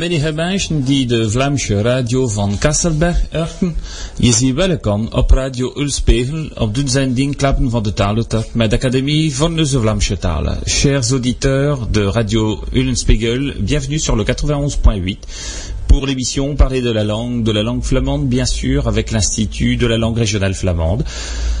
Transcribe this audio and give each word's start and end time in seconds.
Goedemiddag 0.00 0.34
mensen 0.34 0.84
die 0.84 1.06
de 1.06 1.30
Vlaamse 1.30 1.82
radio 1.82 2.28
van 2.28 2.58
Kasselberg 2.58 3.26
erken. 3.30 3.76
Je 4.16 4.32
ziet 4.32 4.54
welkom 4.54 5.08
op 5.12 5.30
Radio 5.30 5.72
Ulspegel 5.76 6.48
op 6.54 6.74
de 6.74 6.82
zending 6.84 7.36
Klappen 7.36 7.70
van 7.70 7.82
de 7.82 7.92
Talentocht 7.92 8.54
met 8.54 8.70
de 8.70 8.76
Académie 8.76 9.34
van 9.34 9.56
de 9.56 9.66
Vlaamse 9.66 10.18
talen. 10.18 10.58
Chers 10.64 11.10
auditeurs 11.10 11.78
de 11.90 12.10
Radio 12.10 12.64
Ullenspiegel, 12.72 13.54
bienvenue 13.60 13.98
sur 13.98 14.16
le 14.16 14.24
91.8 14.24 15.16
pour 15.86 16.06
l'émission 16.06 16.56
Parler 16.56 16.82
de 16.82 16.92
la 16.92 17.04
langue, 17.04 17.44
de 17.44 17.52
la 17.52 17.62
langue 17.62 17.84
flamande 17.84 18.28
bien 18.28 18.46
sûr, 18.46 18.86
avec 18.86 19.10
l'Institut 19.10 19.76
de 19.76 19.86
la 19.86 19.96
langue 19.96 20.18
régionale 20.18 20.54
flamande. 20.54 21.04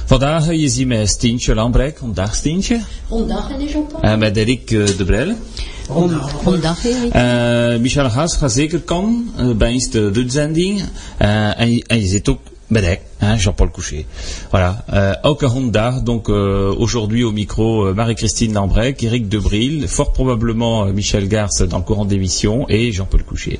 Vandaag 0.06 0.48
is 0.48 0.76
hij 0.76 0.84
met 0.84 1.08
Stientje 1.08 1.54
Lambrek. 1.54 1.98
Vandaag 1.98 2.34
Stientje. 2.34 2.80
Vandaag 3.08 3.50
meneer 3.50 3.68
Jean-Paul. 3.68 4.02
En 4.02 4.18
met 4.18 4.36
Erik 4.36 4.68
de 4.68 5.04
Brel. 5.04 5.34
Vandaag 6.42 6.84
Erik. 6.84 7.14
Uh, 7.14 7.80
Michel 7.80 8.10
zeker 8.46 8.80
komen 8.80 9.30
uh, 9.38 9.50
bij 9.50 9.70
eens 9.70 9.90
de, 9.90 10.10
de 10.10 10.24
zending. 10.26 10.80
Uh, 11.22 11.60
en, 11.60 11.82
en 11.86 12.00
je 12.00 12.06
zit 12.06 12.28
ook 12.28 12.40
Bedek, 12.70 13.00
hein, 13.18 13.36
Jean-Paul 13.36 13.70
Coucher. 13.70 14.04
Voilà. 14.50 14.84
Euh, 14.92 15.14
Aucun 15.22 15.48
Honda, 15.48 16.00
donc 16.00 16.28
euh, 16.28 16.72
aujourd'hui 16.78 17.24
au 17.24 17.32
micro 17.32 17.86
euh, 17.86 17.94
Marie-Christine 17.94 18.52
Lambrec, 18.52 19.02
Eric 19.02 19.28
Debril, 19.28 19.88
fort 19.88 20.12
probablement 20.12 20.84
Michel 20.92 21.26
Garce 21.26 21.62
dans 21.62 21.78
le 21.78 21.82
courant 21.82 22.04
d'émission 22.04 22.66
et 22.68 22.92
Jean-Paul 22.92 23.24
Coucher. 23.24 23.58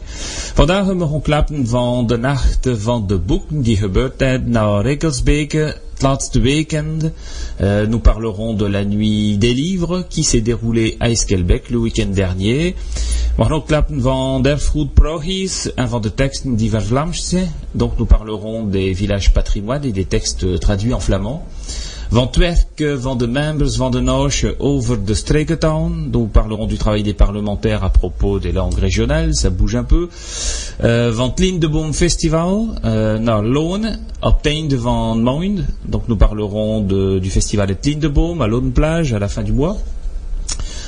Vandaag 0.55 0.95
mogen 0.95 1.23
klappen 1.23 1.67
van 1.67 2.07
de 2.07 2.19
nacht 2.19 2.69
van 2.79 3.07
de 3.07 3.19
boeken 3.19 3.63
die 3.63 3.77
gebeurd 3.77 4.15
zijn 4.19 4.51
naar 4.51 4.83
Rekelsbeke 4.83 5.77
laatste 6.03 6.37
weekend. 6.37 7.13
Euh, 7.61 7.87
nous 7.87 7.99
parlerons 7.99 8.55
de 8.55 8.67
la 8.67 8.85
nuit 8.85 9.39
des 9.39 9.55
livres 9.55 10.05
qui 10.09 10.25
s'est 10.25 10.41
déroulée 10.41 10.97
à 11.01 11.11
Eskelbeck 11.11 11.71
le 11.71 11.79
week-end 11.79 12.07
dernier. 12.07 12.75
Klappen 13.67 14.01
Prohis 14.95 15.69
en 15.79 15.87
van 15.87 16.01
de 16.01 16.09
teksten. 16.09 16.57
Donc 17.75 17.93
nous 17.99 18.07
parlerons 18.07 18.65
des 18.65 18.93
villages 18.93 19.33
patrimoine 19.33 19.85
et 19.85 19.93
des 19.93 20.05
textes 20.05 20.61
traduits 20.61 20.95
en 20.95 21.01
flamand. 21.01 21.47
Van 22.11 22.27
het 22.27 22.37
werk 22.37 23.01
van 23.01 23.19
de 23.19 23.27
members 23.27 23.77
van 23.77 23.91
de 23.91 24.01
Noche 24.01 24.55
over 24.59 25.05
de 25.05 25.15
Streketown. 25.15 26.09
Donc 26.11 26.33
parlerons 26.33 26.69
du 26.69 26.77
travail 26.77 27.03
des 27.03 27.15
parlementaires 27.15 27.85
à 27.85 27.89
propos 27.89 28.41
des 28.41 28.53
langues 28.53 28.79
régionales, 28.79 29.35
ça 29.35 29.51
bouge 29.51 29.77
un 29.77 29.85
peu. 29.85 30.09
Uh, 30.85 31.13
van 31.15 31.29
het 31.29 31.39
Lindeboom 31.39 31.93
Festival 31.93 32.75
uh, 32.85 33.19
naar 33.19 33.45
einde 34.43 34.81
van 34.81 35.23
maand. 35.23 35.61
Donc 35.83 36.07
nous 36.07 36.19
parlerons 36.19 36.87
de, 36.87 37.19
du 37.23 37.31
festival 37.31 37.67
de 37.67 37.77
Lindeboom 37.81 38.41
à 38.41 38.47
Loon-Plage 38.47 39.15
à 39.15 39.19
la 39.19 39.29
fin 39.29 39.45
du 39.45 39.53
mois. 39.53 39.77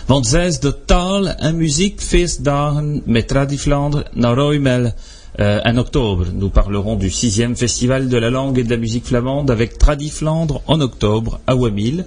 Want 0.07 0.27
zes 0.27 0.61
de 0.61 0.85
taal 0.85 1.29
en 1.29 1.57
muziek 1.57 2.01
feestdagen 2.01 3.03
met 3.05 3.29
Tradi 3.29 3.59
Vlaanderen 3.59 4.07
naar 4.13 4.35
Roymel 4.35 4.93
euh, 5.41 5.61
en 5.65 5.77
octobre. 5.77 6.27
Nous 6.35 6.51
parlerons 6.51 6.97
du 6.97 7.11
sixième 7.11 7.57
festival 7.57 8.09
de 8.09 8.17
la 8.17 8.31
langue 8.31 8.59
et 8.59 8.65
de 8.65 8.71
la 8.71 8.77
musique 8.77 9.07
flamande 9.07 9.51
avec 9.51 9.79
Tradi 9.79 10.11
Flandre 10.11 10.63
en 10.67 10.81
octobre 10.81 11.41
à 11.47 11.55
Wamil. 11.55 12.05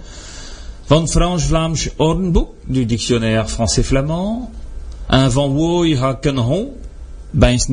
Van 0.87 1.07
Fransch 1.07 1.47
Vlaams 1.47 1.75
Ornboek 1.97 2.49
du 2.67 2.85
dictionnaire 2.85 3.49
français-flamand. 3.49 4.51
Un 5.09 5.27
van 5.27 5.49
Wooi 5.49 5.95
Hakenhon, 5.95 6.73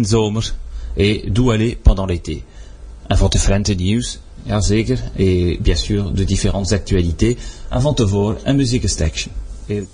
zomer 0.02 0.40
et 0.96 1.24
d'où 1.28 1.50
aller 1.50 1.78
pendant 1.82 2.06
l'été. 2.06 2.44
Un 3.10 3.14
van 3.14 3.30
Frente 3.34 3.70
News, 3.70 4.02
et 5.18 5.58
bien 5.60 5.76
sûr 5.76 6.10
de 6.10 6.24
différentes 6.24 6.72
actualités. 6.72 7.36
Avant 7.70 7.94
te 7.94 8.02
voir, 8.02 8.36
un 8.46 8.54
muziekenstekje. 8.54 9.28
Et... 9.68 9.84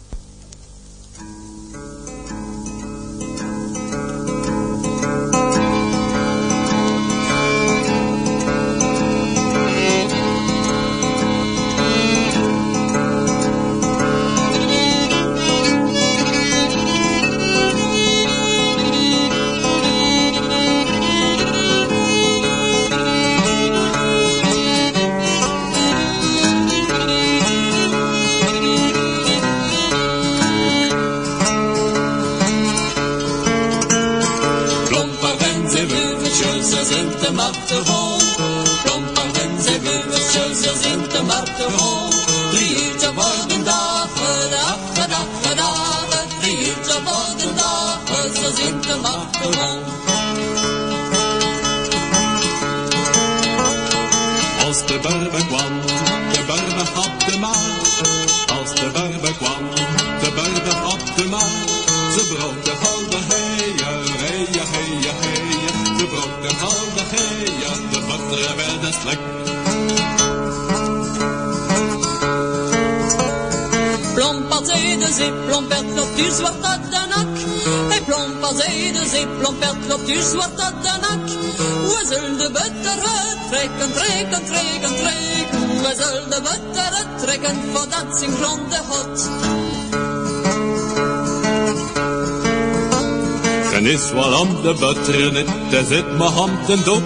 mijn 96.69 96.81
hand 96.81 96.87
en 96.87 96.93
dop. 96.93 97.03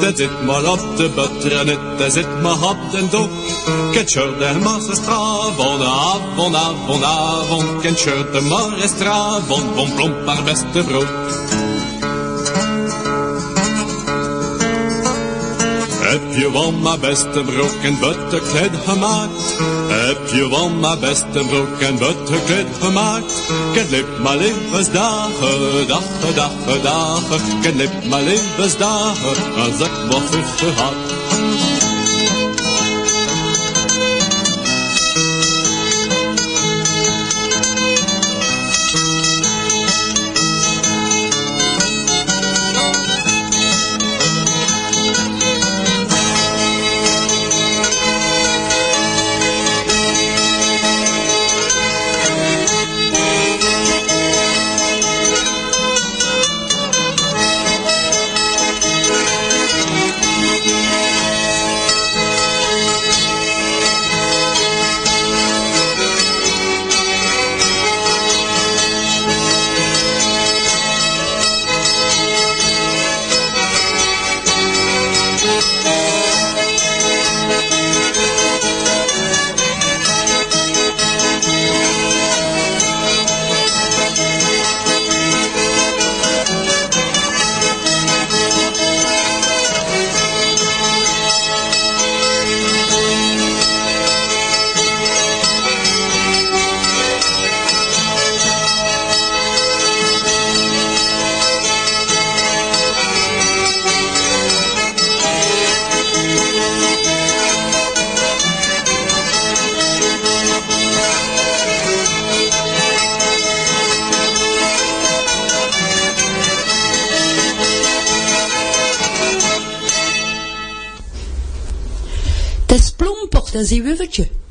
Daar 0.00 0.12
zit 0.14 0.44
maar 0.44 0.64
op 0.64 0.96
de 0.96 1.10
butternet, 1.14 1.78
daar 1.98 2.10
zit 2.10 2.42
mijn 2.42 2.56
hand 2.56 2.94
en 2.94 3.08
dop. 3.10 3.30
Ketchup 3.92 4.38
de 4.38 4.58
marsestravon, 4.62 5.82
avon, 5.82 6.56
avon, 6.56 7.04
avon. 7.04 7.80
Ketchup 7.80 8.32
de 8.32 8.40
marsestravon, 8.40 9.74
bon 9.74 9.94
plomp 9.94 10.24
maar 10.24 10.42
beste 10.42 10.82
brood. 10.86 11.06
Heb 16.00 16.34
je 16.34 16.50
wel 16.52 16.72
mijn 16.72 17.00
beste 17.00 17.42
broek 17.46 17.74
en 17.82 17.98
butterkleed 18.00 18.70
gemaakt? 18.86 19.56
Heb 20.08 20.28
je 20.28 20.48
wel 20.48 20.68
mijn 20.70 21.00
beste 21.00 21.44
broek 21.48 21.80
en 21.80 21.98
butterkleed 21.98 22.66
gemaakt? 22.80 23.42
Ken 23.72 23.90
lip 23.90 24.18
mijn 24.22 24.38
levensdagen, 24.38 25.86
dagen, 25.88 26.34
dagen, 26.34 26.82
dagen. 26.82 27.60
Ken 27.60 27.76
lip 27.76 28.04
mijn 28.04 28.24
levensdagen, 28.24 29.36
als 29.56 29.80
ik 29.80 29.90
wat 30.10 30.22
vruchten 30.30 30.74
had. 30.74 31.17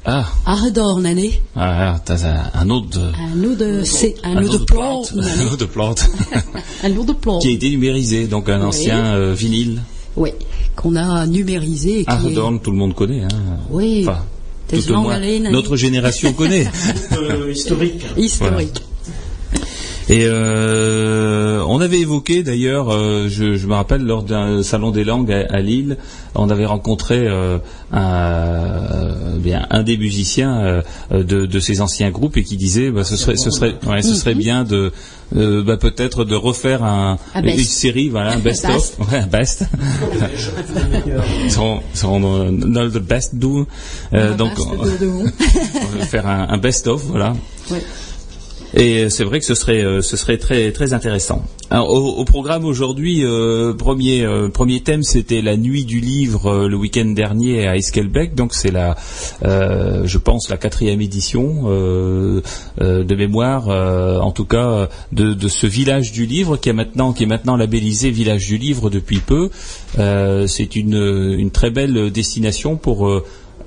Ah. 0.03 0.25
Aangedaan, 0.45 1.01
nee. 1.01 1.41
Ah, 1.53 1.99
dat 2.03 2.17
is 2.17 2.23
un 2.53 2.69
autre... 2.69 2.99
Un 3.33 3.43
autre, 3.43 3.83
c'est 3.83 4.15
un, 4.23 4.43
autre 4.43 4.63
plot. 4.63 5.11
Un 5.41 5.51
autre 5.51 5.67
plante. 5.67 6.09
un 6.83 6.95
autre 6.97 7.13
plot. 7.15 7.39
qui 7.39 7.47
a 7.47 7.51
été 7.51 7.69
numérisé, 7.69 8.27
donc 8.27 8.47
un 8.49 8.61
ancien 8.61 9.15
euh, 9.15 9.33
vinyle. 9.33 9.81
Oui, 10.15 10.31
qu'on 10.75 10.95
a 10.95 11.25
numérisé. 11.25 12.05
qui 12.05 12.09
est- 12.09 12.09
Ardorn, 12.09 12.59
tout 12.61 12.71
le 12.71 12.77
monde 12.77 12.93
connaît. 12.95 13.23
Hein. 13.23 13.59
Oui. 13.69 14.05
Enfin, 14.07 14.23
tout 14.69 14.91
au 14.93 15.01
moins, 15.01 15.19
notre 15.51 15.75
génération 15.75 16.31
connaît. 16.33 16.67
Euh, 17.11 17.51
historique. 17.55 18.05
Historique. 18.17 18.79
Et 20.09 20.25
euh, 20.25 21.62
on 21.68 21.81
avait 21.81 22.00
évoqué 22.00 22.42
d'ailleurs, 22.42 22.89
euh, 22.94 23.27
je, 23.30 23.56
je 23.56 23.68
me 23.68 23.74
rappelle 23.74 24.04
lors 24.06 24.24
d'un 24.24 24.63
salon 24.63 24.92
des 24.92 25.04
langues 25.04 25.33
à, 25.33 25.45
à 25.54 25.59
Lille, 25.59 25.98
on 26.33 26.50
avait 26.50 26.65
rencontré 26.65 27.27
euh, 27.27 27.57
un, 27.92 28.06
euh, 28.06 29.38
bien 29.38 29.68
un 29.69 29.83
des 29.83 29.98
musiciens 29.98 30.59
euh, 30.62 30.81
de, 31.12 31.45
de 31.45 31.59
ces 31.59 31.81
anciens 31.81 32.09
groupes 32.09 32.38
et 32.38 32.44
qui 32.44 32.56
disait, 32.56 32.89
bah, 32.89 33.04
ce 33.04 33.18
serait, 33.18 33.36
ce 33.36 33.51
serait, 33.51 33.75
ouais, 33.86 34.01
ce 34.01 34.15
serait 34.15 34.36
bien 34.36 34.63
de 34.63 34.94
euh, 35.36 35.62
bah, 35.62 35.75
peut-être 35.75 36.24
de 36.24 36.36
refaire 36.36 36.86
un, 36.86 37.18
Un 37.36 37.44
une 37.44 37.57
série, 37.60 38.07
voilà, 38.07 38.31
un 38.31 38.38
best 38.39 38.63
of, 38.63 38.71
Best. 38.75 39.00
ouais, 39.12 39.18
un 39.19 39.27
best. 39.27 39.63
Seront- 41.50 41.81
seront 41.94 42.19
dans- 42.21 42.83
le 42.83 43.00
best 43.00 43.36
do. 43.36 43.68
Euh, 44.13 44.36
donc 44.36 44.51
on- 44.57 44.86
de- 44.86 44.98
de 45.00 45.06
vous. 45.06 45.25
on 45.75 45.98
va 46.00 46.06
faire 46.06 46.27
un, 46.27 46.48
un 46.50 46.57
best 46.57 46.88
of, 46.88 47.03
voilà. 47.03 47.33
Ouais. 47.71 47.83
Et 48.73 49.09
c'est 49.09 49.23
vrai 49.23 49.39
que 49.39 49.45
ce 49.45 49.55
serait, 49.55 49.83
euh, 49.83 50.01
ce 50.01 50.17
serait 50.17 50.37
très, 50.37 50.71
très 50.71 50.93
intéressant. 50.93 51.43
Alors, 51.69 51.89
au, 51.89 52.19
au 52.19 52.25
programme 52.25 52.65
aujourd'hui, 52.65 53.25
euh, 53.25 53.73
premier, 53.73 54.23
euh, 54.23 54.49
premier 54.49 54.81
thème, 54.81 55.03
c'était 55.03 55.41
la 55.41 55.57
nuit 55.57 55.85
du 55.85 55.99
livre 55.99 56.47
euh, 56.47 56.67
le 56.67 56.75
week-end 56.77 57.05
dernier 57.05 57.67
à 57.67 57.75
Esquelbec. 57.75 58.35
Donc 58.35 58.53
c'est 58.53 58.71
la, 58.71 58.95
euh, 59.43 60.03
je 60.05 60.17
pense, 60.17 60.49
la 60.49 60.57
quatrième 60.57 61.01
édition 61.01 61.63
euh, 61.65 62.41
euh, 62.81 63.03
de 63.03 63.15
mémoire, 63.15 63.69
euh, 63.69 64.19
en 64.19 64.31
tout 64.31 64.45
cas, 64.45 64.89
de, 65.11 65.33
de 65.33 65.47
ce 65.47 65.67
village 65.67 66.11
du 66.11 66.25
livre 66.25 66.57
qui 66.57 66.69
est 66.69 66.73
maintenant, 66.73 67.13
qui 67.13 67.23
est 67.23 67.27
maintenant 67.27 67.55
labellisé 67.55 68.11
village 68.11 68.47
du 68.47 68.57
livre 68.57 68.89
depuis 68.89 69.19
peu. 69.19 69.49
Euh, 69.97 70.45
c'est 70.47 70.75
une, 70.75 71.35
une 71.37 71.51
très 71.51 71.71
belle 71.71 72.11
destination 72.11 72.75
pour 72.75 73.07
euh, 73.07 73.25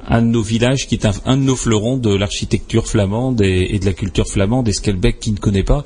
un 0.09 0.23
de 0.23 0.27
nos 0.27 0.43
villages 0.43 0.87
qui 0.87 0.95
est 0.95 1.07
un, 1.07 1.37
de 1.37 1.43
nos 1.43 1.57
fleurons 1.57 1.97
de 1.97 2.15
l'architecture 2.15 2.87
flamande 2.87 3.41
et, 3.43 3.75
et 3.75 3.79
de 3.79 3.87
la 3.87 3.93
culture 3.93 4.27
flamande, 4.27 4.69
et 4.69 4.73
Skelbeck 4.73 5.21
qui 5.21 5.33
ne 5.33 5.39
connaît 5.39 5.63
pas, 5.63 5.85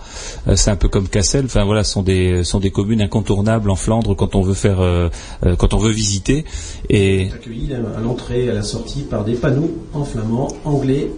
euh, 0.49 0.57
c'est 0.57 0.71
un 0.71 0.77
peu 0.77 0.89
comme 0.89 1.09
Cassel, 1.09 1.47
enfin 1.47 1.65
voilà, 1.65 1.85
sont 1.85 2.03
des 2.03 2.45
sont 2.45 2.61
des 2.61 2.71
communes 2.71 3.03
incontournables 3.03 3.71
en 3.71 3.77
Flandre 3.77 4.15
quand 4.17 4.35
on 4.35 4.43
veut 4.43 4.55
faire 4.55 4.81
euh, 4.81 5.09
euh, 5.45 5.57
quand 5.57 5.75
on 5.75 5.79
veut 5.79 5.93
visiter. 5.93 6.45
Et 6.89 7.29
accueilli 7.33 7.73
à 7.75 8.01
l'entrée 8.01 8.45
et 8.47 8.51
à 8.51 8.55
la 8.55 8.63
sortie 8.63 9.03
par 9.03 9.25
des 9.25 9.35
panneaux 9.35 9.71
en 9.93 10.05
flamand, 10.05 10.49
anglais 10.65 11.11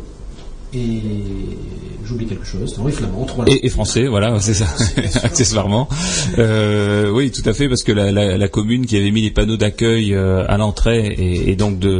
et 0.76 1.02
j'oublie 2.04 2.26
quelque 2.26 2.46
chose. 2.46 2.78
Non, 2.78 2.88
et 2.88 2.92
flamand, 2.92 3.24
trois 3.24 3.44
et, 3.48 3.66
et 3.66 3.68
français, 3.68 4.06
voilà, 4.06 4.38
c'est 4.40 4.54
ça, 4.54 4.66
accessoirement. 5.22 5.88
Euh, 6.38 7.10
oui, 7.10 7.30
tout 7.30 7.48
à 7.48 7.52
fait, 7.52 7.68
parce 7.68 7.82
que 7.82 7.92
la, 7.92 8.12
la, 8.12 8.36
la 8.38 8.48
commune 8.48 8.86
qui 8.86 8.96
avait 8.96 9.10
mis 9.10 9.22
les 9.22 9.30
panneaux 9.30 9.56
d'accueil 9.56 10.14
euh, 10.14 10.44
à 10.48 10.56
l'entrée 10.56 11.06
et, 11.06 11.50
et 11.50 11.56
donc 11.56 11.78
de, 11.78 11.98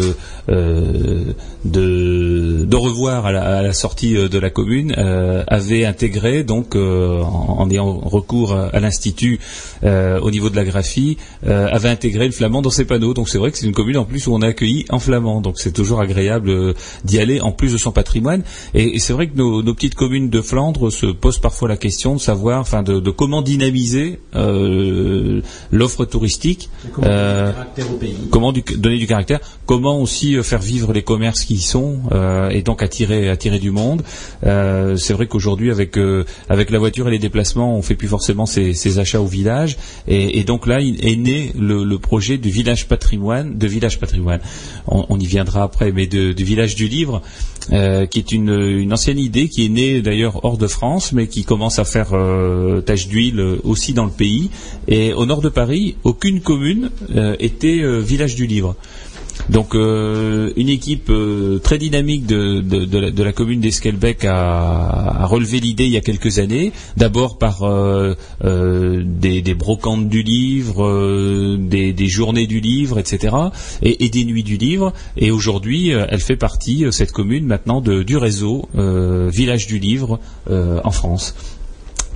euh, 0.49 1.33
de 1.65 2.26
de 2.67 2.77
revoir 2.77 3.27
à 3.27 3.33
la, 3.33 3.43
à 3.59 3.63
la 3.63 3.73
sortie 3.73 4.17
euh, 4.17 4.29
de 4.29 4.39
la 4.39 4.51
commune 4.51 4.95
euh, 4.99 5.45
avait 5.47 5.85
intégré 5.85 6.43
donc 6.45 6.75
euh, 6.77 7.21
en, 7.23 7.57
en 7.61 7.71
ayant 7.71 7.99
recours 7.99 8.53
à, 8.55 8.67
à 8.77 8.81
l'institut 8.81 9.39
euh, 9.85 10.19
au 10.21 10.31
niveau 10.31 10.51
de 10.51 10.57
la 10.57 10.65
graphie 10.65 11.17
avait 11.47 11.89
intégré 11.89 12.27
le 12.27 12.33
flamand 12.33 12.63
dans 12.63 12.71
ses 12.71 12.85
panneaux. 12.85 13.15
Donc 13.15 13.29
c'est 13.29 13.39
vrai 13.39 13.51
que 13.51 13.59
c'est 13.59 13.67
une 13.67 13.73
commune 13.73 13.97
en 13.99 14.05
plus 14.05 14.27
où 14.27 14.35
on 14.35 14.41
est 14.43 14.47
accueilli 14.47 14.85
en 14.91 14.99
flamand. 14.99 15.41
Donc 15.41 15.59
c'est 15.59 15.73
toujours 15.73 16.01
agréable 16.01 16.75
d'y 17.05 17.19
aller 17.21 17.41
en 17.41 17.53
plus 17.53 17.73
de 17.73 17.79
son 17.79 17.93
patrimoine. 17.93 18.43
Et, 18.75 18.97
et 18.97 18.99
c'est 18.99 19.13
vrai 19.13 19.29
que 19.29 19.37
nos, 19.37 19.63
nos 19.63 19.75
petites 19.75 19.95
communes 19.95 20.29
de 20.31 20.41
Flandre 20.41 20.91
se 20.91 21.07
posent 21.07 21.39
parfois 21.39 21.69
la 21.69 21.77
question 21.77 22.15
de 22.15 22.21
savoir, 22.21 22.61
enfin 22.61 22.83
de, 22.83 23.01
de 23.01 23.11
comment 23.11 23.43
dynamiser 23.43 24.19
l'offre 25.73 26.05
touristique. 26.05 26.69
Comment 26.93 27.07
donner 27.13 27.49
du 27.49 27.57
caractère 27.57 27.87
comment 28.31 28.53
du- 28.53 28.63
donner 28.77 28.99
du 28.99 29.07
caractère, 29.07 29.41
comment 29.67 30.01
aussi 30.01 30.37
faire 30.43 30.61
vivre 30.63 30.93
les 30.93 31.03
commerces 31.03 31.45
qui 31.45 31.55
y 31.55 31.61
sont 31.61 32.01
euh, 32.13 32.49
et 32.57 32.63
donc 32.63 32.83
attirer 32.83 33.29
attirer 33.29 33.59
du 33.59 33.71
monde. 33.71 34.03
Euh, 34.45 34.97
c'est 34.97 35.15
vrai 35.15 35.27
qu'aujourd'hui 35.27 35.71
avec 35.71 35.97
euh, 35.97 36.25
avec 36.49 36.71
la 36.71 36.79
voiture 36.79 37.07
et 37.09 37.11
les 37.11 37.19
déplacements, 37.19 37.77
on 37.79 37.83
fait 37.83 37.95
plus 37.95 38.09
forcément 38.09 38.47
ses, 38.47 38.73
ses 38.75 38.99
achats 38.99 39.21
au 39.21 39.27
village 39.27 39.77
et, 40.09 40.39
et 40.39 40.45
donc 40.45 40.67
là 40.67 40.81
il 40.81 41.07
est 41.07 41.17
né 41.17 41.53
le, 41.59 41.85
le 41.85 41.99
projet 41.99 42.39
du 42.39 42.51
village 42.51 42.89
patrimoine, 42.89 43.57
de 43.59 43.67
village 43.67 43.99
patrimoine. 44.01 44.41
On, 44.87 45.05
on 45.09 45.19
y 45.19 45.27
viendra 45.27 45.63
après, 45.63 45.93
mais 45.93 46.07
de, 46.07 46.33
du 46.33 46.45
village 46.45 46.75
du 46.75 46.89
livre. 46.89 47.23
euh, 47.73 48.07
qui 48.07 48.19
est 48.19 48.33
une, 48.33 48.51
une 48.51 48.93
ancienne 48.93 49.19
idée 49.19 49.49
qui 49.49 49.65
est 49.65 49.69
née 49.69 50.01
d'ailleurs 50.03 50.45
hors 50.45 50.59
de 50.59 50.67
France, 50.67 51.13
mais 51.13 51.27
qui 51.27 51.45
commence 51.45 51.79
à 51.79 51.85
faire 51.85 52.11
euh, 52.13 52.81
tache 52.81 53.09
d'huile 53.09 53.41
aussi 53.65 53.93
dans 53.93 54.05
le 54.05 54.11
pays. 54.11 54.51
Et 54.89 55.13
au 55.13 55.27
nord 55.27 55.41
de 55.41 55.49
Paris, 55.49 55.97
aucune 56.05 56.41
commune 56.41 56.91
euh, 57.15 57.37
était 57.39 57.81
euh, 57.83 57.99
village 57.99 58.35
du 58.35 58.47
livre. 58.47 58.77
Donc 59.51 59.75
euh, 59.75 60.53
une 60.57 60.69
équipe 60.69 61.09
euh, 61.11 61.59
très 61.59 61.79
dynamique 61.79 62.27
de, 62.27 62.61
de, 62.61 63.23
la, 63.23 63.33
commune 63.33 63.61
d'Esquelbec 63.61 64.25
a, 64.25 65.25
relevé 65.27 65.61
l'idée 65.61 65.85
il 65.85 65.93
y 65.93 65.97
a 65.97 66.01
quelques 66.01 66.39
années, 66.39 66.73
d'abord 66.97 67.39
par 67.39 67.63
euh, 67.63 68.15
des, 68.43 69.55
brocantes 69.55 70.09
du 70.09 70.23
livre, 70.23 71.57
des, 71.59 72.09
journées 72.09 72.47
du 72.47 72.61
livre, 72.61 72.99
etc., 72.99 73.35
et, 73.83 74.09
des 74.09 74.25
nuits 74.25 74.43
du 74.43 74.57
livre. 74.57 74.93
Et 75.17 75.31
aujourd'hui, 75.31 75.89
elle 75.91 76.21
fait 76.21 76.37
partie, 76.37 76.85
cette 76.91 77.13
commune 77.13 77.47
maintenant, 77.47 77.81
de, 77.81 78.03
du 78.03 78.17
réseau 78.17 78.69
Village 78.75 79.67
du 79.67 79.79
Livre 79.79 80.21
en 80.49 80.91
France. 80.91 81.35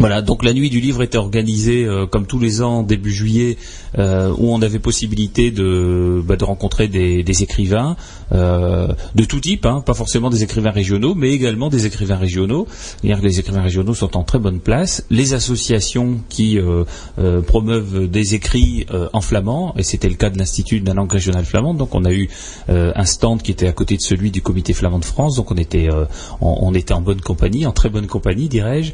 Voilà, 0.00 0.22
donc 0.22 0.44
la 0.44 0.54
nuit 0.54 0.70
du 0.70 0.80
livre 0.80 1.02
était 1.02 1.18
organisée 1.18 1.84
euh, 1.84 2.06
comme 2.06 2.24
tous 2.24 2.38
les 2.38 2.62
ans 2.62 2.82
début 2.82 3.12
juillet, 3.12 3.58
euh, 3.98 4.32
où 4.38 4.50
on 4.50 4.62
avait 4.62 4.78
possibilité 4.78 5.50
de, 5.50 6.22
bah, 6.24 6.36
rencontrer 6.40 6.88
des 6.88 7.42
écrivains 7.42 7.96
euh, 8.32 8.88
de 9.14 9.24
tout 9.24 9.40
type, 9.40 9.66
hein, 9.66 9.82
pas 9.84 9.94
forcément 9.94 10.30
des 10.30 10.42
écrivains 10.42 10.70
régionaux, 10.70 11.14
mais 11.14 11.30
également 11.30 11.68
des 11.68 11.86
écrivains 11.86 12.16
régionaux. 12.16 12.66
C'est-à-dire 12.70 13.20
que 13.20 13.26
les 13.26 13.40
écrivains 13.40 13.62
régionaux 13.62 13.94
sont 13.94 14.16
en 14.16 14.22
très 14.22 14.38
bonne 14.38 14.60
place. 14.60 15.04
Les 15.10 15.34
associations 15.34 16.20
qui 16.28 16.58
euh, 16.58 16.84
euh, 17.18 17.40
promeuvent 17.42 18.08
des 18.08 18.34
écrits 18.34 18.86
euh, 18.92 19.08
en 19.12 19.20
flamand, 19.20 19.74
et 19.76 19.82
c'était 19.82 20.08
le 20.08 20.14
cas 20.14 20.30
de 20.30 20.38
l'Institut 20.38 20.80
de 20.80 20.86
la 20.86 20.94
langue 20.94 21.12
régionale 21.12 21.44
flamande. 21.44 21.76
Donc 21.76 21.94
on 21.94 22.04
a 22.04 22.12
eu 22.12 22.28
euh, 22.68 22.92
un 22.94 23.04
stand 23.04 23.42
qui 23.42 23.50
était 23.50 23.66
à 23.66 23.72
côté 23.72 23.96
de 23.96 24.02
celui 24.02 24.30
du 24.30 24.42
Comité 24.42 24.72
flamand 24.72 24.98
de 24.98 25.04
France. 25.04 25.36
Donc 25.36 25.50
on 25.50 25.56
était, 25.56 25.88
on, 26.40 26.74
était 26.74 26.94
en 26.94 27.00
bonne 27.00 27.20
compagnie, 27.20 27.66
en 27.66 27.72
très 27.72 27.88
bonne 27.88 28.06
compagnie, 28.06 28.48
dirais-je, 28.48 28.92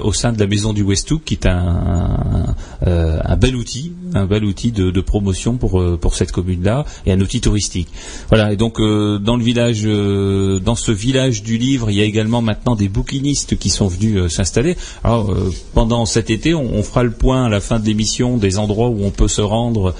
au 0.00 0.12
sein 0.12 0.32
de 0.32 0.38
la 0.38 0.46
maison 0.46 0.72
du 0.72 0.82
Westhoek, 0.82 1.24
qui 1.24 1.34
est 1.34 1.46
un, 1.46 2.54
un, 2.86 3.20
un 3.24 3.36
bel 3.36 3.56
outil, 3.56 3.92
un 4.14 4.26
bel 4.26 4.44
outil 4.44 4.72
de, 4.72 4.90
de 4.90 5.00
promotion 5.00 5.56
pour 5.56 5.82
pour 6.00 6.14
cette 6.14 6.32
commune-là 6.32 6.84
et 7.06 7.12
un 7.12 7.20
outil 7.20 7.40
touristique. 7.40 7.88
Voilà. 8.28 8.43
Et 8.50 8.56
donc 8.56 8.80
euh, 8.80 9.18
dans 9.18 9.36
le 9.36 9.44
village, 9.44 9.82
euh, 9.84 10.58
dans 10.60 10.74
ce 10.74 10.92
village 10.92 11.42
du 11.42 11.58
livre, 11.58 11.90
il 11.90 11.96
y 11.96 12.00
a 12.00 12.04
également 12.04 12.42
maintenant 12.42 12.74
des 12.74 12.88
bouquinistes 12.88 13.58
qui 13.58 13.70
sont 13.70 13.86
venus 13.86 14.16
euh, 14.16 14.28
s'installer. 14.28 14.76
Pendant 15.74 16.06
cet 16.06 16.30
été, 16.30 16.54
on, 16.54 16.82
fera 16.82 17.02
le 17.02 17.10
point 17.10 17.46
à 17.46 17.48
la 17.48 17.60
fin 17.60 17.78
de 17.78 17.86
l'émission 17.86 18.36
des 18.36 18.58
endroits 18.58 18.88
où 18.88 19.04
on 19.04 19.10
peut 19.10 19.28
se 19.28 19.40
rendre 19.40 19.94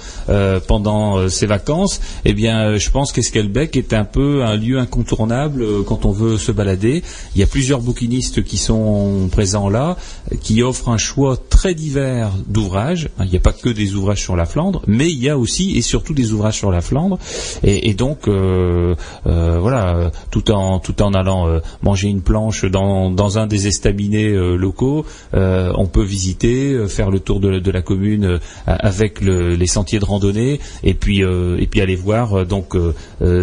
pendant 0.67 1.29
ces 1.29 1.45
vacances. 1.45 1.99
Eh 2.25 2.33
bien, 2.33 2.77
je 2.77 2.89
pense 2.89 3.11
qu'Esquelbec 3.11 3.75
est 3.75 3.93
un 3.93 4.05
peu 4.05 4.43
un 4.43 4.55
lieu 4.55 4.79
incontournable 4.79 5.83
quand 5.85 6.05
on 6.05 6.11
veut 6.11 6.37
se 6.37 6.51
balader. 6.51 7.03
Il 7.35 7.39
y 7.39 7.43
a 7.43 7.47
plusieurs 7.47 7.81
bouquinistes 7.81 8.43
qui 8.43 8.57
sont 8.57 9.29
présents 9.31 9.69
là, 9.69 9.97
qui 10.41 10.61
offrent 10.61 10.89
un 10.89 10.97
choix 10.97 11.37
très 11.49 11.73
divers 11.73 12.31
d'ouvrages. 12.47 13.09
Il 13.23 13.29
n'y 13.29 13.37
a 13.37 13.41
pas 13.41 13.53
que 13.53 13.69
des 13.69 13.95
ouvrages 13.95 14.21
sur 14.21 14.35
la 14.35 14.45
Flandre, 14.45 14.81
mais 14.87 15.11
il 15.11 15.21
y 15.21 15.29
a 15.29 15.37
aussi 15.37 15.77
et 15.77 15.81
surtout 15.81 16.13
des 16.13 16.31
ouvrages 16.31 16.57
sur 16.57 16.71
la 16.71 16.81
Flandre. 16.81 17.19
Et 17.63 17.93
donc, 17.93 18.27
euh, 18.35 18.95
euh, 19.27 19.57
voilà, 19.59 20.11
tout 20.31 20.51
en 20.51 21.13
allant 21.13 21.47
euh, 21.47 21.59
manger 21.81 22.07
une 22.09 22.21
planche 22.21 22.65
dans, 22.65 23.37
un 23.37 23.47
des 23.47 23.67
estaminets 23.67 24.29
locaux, 24.57 25.05
on 25.33 25.87
peut 25.87 26.03
visiter, 26.03 26.87
faire 26.87 27.09
le 27.11 27.19
tour 27.19 27.39
de, 27.39 27.71
la- 27.71 27.81
commune 27.81 28.39
avec 28.65 29.21
le- 29.21 29.55
les 29.55 29.67
sentiers 29.67 29.99
de 29.99 30.05
randonnée, 30.05 30.59
et 30.83 30.93
puis 30.93 31.21
et 31.21 31.67
puis 31.67 31.81
aller 31.81 31.95
voir 31.95 32.45
donc 32.45 32.75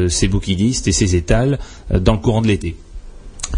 ces 0.08 0.28
bouquinistes 0.28 0.88
et 0.88 0.92
ces 0.92 1.16
étals 1.16 1.58
dans 1.92 2.12
le 2.12 2.18
courant 2.18 2.42
de 2.42 2.48
l'été. 2.48 2.76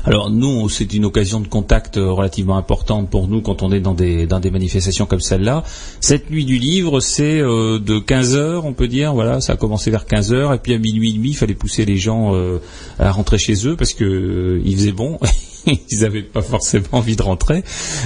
Alors 0.07 0.31
nous, 0.31 0.69
c'est 0.69 0.93
une 0.93 1.07
occasion 1.07 1.41
de 1.41 1.49
contact 1.49 1.97
euh, 1.97 2.13
relativement 2.13 2.59
importante 2.59 3.09
pour 3.09 3.27
nous 3.27 3.41
quand 3.41 3.63
on 3.63 3.73
est 3.73 3.81
dans 3.81 3.95
des, 3.95 4.27
dans 4.27 4.39
des 4.39 4.51
manifestations 4.51 5.07
comme 5.07 5.21
celle-là. 5.21 5.65
Cette 6.01 6.31
nuit 6.31 6.45
du 6.45 6.59
livre, 6.59 7.01
c'est 7.01 7.41
euh, 7.41 7.79
de 7.79 7.99
15 7.99 8.37
heures, 8.37 8.67
on 8.67 8.75
peut 8.75 8.89
dire. 8.89 9.15
Voilà, 9.15 9.41
ça 9.41 9.55
a 9.55 9.57
commencé 9.57 9.91
vers 9.91 10.05
15 10.05 10.35
heures, 10.35 10.53
et 10.53 10.59
puis 10.59 10.75
à 10.75 10.79
minuit 10.79 11.11
et 11.11 11.15
demi, 11.15 11.31
il 11.31 11.37
fallait 11.37 11.55
pousser 11.55 11.87
les 11.87 11.97
gens 11.97 12.35
euh, 12.35 12.59
à 12.99 13.13
rentrer 13.13 13.39
chez 13.39 13.67
eux 13.67 13.77
parce 13.77 13.95
que 13.95 14.61
il 14.63 14.77
faisait 14.77 14.93
bon. 14.93 15.19
ils 15.67 16.01
n'avaient 16.01 16.23
pas 16.23 16.43
forcément 16.43 16.89
envie 16.93 17.17
de 17.17 17.23
rentrer. 17.23 17.65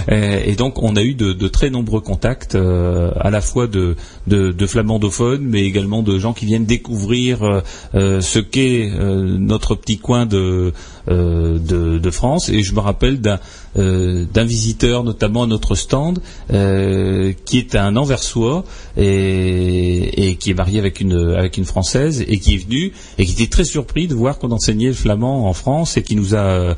Et, 0.08 0.54
donc 0.54 0.80
on 0.80 0.94
a 0.94 1.02
eu 1.02 1.14
de, 1.14 1.48
très 1.48 1.70
nombreux 1.70 2.00
contacts, 2.00 2.54
à 2.54 3.30
la 3.30 3.40
fois 3.40 3.66
de, 3.66 3.96
de, 4.28 4.66
flamandophones, 4.68 5.42
mais 5.42 5.64
également 5.64 6.04
de 6.04 6.20
gens 6.20 6.32
qui 6.32 6.46
viennent 6.46 6.66
découvrir 6.66 7.62
ce 7.94 8.38
qu'est 8.38 8.92
notre 8.96 9.74
petit 9.74 9.98
coin 9.98 10.24
de, 10.24 10.72
de, 11.08 12.10
France. 12.10 12.48
Et 12.48 12.62
je 12.62 12.74
me 12.74 12.80
rappelle 12.80 13.20
d'un 13.20 14.44
visiteur, 14.44 15.04
notamment 15.04 15.42
à 15.42 15.46
notre 15.46 15.74
stand, 15.74 16.20
qui 16.48 17.58
est 17.58 17.74
un 17.74 17.96
Anversois 17.96 18.64
et, 18.96 20.30
et, 20.30 20.36
qui 20.36 20.50
est 20.50 20.54
marié 20.54 20.78
avec 20.78 21.00
une, 21.00 21.34
avec 21.36 21.58
une 21.58 21.64
Française 21.64 22.24
et 22.26 22.38
qui 22.38 22.54
est 22.54 22.64
venu 22.64 22.92
et 23.18 23.26
qui 23.26 23.32
était 23.32 23.50
très 23.50 23.64
surpris 23.64 24.08
de 24.08 24.14
voir 24.14 24.38
qu'on 24.38 24.52
enseignait 24.52 24.88
le 24.88 24.94
flamand 24.94 25.48
en 25.48 25.52
France 25.52 25.96
et 25.96 26.02
qui 26.02 26.16
nous 26.16 26.34
a 26.34 26.76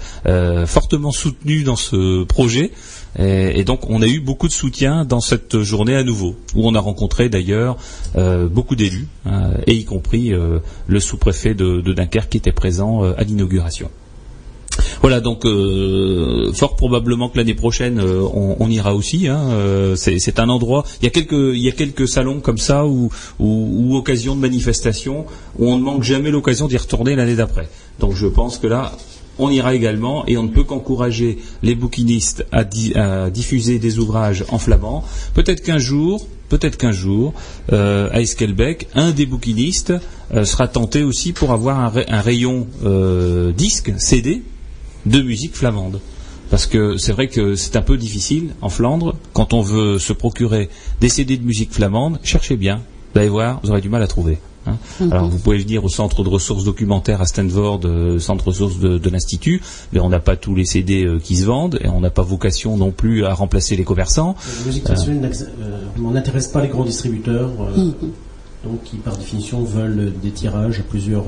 fortement 0.66 1.12
soutenu 1.12 1.62
dans 1.62 1.76
ce 1.76 2.24
projet. 2.24 2.72
Et, 3.18 3.64
donc 3.64 3.90
on 3.90 4.02
a 4.02 4.06
eu 4.06 4.20
beaucoup 4.20 4.46
de 4.46 4.52
soutien 4.52 5.04
dans 5.04 5.20
cette 5.20 5.60
journée 5.60 5.96
à 5.96 6.04
nouveau, 6.04 6.36
où 6.54 6.66
on 6.66 6.74
a 6.74 6.80
rencontré 6.80 7.28
d'ailleurs 7.28 7.76
euh, 8.16 8.48
beaucoup 8.48 8.76
d'élus, 8.76 9.08
hein, 9.26 9.52
et 9.66 9.74
y 9.74 9.84
compris 9.84 10.32
euh, 10.32 10.60
le 10.86 11.00
sous-préfet 11.00 11.54
de, 11.54 11.80
Dunkerque 11.80 12.30
qui 12.30 12.38
était 12.38 12.52
présent 12.52 13.04
euh, 13.04 13.14
à 13.18 13.24
l'inauguration. 13.24 13.90
Voilà, 15.00 15.20
donc 15.20 15.46
fort 16.54 16.76
probablement 16.76 17.30
que 17.30 17.38
l'année 17.38 17.54
prochaine 17.54 18.00
on, 18.00 18.68
ira 18.68 18.94
aussi. 18.94 19.28
Hein, 19.28 19.94
c'est 19.96 20.38
un 20.38 20.48
endroit. 20.48 20.84
Il 21.00 21.04
y 21.04 21.08
a 21.08 21.10
quelques, 21.10 21.32
il 21.32 21.60
y 21.60 21.68
a 21.68 21.72
quelques 21.72 22.06
salons 22.06 22.40
comme 22.40 22.58
ça 22.58 22.86
ou, 22.86 23.10
ou, 23.38 23.96
occasions 23.96 24.36
de 24.36 24.40
manifestations 24.40 25.24
où 25.58 25.70
on 25.70 25.78
ne 25.78 25.82
manque 25.82 26.02
jamais 26.02 26.30
l'occasion 26.30 26.68
d'y 26.68 26.76
retourner 26.76 27.16
l'année 27.16 27.36
d'après. 27.36 27.68
Donc 27.98 28.14
je 28.14 28.26
pense 28.26 28.58
que 28.58 28.66
là, 28.66 28.92
on 29.40 29.50
ira 29.50 29.74
également 29.74 30.26
et 30.26 30.36
on 30.36 30.44
ne 30.44 30.48
peut 30.48 30.64
qu'encourager 30.64 31.38
les 31.62 31.74
bouquinistes 31.74 32.46
à, 32.52 32.64
diffuser 33.30 33.78
des 33.78 33.98
ouvrages 33.98 34.44
en 34.50 34.58
flamand. 34.58 35.02
Peut-être 35.34 35.62
qu'un 35.62 35.78
jour, 35.78 36.26
peut-être 36.48 36.76
qu'un 36.76 36.92
jour, 36.92 37.32
euh, 37.72 38.08
à 38.12 38.20
Esquelbec, 38.20 38.88
un 38.94 39.10
des 39.10 39.26
bouquinistes 39.26 39.92
euh, 40.34 40.44
sera 40.44 40.68
tenté 40.68 41.02
aussi 41.02 41.32
pour 41.32 41.52
avoir 41.52 41.96
un, 41.96 42.20
rayon 42.20 42.66
euh, 42.84 43.52
disque, 43.52 43.92
CD, 43.98 44.42
de 45.06 45.22
musique 45.22 45.54
flamande. 45.54 46.00
Parce 46.50 46.66
que 46.66 46.96
c'est 46.96 47.12
vrai 47.12 47.28
que 47.28 47.54
c'est 47.54 47.76
un 47.76 47.82
peu 47.82 47.96
difficile 47.96 48.54
en 48.60 48.68
Flandre, 48.68 49.14
quand 49.32 49.52
on 49.54 49.62
veut 49.62 49.98
se 49.98 50.12
procurer 50.12 50.68
des 51.00 51.08
CD 51.08 51.36
de 51.36 51.44
musique 51.44 51.72
flamande, 51.72 52.18
cherchez 52.24 52.56
bien, 52.56 52.82
vous 53.14 53.20
allez 53.20 53.28
voir, 53.28 53.60
vous 53.62 53.70
aurez 53.70 53.80
du 53.80 53.88
mal 53.88 54.02
à 54.02 54.08
trouver. 54.08 54.38
Hein. 54.66 54.76
Mhm. 55.00 55.12
Alors 55.12 55.28
vous 55.28 55.38
pouvez 55.38 55.58
venir 55.58 55.84
au 55.84 55.88
centre 55.88 56.22
de 56.22 56.28
ressources 56.28 56.64
documentaires 56.64 57.20
à 57.20 57.26
Stanford, 57.26 57.80
euh, 57.84 58.18
centre 58.18 58.44
de 58.44 58.50
ressources 58.50 58.78
de, 58.78 59.10
l'institut, 59.10 59.62
mais 59.92 60.00
on 60.00 60.08
n'a 60.08 60.18
pas 60.18 60.36
tous 60.36 60.54
les 60.54 60.64
CD 60.64 61.04
euh, 61.04 61.18
qui 61.18 61.36
se 61.36 61.46
vendent 61.46 61.78
et 61.82 61.88
on 61.88 62.00
n'a 62.00 62.10
pas 62.10 62.22
vocation 62.22 62.76
non 62.76 62.90
plus 62.90 63.24
à 63.24 63.32
remplacer 63.32 63.76
les 63.76 63.84
commerçants. 63.84 64.34
La 64.58 64.66
musique 64.66 64.84
traditionnelle 64.84 65.32
euh, 65.32 66.12
n'intéresse 66.12 66.48
pas 66.48 66.62
les 66.62 66.68
grands 66.68 66.84
distributeurs. 66.84 67.50
Mhm. 67.76 67.94
Donc, 68.62 68.82
qui 68.84 68.96
par 68.96 69.16
définition 69.16 69.64
veulent 69.64 70.12
des 70.22 70.32
tirages 70.32 70.80
à 70.80 70.82
plusieurs 70.82 71.24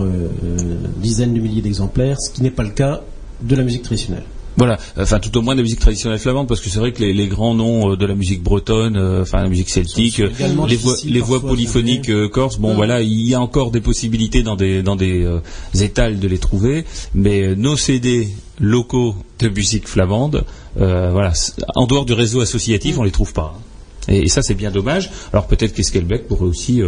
dizaines 0.99 1.33
de 1.33 1.41
milliers 1.41 1.63
d'exemplaires, 1.63 2.21
ce 2.21 2.29
qui 2.29 2.43
n'est 2.43 2.51
pas 2.51 2.63
le 2.63 2.69
cas 2.69 3.01
de 3.43 3.57
la 3.57 3.63
musique 3.63 3.83
traditionnelle. 3.83 4.25
Voilà, 4.57 4.79
enfin 4.99 5.19
tout 5.19 5.37
au 5.39 5.43
moins 5.43 5.55
de 5.55 5.61
la 5.61 5.63
musique 5.63 5.81
traditionnelle 5.81 6.19
flamande, 6.19 6.47
parce 6.47 6.61
que 6.61 6.69
c'est 6.69 6.79
vrai 6.79 6.93
que 6.93 7.03
les, 7.03 7.27
grands 7.27 7.55
noms 7.55 7.93
euh, 7.93 7.97
de 7.97 8.05
la 8.05 8.15
musique 8.15 8.43
bretonne, 8.43 8.97
euh, 8.97 9.23
enfin 9.23 9.43
la 9.43 9.49
musique 9.49 9.71
celtique, 9.71 10.21
euh, 10.21 10.29
les 10.69 10.77
voix, 10.77 10.95
les 11.07 11.21
voix 11.21 11.41
polyphoniques 11.41 12.11
corses, 12.29 12.59
bon 12.59 12.75
voilà, 12.75 13.01
il 13.01 13.27
y 13.27 13.35
a 13.35 13.41
encore 13.41 13.71
des 13.71 13.81
possibilités 13.81 14.43
dans 14.43 14.57
des 14.57 14.83
dans 14.83 14.97
des 14.97 15.27
étals 15.81 16.19
de 16.19 16.29
les 16.29 16.39
trouver, 16.39 16.85
mais 17.15 17.57
nos 17.57 17.77
CD 17.77 18.29
locaux 18.61 19.15
de 19.39 19.49
musique 19.49 19.89
flamande, 19.89 20.45
voilà, 20.77 21.33
en 21.75 21.87
dehors 21.87 22.05
du 22.05 22.13
réseau 22.13 22.41
associatif, 22.41 22.99
on 22.99 23.05
les 23.05 23.11
trouve 23.11 23.33
pas. 23.33 23.59
Et, 24.09 24.29
ça 24.29 24.43
c'est 24.43 24.55
bien 24.55 24.71
dommage. 24.71 25.11
Alors 25.33 25.47
peut-être 25.47 25.73
qu'Esquelbec 25.73 26.27
pourrait 26.29 26.47
aussi 26.47 26.83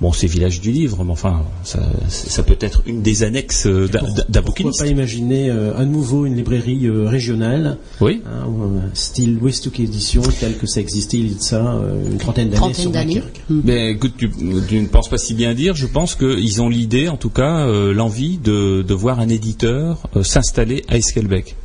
Bon, 0.00 0.12
c'est 0.12 0.28
Village 0.28 0.60
du 0.60 0.70
Livre, 0.70 1.02
mais 1.04 1.10
enfin, 1.10 1.42
ça, 1.64 2.42
peut 2.44 2.56
être 2.60 2.82
une 2.86 3.02
des 3.02 3.24
annexes 3.24 3.66
euh, 3.66 3.88
d'un 3.88 4.42
bouquiniste. 4.42 4.78
Pourquoi 4.78 4.84
pas 4.84 4.86
imaginer 4.86 5.50
euh, 5.50 5.76
à 5.76 5.84
nouveau 5.84 6.24
une 6.24 6.36
librairie 6.36 6.86
euh, 6.86 7.08
régionale, 7.08 7.78
oui. 8.00 8.22
Hein, 8.24 8.46
style 8.94 9.38
Westhook 9.42 9.80
Édition, 9.80 10.22
tel 10.38 10.56
que 10.56 10.68
ça 10.68 10.80
existait 10.80 11.18
il 11.18 11.32
y 11.32 11.34
a 11.34 11.40
ça 11.40 11.80
une 12.10 12.18
trentaine 12.18 12.50
d'années 12.50 12.74
sur 12.74 12.92
Dunkerque. 12.92 13.42
Hmm. 13.50 13.60
Mais 13.64 13.90
écoute, 13.90 14.14
tu, 14.16 14.28
ne 14.28 14.86
penses 14.86 15.08
pas 15.08 15.18
si 15.18 15.34
bien 15.34 15.52
dire. 15.54 15.74
Je 15.74 15.86
pense 15.86 16.14
qu'ils 16.14 16.62
ont 16.62 16.68
l'idée, 16.68 17.08
en 17.08 17.16
tout 17.16 17.30
cas, 17.30 17.66
l'envie 17.92 18.38
de, 18.38 18.82
de, 18.82 18.94
voir 18.94 19.18
un 19.18 19.28
éditeur 19.28 20.08
s'installer 20.22 20.84
à 20.88 20.96
Esquelbec. 20.96 21.56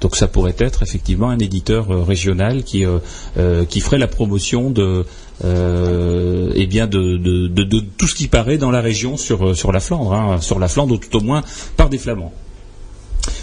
Donc 0.00 0.16
ça 0.16 0.28
pourrait 0.28 0.54
être 0.58 0.82
effectivement 0.82 1.30
un 1.30 1.38
éditeur 1.38 1.90
euh, 1.90 2.02
régional 2.02 2.64
qui, 2.64 2.84
euh, 2.84 2.98
euh, 3.38 3.64
qui 3.64 3.80
ferait 3.80 3.98
la 3.98 4.06
promotion 4.06 4.70
de, 4.70 5.04
eh 5.44 6.66
bien 6.66 6.86
de, 6.86 7.80
tout 7.96 8.06
ce 8.06 8.14
qui 8.14 8.28
paraît 8.28 8.58
dans 8.58 8.70
la 8.70 8.80
région 8.80 9.16
sur, 9.16 9.56
sur 9.56 9.72
la 9.72 9.80
Flandre, 9.80 10.12
hein, 10.12 10.40
sur 10.40 10.58
la 10.58 10.68
Flandre 10.68 10.94
ou 10.94 10.98
tout 10.98 11.16
au 11.16 11.20
moins 11.20 11.42
par 11.76 11.88
des 11.88 11.98
Flamands. 11.98 12.32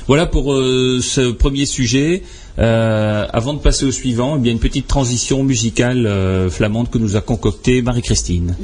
Voilà 0.08 0.26
pour 0.26 0.54
ce 0.56 1.32
premier 1.32 1.66
sujet. 1.66 2.24
avant 2.58 3.54
de 3.54 3.60
passer 3.60 3.86
au 3.86 3.92
suivant, 3.92 4.38
eh 4.38 4.40
bien 4.40 4.52
une 4.52 4.60
petite 4.60 4.88
transition 4.88 5.44
musicale 5.44 6.50
flamande 6.50 6.90
que 6.90 6.98
nous 6.98 7.16
a 7.16 7.22
concoctée 7.22 7.82
Marie-Christine. 7.82 8.56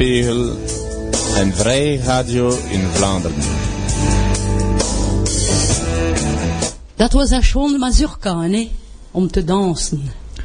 Spiegel, 0.00 0.56
een 1.36 1.52
vrij 1.52 1.96
radio 1.96 2.48
in 2.48 2.80
Vlaanderen. 2.80 3.36
Dat 6.96 7.12
was 7.12 7.30
een 7.30 7.42
schoon 7.42 7.78
mazurka, 7.78 8.48
om 9.10 9.30
te 9.30 9.44
dansen. 9.44 10.02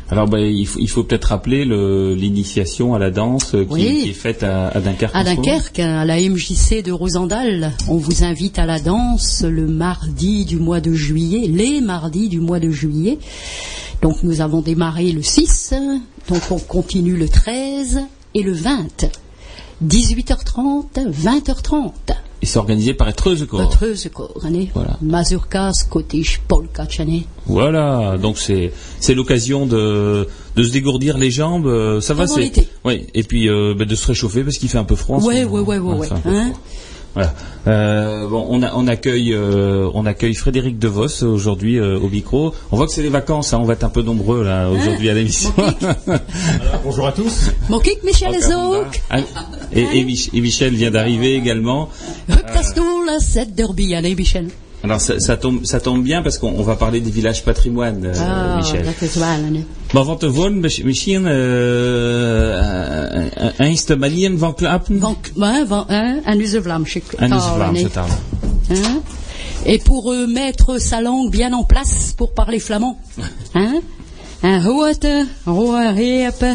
Alors, 0.08 0.30
ben, 0.30 0.42
il 0.58 0.90
faut, 0.90 1.08
peut-être 1.08 1.30
rappeler 1.30 1.66
l'initiation 2.16 2.96
à 2.96 3.00
la 3.00 3.12
danse 3.12 3.56
euh, 3.56 3.66
qui, 3.66 4.02
qui 4.02 4.10
est 4.10 4.14
faite 4.14 4.44
à, 4.44 4.68
à, 4.68 4.82
Dunkerque. 4.82 5.16
À 5.16 5.24
Dunkerque, 5.24 5.80
à 5.80 6.04
la 6.04 6.16
MJC 6.16 6.84
de 6.84 6.92
Rosendal. 6.92 7.72
On 7.88 7.98
vous 7.98 8.24
invite 8.24 8.60
à 8.60 8.66
la 8.66 8.80
danse 8.80 9.46
le 9.48 9.68
mardi 9.68 10.44
du 10.44 10.58
mois 10.58 10.82
de 10.82 10.94
juillet, 10.94 11.48
les 11.48 11.80
mardis 11.80 12.28
du 12.28 12.42
mois 12.42 12.60
de 12.60 12.72
juillet. 12.72 13.20
Donc 14.02 14.22
nous 14.22 14.42
avons 14.42 14.60
démarré 14.60 15.14
le 15.14 15.22
6, 15.22 15.74
donc 16.28 16.42
on 16.52 16.60
continue 16.60 17.16
le 17.16 17.30
13 17.30 18.02
et 18.34 18.44
le 18.44 18.52
20. 18.52 19.08
18h30, 19.84 21.12
20h30. 21.12 21.92
Et 22.42 22.46
c'est 22.46 22.60
organisé 22.60 22.94
par 22.94 23.10
Etreusekor. 23.10 23.62
Etreusekor, 23.62 24.40
voilà. 24.74 24.98
Mazurka, 25.02 25.74
Scottish, 25.74 26.42
Polka, 26.48 26.86
Voilà, 27.48 28.18
donc 28.18 28.38
c'est 28.38 28.72
c'est 29.00 29.14
l'occasion 29.14 29.66
de 29.66 30.28
de 30.56 30.64
se 30.64 30.72
dégourdir 30.72 31.18
les 31.18 31.32
jambes, 31.32 31.68
euh, 31.68 32.02
ça 32.02 32.14
va 32.14 32.28
c'est. 32.28 32.52
Oui, 32.84 33.08
et 33.14 33.24
puis 33.24 33.50
euh, 33.50 33.74
ben, 33.78 33.88
de 33.88 33.96
se 33.96 34.08
réchauffer 34.08 34.44
parce 34.44 34.58
qu'il 34.58 34.70
fait 34.70 34.78
un 34.78 34.84
peu 34.84 34.96
froid. 34.96 35.20
Ouais, 35.20 35.44
ouais, 35.44 35.60
ouais, 35.62 35.78
ouais, 35.78 35.96
ouais. 35.98 36.10
Hein 36.26 36.54
voilà. 37.16 37.34
Euh, 37.68 38.28
bon, 38.28 38.46
on, 38.50 38.62
a, 38.62 38.74
on 38.76 38.88
accueille, 38.88 39.34
euh, 39.34 39.90
on 39.94 40.06
accueille 40.06 40.36
Frédéric 40.36 40.78
Devos 40.78 41.24
aujourd'hui 41.24 41.80
euh, 41.80 41.98
au 41.98 42.10
micro. 42.10 42.54
On 42.72 42.76
voit 42.76 42.86
que 42.86 42.92
c'est 42.92 43.02
les 43.02 43.10
vacances, 43.10 43.54
hein, 43.54 43.60
on 43.62 43.64
va 43.64 43.74
être 43.74 43.86
un 43.86 43.90
peu 43.90 44.02
nombreux 44.02 44.44
là 44.44 44.70
aujourd'hui 44.70 45.10
à 45.10 45.14
l'émission. 45.14 45.54
bonjour 46.84 47.08
à 47.08 47.14
tous. 47.14 47.52
Mokik 47.70 48.04
Michel 48.04 48.36
ah, 49.10 49.20
et, 49.72 49.82
et, 49.82 50.00
et, 50.34 50.42
Michel 50.42 50.76
vient 50.76 50.92
d'arriver 50.92 51.36
également. 51.36 51.90
Michel. 54.16 54.50
Alors 54.86 55.02
ça, 55.02 55.36
tombe, 55.36 55.66
ça 55.66 55.80
tombe 55.80 56.04
bien 56.04 56.22
parce 56.22 56.38
qu'on 56.38 56.62
va 56.62 56.76
parler 56.76 57.02
des 57.02 57.10
villages 57.10 57.44
patrimoine, 57.44 58.06
euh, 58.06 58.14
ah, 58.20 58.58
Michel. 58.58 58.86
Maar 59.94 60.04
wat 60.04 60.20
te 60.20 60.32
wonen, 60.32 60.60
misschien 60.84 61.26
uh, 61.26 61.30
eens 63.58 63.84
te 63.84 63.96
manieren 63.96 64.38
van 64.40 64.54
klappen? 64.56 65.00
Van, 65.00 65.18
van, 65.68 65.86
un 66.26 66.40
use 66.40 66.62
Vlaamse 66.62 67.02
Un 67.18 67.32
use 67.32 67.50
Vlaamse 67.56 67.90
taal. 67.90 68.10
Et 69.66 69.80
pour 69.80 70.12
euh, 70.12 70.28
mettre 70.28 70.78
sa 70.80 71.02
langue 71.02 71.32
bien 71.32 71.54
en 71.54 71.64
place 71.64 72.14
pour 72.18 72.34
parler 72.34 72.60
flamand. 72.60 73.00
Hein? 73.54 73.82
Un 74.44 74.62
hoete, 74.62 75.28
roe 75.46 75.94
reep, 75.96 76.46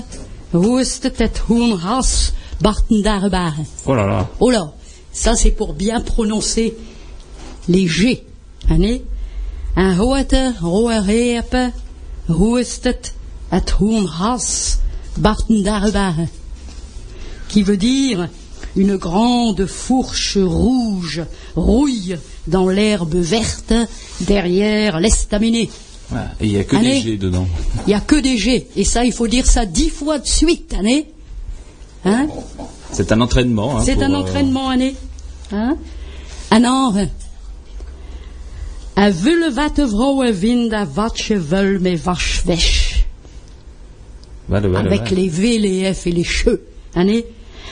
roeste 0.52 1.12
tet 1.16 1.42
hoen 1.48 1.72
ras, 1.72 2.32
barten 2.60 3.02
daarbaren. 3.02 3.66
Oh 3.86 3.94
là 3.94 4.06
là. 4.06 4.28
Oh 4.38 4.50
là. 4.50 4.72
Ça 5.12 5.34
c'est 5.34 5.50
pour 5.50 5.74
bien 5.74 6.00
prononcer 6.00 6.76
les 7.70 7.86
G. 7.86 8.24
Un 9.76 9.98
hoete, 9.98 10.54
roe 10.60 10.98
reep, 11.00 11.56
roestet 12.28 13.14
at 13.50 13.70
hoen 13.78 14.04
ras, 14.06 14.78
barten 15.16 15.62
daarbaren. 15.62 16.28
Qui 17.48 17.62
veut 17.62 17.76
dire 17.76 18.28
une 18.76 18.96
grande 18.96 19.66
fourche 19.66 20.36
rouge 20.36 21.22
rouille 21.56 22.16
dans 22.46 22.68
l'herbe 22.68 23.14
verte 23.14 23.72
derrière 24.20 25.00
l'estaminet. 25.00 25.70
et 26.40 26.46
il 26.46 26.50
n'y 26.50 26.58
a 26.58 26.64
que 26.64 26.76
des 26.76 27.00
G 27.00 27.16
dedans. 27.16 27.46
Il 27.86 27.90
n'y 27.90 27.94
a 27.94 28.00
que 28.00 28.16
des 28.16 28.36
G. 28.36 28.68
Et 28.76 28.84
ça, 28.84 29.04
il 29.04 29.12
faut 29.12 29.28
dire 29.28 29.46
ça 29.46 29.64
dix 29.64 29.90
fois 29.90 30.18
de 30.18 30.26
suite, 30.26 30.74
année. 30.74 31.06
Hein? 32.04 32.26
C'est 32.92 33.12
un 33.12 33.20
entraînement. 33.20 33.78
Hein, 33.78 33.82
C'est 33.84 34.02
un 34.02 34.12
euh, 34.12 34.18
entraînement, 34.18 34.68
année. 34.68 34.96
Hein? 35.52 35.76
Alors, 39.00 39.06
un 39.06 39.10
vulvat 39.10 39.78
vrouwen 39.86 40.32
vind 40.32 40.74
wat 40.94 41.16
veul 41.30 41.78
mais 41.80 41.96
vache 41.96 42.42
vèche. 42.44 43.06
Avec 44.52 45.10
les 45.10 45.28
V, 45.28 45.58
les 45.58 45.94
F 45.94 46.06
et 46.06 46.12
les 46.12 46.24
cheveux. 46.24 46.62
Année 46.94 47.24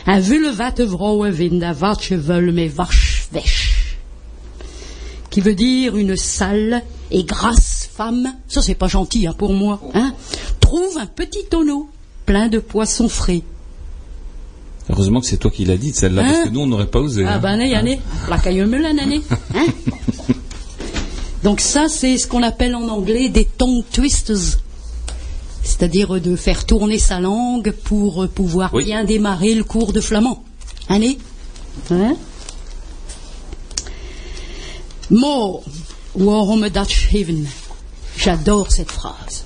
un 0.07 0.21
vulvat 0.21 0.81
vrouwen 0.81 1.31
vind 1.31 1.62
wat 1.81 2.09
veul 2.11 2.53
mais 2.53 2.69
vache 2.69 3.29
vèche 3.31 3.99
qui 5.29 5.43
veut 5.43 5.55
dire 5.55 5.99
une 5.99 6.17
sale 6.17 6.83
et 7.11 7.25
grasse 7.25 7.91
femme, 7.93 8.35
ça 8.49 8.62
c'est 8.62 8.75
pas 8.75 8.88
gentil 8.88 9.27
hein, 9.27 9.35
pour 9.37 9.53
moi, 9.53 9.81
hein, 9.93 10.14
trouve 10.61 10.97
un 10.97 11.05
petit 11.05 11.45
tonneau 11.51 11.91
plein 12.25 12.49
de 12.49 12.59
poissons 12.59 13.11
frais. 13.11 13.43
Heureusement 14.88 15.21
que 15.21 15.27
c'est 15.27 15.37
toi 15.37 15.51
qui 15.51 15.67
l'as 15.67 15.77
dit 15.77 15.93
celle-là, 15.93 16.23
parce 16.23 16.38
que 16.38 16.49
hein 16.49 16.51
nous 16.51 16.61
on 16.61 16.67
n'aurait 16.67 16.87
pas 16.87 17.01
osé. 17.01 17.27
Ah 17.27 17.38
ben, 17.38 17.61
hein? 17.61 17.73
année, 17.75 18.01
la 18.27 18.88
année. 18.88 19.21
Hein? 19.55 19.67
Donc 21.42 21.61
ça 21.61 21.88
c'est 21.88 22.18
ce 22.18 22.27
qu'on 22.27 22.42
appelle 22.42 22.74
en 22.74 22.88
anglais 22.88 23.29
des 23.29 23.44
tongue 23.44 23.85
twisters. 23.92 24.59
C'est-à-dire 25.62 26.20
de 26.20 26.35
faire 26.35 26.64
tourner 26.64 26.98
sa 26.98 27.20
langue 27.20 27.72
pour 27.85 28.29
pouvoir 28.29 28.74
bien 28.77 29.05
démarrer 29.05 29.55
le 29.55 29.64
cours 29.64 29.92
de 29.92 30.01
flamand. 30.01 30.42
Année 30.88 31.18
hein? 31.90 32.16
Mo, 35.11 35.62
waarom 36.14 36.68
dat 36.68 36.90
schreven? 36.90 37.46
J'adore 38.16 38.70
cette 38.70 38.90
phrase. 38.90 39.44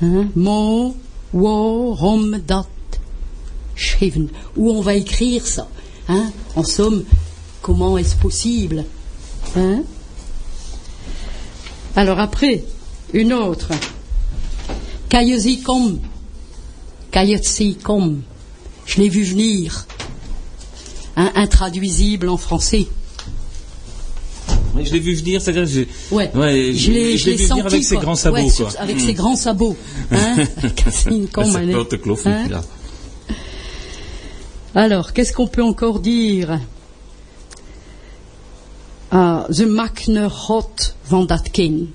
Hein? 0.00 0.28
Mo, 0.36 0.94
waarom 1.32 2.38
dat 2.46 2.68
schreven? 3.74 4.28
Où 4.56 4.70
on 4.70 4.80
va 4.80 4.94
écrire 4.94 5.44
ça? 5.46 5.66
Hein? 6.08 6.30
En 6.54 6.62
somme, 6.62 7.04
comment 7.62 7.98
est-ce 7.98 8.14
possible? 8.14 8.84
Hein? 9.56 9.82
Alors 11.98 12.20
après, 12.20 12.62
une 13.12 13.32
autre. 13.32 13.72
Kayetsi 15.08 15.58
kom. 15.58 15.98
Je 18.86 19.00
l'ai 19.00 19.08
vu 19.08 19.24
venir. 19.24 19.84
Hein, 21.16 21.32
intraduisible 21.34 22.28
en 22.28 22.36
français 22.36 22.86
je 24.80 24.92
l'ai 24.92 25.00
vu 25.00 25.16
venir, 25.16 25.42
c'est-à-dire 25.42 25.66
je, 25.66 25.80
ouais. 26.14 26.30
ouais 26.36 26.72
je 26.72 26.92
l'ai 26.92 27.16
vu 27.16 27.34
venir 27.34 27.66
avec 27.66 27.82
ses 27.82 27.96
grands 27.96 28.14
sabots. 28.14 28.36
Ouais, 28.36 28.50
quoi. 28.56 28.70
Avec 28.78 29.00
ses 29.00 29.12
grands 29.12 29.34
sabots. 29.34 29.76
Hein 30.12 30.36
hein 32.24 32.60
Alors, 34.76 35.12
qu'est-ce 35.12 35.32
qu'on 35.32 35.48
peut 35.48 35.64
encore 35.64 35.98
dire? 35.98 36.60
Ah, 39.10 39.46
The 39.50 39.62
Makner 39.62 40.28
Hot 40.48 40.94
van 41.08 41.24
dat 41.24 41.50
kind. 41.52 41.88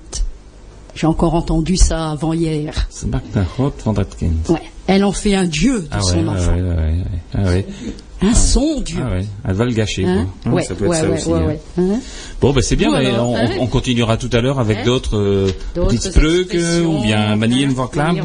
J'ai 0.94 1.06
encore 1.06 1.34
entendu 1.34 1.76
ça 1.76 2.10
avant 2.12 2.32
hier. 2.32 2.88
The 3.00 3.06
Makner 3.06 3.44
Hot 3.58 3.74
van 3.84 3.92
dat 3.92 4.16
kind. 4.18 4.48
Ouais. 4.48 4.62
Elle 4.86 5.04
en 5.04 5.12
fait 5.12 5.34
un 5.34 5.46
dieu 5.46 5.80
de 5.80 5.88
ah 5.90 6.00
son 6.02 6.18
ouais, 6.18 6.28
enfant. 6.28 6.54
Ouais, 6.54 6.62
ouais, 6.62 7.04
ah 7.32 7.42
ouais. 7.42 7.66
Un 8.20 8.28
ah 8.30 8.34
son 8.34 8.80
Dieu. 8.80 9.00
Ah 9.02 9.10
ouais. 9.10 9.26
Elle 9.46 9.54
va 9.54 9.64
le 9.64 9.72
gâcher. 9.72 10.04
Hein 10.04 10.28
quoi. 10.42 10.52
Ouais, 10.52 10.62
ça 10.62 10.74
peut 10.74 10.84
être 10.84 10.90
ouais, 10.90 10.96
ça 10.96 11.08
ouais, 11.08 11.18
aussi. 11.18 11.28
Ouais, 11.28 11.60
hein. 11.78 12.00
Bon, 12.40 12.52
ben 12.52 12.62
c'est 12.62 12.76
bien. 12.76 12.90
Bon, 12.90 12.98
mais 12.98 13.06
alors, 13.06 13.30
on, 13.30 13.36
hein 13.36 13.48
on, 13.60 13.66
continuera 13.66 14.16
tout 14.16 14.30
à 14.32 14.40
l'heure 14.40 14.60
avec 14.60 14.78
hein 14.78 14.84
d'autres 14.84 15.16
euh, 15.16 15.50
petites 15.74 16.02
sprucs 16.02 16.56
ou 16.86 17.02
bien 17.02 17.34
Manien 17.36 17.68
van 17.72 17.86
Klappen. 17.86 18.24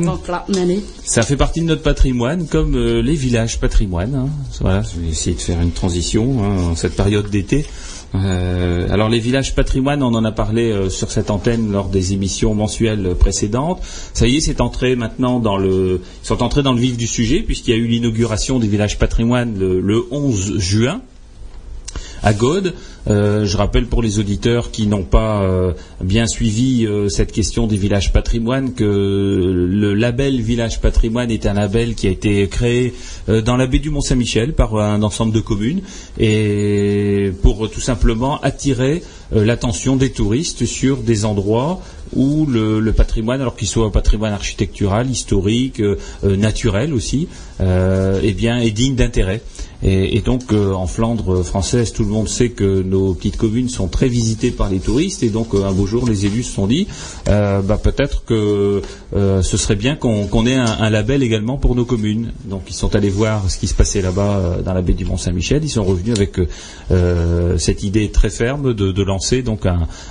Ça 1.03 1.23
fait 1.23 1.37
partie 1.37 1.61
de 1.61 1.65
notre 1.65 1.81
patrimoine, 1.81 2.47
comme 2.47 2.75
euh, 2.75 3.01
les 3.01 3.15
villages 3.15 3.59
patrimoine. 3.59 4.15
Hein. 4.15 4.29
Voilà, 4.61 4.83
je 4.83 5.01
vais 5.01 5.07
essayer 5.07 5.35
de 5.35 5.41
faire 5.41 5.59
une 5.61 5.71
transition 5.71 6.43
hein, 6.43 6.71
en 6.71 6.75
cette 6.75 6.95
période 6.95 7.29
d'été. 7.29 7.65
Euh, 8.15 8.87
alors 8.89 9.09
les 9.09 9.19
villages 9.19 9.53
patrimoine, 9.53 10.01
on 10.01 10.13
en 10.13 10.25
a 10.25 10.31
parlé 10.31 10.71
euh, 10.71 10.89
sur 10.89 11.11
cette 11.11 11.29
antenne 11.29 11.71
lors 11.71 11.89
des 11.89 12.13
émissions 12.13 12.55
mensuelles 12.55 13.15
précédentes. 13.15 13.81
Ça 14.13 14.27
y 14.27 14.37
est, 14.37 14.41
c'est 14.41 14.61
entré 14.61 14.95
maintenant 14.95 15.39
dans 15.39 15.57
le, 15.57 16.01
ils 16.23 16.27
sont 16.27 16.41
entrés 16.41 16.63
dans 16.63 16.73
le 16.73 16.79
vif 16.79 16.97
du 16.97 17.07
sujet 17.07 17.41
puisqu'il 17.41 17.71
y 17.71 17.73
a 17.73 17.77
eu 17.77 17.87
l'inauguration 17.87 18.59
des 18.59 18.67
villages 18.67 18.97
patrimoine 18.97 19.57
le, 19.57 19.79
le 19.79 20.03
11 20.11 20.57
juin 20.57 21.01
à 22.23 22.33
Gaude. 22.33 22.73
Euh, 23.09 23.45
je 23.45 23.57
rappelle 23.57 23.87
pour 23.87 24.01
les 24.01 24.19
auditeurs 24.19 24.71
qui 24.71 24.85
n'ont 24.85 25.03
pas 25.03 25.41
euh, 25.41 25.73
bien 26.03 26.27
suivi 26.27 26.85
euh, 26.85 27.09
cette 27.09 27.31
question 27.31 27.65
des 27.65 27.77
villages 27.77 28.13
patrimoine 28.13 28.73
que 28.73 28.83
le 28.83 29.93
label 29.93 30.39
village 30.41 30.79
patrimoine 30.79 31.31
est 31.31 31.45
un 31.45 31.53
label 31.53 31.95
qui 31.95 32.07
a 32.07 32.11
été 32.11 32.47
créé 32.47 32.93
dans 33.27 33.57
la 33.57 33.67
baie 33.67 33.79
du 33.79 33.89
Mont-Saint-Michel 33.89 34.53
par 34.53 34.75
un 34.75 35.01
ensemble 35.01 35.33
de 35.33 35.39
communes 35.39 35.81
et 36.19 37.31
pour 37.41 37.69
tout 37.69 37.79
simplement 37.79 38.39
attirer 38.41 39.01
l'attention 39.31 39.95
des 39.95 40.11
touristes 40.11 40.65
sur 40.65 40.97
des 40.97 41.25
endroits 41.25 41.81
où 42.15 42.45
le, 42.47 42.91
patrimoine, 42.91 43.39
alors 43.41 43.55
qu'il 43.55 43.67
soit 43.67 43.85
un 43.85 43.91
patrimoine 43.91 44.33
architectural, 44.33 45.09
historique, 45.09 45.81
naturel 46.23 46.93
aussi, 46.93 47.27
eh 47.61 48.33
bien, 48.33 48.57
est 48.57 48.71
digne 48.71 48.95
d'intérêt. 48.95 49.41
Et, 49.81 50.19
donc 50.21 50.51
en 50.51 50.87
Flandre 50.87 51.43
française, 51.43 51.93
tout 51.93 52.03
le 52.03 52.09
monde 52.09 52.27
sait 52.27 52.49
que 52.49 52.81
nos 52.81 53.13
petites 53.13 53.37
communes 53.37 53.69
sont 53.69 53.87
très 53.87 54.09
visitées 54.09 54.51
par 54.51 54.69
les 54.69 54.79
touristes. 54.79 55.23
Et 55.23 55.29
donc 55.29 55.53
un 55.53 55.71
beau 55.71 55.85
jour, 55.85 56.07
les 56.07 56.25
élus 56.25 56.43
se 56.43 56.53
sont 56.53 56.67
dit, 56.67 56.87
bah, 57.25 57.79
peut-être 57.81 58.25
que 58.25 58.81
ce 59.13 59.57
serait 59.57 59.77
bien 59.77 59.95
qu'on 59.95 60.45
ait 60.45 60.55
un, 60.55 60.89
label 60.89 61.23
également 61.23 61.57
pour 61.57 61.75
nos 61.75 61.85
communes. 61.85 62.33
Donc 62.45 62.63
ils 62.67 62.73
sont 62.73 62.93
allés 62.95 63.09
voir 63.09 63.49
ce 63.49 63.57
qui 63.57 63.67
se 63.67 63.73
passait 63.73 64.01
là-bas 64.01 64.57
dans 64.65 64.73
la 64.73 64.81
baie 64.81 64.93
du 64.93 65.05
Mont-Saint-Michel. 65.05 65.63
Ils 65.63 65.69
sont 65.69 65.85
revenus 65.85 66.15
avec 66.15 66.37
cette 67.57 67.83
idée 67.83 68.11
très 68.11 68.29
ferme 68.29 68.73
de, 68.73 69.03
lancer 69.03 69.43
donc 69.43 69.65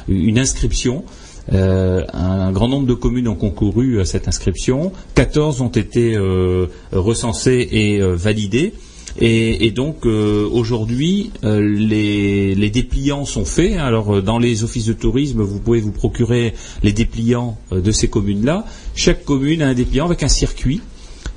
une 0.08 0.38
inscription 0.38 1.04
euh, 1.52 2.04
un, 2.12 2.52
grand 2.52 2.68
nombre 2.68 2.86
de 2.86 2.94
communes 2.94 3.28
ont 3.28 3.34
concouru 3.34 4.00
à 4.00 4.04
cette 4.04 4.28
inscription. 4.28 4.92
14 5.14 5.60
ont 5.60 5.68
été 5.68 6.14
euh, 6.14 6.66
recensées 6.92 7.68
et 7.70 8.00
euh, 8.00 8.14
validées. 8.14 8.74
Et, 9.20 9.70
donc 9.70 10.06
aujourd'hui, 10.06 11.30
les, 11.42 12.70
dépliants 12.70 13.24
sont 13.24 13.44
faits. 13.44 13.76
Alors 13.78 14.22
dans 14.22 14.38
les 14.38 14.64
offices 14.64 14.86
de 14.86 14.92
tourisme, 14.92 15.42
vous 15.42 15.58
pouvez 15.58 15.80
vous 15.80 15.92
procurer 15.92 16.54
les 16.82 16.92
dépliants 16.92 17.58
de 17.70 17.92
ces 17.92 18.08
communes-là. 18.08 18.64
Chaque 18.94 19.24
commune 19.24 19.62
a 19.62 19.68
un 19.68 19.74
dépliant 19.74 20.06
avec 20.06 20.22
un 20.22 20.28
circuit. 20.28 20.80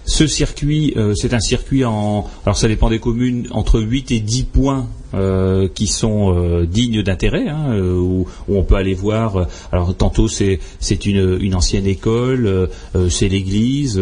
Ce 0.05 0.27
circuit, 0.27 0.95
c'est 1.15 1.33
un 1.33 1.39
circuit 1.39 1.85
en, 1.85 2.27
alors 2.45 2.57
ça 2.57 2.67
dépend 2.67 2.89
des 2.89 2.99
communes, 2.99 3.47
entre 3.51 3.79
8 3.79 4.11
et 4.11 4.19
10 4.19 4.43
points 4.43 4.87
euh, 5.13 5.67
qui 5.67 5.87
sont 5.87 6.33
euh, 6.33 6.65
dignes 6.65 7.03
d'intérêt, 7.03 7.49
hein, 7.49 7.73
euh, 7.73 7.99
où, 7.99 8.27
on 8.47 8.63
peut 8.63 8.75
aller 8.75 8.93
voir. 8.93 9.45
alors 9.73 9.93
tantôt 9.93 10.29
c'est 10.29 10.59
c'est 10.79 11.05
une, 11.05 11.37
une 11.41 11.53
ancienne 11.53 11.85
école, 11.85 12.69
c'est 13.09 13.27
l'église. 13.27 14.01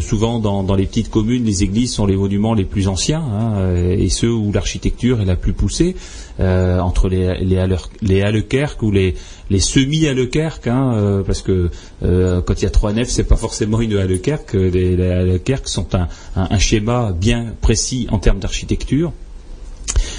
souvent 0.00 0.38
dans, 0.38 0.64
dans 0.64 0.74
les 0.74 0.86
petites 0.86 1.10
communes, 1.10 1.44
les 1.44 1.62
églises 1.62 1.94
sont 1.94 2.04
les 2.04 2.16
monuments 2.16 2.52
les 2.52 2.64
plus 2.64 2.88
anciens 2.88 3.22
hein, 3.22 3.74
et 3.74 4.10
ceux 4.10 4.32
où 4.32 4.52
l'architecture 4.52 5.20
est 5.20 5.24
la 5.24 5.36
plus 5.36 5.54
poussée. 5.54 5.96
Entre 6.42 7.08
les 7.08 7.38
les, 7.44 7.64
les 8.02 8.22
ou 8.82 8.90
les 8.90 9.14
les 9.50 9.60
semi 9.60 10.06
Hallekerk, 10.06 10.66
hein, 10.66 11.22
parce 11.26 11.42
que 11.42 11.70
quand 12.00 12.54
il 12.60 12.62
y 12.62 12.66
a 12.66 12.70
trois 12.70 12.92
nefs, 12.92 13.10
c'est 13.10 13.24
pas 13.24 13.36
forcément 13.36 13.80
une 13.80 13.96
Hallekerk. 13.96 14.54
Les, 14.54 14.96
les 14.96 15.40
sont 15.64 15.94
un, 15.94 16.08
un 16.36 16.58
schéma 16.58 17.12
bien 17.12 17.54
précis 17.60 18.06
en 18.10 18.18
termes 18.18 18.38
d'architecture. 18.38 19.12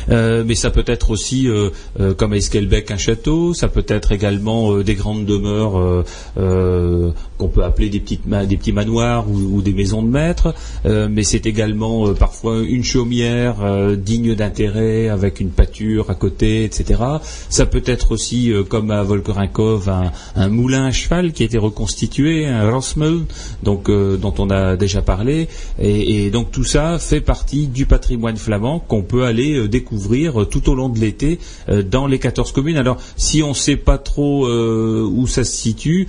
Euh, 0.10 0.44
mais 0.46 0.56
ça 0.56 0.70
peut 0.70 0.84
être 0.88 1.10
aussi, 1.10 1.48
euh, 1.48 1.70
euh, 2.00 2.14
comme 2.14 2.34
à 2.34 2.38
Esquelbec, 2.38 2.92
un 2.92 2.98
château. 2.98 3.54
Ça 3.54 3.68
peut 3.68 3.86
être 3.88 4.12
également 4.12 4.78
des 4.80 4.96
grandes 4.96 5.26
demeures 5.26 6.04
qu'on 6.36 7.48
peut 7.48 7.64
appeler 7.64 7.90
des, 7.90 8.00
petits 8.00 8.72
manoirs 8.72 9.26
ou, 9.30 9.62
des 9.62 9.74
maisons 9.74 10.02
de 10.02 10.10
maître. 10.10 10.54
mais 10.86 11.24
c'est 11.24 11.46
également 11.46 12.14
parfois 12.14 12.60
une 12.60 12.84
chaumière 12.84 13.56
digne 13.98 14.36
d'intérêt 14.36 15.10
avec 15.10 15.40
une 15.40 15.50
pâture 15.50 16.10
à 16.10 16.16
côté, 16.16 16.64
etc. 16.64 17.02
Ça 17.50 17.66
peut 17.66 17.84
être 17.86 18.12
aussi, 18.12 18.52
comme 18.70 18.92
à 18.92 19.04
Volkerinkov, 19.04 19.90
un, 20.36 20.50
moulin 20.50 20.86
à 20.86 20.92
cheval 20.92 21.34
qui 21.34 21.44
a 21.44 21.46
été 21.46 21.58
reconstitué, 21.58 22.46
un 22.46 22.70
Rossmüll, 22.70 23.26
donc 23.64 23.90
dont 23.90 24.34
on 24.38 24.50
a 24.50 24.76
déjà 24.76 25.02
parlé. 25.02 25.48
Et, 25.80 26.30
donc 26.32 26.52
tout 26.52 26.64
ça 26.64 27.00
fait 27.00 27.22
partie 27.22 27.68
du 27.68 27.86
patrimoine 27.86 28.38
flamand 28.38 28.80
qu'on 28.80 29.04
peut 29.04 29.24
aller 29.24 29.68
découvrir 29.68 29.93
euh, 30.14 30.46
tout 30.46 30.70
au 30.70 30.76
long 30.76 30.90
de 30.90 31.00
l'été 31.00 31.40
euh, 31.70 31.84
dans 31.84 32.08
les 32.08 32.20
14 32.20 32.52
communes. 32.52 32.78
Alors, 32.78 32.98
si 33.18 33.44
on 33.44 33.50
ne 33.50 33.54
sait 33.54 33.76
pas 33.76 33.98
trop 33.98 34.48
euh, 34.48 35.08
où 35.10 35.28
ça 35.28 35.44
se 35.44 35.52
situe, 35.52 36.08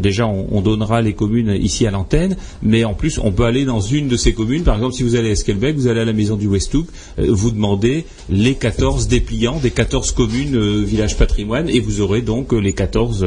déjà, 0.00 0.26
on, 0.26 0.60
donnera 0.60 1.02
les 1.02 1.14
communes 1.14 1.56
ici 1.60 1.86
à 1.86 1.90
l'antenne, 1.90 2.36
mais 2.62 2.84
en 2.84 2.94
plus, 2.94 3.18
on 3.18 3.32
peut 3.32 3.44
aller 3.44 3.64
dans 3.64 3.80
une 3.80 4.08
de 4.08 4.16
ces 4.16 4.32
communes. 4.32 4.62
Par 4.62 4.76
exemple, 4.76 4.94
si 4.94 5.02
vous 5.02 5.16
allez 5.16 5.30
à 5.30 5.32
Esquelbec, 5.32 5.76
vous 5.76 5.88
allez 5.88 6.00
à 6.00 6.04
la 6.04 6.12
maison 6.12 6.36
du 6.36 6.46
Westhoek, 6.46 6.86
vous 7.18 7.50
demandez 7.50 8.04
les 8.30 8.54
14 8.54 9.08
dépliants 9.08 9.58
des 9.58 9.70
14 9.70 10.12
communes 10.12 10.82
village 10.84 11.16
patrimoine 11.16 11.68
et 11.68 11.80
vous 11.80 12.00
aurez 12.00 12.22
donc 12.22 12.52
les 12.52 12.72
14 12.72 13.26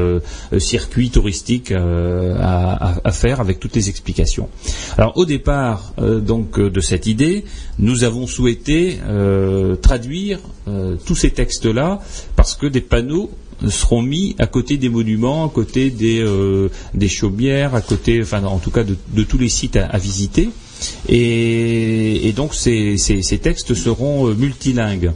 circuits 0.60 1.10
touristiques 1.10 1.72
à, 1.72 3.12
faire 3.12 3.42
avec 3.42 3.60
toutes 3.60 3.76
les 3.76 3.90
explications. 3.90 4.48
Alors, 4.98 5.18
au 5.18 5.26
départ 5.26 5.94
donc 5.98 6.60
de 6.60 6.80
cette 6.80 7.08
idée, 7.08 7.44
nous 7.80 8.04
avons 8.04 8.28
souhaité 8.28 9.00
traduire 9.96 10.40
euh, 10.68 10.98
tous 11.06 11.16
ces 11.16 11.32
textes-là 11.32 12.02
parce 12.36 12.56
que 12.56 12.68
des 12.68 12.82
panneaux 12.82 13.32
seront 13.70 14.02
mis 14.02 14.36
à 14.40 14.46
côté 14.46 14.76
des 14.76 14.90
monuments, 14.90 15.46
à 15.46 15.50
côté 15.50 15.90
des, 15.90 16.20
euh, 16.20 16.68
chaumières, 17.08 17.76
à 17.76 17.80
côté, 17.82 18.22
enfin 18.22 18.44
en 18.44 18.60
tout 18.60 18.72
cas 18.72 18.84
de, 18.84 19.24
tous 19.24 19.38
les 19.38 19.48
sites 19.48 19.78
à, 19.78 19.98
visiter. 19.98 20.50
Et, 21.08 22.34
donc 22.36 22.54
ces, 22.54 22.98
ces, 22.98 23.38
textes 23.38 23.74
seront 23.74 24.28
euh, 24.28 24.34
multilingues. 24.34 25.14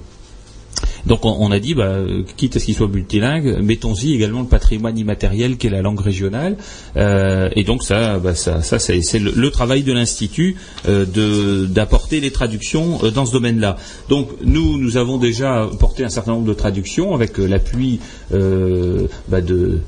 Donc 1.05 1.21
on, 1.23 1.51
a 1.51 1.59
dit, 1.59 1.73
bah, 1.73 1.97
quitte 2.37 2.55
à 2.55 2.59
ce 2.59 2.65
qu'il 2.65 2.75
soit 2.75 2.87
multilingue, 2.87 3.59
mettons-y 3.61 4.13
également 4.13 4.41
le 4.41 4.47
patrimoine 4.47 4.97
immatériel 4.97 5.57
qui 5.57 5.67
est 5.67 5.69
la 5.69 5.81
langue 5.81 5.99
régionale. 5.99 6.57
Euh, 6.97 7.49
et 7.55 7.63
donc 7.63 7.83
ça, 7.83 8.19
bah, 8.19 8.35
ça, 8.35 8.61
c'est 8.61 9.19
le, 9.19 9.49
travail 9.49 9.83
de 9.83 9.93
l'institut 9.93 10.55
euh, 10.87 11.65
d'apporter 11.65 12.19
les 12.19 12.31
traductions 12.31 12.99
euh, 13.03 13.11
dans 13.11 13.25
ce 13.25 13.33
domaine-là. 13.33 13.77
Donc 14.09 14.29
nous, 14.43 14.77
nous 14.77 14.97
avons 14.97 15.17
déjà 15.17 15.69
porté 15.79 16.03
un 16.03 16.09
certain 16.09 16.33
nombre 16.33 16.47
de 16.47 16.53
traductions 16.53 17.13
avec 17.13 17.37
l'appui 17.37 17.99
bah, 18.31 19.41
de, 19.41 19.81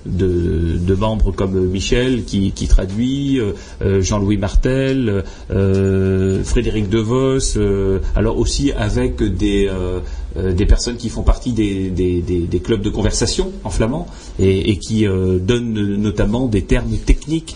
membres 0.96 1.32
comme 1.32 1.68
Michel 1.68 2.24
qui, 2.24 2.68
traduit, 2.68 3.40
Jean-Louis 3.82 4.38
Martel, 4.38 5.24
Frédéric 5.50 6.90
Devos, 6.90 7.58
alors 8.16 8.38
aussi 8.38 8.72
avec 8.72 9.22
des 9.22 9.70
euh, 10.38 10.54
des 10.54 10.66
personnes 10.66 10.98
qui 10.98 11.10
font 11.10 11.24
partie 11.24 11.52
des, 11.52 12.62
clubs 12.64 12.82
de 12.82 12.90
conversation 12.90 13.52
en 13.64 13.70
flamand 13.70 14.08
et, 14.40 14.78
qui 14.78 15.06
euh, 15.06 15.40
donnent 15.40 15.74
notamment 15.74 16.48
des 16.48 16.64
termes 16.64 16.98
techniques 16.98 17.56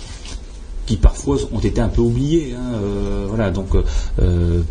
qui 0.86 0.98
parfois 0.98 1.38
ont 1.52 1.60
été 1.60 1.82
un 1.82 1.90
peu 1.90 2.02
oubliés. 2.02 2.56
Hein, 2.58 2.76
euh, 2.76 3.26
voilà, 3.28 3.52
donc 3.52 3.70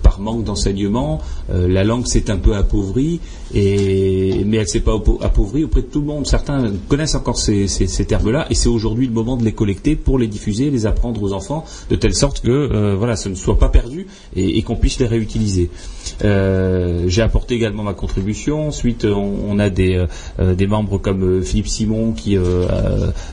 par 0.03 0.21
manque 0.21 0.45
d'enseignement, 0.45 1.21
la 1.49 1.85
langue 1.85 2.07
s'est 2.07 2.31
un 2.31 2.37
peu 2.37 2.55
appauvrie 2.55 3.21
mais 3.55 4.57
elle 4.57 4.69
s'est 4.69 4.81
pas 4.81 4.95
appauvrie 5.21 5.65
auprès 5.65 5.83
de 5.83 5.87
tout 5.87 6.01
le 6.01 6.07
monde. 6.07 6.27
Certains 6.27 6.73
connaissent 6.89 7.15
encore 7.15 7.39
ces, 7.39 7.67
termes-là, 8.07 8.47
et 8.51 8.55
c'est 8.55 8.69
aujourd'hui 8.69 9.07
le 9.07 9.13
moment 9.13 9.37
de 9.37 9.45
les 9.45 9.53
collecter 9.53 9.97
pour 9.97 10.19
les 10.19 10.27
diffuser, 10.27 10.71
les 10.71 10.87
apprendre 10.87 11.23
aux 11.23 11.33
enfants, 11.33 11.65
de 11.91 11.97
telle 11.97 12.15
sorte 12.15 12.41
que 12.41 12.51
euh, 12.51 12.95
voilà, 12.97 13.17
ce 13.17 13.29
ne 13.29 13.35
soit 13.35 13.59
pas 13.59 13.69
perdu 13.69 14.07
et, 14.35 14.63
qu'on 14.63 14.77
puisse 14.77 14.99
les 14.99 15.07
réutiliser. 15.07 15.71
Euh, 16.25 17.05
j'ai 17.07 17.23
apporté 17.23 17.55
également 17.55 17.83
ma 17.83 17.95
contribution. 17.95 18.69
Ensuite, 18.69 19.05
on, 19.05 19.59
a 19.59 19.71
des, 19.71 20.05
euh, 20.39 20.67
membres 20.67 20.99
comme 20.99 21.43
Philippe 21.43 21.69
Simon 21.69 22.13
qui 22.13 22.37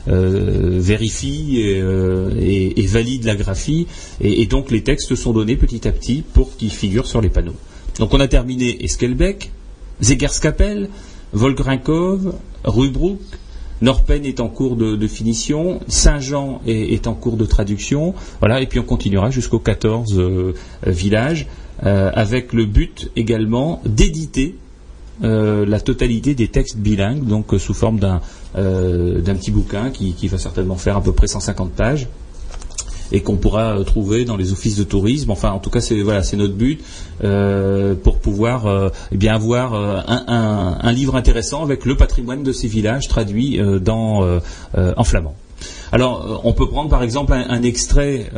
vérifie 0.06 1.58
et, 1.58 1.78
et, 1.78 2.71
valide 2.86 3.24
la 3.24 3.36
graphie, 3.36 3.86
et, 4.20 4.46
donc 4.46 4.70
les 4.70 4.82
textes 4.82 5.14
sont 5.14 5.32
donnés 5.32 5.56
petit 5.56 5.86
à 5.86 5.92
petit 5.92 6.22
pour 6.22 6.56
qu'ils 6.56 6.72
figurent 6.72 7.06
sur 7.06 7.20
les 7.20 7.30
panneaux. 7.30 7.56
Donc 7.98 8.14
on 8.14 8.20
a 8.20 8.28
terminé 8.28 8.84
Esquelbec, 8.84 9.50
Zegerskapel, 10.00 10.88
Volgrinkov, 11.32 12.34
Rubruck, 12.64 13.20
Norpen 13.82 14.24
est 14.24 14.38
en 14.38 14.48
cours 14.48 14.76
de, 14.76 15.06
finition, 15.08 15.80
Saint-Jean 15.88 16.62
est, 16.66 17.08
en 17.08 17.14
cours 17.14 17.36
de 17.36 17.44
traduction, 17.44 18.14
voilà, 18.38 18.60
et 18.60 18.66
puis 18.66 18.78
on 18.78 18.84
continuera 18.84 19.30
jusqu'aux 19.30 19.58
14 19.58 20.18
euh, 20.18 20.54
villages, 20.86 21.48
euh, 21.84 22.10
avec 22.14 22.52
le 22.52 22.64
but 22.64 23.10
également 23.16 23.82
d'éditer 23.84 24.54
euh, 25.24 25.66
la 25.66 25.80
totalité 25.80 26.36
des 26.36 26.46
textes 26.46 26.76
bilingues, 26.76 27.26
donc 27.26 27.54
sous 27.58 27.74
forme 27.74 27.98
d'un 27.98 28.20
petit 28.54 29.50
bouquin 29.50 29.90
qui, 29.90 30.12
qui, 30.12 30.28
va 30.28 30.38
certainement 30.38 30.76
faire 30.76 30.96
à 30.96 31.02
peu 31.02 31.12
près 31.12 31.26
150 31.26 31.72
pages 31.72 32.06
et 33.12 33.20
qu'on 33.20 33.36
pourra 33.36 33.76
euh, 33.78 33.84
trouver 33.84 34.24
dans 34.24 34.36
les 34.36 34.52
offices 34.52 34.76
de 34.76 34.84
tourisme. 34.84 35.30
Enfin, 35.30 35.50
en 35.50 35.58
tout 35.58 35.70
cas, 35.70 35.80
c'est 35.80 36.00
voilà, 36.00 36.22
c'est 36.22 36.36
notre 36.36 36.54
but 36.54 36.80
euh, 37.22 37.94
pour 37.94 38.18
pouvoir 38.18 38.66
euh, 38.66 38.88
eh 39.12 39.16
bien 39.16 39.34
avoir 39.34 39.74
un, 39.74 40.92
livre 40.92 41.14
intéressant 41.16 41.62
avec 41.62 41.84
le 41.84 41.96
patrimoine 41.96 42.42
de 42.42 42.52
ces 42.52 42.68
villages 42.68 43.08
traduit 43.08 43.60
en 43.94 45.04
flamand. 45.04 45.34
Alors, 45.90 46.40
on 46.44 46.52
peut 46.52 46.68
prendre 46.68 46.90
par 46.90 47.02
exemple 47.02 47.32
un, 47.32 47.62
extrait 47.62 48.30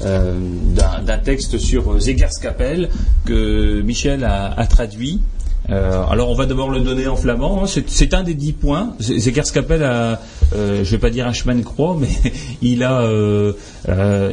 d'un 0.00 1.18
texte 1.22 1.58
sur 1.58 2.00
Zegerskapel 2.00 2.88
que 3.26 3.82
Michel 3.82 4.24
a 4.24 4.66
traduit 4.66 5.20
euh, 5.70 6.02
alors 6.10 6.30
on 6.30 6.34
va 6.34 6.46
d'abord 6.46 6.70
le 6.70 6.80
donner 6.80 7.06
en 7.06 7.16
flamand. 7.16 7.62
Hein. 7.62 7.66
C'est 7.86 8.14
un 8.14 8.22
des 8.22 8.34
dix 8.34 8.52
points. 8.52 8.94
Zegerskapel 8.98 9.82
a, 9.82 10.20
euh, 10.54 10.76
je 10.76 10.80
ne 10.80 10.84
vais 10.84 10.98
pas 10.98 11.10
dire 11.10 11.26
un 11.26 11.32
chemin 11.32 11.54
de 11.54 11.62
croix, 11.62 11.96
mais 11.98 12.08
il 12.62 12.82
a, 12.82 13.02
euh, 13.02 13.52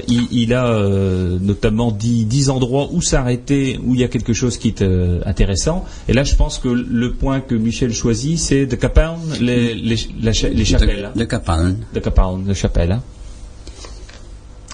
il, 0.08 0.54
a 0.54 0.80
notamment 1.40 1.92
dix, 1.92 2.50
endroits 2.50 2.90
où 2.92 3.02
s'arrêter, 3.02 3.80
où 3.84 3.94
il 3.94 4.02
y 4.02 4.04
a 4.04 4.08
quelque 4.08 4.34
chose 4.34 4.58
qui 4.58 4.70
est 4.70 4.84
intéressant. 5.26 5.86
Et 6.08 6.14
là, 6.14 6.24
je 6.24 6.36
pense 6.36 6.58
que 6.58 6.70
le 6.70 7.14
point 7.14 7.42
que 7.42 7.56
Michel 7.56 7.94
choisit, 7.94 8.40
c'est 8.40 8.66
de 8.66 8.76
Kapeln, 8.76 9.18
les, 9.40 9.74
les, 9.74 9.96
chapelles. 10.64 11.12
De, 11.16 11.24
Kapeln. 11.26 11.86
De 11.94 12.00
Kapeln, 12.00 12.48
les 12.48 12.56
chapelles. 12.56 12.92
Hein. 12.94 13.04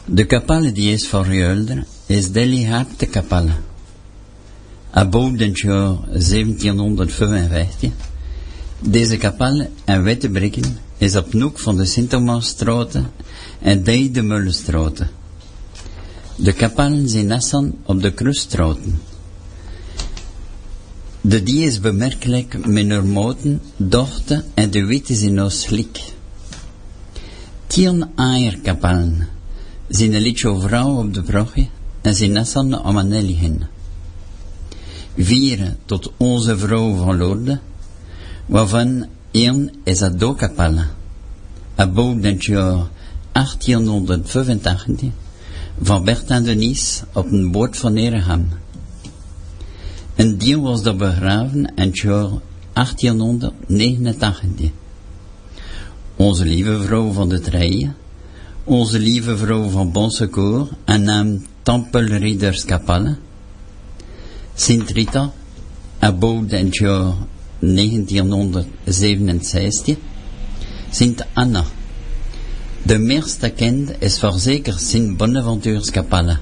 De 0.07 0.23
Kapeln 0.23 0.71
dies 0.71 1.07
voor 1.07 1.25
Jölder 1.25 1.85
is 2.07 2.31
Deli 2.31 2.67
de 2.97 3.05
Kapelle. 4.93 5.05
Above 5.05 5.43
het 5.43 5.59
jaar 5.59 5.97
1755. 6.11 7.91
Deze 8.79 9.17
kapel 9.17 9.67
en 9.85 10.03
Wettebrikken 10.03 10.77
is 10.97 11.15
op 11.15 11.33
noek 11.33 11.59
van 11.59 11.77
de 11.77 11.85
Sint-Thomasstraat 11.85 12.99
en 13.61 13.83
de 13.83 14.21
Mullenstraat. 14.21 15.03
De 16.35 16.53
kapellen 16.53 17.09
zijn 17.09 17.27
nassan 17.27 17.75
op 17.85 18.01
de 18.01 18.11
Kruisstraten. 18.11 19.01
De 21.21 21.43
die 21.43 21.65
is 21.65 21.79
bemerkelijk 21.79 22.65
met 22.65 22.89
haar 22.89 23.05
moten, 23.05 23.61
dochten 23.77 24.43
en 24.53 24.71
de 24.71 24.85
witte 24.85 25.15
zijn 25.15 25.33
nog 25.33 25.51
slik. 25.51 25.99
Tien 27.67 28.05
eierkapellen 28.15 29.27
zijn 29.87 30.13
een 30.13 30.21
liedje 30.21 30.59
vrouw 30.59 30.97
op 30.97 31.13
de 31.13 31.21
brugge 31.21 31.67
en 32.01 32.15
zijn 32.15 32.31
nassan 32.31 32.83
om 32.85 32.97
een 32.97 33.67
heen. 35.15 35.25
Vier 35.25 35.75
tot 35.85 36.11
onze 36.17 36.57
vrouw 36.57 36.95
van 36.95 37.17
Lourdes, 37.17 37.57
waarvan 38.45 39.05
één 39.31 39.71
is 39.83 39.99
een 39.99 40.17
doorkapelle. 40.17 40.85
Above 41.75 42.27
het 42.27 42.43
jaar 42.43 42.87
1885 43.31 45.09
van 45.81 46.03
Bertin 46.03 46.43
de 46.43 46.55
Nice 46.55 47.03
op 47.13 47.31
een 47.31 47.51
boot 47.51 47.77
van 47.77 47.95
Ereham. 47.95 48.47
En 50.15 50.37
die 50.37 50.59
was 50.59 50.83
daar 50.83 50.95
begraven 50.95 51.71
in 51.75 51.87
het 51.87 51.97
jaar 51.97 52.29
1889. 52.73 54.69
Onze 56.15 56.45
lieve 56.45 56.81
vrouw 56.83 57.11
van 57.11 57.29
de 57.29 57.39
Treien, 57.39 57.95
onze 58.63 58.99
lieve 58.99 59.37
vrouw 59.37 59.69
van 59.69 59.91
Bonsecourt 59.91 60.71
en 60.85 61.03
naam 61.03 61.45
Tempelridderskapelle, 61.61 63.17
Sint 64.55 64.91
Rita, 64.91 65.31
above 65.99 66.55
het 66.55 66.77
jaar 66.77 67.13
1967, 67.59 69.97
Sint 70.89 71.25
Anna, 71.33 71.63
de 72.83 72.97
meeste 72.97 73.49
kent 73.49 73.91
is 73.99 74.19
voorzeker 74.19 74.73
Sint 74.77 75.17
Bonaventuurskapelle. 75.17 76.37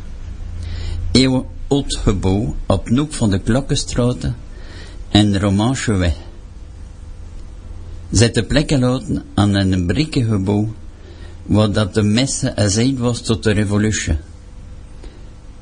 Eeuw 1.11 1.45
oud 1.67 1.99
gebouw 2.03 2.55
op 2.65 2.89
noek 2.89 3.13
van 3.13 3.29
de 3.29 3.39
Klokkenstraat 3.39 4.27
en 5.09 5.39
Romancheweg. 5.39 6.15
Zet 8.11 8.33
de 8.33 8.43
plekken 8.43 8.79
laten 8.79 9.23
aan 9.33 9.55
een 9.55 9.85
brieke 9.85 10.23
gebouw, 10.23 10.73
waar 11.45 11.71
dat 11.71 11.93
de 11.93 12.03
messe 12.03 12.53
gezegd 12.55 12.97
was 12.97 13.21
tot 13.21 13.43
de 13.43 13.51
revolutie. 13.51 14.17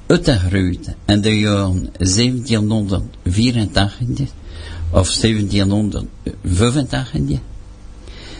Uitgegroeid 0.09 0.95
in 1.05 1.21
de 1.21 1.39
jaren 1.39 1.89
1784 1.97 3.99
of 4.91 5.13
1785 5.13 7.39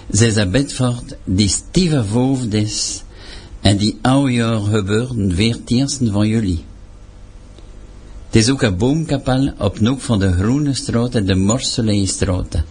zij 0.10 0.50
Bedford 0.50 1.16
die 1.24 1.48
Steve 1.48 2.04
Voogd 2.04 2.54
is 2.54 3.04
en 3.62 3.78
die 3.78 3.98
oude 4.02 4.32
jaar 4.32 4.60
gebeurde 4.60 5.36
14 5.36 5.90
van 5.90 6.28
juli. 6.28 6.66
Het 8.26 8.36
is 8.36 8.50
ook 8.50 8.62
een 8.62 8.78
boomkapel 8.78 9.54
op 9.58 9.80
noek 9.80 10.02
van 10.02 10.20
de 10.20 10.32
Groene 10.32 10.74
Straat 10.74 11.16
en 11.16 11.26
de 11.26 11.36
Morseleistraat. 11.36 12.64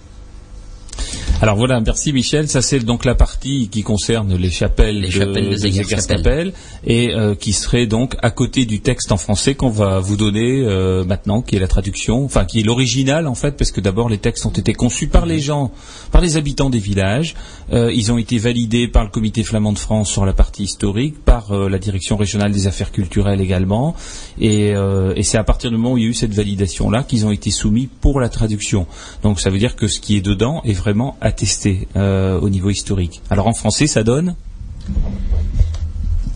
Alors 1.41 1.55
voilà, 1.57 1.81
merci 1.81 2.13
Michel. 2.13 2.49
Ça 2.49 2.63
c'est 2.63 2.81
donc 2.81 3.05
la 3.05 3.15
partie 3.15 3.69
qui 3.69 3.83
concerne 3.85 4.35
les 4.35 4.51
chapelles, 4.51 5.01
Les 5.01 5.11
chapelles 5.11 5.51
de 5.51 5.57
Zegerskapelle. 5.57 6.53
et 6.85 7.11
euh, 7.15 7.37
qui 7.37 7.53
serait 7.53 7.87
donc 7.87 8.17
à 8.23 8.31
côté 8.31 8.67
du 8.67 8.81
texte 8.81 9.13
en 9.13 9.17
français 9.17 9.55
qu'on 9.55 9.69
va 9.69 10.01
vous 10.01 10.17
donner 10.17 10.63
euh, 10.65 11.05
maintenant, 11.05 11.41
qui 11.41 11.55
est 11.55 11.61
la 11.61 11.69
traduction, 11.69 12.25
enfin 12.25 12.45
qui 12.45 12.61
est 12.61 12.63
l'original 12.65 13.29
en 13.29 13.37
fait, 13.37 13.57
parce 13.57 13.71
que 13.71 13.81
d'abord 13.81 14.09
les 14.09 14.19
textes 14.19 14.47
ont 14.47 14.51
été 14.51 14.73
conçus 14.73 15.07
par 15.07 15.27
les 15.27 15.39
gens, 15.39 15.71
par 16.11 16.21
les 16.21 16.37
habitants 16.37 16.71
des 16.71 16.81
villages. 16.81 17.37
Euh, 17.73 17.93
ils 17.95 18.11
ont 18.11 18.19
été 18.19 18.39
validés 18.39 18.89
par 18.89 19.05
le 19.05 19.11
Comité 19.11 19.45
flamand 19.45 19.73
de 19.73 19.79
France 19.79 20.11
sur 20.11 20.27
la 20.27 20.33
partie 20.33 20.65
historique, 20.65 21.25
par 21.25 21.53
la 21.53 21.79
Direction 21.79 22.17
régionale 22.17 22.51
des 22.51 22.67
affaires 22.67 22.91
culturelles 22.91 23.41
également, 23.41 23.95
et, 24.41 24.71
et 24.71 25.23
c'est 25.23 25.39
à 25.39 25.45
partir 25.45 25.71
du 25.71 25.77
moment 25.77 25.93
où 25.93 25.99
il 25.99 26.05
y 26.05 26.07
a 26.07 26.11
eu 26.11 26.15
cette 26.15 26.35
validation 26.35 26.91
là 26.91 27.03
qu'ils 27.03 27.27
ont 27.27 27.31
été 27.31 27.51
soumis 27.51 27.89
pour 28.01 28.21
la 28.21 28.29
traduction. 28.29 28.87
Donc 29.23 29.41
ça 29.41 29.51
veut 29.51 29.59
dire 29.59 29.77
que 29.77 29.87
ce 29.89 30.01
qui 30.01 30.17
est 30.17 30.21
dedans 30.21 30.61
est 30.65 30.73
vraiment 30.89 31.19
attesté 31.21 31.87
euh, 31.97 32.41
au 32.41 32.49
niveau 32.49 32.71
historique. 32.71 33.21
Alors 33.29 33.47
en 33.47 33.53
français, 33.53 33.87
ça 33.87 34.03
donne 34.03 34.35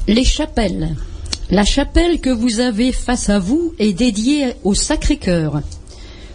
Les 0.06 0.24
chapelles. 0.24 0.94
La 1.48 1.64
chapelle 1.64 2.20
que 2.20 2.28
vous 2.28 2.60
avez 2.60 2.92
face 2.92 3.30
à 3.30 3.38
vous 3.38 3.72
est 3.78 3.94
dédiée 3.94 4.52
au 4.62 4.74
Sacré-Cœur. 4.74 5.62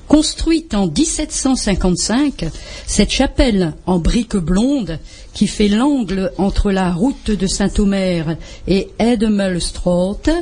Construite 0.08 0.74
en 0.74 0.88
1755, 0.88 2.46
cette 2.88 3.12
chapelle 3.12 3.74
en 3.86 4.00
briques 4.00 4.38
blondes 4.38 4.98
qui 5.34 5.46
fait 5.46 5.68
l'angle 5.68 6.32
entre 6.40 6.72
la 6.72 6.92
route 6.92 7.30
de 7.30 7.46
Saint-Omer 7.46 8.36
et 8.68 8.88
Edmelstraat, 8.98 10.42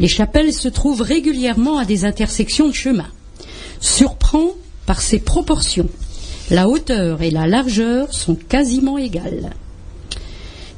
les 0.00 0.08
chapelles 0.08 0.52
se 0.52 0.68
trouvent 0.68 1.02
régulièrement 1.02 1.78
à 1.78 1.84
des 1.84 2.04
intersections 2.04 2.66
de 2.66 2.74
chemin. 2.74 3.06
Surprend 3.80 4.48
par 4.86 5.00
ses 5.00 5.20
proportions. 5.20 5.88
La 6.50 6.68
hauteur 6.68 7.22
et 7.22 7.30
la 7.30 7.48
largeur 7.48 8.14
sont 8.14 8.36
quasiment 8.36 8.98
égales. 8.98 9.50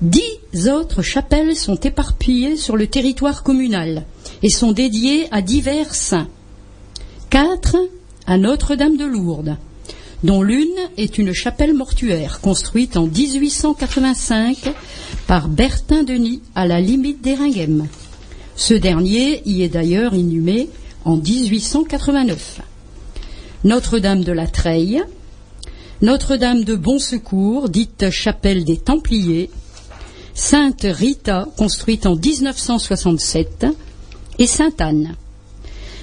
Dix 0.00 0.68
autres 0.68 1.02
chapelles 1.02 1.56
sont 1.56 1.78
éparpillées 1.78 2.56
sur 2.56 2.76
le 2.76 2.86
territoire 2.86 3.42
communal 3.42 4.04
et 4.42 4.48
sont 4.48 4.72
dédiées 4.72 5.26
à 5.30 5.42
divers 5.42 5.94
saints. 5.94 6.28
Quatre 7.28 7.76
à 8.26 8.38
Notre-Dame 8.38 8.96
de 8.96 9.04
Lourdes, 9.04 9.56
dont 10.22 10.42
l'une 10.42 10.68
est 10.96 11.18
une 11.18 11.34
chapelle 11.34 11.74
mortuaire 11.74 12.40
construite 12.40 12.96
en 12.96 13.06
1885 13.06 14.72
par 15.26 15.48
Bertin 15.48 16.02
Denis 16.02 16.40
à 16.54 16.66
la 16.66 16.80
limite 16.80 17.20
d'Eringhem. 17.20 17.88
Ce 18.56 18.74
dernier 18.74 19.42
y 19.46 19.62
est 19.62 19.68
d'ailleurs 19.68 20.14
inhumé 20.14 20.70
en 21.04 21.16
1889. 21.16 22.60
Notre-Dame 23.64 24.24
de 24.24 24.32
la 24.32 24.46
Treille, 24.46 25.02
Notre-Dame 26.00 26.62
de 26.62 26.76
Bon 26.76 27.00
Secours, 27.00 27.68
dite 27.68 28.10
chapelle 28.10 28.64
des 28.64 28.76
Templiers, 28.76 29.50
Sainte 30.32 30.86
Rita, 30.88 31.48
construite 31.56 32.06
en 32.06 32.14
1967, 32.14 33.66
et 34.38 34.46
Sainte 34.46 34.80
Anne. 34.80 35.16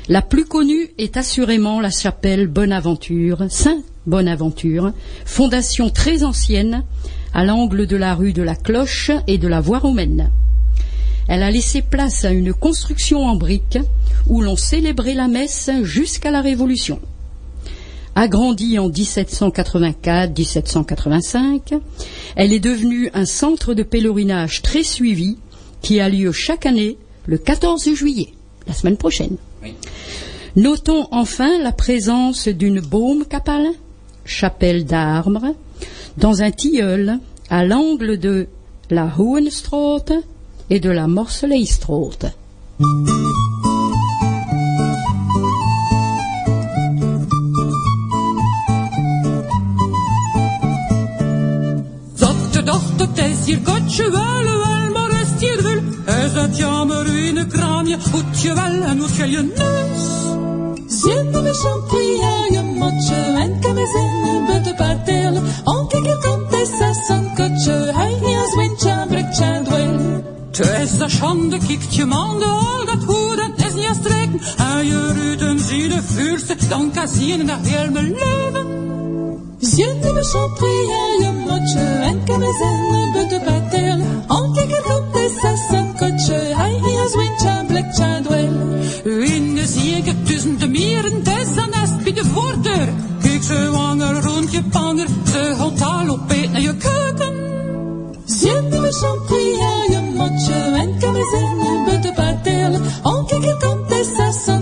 La 0.10 0.22
plus 0.22 0.44
connue 0.44 0.90
est 0.98 1.16
assurément 1.16 1.80
la 1.80 1.92
chapelle 1.92 2.48
Bonaventure, 2.48 3.46
Saint 3.50 3.82
Bonaventure, 4.06 4.92
fondation 5.24 5.90
très 5.90 6.26
ancienne 6.26 6.84
à 7.34 7.46
l'angle 7.46 7.88
de 7.88 7.96
la 7.96 8.16
rue 8.16 8.34
de 8.34 8.44
la 8.44 8.58
Cloche 8.58 9.12
et 9.28 9.38
de 9.38 9.48
la 9.48 9.62
voie 9.62 9.80
romaine. 9.80 10.30
Elle 11.30 11.42
a 11.42 11.52
laissé 11.52 11.82
place 11.82 12.26
à 12.26 12.32
une 12.32 12.54
construction 12.54 13.26
en 13.26 13.38
briques 13.38 13.80
où 14.28 14.42
l'on 14.42 14.58
célébrait 14.58 15.14
la 15.14 15.30
messe 15.30 15.72
jusqu'à 15.84 16.32
la 16.32 16.42
Révolution. 16.42 17.00
Agrandie 18.16 18.80
en 18.80 18.90
1784-1785, 18.90 21.80
elle 22.38 22.54
est 22.54 22.60
devenue 22.60 23.12
un 23.14 23.26
centre 23.26 23.74
de 23.74 23.84
pèlerinage 23.84 24.62
très 24.62 24.84
suivi 24.84 25.38
qui 25.82 26.00
a 26.00 26.08
lieu 26.08 26.32
chaque 26.32 26.66
année 26.66 26.98
le 27.26 27.38
14 27.38 27.94
juillet, 27.94 28.30
la 28.68 28.74
semaine 28.74 28.96
prochaine. 28.96 29.36
Notons 30.56 31.10
enfin 31.12 31.62
la 31.62 31.74
présence 31.74 32.48
d'une 32.48 32.80
baume 32.80 33.26
capale, 33.26 33.68
chapelle 34.24 34.86
d'arbre, 34.86 35.54
dans 36.18 36.42
un 36.42 36.52
tilleul 36.52 37.20
à 37.50 37.66
l'angle 37.66 38.18
de 38.18 38.48
la 38.90 39.12
Hohenstraat 39.18 40.06
et 40.70 40.80
de 40.80 40.90
la 40.90 41.08
Morseleistraat. 41.08 42.32
De 53.06 53.14
dacht 53.14 53.18
dat 53.18 53.40
is 53.40 53.46
hier 53.46 53.60
kotje 53.60 54.12
wel, 54.12 54.44
wel, 54.44 54.92
maar 54.94 55.22
is 55.22 55.40
hier 55.40 55.64
wel. 55.64 56.16
Is 56.26 56.32
het 56.34 56.58
jammer 56.58 57.18
in 57.28 57.38
een 57.38 57.48
kraamje, 57.48 57.98
goed 58.12 58.42
je 58.42 58.54
wel 58.54 58.82
en 58.82 59.00
hoe 59.00 59.10
schel 59.10 59.28
je 59.28 59.42
neus? 59.42 60.04
Zin 61.02 61.32
we 61.32 61.54
champignon, 61.54 62.52
je 62.52 62.62
motje 62.80 63.16
en 63.16 63.60
kamizen, 63.60 64.46
butte 64.46 64.74
partelle. 64.78 65.42
On 65.64 65.88
kikker 65.88 66.18
komt 66.18 66.54
is 66.54 66.78
zes 66.78 67.10
een 67.10 67.34
kotje, 67.36 67.92
hij 67.94 68.14
is 68.14 68.56
windje, 68.56 69.06
brekje, 69.08 69.62
dwel. 69.64 70.24
Het 70.52 70.90
is 70.90 71.00
een 71.00 71.10
schande, 71.10 71.58
kikt 71.68 71.96
je 71.96 72.06
man 72.06 72.40
de 72.40 72.46
al 72.46 72.86
dat 72.86 73.04
hoe 73.04 73.36
dat 73.36 73.66
is 73.68 73.74
niet 73.74 73.98
streken. 74.02 74.40
En 74.58 74.86
je 74.86 75.14
ruten 75.14 75.60
zie 75.60 75.88
de 75.88 76.02
vuurste, 76.04 76.56
dan 76.70 76.92
kan 76.92 77.08
zien 77.08 77.50
Siete 79.76 80.14
beschapriaien 80.14 81.38
Motsche 81.48 81.86
en 82.10 82.24
Kamezen 82.24 82.78
bete 83.14 83.40
patel 83.46 84.04
Antikel 84.28 84.82
Kote 84.88 85.24
Sassen 85.42 85.88
Kotsche 86.00 86.40
Hai 86.56 86.76
hier 86.86 87.08
Switcha 87.14 87.56
Blackcha 87.68 88.22
Dwell 88.22 88.56
In 89.34 89.56
de 89.56 89.66
zeker 89.68 90.16
tussen 90.24 90.60
de 90.60 90.68
mieren 90.68 91.24
des 91.24 91.58
aan 91.58 91.74
est 91.84 92.16
de 92.16 92.24
voordeur 92.34 92.88
Kijk 93.22 93.44
ze 93.44 93.70
wanger 93.72 94.22
rond 94.22 94.52
je 94.52 94.64
pander 94.64 95.08
Ze 95.32 95.54
houdt 95.58 95.82
al 95.82 96.10
op 96.10 96.34
naar 96.52 96.62
je 96.62 96.76
keuken 96.76 97.34
Siete 98.26 98.80
beschapriaien 98.82 100.14
Motsche 100.16 100.60
en 100.82 101.00
Kamezen 101.00 101.84
bete 101.86 102.12
patel 102.16 102.80
Antikel 103.02 103.58
Kote 103.58 104.04
Sassen 104.16 104.55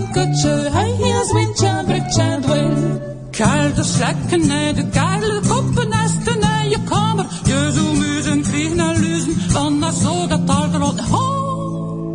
Koude 4.04 4.18
slekken 4.28 4.46
naar 4.46 4.74
de 4.74 4.88
koude 4.88 5.40
koppen 5.48 5.88
nesten 5.88 6.40
naar 6.40 6.68
je 6.68 6.78
kamer. 6.84 7.26
Je 7.44 7.72
zo 7.74 7.92
muzen 7.92 8.42
kreeg 8.42 8.74
naar 8.74 8.96
luzen, 8.96 9.34
van 9.48 9.80
dat 9.80 9.94
zo 9.94 10.26
dat 10.26 10.46
daar 10.46 10.70
de 10.70 10.78
rot. 10.78 11.00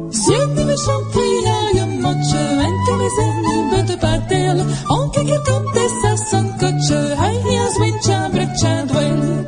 Zitten 0.10 0.66
we 0.66 0.78
champagne, 0.78 1.70
je 1.74 2.00
matje 2.02 2.38
en 2.38 2.84
kamizen, 2.86 3.70
buiten 3.70 3.98
partelen. 3.98 4.68
On 4.88 5.12
kijkt 5.12 5.52
komt 5.52 5.74
de 5.74 6.00
sassan 6.02 6.58
kutje, 6.58 7.14
hij 7.18 7.36
is 7.36 7.78
windje, 7.78 8.30
brekje, 8.32 8.84
dwel. 8.88 9.48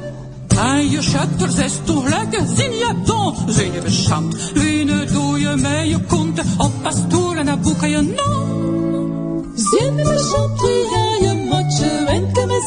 En 0.58 0.89
je 0.89 1.01
shutter 1.01 1.51
zes 1.51 1.73
toch 1.84 2.10
lekker, 2.10 2.45
zin 2.56 2.71
je 2.71 2.93
dan, 3.06 3.36
zin 3.47 3.73
je 3.73 3.82
beschaamd. 3.82 4.51
Wien 4.54 5.08
doe 5.13 5.39
je 5.39 5.56
met 5.56 5.88
je 5.88 5.99
konten 6.08 6.45
op 6.58 6.71
een 6.84 6.91
stoel 6.91 7.36
en 7.36 7.47
een 7.47 7.62
boek 7.62 7.84
aan 7.84 7.89
je 7.89 8.01
naam. 8.01 9.51
Zitten 9.56 9.95
we 9.95 10.17
champagne, 10.32 10.80
je 10.91 10.97
matje 10.97 11.11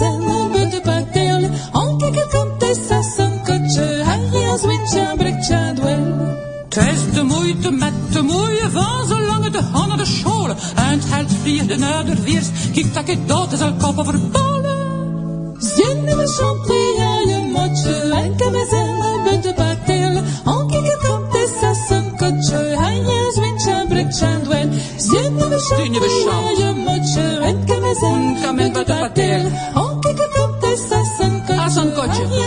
en 0.00 0.24
kamizen, 0.24 0.50
buiten 0.52 0.83
partelen. 0.83 1.52
On 1.72 1.98
kijkt 1.98 2.28
komt 2.28 2.61
de 2.61 2.85
sassan 2.88 3.42
kutje, 3.42 3.83
hij 3.83 4.54
is 4.54 4.62
windje, 4.62 5.12
brekje, 5.16 5.72
dwel. 5.74 6.42
Het 6.68 6.76
is 6.76 7.12
de 7.14 7.22
moeite 7.22 7.70
met 7.70 7.92
de 8.12 8.22
mooie 8.22 8.70
van 8.70 9.07
zolang 9.09 9.50
de 9.50 9.62
handen 9.62 9.98
de 9.98 10.04
scholen. 10.04 10.57
En 10.74 10.90
het 10.90 11.04
geld 11.04 11.33
vliegt 11.42 11.78
naar 11.78 12.04
de 12.04 12.22
weers, 12.22 12.48
kijk 12.72 12.94
dat 12.94 13.09
ik 13.09 13.28
dood 13.28 13.52
is 13.52 13.61
al 13.61 13.72
kop 13.72 13.98
over 13.98 14.28
ballen. 14.28 15.54
Zitten 15.59 16.16
we 16.16 16.26
champagne, 16.26 17.28
je 17.28 17.50
matje 17.52 17.94
en 17.94 18.37
kamizen, 18.37 19.22
buiten 19.24 19.54
partelen. 19.54 20.24
On 20.44 20.68
kijkt 20.68 21.09
komt 21.09 21.33
de 21.33 21.59
sassan 21.61 22.16
kutje, 22.16 22.57
hij 22.57 22.98
is 22.98 23.38
windje, 23.38 23.85
brekje, 23.88 24.40
dwel. 24.42 24.68
Zitten 24.96 25.48
we 25.48 25.59
champagne, 25.59 26.57
je 26.59 26.83
matje 26.85 27.38
en 27.42 27.64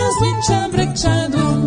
is 0.07 0.17
windje, 0.21 0.59
brekje, 0.71 1.13
dwel. 1.31 1.57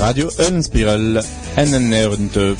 Radio 0.00 0.30
Unspiral 0.50 1.22
91.8. 1.56 2.56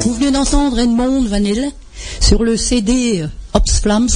Vous 0.00 0.14
venez 0.14 0.30
d'entendre 0.30 0.78
Edmond 0.78 1.26
Vanille 1.26 1.72
sur 2.20 2.44
le 2.44 2.56
CD 2.56 3.26
Ops 3.52 3.80
Flams, 3.80 4.08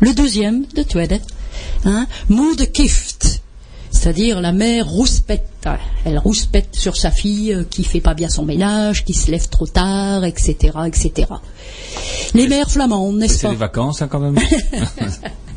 le 0.00 0.14
deuxième 0.14 0.64
de 0.74 0.82
Tweede, 0.82 1.20
hein, 1.88 2.06
Mood 2.28 2.70
Kift, 2.72 3.42
c'est-à-dire 3.90 4.40
la 4.40 4.52
mère 4.52 4.86
rouspète. 4.86 5.44
Elle 6.04 6.18
rouspète 6.18 6.68
sur 6.72 6.96
sa 6.96 7.10
fille 7.10 7.52
euh, 7.52 7.64
qui 7.68 7.84
fait 7.84 8.00
pas 8.00 8.14
bien 8.14 8.28
son 8.28 8.44
ménage, 8.44 9.04
qui 9.04 9.12
se 9.12 9.30
lève 9.30 9.48
trop 9.48 9.66
tard, 9.66 10.24
etc., 10.24 10.78
etc. 10.86 11.28
Les 12.34 12.46
mères 12.46 12.70
flamandes, 12.70 13.18
n'est-ce 13.18 13.34
C'est 13.34 13.46
pas 13.48 13.52
les 13.52 13.58
vacances 13.58 14.00
hein, 14.00 14.08
quand 14.08 14.20
même. 14.20 14.38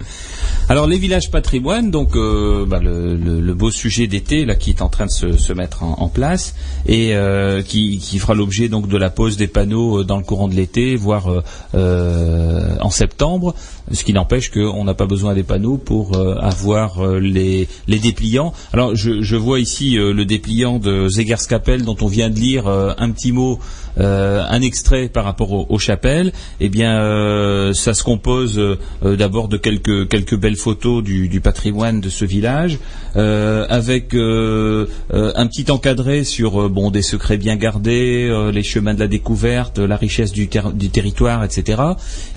Alors 0.71 0.87
les 0.87 0.97
villages 0.97 1.29
patrimoine, 1.29 1.91
donc 1.91 2.15
euh, 2.15 2.65
bah, 2.65 2.79
le, 2.81 3.53
beau 3.53 3.71
sujet 3.71 4.07
d'été 4.07 4.45
là 4.45 4.55
qui 4.55 4.69
est 4.69 4.81
en 4.81 4.87
train 4.87 5.05
de 5.05 5.11
se, 5.11 5.51
mettre 5.51 5.83
en, 5.83 6.07
place 6.07 6.55
et 6.85 7.13
euh, 7.13 7.61
qui, 7.61 7.99
fera 8.19 8.35
l'objet 8.35 8.69
donc 8.69 8.87
de 8.87 8.95
la 8.95 9.09
pose 9.09 9.35
des 9.35 9.47
panneaux 9.47 9.99
euh, 9.99 10.03
dans 10.05 10.15
le 10.15 10.23
courant 10.23 10.47
de 10.47 10.55
l'été, 10.55 10.95
voire 10.95 11.27
en 11.73 12.89
septembre. 12.89 13.53
Ce 13.91 14.05
qui 14.05 14.13
n'empêche 14.13 14.49
qu'on 14.49 14.85
n'a 14.85 14.93
pas 14.93 15.07
besoin 15.07 15.33
des 15.33 15.43
panneaux 15.43 15.77
pour 15.77 16.17
avoir 16.17 17.05
les, 17.19 17.67
dépliants. 17.89 18.53
Alors 18.71 18.95
je, 18.95 19.35
vois 19.35 19.59
ici 19.59 19.95
le 19.95 20.23
dépliant 20.23 20.79
de 20.79 21.09
Zegerskapelle 21.09 21.83
dont 21.83 21.97
on 21.99 22.07
vient 22.07 22.29
de 22.29 22.39
lire 22.39 22.69
un 22.69 23.11
petit 23.11 23.33
mot, 23.33 23.59
un 23.97 24.61
extrait 24.61 25.09
par 25.09 25.25
rapport 25.25 25.69
aux, 25.69 25.79
chapelles. 25.79 26.31
Eh 26.61 26.69
bien, 26.69 27.73
ça 27.73 27.93
se 27.93 28.03
compose 28.03 28.61
d'abord 29.01 29.49
de 29.49 29.57
quelques 29.57 30.07
quelques 30.07 30.37
belles 30.37 30.60
photos 30.61 31.03
du, 31.03 31.41
patrimoine 31.41 31.99
de 32.01 32.09
ce 32.09 32.23
village, 32.23 32.77
euh, 33.15 33.65
avec 33.69 34.13
euh, 34.13 34.85
euh, 35.13 35.31
un 35.35 35.47
petit 35.47 35.69
encadré 35.71 36.23
sur 36.23 36.69
bon 36.69 36.91
des 36.91 37.01
secrets 37.01 37.37
bien 37.37 37.55
gardés, 37.55 38.29
les 38.53 38.63
chemins 38.63 38.93
de 38.93 38.99
la 38.99 39.07
découverte, 39.07 39.79
la 39.79 39.97
richesse 39.97 40.31
du 40.31 40.47
territoire, 40.47 41.43
etc. 41.43 41.81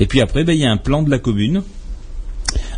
Et 0.00 0.06
puis 0.06 0.20
après, 0.20 0.44
ben, 0.44 0.52
il 0.52 0.60
y 0.60 0.66
a 0.66 0.70
un 0.70 0.78
plan 0.78 1.02
de 1.02 1.10
la 1.10 1.18
commune 1.18 1.62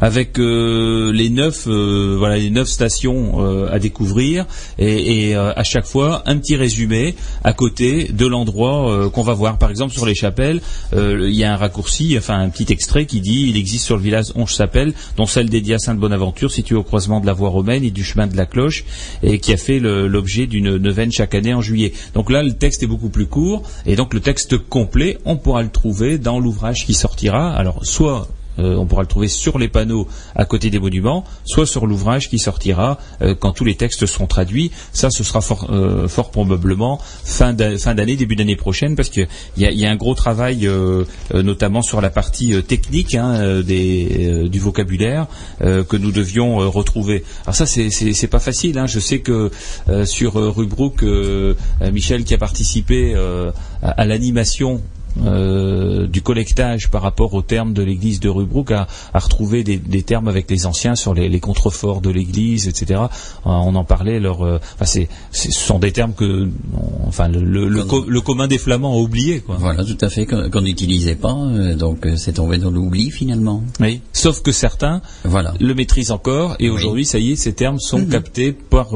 avec 0.01 0.39
euh, 0.39 1.13
les 1.13 1.31
neuf 1.31 1.67
euh, 1.67 2.17
voilà 2.19 2.37
les 2.37 2.51
neuf 2.51 2.69
stations 2.69 3.45
euh, 3.45 3.73
à 3.73 3.79
découvrir. 3.79 4.47
Et, 4.79 5.35
à 5.35 5.65
chaque 5.65 5.87
fois 5.87 6.23
un 6.27 6.37
petit 6.39 6.57
résumé 6.57 7.15
à 7.45 7.53
côté 7.53 8.11
de 8.13 8.27
l'endroit 8.27 9.11
qu'on 9.11 9.23
va 9.23 9.35
voir. 9.35 9.59
Par 9.59 9.71
exemple 9.71 9.93
sur 9.93 10.07
les 10.07 10.15
chapelles 10.15 10.61
il 10.93 11.35
y 11.35 11.45
a 11.45 11.53
un 11.53 11.57
raccourci 11.57 12.15
enfin 12.17 12.39
un 12.39 12.49
petit 12.49 12.73
extrait 12.73 13.07
qui 13.07 13.21
dit 13.21 13.47
il 13.49 13.57
existe 13.57 13.85
sur 13.85 13.97
le 13.97 14.03
village 14.03 14.27
11 14.35 14.49
chapelles 14.49 14.95
dont 15.17 15.27
celle 15.27 15.49
dédiée 15.49 15.75
à 15.75 15.79
Sainte 15.79 15.99
Bonaventure 15.99 16.51
située 16.51 16.77
au 16.77 16.83
croisement 16.83 17.21
de 17.21 17.27
la 17.27 17.33
voie 17.33 17.49
romaine 17.49 17.85
et 17.85 17.91
du 17.91 18.05
chemin 18.05 18.27
de 18.27 18.37
la 18.37 18.47
cloche 18.47 18.85
et 19.23 19.39
qui 19.39 19.53
a 19.53 19.57
fait 19.57 19.79
l'objet 19.81 20.47
d'une 20.47 20.77
neuvaine 20.77 21.13
chaque 21.13 21.35
année 21.35 21.55
en 21.55 21.61
juillet. 21.61 21.93
Donc 22.15 22.31
là 22.31 22.43
le 22.43 22.53
texte 22.53 22.83
est 22.83 22.89
beaucoup 22.89 23.11
plus 23.11 23.27
court 23.27 23.63
et 23.85 23.97
donc 23.97 24.15
le 24.15 24.21
texte 24.21 24.59
complet 24.59 25.19
on 25.25 25.37
pourra 25.37 25.63
le 25.63 25.71
trouver 25.71 26.19
dans 26.19 26.39
l'ouvrage 26.39 26.87
qui 26.87 26.95
sortira. 26.95 27.53
Alors 27.53 27.85
soit 27.85 28.29
euh, 28.59 28.77
on 28.77 28.87
pourra 28.87 29.03
le 29.03 29.09
trouver 29.09 29.29
sur 29.29 29.59
les 29.59 29.69
panneaux 29.69 30.09
à 30.35 30.45
côté 30.45 30.71
des 30.71 30.79
monuments, 30.79 31.25
soit 31.45 31.66
sur 31.66 31.87
l'ouvrage 31.87 32.29
qui 32.31 32.38
sortira 32.38 32.99
euh, 33.23 33.35
quand 33.35 33.53
tous 33.53 33.64
les 33.64 33.75
textes 33.75 34.07
seront 34.07 34.27
traduits. 34.27 34.71
Ça, 34.92 35.11
ce 35.11 35.25
sera 35.25 35.40
fort, 35.40 35.69
euh, 35.71 36.07
probablement 36.33 36.99
fin 37.25 37.53
d'a- 37.53 37.79
fin 37.79 37.95
d'année, 37.95 38.16
début 38.16 38.37
d'année 38.37 38.57
prochaine, 38.57 38.97
parce 38.97 39.09
qu'il 39.11 39.27
y 39.57 39.85
a, 39.87 39.90
un 39.90 39.97
gros 39.97 40.14
travail, 40.14 40.69
notamment 41.33 41.83
sur 41.83 42.01
la 42.01 42.11
partie 42.11 42.61
technique 42.64 43.14
hein, 43.14 43.61
du 43.62 44.59
vocabulaire 44.59 45.27
que 45.61 45.96
nous 45.96 46.11
devions 46.13 46.57
retrouver. 46.71 47.25
Alors 47.44 47.54
ça, 47.54 47.67
c'est- 47.67 48.27
pas 48.27 48.40
facile. 48.40 48.79
hein. 48.79 48.87
Je 48.87 48.98
sais 49.00 49.21
que 49.21 49.50
sur 50.04 50.35
Rubrook, 50.35 51.04
Michel 51.92 52.25
qui 52.25 52.35
a 52.35 52.38
participé 52.38 53.15
à 53.83 54.04
l'animation 54.04 54.81
euh, 55.25 56.06
du 56.06 56.23
collectage 56.23 56.88
par 56.90 57.02
rapport 57.02 57.35
aux 57.35 57.42
termes 57.42 57.73
de 57.73 57.83
l'église 57.83 58.21
de 58.21 58.29
Rubrook 58.29 58.71
a, 58.71 58.87
a 59.14 59.19
retrouvé 59.19 59.64
des, 59.64 59.77
des 59.77 60.02
termes 60.02 60.29
avec 60.29 60.50
les 60.50 60.67
anciens 60.67 60.94
sur 60.94 61.14
les, 61.14 61.29
les 61.29 61.40
contreforts 61.40 62.00
de 62.00 62.10
l'église, 62.10 62.69
etc. 62.69 63.00
Euh, 63.00 63.06
On 63.44 63.75
en 63.75 63.85
parlait. 63.85 64.21
Leur, 64.21 64.42
euh, 64.42 64.58
enfin, 64.75 64.85
c'est, 64.85 65.08
ce 65.33 65.50
sont 65.50 65.79
des 65.79 65.92
termes 65.92 66.12
que, 66.14 66.48
enfin, 67.06 67.29
le, 67.29 67.40
le, 67.40 67.69
le 67.69 67.85
co- 67.85 68.04
le 68.06 68.21
commun 68.21 68.46
des 68.46 68.58
Flamands 68.58 68.94
a 68.94 68.98
oublié, 69.00 69.40
quoi. 69.40 69.56
Voilà, 69.58 69.85
tout 69.85 69.98
à 70.00 70.08
fait, 70.08 70.27
qu'on 70.27 70.60
n'utilisait 70.60 71.14
pas, 71.17 71.35
euh, 71.35 71.75
donc 71.75 72.06
c'est 72.17 72.35
tombé 72.35 72.58
dans 72.58 72.71
l'oubli 72.71 73.10
finalement. 73.10 73.62
Oui. 73.81 74.00
Sauf 74.12 74.42
que 74.42 74.52
certains 74.52 75.00
Voilà. 75.25 75.54
le 75.60 75.75
maîtrisent 75.75 76.10
encore, 76.10 76.56
et 76.58 76.71
aujourd'hui, 76.71 77.04
ça 77.04 77.19
y 77.19 77.33
est, 77.33 77.37
ces 77.37 77.52
termes 77.54 77.79
sont 77.81 77.98
Mhm. 78.00 78.08
captés 78.08 78.52
par 78.52 78.90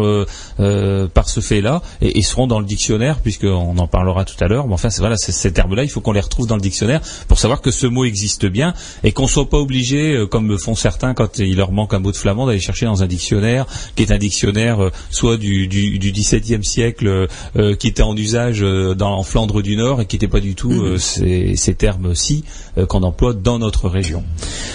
par 1.15 1.29
ce 1.29 1.41
fait-là 1.41 1.83
et, 2.01 2.19
et 2.19 2.23
seront 2.23 2.47
dans 2.47 2.61
le 2.61 2.67
dictionnaire, 2.67 3.19
puisqu'on 3.21 3.77
en 3.79 3.87
parlera 3.87 4.25
tout 4.25 4.43
à 4.43 4.49
l'heure. 4.49 4.67
Mais 4.67 4.75
enfin, 4.75 4.89
voilà, 4.99 5.17
ces 5.17 5.53
termes-là, 5.53 5.85
il 5.85 5.89
faut 5.91 6.01
qu'on 6.01 6.10
les 6.13 6.21
retrouve 6.21 6.47
dans 6.47 6.57
le 6.57 6.61
dictionnaire 6.61 7.01
pour 7.29 7.39
savoir 7.39 7.61
que 7.61 7.71
ce 7.71 7.87
mot 7.87 8.05
existe 8.05 8.47
bien 8.47 8.75
et 9.05 9.13
qu'on 9.13 9.27
soit 9.27 9.49
pas 9.49 9.59
obligé, 9.59 10.15
euh, 10.15 10.27
comme 10.27 10.49
le 10.49 10.59
font 10.59 10.75
certains 10.75 11.15
quand 11.15 11.39
il 11.39 11.57
leur 11.57 11.73
manque 11.73 11.95
un 11.95 11.99
mot 11.99 12.13
de 12.13 12.17
flamand, 12.17 12.47
d'aller 12.47 12.61
chercher 12.61 12.87
dans 12.87 13.03
un 13.03 13.07
dictionnaire 13.07 13.67
qui 13.97 14.03
est 14.03 14.13
un 14.13 14.19
dictionnaire 14.19 14.85
euh, 14.85 14.91
soit 15.11 15.37
du, 15.37 15.67
du, 15.69 15.99
du 15.99 16.13
XVIIe 16.13 16.65
siècle, 16.65 17.07
euh, 17.07 17.27
euh, 17.57 17.75
qui 17.75 17.89
était 17.89 18.03
en 18.03 18.17
usage 18.17 18.61
dans, 18.61 19.13
en 19.17 19.23
Flandre 19.23 19.63
du 19.63 19.77
Nord 19.77 20.01
et 20.01 20.07
qui 20.07 20.17
n'était 20.17 20.29
pas 20.29 20.41
du 20.41 20.55
tout 20.55 20.73
euh, 20.73 20.99
ces, 20.99 21.57
ces 21.57 21.75
termes-ci 21.75 22.45
euh, 22.79 22.87
qu'on 22.87 23.03
emploie 23.03 23.35
dans 23.35 23.59
notre 23.59 23.89
région. 23.89 24.23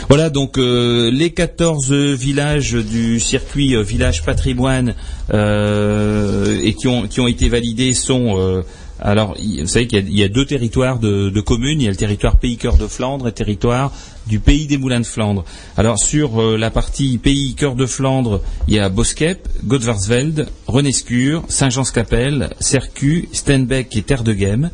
Voilà 0.09 0.29
donc 0.29 0.57
euh, 0.57 1.09
les 1.11 1.31
14 1.31 1.91
villages 1.93 2.73
du 2.73 3.19
circuit 3.19 3.81
village 3.83 4.23
patrimoine 4.23 4.95
euh, 5.33 6.59
et 6.63 6.73
qui 6.73 6.87
ont, 6.87 7.07
qui 7.07 7.19
ont 7.19 7.27
été 7.27 7.49
validés 7.49 7.93
sont 7.93 8.37
euh, 8.37 8.63
alors, 8.99 9.35
vous 9.37 9.67
savez 9.67 9.87
qu'il 9.87 10.15
y 10.17 10.23
a- 10.23 10.29
deux 10.29 10.45
territoires 10.45 10.99
de, 10.99 11.29
de 11.29 11.41
communes. 11.41 11.81
Il 11.81 11.85
y 11.85 11.87
a 11.87 11.91
le 11.91 11.97
territoire 11.97 12.37
Pays 12.37 12.57
Cœur 12.57 12.77
de 12.77 12.87
Flandre 12.87 13.27
et 13.27 13.31
territoire 13.31 13.91
du 14.27 14.39
Pays 14.39 14.67
des 14.67 14.77
Moulins 14.77 15.01
de 15.01 15.05
Flandre. 15.05 15.43
Alors, 15.77 15.99
sur 15.99 16.41
euh, 16.41 16.57
la 16.57 16.71
partie 16.71 17.17
Pays 17.17 17.55
Cœur 17.55 17.75
de 17.75 17.85
Flandre, 17.85 18.41
il 18.67 18.75
y 18.75 18.79
a 18.79 18.89
Boskep, 18.89 19.47
Godvarsveld, 19.65 20.47
Renescure, 20.67 21.43
Saint-Jean-Scapelle, 21.49 22.49
Sercu, 22.59 23.27
Stenbeck 23.33 23.95
et 23.95 24.01
Terre 24.01 24.23
de 24.23 24.33
Gem. 24.33 24.69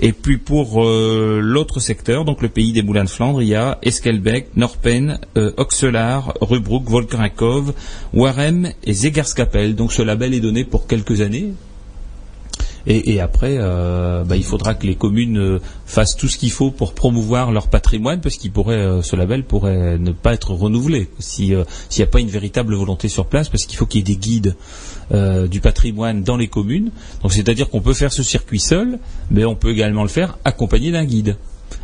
Et 0.00 0.12
puis 0.12 0.38
pour 0.38 0.84
euh, 0.84 1.40
l'autre 1.42 1.80
secteur, 1.80 2.24
donc 2.24 2.40
le 2.40 2.48
pays 2.48 2.70
des 2.72 2.82
moulins 2.82 3.02
de 3.02 3.08
Flandre, 3.10 3.42
il 3.42 3.48
y 3.48 3.54
a 3.56 3.78
Eskelbeck, 3.82 4.50
Norpen, 4.56 5.18
euh, 5.36 5.50
Oxelaar, 5.56 6.34
Rubruck, 6.40 6.88
Volkerakov, 6.88 7.72
Warem 8.14 8.70
et 8.84 8.92
Zegerskapel. 8.92 9.74
Donc 9.74 9.92
ce 9.92 10.02
label 10.02 10.34
est 10.34 10.40
donné 10.40 10.62
pour 10.64 10.86
quelques 10.86 11.20
années, 11.20 11.52
et, 12.90 13.20
après, 13.20 13.56
euh, 13.58 14.24
bah, 14.24 14.36
il 14.36 14.44
faudra 14.44 14.74
que 14.74 14.86
les 14.86 14.94
communes 14.94 15.38
euh, 15.38 15.60
fassent 15.84 16.16
tout 16.16 16.26
ce 16.26 16.38
qu'il 16.38 16.50
faut 16.50 16.70
pour 16.70 16.94
promouvoir 16.94 17.52
leur 17.52 17.68
patrimoine, 17.68 18.22
parce 18.22 18.36
qu'il 18.36 18.50
euh, 18.56 19.02
ce 19.02 19.14
label 19.14 19.44
pourrait 19.44 19.98
ne 19.98 20.10
pas 20.10 20.32
être 20.32 20.54
renouvelé 20.54 21.10
si, 21.18 21.52
s'il 21.90 22.02
n'y 22.02 22.08
a 22.08 22.10
pas 22.10 22.20
une 22.20 22.30
véritable 22.30 22.74
volonté 22.74 23.08
sur 23.08 23.26
place, 23.26 23.50
parce 23.50 23.66
qu'il 23.66 23.76
faut 23.76 23.84
qu'il 23.84 23.98
y 23.98 24.00
ait 24.00 24.14
des 24.14 24.16
guides 24.16 24.56
du 25.10 25.60
patrimoine 25.60 26.22
dans 26.22 26.36
les 26.36 26.48
communes. 26.48 26.90
Donc 27.22 27.32
c'est-à-dire 27.32 27.70
qu'on 27.70 27.80
peut 27.80 27.94
faire 27.94 28.12
ce 28.12 28.22
circuit 28.22 28.60
seul, 28.60 28.98
mais 29.30 29.44
on 29.44 29.54
peut 29.54 29.70
également 29.70 30.02
le 30.02 30.08
faire 30.08 30.38
accompagné 30.44 30.90
d'un 30.90 31.04
guide 31.04 31.36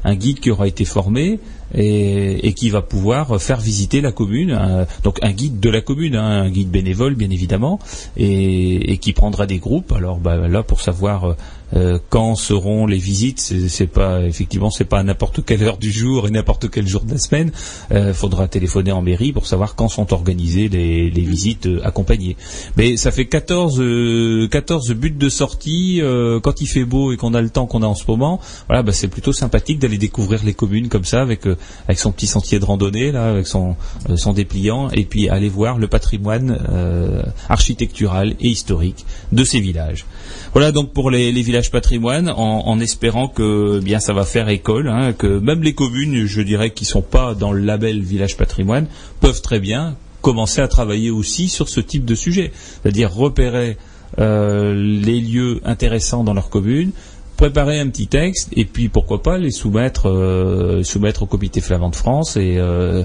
un 0.04 0.14
guide 0.14 0.40
qui 0.40 0.50
aura 0.50 0.68
été 0.68 0.84
formé 0.84 1.38
et, 1.74 2.52
qui 2.54 2.70
va 2.70 2.82
pouvoir 2.82 3.40
faire 3.40 3.60
visiter 3.60 4.00
la 4.00 4.12
commune. 4.12 4.52
un- 4.52 4.86
donc 5.02 5.18
un 5.22 5.32
guide 5.32 5.58
de 5.60 5.70
la 5.70 5.80
commune, 5.80 6.14
hein, 6.14 6.42
un 6.42 6.50
guide 6.50 6.70
bénévole 6.70 7.14
bien 7.14 7.30
évidemment, 7.30 7.78
et, 8.16 8.98
qui 8.98 9.12
prendra 9.12 9.46
des 9.46 9.58
groupes. 9.58 9.92
Alors 9.92 10.18
bah, 10.18 10.48
là 10.48 10.62
pour 10.62 10.80
savoir 10.80 11.34
euh, 11.72 11.84
euh, 11.94 11.98
quand 12.08 12.34
seront 12.34 12.86
les 12.86 12.98
visites, 12.98 13.40
c'est 13.40 13.86
pas 13.86 14.22
effectivement 14.22 14.70
c'est 14.70 14.84
pas 14.84 15.00
à 15.00 15.02
n'importe 15.02 15.44
quelle 15.44 15.62
heure 15.62 15.76
du 15.76 15.90
jour 15.90 16.26
et 16.26 16.30
n'importe 16.30 16.70
quel 16.70 16.86
jour 16.86 17.02
de 17.02 17.12
la 17.12 17.18
semaine. 17.18 17.52
Il 17.90 18.14
faudra 18.14 18.48
téléphoner 18.48 18.92
en 18.92 19.02
mairie 19.02 19.32
pour 19.32 19.46
savoir 19.46 19.74
quand 19.74 19.88
sont 19.88 20.12
organisées 20.12 20.68
les, 20.68 21.10
les 21.10 21.22
visites 21.22 21.66
euh, 21.66 21.80
accompagnées. 21.84 22.36
Mais 22.76 22.96
ça 22.96 23.10
fait 23.10 23.26
14, 23.26 23.80
euh, 23.80 24.48
14 24.48 24.92
buts 24.92 25.10
de 25.10 25.28
sortie 25.28 26.00
euh, 26.00 26.40
quand 26.40 26.60
il 26.60 26.66
fait 26.66 26.84
beau 26.84 27.12
et 27.12 27.16
qu'on 27.16 27.34
a 27.34 27.40
le 27.40 27.50
temps 27.50 27.66
qu'on 27.66 27.82
a 27.82 27.86
en 27.86 27.94
ce 27.94 28.04
moment. 28.08 28.40
Voilà, 28.68 28.82
bah, 28.82 28.92
c'est 28.92 29.08
plutôt 29.08 29.32
sympathique 29.32 29.78
d'aller 29.78 29.98
découvrir 29.98 30.44
les 30.44 30.54
communes 30.54 30.88
comme 30.88 31.04
ça 31.04 31.20
avec 31.20 31.46
euh, 31.46 31.56
avec 31.86 31.98
son 31.98 32.12
petit 32.12 32.26
sentier 32.26 32.58
de 32.58 32.64
randonnée 32.64 33.12
là, 33.12 33.30
avec 33.30 33.46
son 33.46 33.76
euh, 34.10 34.16
son 34.16 34.32
dépliant 34.32 34.90
et 34.90 35.04
puis 35.04 35.28
aller 35.28 35.48
voir 35.48 35.78
le 35.78 35.88
patrimoine 35.88 36.58
euh, 36.70 37.22
architectural 37.48 38.34
et 38.40 38.48
historique 38.48 39.04
de 39.32 39.44
ces 39.44 39.60
villages. 39.60 40.06
Voilà 40.52 40.72
donc 40.72 40.92
pour 40.92 41.10
les, 41.10 41.32
les 41.32 41.42
villages 41.42 41.53
patrimoine, 41.70 42.28
en, 42.30 42.80
espérant 42.80 43.28
que 43.28 43.80
bien 43.80 44.00
ça 44.00 44.12
va 44.12 44.24
faire 44.24 44.48
école, 44.48 44.88
hein, 44.88 45.12
que 45.12 45.38
même 45.38 45.62
les 45.62 45.74
communes, 45.74 46.26
je 46.26 46.42
dirais, 46.42 46.70
qui 46.70 46.84
sont 46.84 47.02
pas 47.02 47.34
dans 47.34 47.52
le 47.52 47.60
label 47.60 48.00
village 48.02 48.36
patrimoine, 48.36 48.86
peuvent 49.20 49.42
très 49.42 49.60
bien 49.60 49.96
commencer 50.20 50.60
à 50.60 50.68
travailler 50.68 51.10
aussi 51.10 51.48
sur 51.48 51.68
ce 51.68 51.80
type 51.80 52.04
de 52.04 52.14
sujet, 52.14 52.52
c'est-à-dire 52.82 53.12
repérer 53.12 53.76
euh, 54.18 54.74
les 54.74 55.20
lieux 55.20 55.60
intéressants 55.64 56.24
dans 56.24 56.34
leur 56.34 56.48
commune, 56.48 56.92
préparer 57.36 57.80
un 57.80 57.88
petit 57.88 58.06
texte 58.06 58.48
et 58.52 58.64
puis 58.64 58.88
pourquoi 58.88 59.22
pas 59.22 59.38
les 59.38 59.50
soumettre 59.50 60.08
euh, 60.08 60.82
soumettre 60.84 61.24
au 61.24 61.26
comité 61.26 61.60
flamand 61.60 61.88
de 61.90 61.96
France 61.96 62.36
et, 62.36 62.56
euh, 62.58 63.04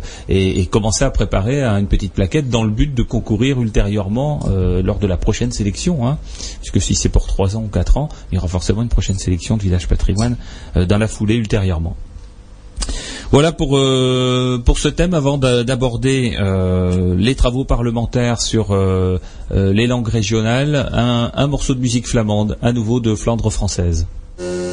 commencer 0.70 1.04
à 1.04 1.10
préparer 1.10 1.64
une 1.64 1.88
petite 1.88 2.14
plaquette 2.14 2.50
dans 2.50 2.64
le 2.64 2.70
but 2.70 2.94
de 2.94 3.02
concourir 3.04 3.60
ultérieurement 3.62 4.42
euh, 4.48 4.82
lors 4.84 5.00
de 5.00 5.08
la 5.08 5.18
prochaine 5.18 5.52
sélection 5.52 6.08
hein. 6.08 6.18
puisque 6.62 6.80
si 6.82 6.96
c'est 6.96 7.10
pour 7.10 7.26
trois 7.28 7.58
ans 7.58 7.64
ou 7.64 7.68
quatre 7.70 7.98
ans 7.98 8.10
il 8.32 8.36
y 8.36 8.38
aura 8.38 8.48
forcément 8.48 8.82
une 8.84 8.90
prochaine 8.90 9.18
sélection 9.18 9.58
de 9.58 9.64
village 9.64 9.88
patrimoine 9.88 10.38
dans 10.76 10.98
la 10.98 11.08
foulée 11.08 11.36
ultérieurement 11.36 11.96
voilà 13.32 13.52
pour 13.52 13.80
pour 14.66 14.80
ce 14.80 14.88
thème. 14.88 15.14
Avant 15.14 15.38
d'a- 15.38 15.64
d'aborder 15.64 16.36
les 17.18 17.36
travaux 17.36 17.64
parlementaires 17.64 18.42
sur 18.42 18.76
les 19.54 19.86
langues 19.86 20.08
régionales, 20.08 20.90
un 21.36 21.48
morceau 21.48 21.76
de 21.76 21.80
musique 21.80 22.08
flamande, 22.08 22.58
à 22.64 22.72
nouveau 22.74 23.00
de 23.00 23.14
Flandre 23.14 23.52
française. 23.52 24.08
À 24.40 24.69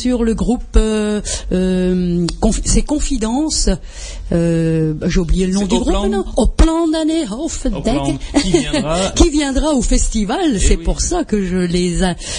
sûr 0.00 0.24
le 0.24 0.34
groupe, 0.34 0.62
euh, 0.76 1.20
euh, 1.52 2.26
conf- 2.40 2.60
c'est 2.64 2.82
Confidences. 2.82 3.68
Euh, 4.32 4.94
bah, 4.94 5.06
J'ai 5.08 5.20
oublié 5.20 5.46
le 5.46 5.52
nom 5.54 5.60
C'est 5.62 5.66
du 5.68 5.74
groupe. 5.80 5.86
Au 6.36 6.46
plan 6.46 6.88
d'année 6.88 7.24
qui 8.40 8.50
viendra- 8.58 9.10
qui 9.14 9.30
viendra 9.30 9.74
au 9.74 9.82
festival. 9.82 10.58
C'est 10.60 10.76
oui. 10.76 10.84
pour 10.84 11.00
ça 11.00 11.24
que 11.24 11.44
je 11.44 11.56
les 11.56 11.98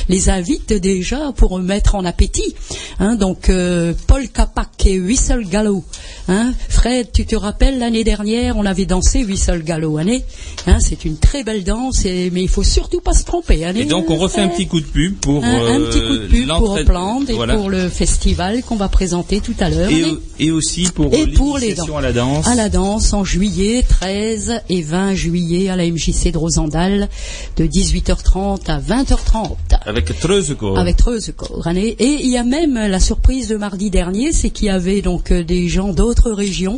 les 0.09 0.30
invite 0.30 0.74
déjà 0.74 1.32
pour 1.36 1.57
me 1.59 1.64
mettre 1.64 1.95
en 1.95 2.05
appétit. 2.05 2.55
Hein, 2.99 3.16
donc 3.16 3.49
euh, 3.49 3.93
Paul 4.07 4.28
Capac 4.30 4.70
et 4.86 4.99
Whistle 4.99 5.45
Gallo. 5.49 5.84
Hein, 6.28 6.53
Fred, 6.82 7.11
tu 7.13 7.27
te 7.27 7.36
rappelles 7.36 7.77
l'année 7.77 8.03
dernière, 8.03 8.57
on 8.57 8.65
avait 8.65 8.88
dansé 8.88 9.23
Whistle 9.23 9.61
Gallo. 9.61 9.99
Année, 9.99 10.23
hein, 10.65 10.77
c'est 10.79 11.05
une 11.05 11.17
très 11.17 11.43
belle 11.43 11.63
danse, 11.63 12.05
et, 12.05 12.32
mais 12.32 12.41
il 12.41 12.49
faut 12.49 12.63
surtout 12.63 13.01
pas 13.01 13.13
se 13.13 13.23
tromper. 13.23 13.65
Année, 13.65 13.82
Et 13.82 13.86
donc 13.86 14.09
on 14.09 14.15
refait 14.15 14.41
un 14.41 14.47
petit 14.47 14.65
coup 14.65 14.79
de 14.79 14.88
pub 14.88 15.13
pour 15.17 15.45
Un- 15.45 15.47
un 15.47 15.79
euh, 15.79 15.91
petit 15.91 15.99
coup 15.99 16.17
de 16.17 16.25
pub 16.27 16.47
pour 16.47 16.79
Plante 16.84 17.29
et 17.29 17.34
voilà. 17.34 17.55
pour 17.55 17.69
le 17.69 17.88
festival 17.88 18.63
qu'on 18.63 18.77
va 18.77 18.88
présenter 18.89 19.41
tout 19.41 19.53
à 19.59 19.69
l'heure. 19.69 19.91
Et, 20.39 20.49
aussi 20.49 20.86
pour 20.95 21.13
Et 21.13 21.27
pour 21.27 21.59
les 21.59 21.75
dents. 21.75 21.97
à 21.97 22.01
la 22.01 22.13
danse. 22.13 22.47
à 22.47 22.55
la 22.55 22.67
danse 22.67 23.13
en 23.13 23.23
juillet, 23.23 23.86
13 23.88 24.53
et 24.69 24.82
20 24.82 25.13
juillet 25.13 25.69
à 25.69 25.75
la 25.75 25.86
MJC 25.86 26.32
de 26.32 26.38
Rosendal 26.39 27.09
de 27.57 27.65
18h30 27.67 28.59
à 28.71 28.79
20h30. 28.79 29.55
Avec 29.86 30.17
Treusecourt. 30.19 30.79
Avec 30.79 30.97
Treusecourt. 30.97 31.61
hein, 31.67 31.75
Et 31.75 31.95
il 31.99 32.27
y 32.32 32.38
a 32.38 32.43
même 32.43 32.73
la 32.73 32.99
surprise 32.99 33.49
de 33.49 33.55
mardi 33.55 33.91
dernier, 33.91 34.34
c'est 34.34 34.49
qu'il 34.49 34.65
y 34.65 34.71
avait 34.71 35.01
donc 35.03 35.32
euh, 35.32 35.43
des 35.43 35.67
gens 35.67 35.93
d'autres 35.93 36.32
régions 36.32 36.70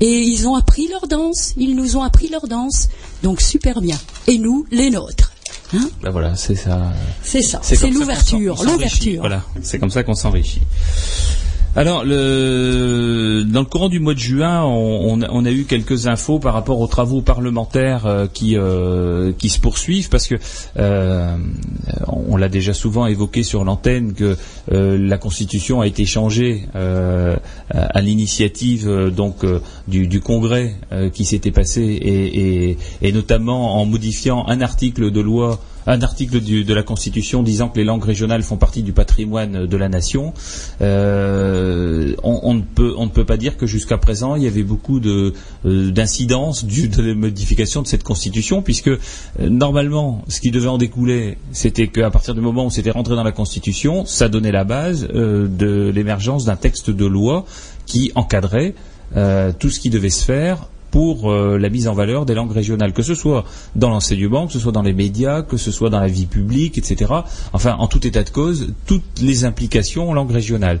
et 0.00 0.20
ils 0.20 0.46
ont 0.46 0.54
appris 0.54 0.88
leur 0.88 1.06
danse. 1.08 1.54
Ils 1.56 1.74
nous 1.74 1.96
ont 1.96 2.02
appris 2.02 2.28
leur 2.28 2.46
danse. 2.46 2.88
Donc 3.22 3.40
super 3.40 3.80
bien. 3.80 3.98
Et 4.26 4.38
nous, 4.38 4.66
les 4.70 4.90
nôtres. 4.90 5.32
Hein 5.74 5.88
Ben 6.02 6.10
voilà, 6.10 6.36
c'est 6.36 6.54
ça. 6.54 6.92
c'est 7.22 7.42
ça. 7.42 7.60
C'est 7.62 7.90
l'ouverture. 7.90 8.62
L'ouverture. 8.64 9.20
Voilà, 9.20 9.42
c'est 9.62 9.78
comme 9.78 9.90
ça 9.90 10.02
qu'on 10.04 10.14
s'enrichit. 10.14 10.60
Alors, 11.76 12.04
dans 12.04 12.10
le 12.10 13.64
courant 13.64 13.90
du 13.90 14.00
mois 14.00 14.14
de 14.14 14.18
juin, 14.18 14.64
on, 14.64 15.44
a, 15.44 15.50
eu 15.50 15.64
quelques 15.64 16.06
infos 16.06 16.38
par 16.38 16.54
rapport 16.54 16.80
aux 16.80 16.86
travaux 16.86 17.20
parlementaires 17.20 18.06
euh, 18.06 18.26
qui, 18.32 18.56
euh, 18.56 19.32
qui 19.36 19.50
se 19.50 19.60
poursuivent, 19.60 20.08
parce 20.08 20.26
que 20.26 20.36
euh, 20.78 21.36
on 22.08 22.38
l'a 22.38 22.48
déjà 22.48 22.72
souvent 22.72 23.06
évoqué 23.06 23.42
sur 23.42 23.62
l'antenne 23.62 24.14
que 24.14 24.38
euh, 24.72 24.96
la 24.98 25.18
Constitution 25.18 25.82
a 25.82 25.86
été 25.86 26.06
changée 26.06 26.66
à 26.74 28.00
l'initiative 28.00 29.10
donc 29.14 29.44
du, 29.86 30.20
Congrès 30.20 30.76
qui 31.12 31.26
s'était 31.26 31.50
passé, 31.50 32.78
et 33.02 33.12
notamment 33.12 33.78
en 33.78 33.84
modifiant 33.84 34.46
un 34.48 34.62
article 34.62 35.10
de 35.10 35.20
loi 35.20 35.60
un 35.86 36.02
article 36.02 36.40
de 36.40 36.74
la 36.74 36.82
Constitution 36.82 37.42
disant 37.42 37.68
que 37.68 37.78
les 37.78 37.84
langues 37.84 38.04
régionales 38.04 38.42
font 38.42 38.56
partie 38.56 38.82
du 38.82 38.92
patrimoine 38.92 39.66
de 39.66 39.76
la 39.76 39.88
nation. 39.88 40.34
Euh, 40.80 42.14
on, 42.22 42.54
ne 42.54 43.08
peut, 43.08 43.24
pas 43.24 43.36
dire 43.36 43.56
que 43.56 43.66
jusqu'à 43.66 43.98
présent 43.98 44.36
il 44.36 44.42
y 44.42 44.46
avait 44.46 44.62
beaucoup 44.62 45.00
euh, 45.00 45.32
d'incidences 45.64 46.64
de 46.64 47.02
la 47.02 47.14
modification 47.14 47.82
de 47.82 47.86
cette 47.86 48.02
Constitution, 48.02 48.62
puisque 48.62 48.88
euh, 48.88 48.98
normalement 49.40 50.24
ce 50.28 50.40
qui 50.40 50.50
devait 50.50 50.68
en 50.68 50.78
découler, 50.78 51.38
c'était 51.52 51.88
qu'à 51.88 52.10
partir 52.10 52.34
du 52.34 52.40
moment 52.40 52.66
où 52.66 52.70
c'était 52.70 52.90
rentré 52.90 53.14
dans 53.14 53.24
la 53.24 53.32
Constitution, 53.32 54.04
ça 54.04 54.28
donnait 54.28 54.52
la 54.52 54.64
base 54.64 55.06
de 55.08 55.92
l'émergence 55.94 56.44
d'un 56.44 56.56
texte 56.56 56.90
de 56.90 57.06
loi 57.06 57.44
qui 57.86 58.12
encadrait 58.14 58.74
tout 59.58 59.70
ce 59.70 59.80
qui 59.80 59.90
devait 59.90 60.10
se 60.10 60.24
faire 60.24 60.68
pour 60.96 61.30
euh, 61.30 61.58
la 61.58 61.68
mise 61.68 61.88
en 61.88 61.92
valeur 61.92 62.24
des 62.24 62.32
langues 62.32 62.52
régionales, 62.52 62.94
que 62.94 63.02
ce 63.02 63.14
soit 63.14 63.44
dans 63.74 63.90
l'enseignement, 63.90 64.46
que 64.46 64.54
ce 64.54 64.58
soit 64.58 64.72
dans 64.72 64.80
les 64.80 64.94
médias, 64.94 65.42
que 65.42 65.58
ce 65.58 65.70
soit 65.70 65.90
dans 65.90 66.00
la 66.00 66.06
vie 66.06 66.24
publique, 66.24 66.78
etc. 66.78 67.12
Enfin, 67.52 67.76
en 67.78 67.86
tout 67.86 68.06
état 68.06 68.22
de 68.22 68.30
cause, 68.30 68.72
toutes 68.86 69.20
les 69.20 69.44
implications 69.44 70.08
en 70.08 70.14
langue 70.14 70.30
régionale. 70.30 70.80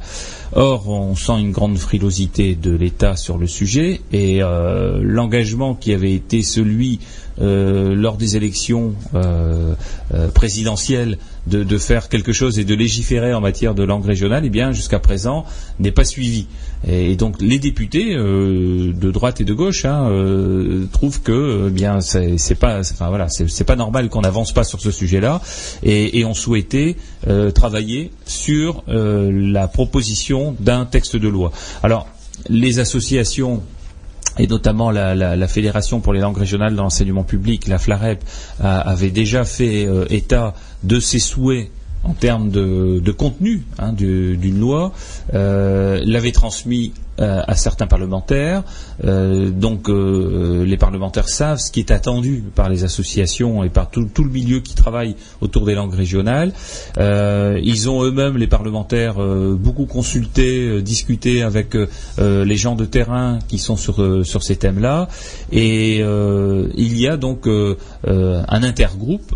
Or, 0.54 0.88
on 0.88 1.14
sent 1.16 1.38
une 1.38 1.52
grande 1.52 1.76
frilosité 1.76 2.54
de 2.54 2.74
l'État 2.74 3.14
sur 3.14 3.36
le 3.36 3.46
sujet 3.46 4.00
et 4.10 4.42
euh, 4.42 5.02
l'engagement 5.02 5.74
qui 5.74 5.92
avait 5.92 6.14
été 6.14 6.42
celui 6.42 6.98
euh, 7.38 7.94
lors 7.94 8.16
des 8.16 8.36
élections 8.38 8.94
présidentielles 10.32 11.18
de, 11.46 11.62
de 11.62 11.78
faire 11.78 12.08
quelque 12.08 12.32
chose 12.32 12.58
et 12.58 12.64
de 12.64 12.74
légiférer 12.74 13.34
en 13.34 13.42
matière 13.42 13.74
de 13.74 13.82
langue 13.82 14.06
régionale, 14.06 14.44
eh 14.46 14.50
bien, 14.50 14.72
jusqu'à 14.72 14.98
présent, 14.98 15.44
n'est 15.78 15.92
pas 15.92 16.04
suivi. 16.04 16.46
Et 16.88 17.16
donc, 17.16 17.40
les 17.40 17.58
députés 17.58 18.14
euh, 18.14 18.92
de 18.92 19.10
droite 19.10 19.40
et 19.40 19.44
de 19.44 19.52
gauche 19.52 19.84
hein, 19.84 20.08
euh, 20.08 20.86
trouvent 20.92 21.20
que, 21.20 21.66
eh 21.68 21.70
bien, 21.70 22.00
c'est 22.00 22.54
pas, 22.54 22.82
normal 23.76 24.08
qu'on 24.08 24.20
n'avance 24.20 24.52
pas 24.52 24.62
sur 24.62 24.80
ce 24.80 24.90
sujet-là, 24.92 25.40
et, 25.82 26.18
et 26.20 26.24
ont 26.24 26.34
souhaité 26.34 26.96
euh, 27.26 27.50
travailler 27.50 28.12
sur 28.24 28.84
la 28.86 29.68
proposition 29.68 30.54
d'un 30.60 30.84
texte 30.84 31.16
de 31.16 31.28
loi. 31.28 31.50
Alors, 31.82 32.06
les 32.48 32.78
associations 32.78 33.62
et 34.38 34.46
notamment 34.46 34.90
la, 34.90 35.48
Fédération 35.48 36.00
pour 36.00 36.12
les 36.12 36.20
langues 36.20 36.36
régionales 36.36 36.76
dans 36.76 36.82
l'enseignement 36.84 37.24
public, 37.24 37.68
la 37.68 37.78
FLAREP, 37.78 38.22
a- 38.62 38.80
avait 38.80 39.10
déjà 39.10 39.44
fait 39.44 39.88
état 40.10 40.54
de 40.84 41.00
ses 41.00 41.18
souhaits 41.18 41.70
en 42.04 42.14
termes 42.14 42.50
de, 42.50 43.10
contenu 43.12 43.64
hein, 43.78 43.92
du- 43.92 44.36
d'une 44.36 44.60
loi, 44.60 44.92
euh, 45.34 46.00
l'avait 46.04 46.32
transmis 46.32 46.92
euh, 47.18 47.40
à 47.46 47.54
certains 47.56 47.86
parlementaires. 47.86 48.62
Euh, 49.04 49.50
donc 49.50 49.88
les 49.88 50.76
parlementaires 50.76 51.28
savent 51.28 51.58
ce 51.58 51.72
qui 51.72 51.80
est 51.80 51.90
attendu 51.90 52.44
par 52.54 52.68
les 52.68 52.84
associations 52.84 53.64
et 53.64 53.70
par 53.70 53.90
tout, 53.90 54.06
le 54.18 54.30
milieu 54.30 54.60
qui 54.60 54.74
travaille 54.74 55.16
autour 55.40 55.64
des 55.64 55.74
langues 55.74 55.94
régionales. 55.94 56.52
Ils 56.98 57.88
ont 57.88 58.02
eux-mêmes, 58.04 58.36
les 58.36 58.46
parlementaires, 58.46 59.16
beaucoup 59.16 59.86
consulté, 59.86 60.82
discuté 60.82 61.42
avec 61.42 61.76
les 62.18 62.56
gens 62.56 62.74
de 62.76 62.84
terrain 62.84 63.38
qui 63.48 63.58
sont 63.58 63.76
sur, 63.76 64.42
ces 64.42 64.56
thèmes-là. 64.56 65.08
Et 65.52 65.98
il 66.00 66.98
y 66.98 67.08
a 67.08 67.16
donc 67.16 67.46
un 68.06 68.62
intergroupe 68.62 69.34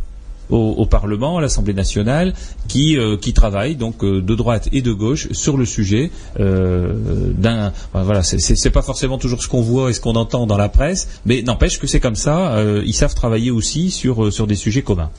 au, 0.50 0.86
Parlement, 0.86 1.38
à 1.38 1.40
l'Assemblée 1.40 1.74
nationale, 1.74 2.34
qui, 2.68 2.96
euh, 2.96 3.16
qui 3.16 3.32
travaille 3.32 3.76
donc 3.76 4.02
euh, 4.04 4.20
de 4.20 4.34
droite 4.34 4.68
et 4.72 4.82
de 4.82 4.92
gauche 4.92 5.28
sur 5.32 5.56
le 5.56 5.64
sujet 5.64 6.10
euh, 6.38 6.92
d'un. 7.36 7.72
enfin, 7.92 8.02
voilà, 8.04 8.22
c'est- 8.22 8.70
pas 8.70 8.82
forcément 8.82 9.18
toujours 9.18 9.42
ce 9.42 9.48
qu'on 9.48 9.62
voit 9.62 9.90
et 9.90 9.92
ce 9.92 10.00
qu'on 10.00 10.14
entend 10.14 10.46
dans 10.46 10.56
la 10.56 10.68
presse, 10.68 11.08
mais 11.26 11.42
n'empêche 11.42 11.78
que 11.80 11.86
c'est 11.88 11.98
comme 11.98 12.14
ça. 12.14 12.52
euh, 12.54 12.82
ils 12.86 12.92
savent 12.92 13.14
travailler 13.14 13.50
aussi 13.50 13.90
sur 13.90 14.32
sur 14.32 14.46
des 14.46 14.54
sujets 14.54 14.82
communs. 14.82 15.10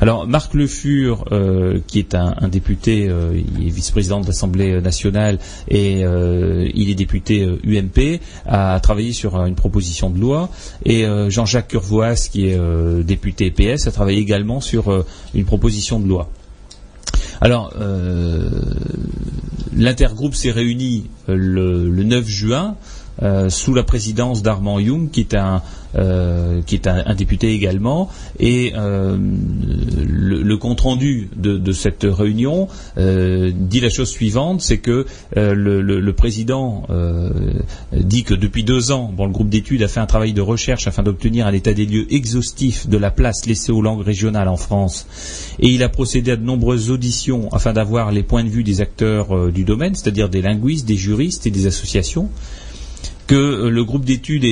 Alors 0.00 0.26
Marc 0.26 0.54
Le 0.54 0.66
Fur, 0.66 1.24
qui 1.86 1.98
est 2.00 2.14
un, 2.14 2.48
député, 2.48 3.08
il 3.58 3.66
est 3.66 3.70
vice-président 3.70 4.20
de 4.20 4.26
l'Assemblée 4.26 4.80
nationale 4.80 5.38
et 5.68 6.00
il 6.00 6.90
est 6.90 6.94
député 6.94 7.46
UMP, 7.64 8.20
a 8.46 8.78
travaillé 8.80 9.12
sur 9.12 9.36
une 9.36 9.54
proposition 9.54 10.10
de 10.10 10.18
loi 10.18 10.48
et 10.84 11.04
Jean-Jacques 11.28 11.68
Curvoas, 11.68 12.28
qui 12.30 12.48
est 12.48 12.58
député 13.04 13.50
PS, 13.50 13.86
a 13.86 13.92
travaillé 13.92 14.18
également 14.18 14.60
sur 14.60 14.75
euh, 14.88 15.04
une 15.34 15.44
proposition 15.44 16.00
de 16.00 16.08
loi. 16.08 16.30
Alors, 17.40 17.72
euh, 17.78 18.48
l'intergroupe 19.74 20.34
s'est 20.34 20.50
réuni 20.50 21.06
euh, 21.28 21.34
le, 21.36 21.90
le 21.90 22.02
9 22.02 22.26
juin 22.26 22.76
euh, 23.22 23.48
sous 23.48 23.72
la 23.72 23.82
présidence 23.82 24.42
d'Armand 24.42 24.78
Young, 24.78 25.10
qui 25.10 25.20
est 25.20 25.34
un 25.34 25.62
euh, 25.96 26.60
qui 26.66 26.74
est 26.74 26.86
un, 26.88 27.14
député 27.14 27.52
également, 27.52 28.10
et 28.38 28.74
euh, 28.76 29.16
le, 29.16 30.42
le 30.42 30.56
compte 30.58 30.82
rendu 30.82 31.30
de, 31.34 31.72
cette 31.72 32.04
réunion 32.06 32.68
dit 32.98 33.80
la 33.80 33.88
chose 33.88 34.10
suivante, 34.10 34.60
c'est 34.60 34.76
que 34.76 35.06
le, 35.34 36.10
président 36.12 36.86
dit 37.92 38.24
que 38.24 38.34
depuis 38.34 38.62
deux 38.62 38.92
ans, 38.92 39.10
bon, 39.16 39.24
le 39.24 39.32
groupe 39.32 39.48
d'études 39.48 39.82
a 39.82 39.88
fait 39.88 40.00
un 40.00 40.06
travail 40.06 40.34
de 40.34 40.42
recherche 40.42 40.86
afin 40.86 41.02
d'obtenir 41.02 41.46
un 41.46 41.52
état 41.52 41.72
des 41.72 41.86
lieux 41.86 42.12
exhaustif 42.12 42.86
de 42.88 42.98
la 42.98 43.10
place 43.10 43.46
laissée 43.46 43.72
aux 43.72 43.80
langues 43.80 44.04
régionales 44.04 44.48
en 44.48 44.56
France, 44.56 45.06
et 45.60 45.68
il 45.68 45.82
a 45.82 45.88
procédé 45.88 46.32
à 46.32 46.36
de 46.36 46.44
nombreuses 46.44 46.90
auditions 46.90 47.48
afin 47.52 47.72
d'avoir 47.72 48.12
les 48.12 48.22
points 48.22 48.44
de 48.44 48.50
vue 48.50 48.64
des 48.64 48.82
acteurs 48.82 49.50
du 49.50 49.64
domaine, 49.64 49.94
c'est-à-dire 49.94 50.28
des 50.28 50.42
linguistes, 50.42 50.86
des 50.86 50.96
juristes 50.96 51.46
et 51.46 51.50
des 51.50 51.66
associations 51.66 52.28
que 53.26 53.34
euh, 53.34 53.70
le 53.70 53.84
groupe 53.84 54.04
d'études 54.04 54.44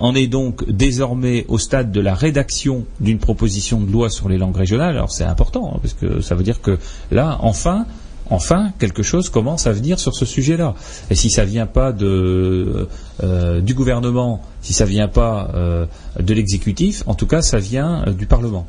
en 0.00 0.14
est 0.14 0.26
donc 0.26 0.68
désormais 0.68 1.44
au 1.48 1.58
stade 1.58 1.92
de 1.92 2.00
la 2.00 2.14
rédaction 2.14 2.84
d'une 3.00 3.18
proposition 3.18 3.80
de 3.80 3.90
loi 3.90 4.10
sur 4.10 4.28
les 4.28 4.38
langues 4.38 4.56
régionales. 4.56 4.96
Alors 4.96 5.10
c'est 5.10 5.24
important, 5.24 5.72
hein, 5.74 5.78
parce 5.82 5.94
que 5.94 6.20
ça 6.20 6.34
veut 6.34 6.44
dire 6.44 6.60
que 6.60 6.78
là, 7.10 7.38
enfin, 7.40 7.86
enfin, 8.30 8.72
quelque 8.78 9.02
chose 9.02 9.28
commence 9.28 9.66
à 9.66 9.72
venir 9.72 9.98
sur 9.98 10.14
ce 10.14 10.24
sujet-là. 10.24 10.74
Et 11.10 11.14
si 11.14 11.30
ça 11.30 11.44
vient 11.44 11.66
pas 11.66 11.92
de, 11.92 12.88
euh, 13.22 13.60
du 13.60 13.74
gouvernement, 13.74 14.42
si 14.62 14.72
ça 14.72 14.84
vient 14.84 15.08
pas 15.08 15.50
euh, 15.54 15.86
de 16.20 16.34
l'exécutif, 16.34 17.02
en 17.06 17.14
tout 17.14 17.26
cas, 17.26 17.42
ça 17.42 17.58
vient 17.58 18.04
euh, 18.06 18.12
du 18.12 18.26
Parlement. 18.26 18.66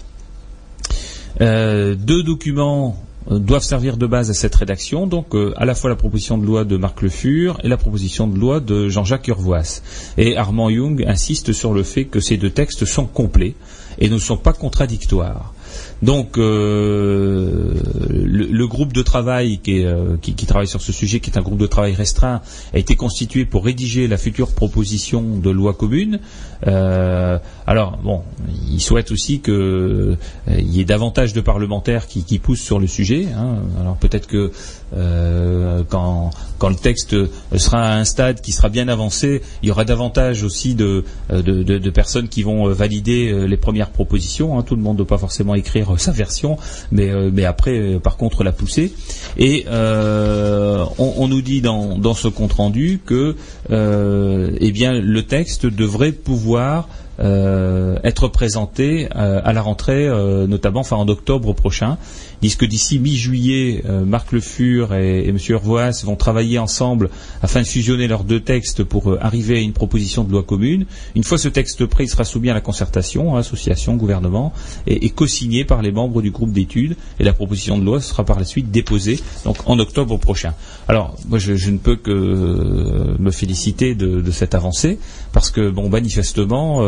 Euh, 1.41 1.95
deux 1.95 2.23
documents 2.23 2.91
euh, 2.91 3.14
doivent 3.29 3.63
servir 3.63 3.97
de 3.97 4.05
base 4.05 4.29
à 4.29 4.33
cette 4.33 4.55
rédaction, 4.55 5.07
donc 5.07 5.33
euh, 5.33 5.53
à 5.57 5.65
la 5.65 5.73
fois 5.73 5.89
la 5.89 5.95
proposition 5.95 6.37
de 6.37 6.45
loi 6.45 6.63
de 6.63 6.77
Marc 6.77 7.01
Le 7.01 7.09
Fur 7.09 7.59
et 7.63 7.67
la 7.67 7.77
proposition 7.77 8.27
de 8.27 8.37
loi 8.37 8.59
de 8.59 8.87
Jean-Jacques 8.89 9.27
Urvoas. 9.27 9.81
Et 10.17 10.37
Armand 10.37 10.69
Young 10.69 11.03
insiste 11.07 11.51
sur 11.51 11.73
le 11.73 11.83
fait 11.83 12.05
que 12.05 12.19
ces 12.19 12.37
deux 12.37 12.51
textes 12.51 12.85
sont 12.85 13.05
complets 13.05 13.55
et 13.97 14.09
ne 14.09 14.17
sont 14.17 14.37
pas 14.37 14.53
contradictoires. 14.53 15.54
Donc 16.01 16.37
euh, 16.37 17.73
le, 18.09 18.67
groupe 18.67 18.93
de 18.93 19.01
travail 19.01 19.59
euh, 19.69 20.17
qui- 20.21 20.33
travaille 20.45 20.67
sur 20.67 20.81
ce 20.81 20.91
sujet, 20.91 21.19
qui 21.19 21.29
est 21.29 21.37
un 21.37 21.41
groupe 21.41 21.57
de 21.59 21.67
travail 21.67 21.93
restreint, 21.93 22.41
a 22.73 22.77
été 22.77 22.95
constitué 22.95 23.45
pour 23.45 23.65
rédiger 23.65 24.07
la 24.07 24.17
future 24.17 24.51
proposition 24.53 25.21
de 25.37 25.49
loi 25.49 25.73
commune. 25.73 26.19
Euh, 26.67 27.37
alors 27.67 27.97
bon, 28.03 28.21
il 28.69 28.79
souhaite 28.81 29.11
aussi 29.11 29.39
qu'il 29.39 30.17
y 30.59 30.79
ait 30.81 30.85
davantage 30.85 31.33
de 31.33 31.41
parlementaires 31.41 32.07
qui, 32.07 32.23
qui 32.23 32.39
poussent 32.39 32.61
sur 32.61 32.79
le 32.79 32.87
sujet. 32.87 33.27
hein. 33.35 33.57
Alors 33.79 33.97
peut-être 33.97 34.27
que 34.27 34.51
euh, 34.93 35.83
quand, 35.89 36.31
le 36.67 36.75
texte 36.75 37.15
sera 37.55 37.79
à 37.79 37.95
un 37.95 38.05
stade 38.05 38.41
qui 38.41 38.51
sera 38.51 38.69
bien 38.69 38.87
avancé, 38.87 39.41
il 39.61 39.69
y 39.69 39.71
aura 39.71 39.85
davantage 39.85 40.43
aussi 40.43 40.73
de, 40.73 41.03
euh, 41.31 41.91
personnes 41.91 42.27
qui 42.27 42.41
vont 42.43 42.67
euh, 42.67 42.73
valider 42.73 43.47
les 43.47 43.57
premières 43.57 43.91
propositions. 43.91 44.57
hein. 44.57 44.63
Tout 44.63 44.75
le 44.75 44.81
monde 44.81 44.93
ne 44.93 44.97
doit 44.99 45.07
pas 45.07 45.17
forcément 45.17 45.55
écrire 45.55 45.99
sa 45.99 46.11
version, 46.11 46.57
mais, 46.91 47.45
après, 47.45 47.99
par 48.01 48.17
contre, 48.17 48.43
la 48.43 48.51
pousser. 48.51 48.93
Et 49.37 49.65
on, 49.69 51.27
nous 51.27 51.41
dit 51.41 51.61
dans, 51.61 52.13
ce 52.13 52.27
compte 52.27 52.53
rendu 52.53 52.99
que 53.05 53.35
eh 53.69 54.71
bien, 54.71 54.93
le 54.93 55.23
texte 55.23 55.65
devrait 55.65 56.11
pouvoir 56.11 56.87
être 57.19 58.27
présenté 58.27 59.07
à 59.11 59.53
la 59.53 59.61
rentrée, 59.61 60.07
notamment 60.47 60.81
enfin 60.81 60.95
en 60.95 61.07
octobre 61.07 61.53
prochain. 61.53 61.97
Disent 62.41 62.55
que 62.55 62.65
d'ici 62.65 62.99
mi-juillet, 62.99 63.83
euh, 63.85 64.05
Marc 64.05 64.31
Le 64.31 64.39
Fur 64.39 64.93
et, 64.93 65.27
M. 65.27 65.37
Hervoas 65.49 66.03
vont 66.03 66.15
travailler 66.15 66.59
ensemble 66.59 67.09
afin 67.41 67.61
de 67.61 67.65
fusionner 67.65 68.07
leurs 68.07 68.23
deux 68.23 68.39
textes 68.39 68.83
pour 68.83 69.11
euh, 69.11 69.17
arriver 69.21 69.57
à 69.57 69.61
une 69.61 69.73
proposition 69.73 70.23
de 70.23 70.31
loi 70.31 70.43
commune. 70.43 70.85
Une 71.15 71.23
fois 71.23 71.37
ce 71.37 71.49
texte 71.49 71.85
prêt, 71.85 72.05
il 72.05 72.09
sera 72.09 72.23
soumis 72.23 72.49
à 72.49 72.53
la 72.53 72.61
concertation, 72.61 73.35
hein, 73.35 73.39
association, 73.39 73.95
gouvernement, 73.95 74.53
et, 74.87 75.05
et 75.05 75.09
co-signé 75.09 75.65
par 75.65 75.81
les 75.81 75.91
membres 75.91 76.21
du 76.21 76.31
groupe 76.31 76.51
d'études. 76.51 76.95
Et 77.19 77.23
la 77.23 77.33
proposition 77.33 77.77
de 77.77 77.83
loi 77.83 78.01
sera 78.01 78.25
par 78.25 78.39
la 78.39 78.45
suite 78.45 78.71
déposée 78.71 79.19
donc 79.43 79.57
en 79.65 79.79
octobre 79.79 80.17
prochain. 80.17 80.53
Alors, 80.87 81.15
moi, 81.27 81.39
je, 81.39 81.69
ne 81.69 81.77
peux 81.77 81.95
que 81.95 82.11
euh, 82.11 83.15
me 83.19 83.31
féliciter 83.31 83.95
de, 83.95 84.31
cette 84.31 84.55
avancée 84.55 84.99
parce 85.31 85.51
que, 85.51 85.69
bon, 85.69 85.89
manifestement, 85.89 86.79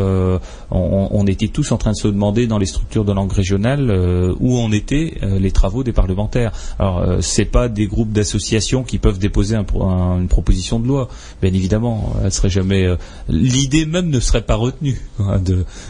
on, 0.71 1.07
on 1.11 1.27
était 1.27 1.47
tous 1.47 1.71
en 1.71 1.77
train 1.77 1.91
de 1.91 1.97
se 1.97 2.07
demander 2.07 2.47
dans 2.47 2.57
les 2.57 2.65
structures 2.65 3.05
de 3.05 3.13
langue 3.13 3.31
régionale 3.31 3.91
où 4.39 4.57
en 4.57 4.71
étaient 4.71 5.13
euh, 5.23 5.36
les 5.39 5.51
travaux 5.51 5.83
des 5.83 5.93
parlementaires. 5.93 6.51
Alors, 6.79 6.99
euh, 6.99 7.17
c'est 7.21 7.45
pas 7.45 7.69
des 7.69 7.87
groupes 7.87 8.11
d'associations 8.11 8.83
qui 8.83 8.97
peuvent 8.97 9.19
déposer 9.19 9.55
une 9.55 10.27
proposition 10.27 10.79
de 10.79 10.87
loi. 10.87 11.09
Bien 11.41 11.53
évidemment, 11.53 12.13
elle 12.23 12.31
serait 12.31 12.49
jamais. 12.49 12.85
euh, 12.85 12.95
L'idée 13.29 13.85
même 13.85 14.09
ne 14.09 14.19
serait 14.19 14.41
pas 14.41 14.55
retenue 14.55 14.99
hein, 15.19 15.41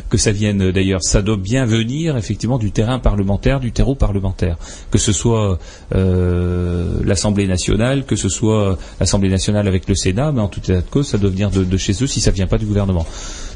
que 0.09 0.17
ça 0.17 0.31
vienne. 0.31 0.71
D'ailleurs, 0.71 1.03
ça 1.03 1.21
doit 1.21 1.37
bien 1.37 1.65
venir 1.65 2.17
effectivement 2.17 2.57
du 2.57 2.71
terrain 2.71 2.99
parlementaire, 2.99 3.59
du 3.59 3.71
terreau 3.71 3.95
parlementaire, 3.95 4.57
que 4.91 4.97
ce 4.97 5.11
soit 5.11 5.59
euh, 5.95 6.99
l'Assemblée 7.03 7.47
nationale, 7.47 8.05
que 8.05 8.15
ce 8.15 8.29
soit 8.29 8.77
l'Assemblée 8.99 9.29
nationale 9.29 9.67
avec 9.67 9.87
le 9.87 9.95
Sénat, 9.95 10.31
mais 10.31 10.41
en 10.41 10.47
tout 10.47 10.59
état 10.59 10.81
de 10.81 10.89
cause, 10.89 11.07
ça 11.07 11.17
doit 11.17 11.29
venir 11.29 11.49
de, 11.51 11.77
chez 11.77 11.93
eux 12.03 12.07
si 12.07 12.21
ça 12.21 12.31
vient 12.31 12.47
pas 12.47 12.57
du 12.57 12.65
gouvernement. 12.65 13.05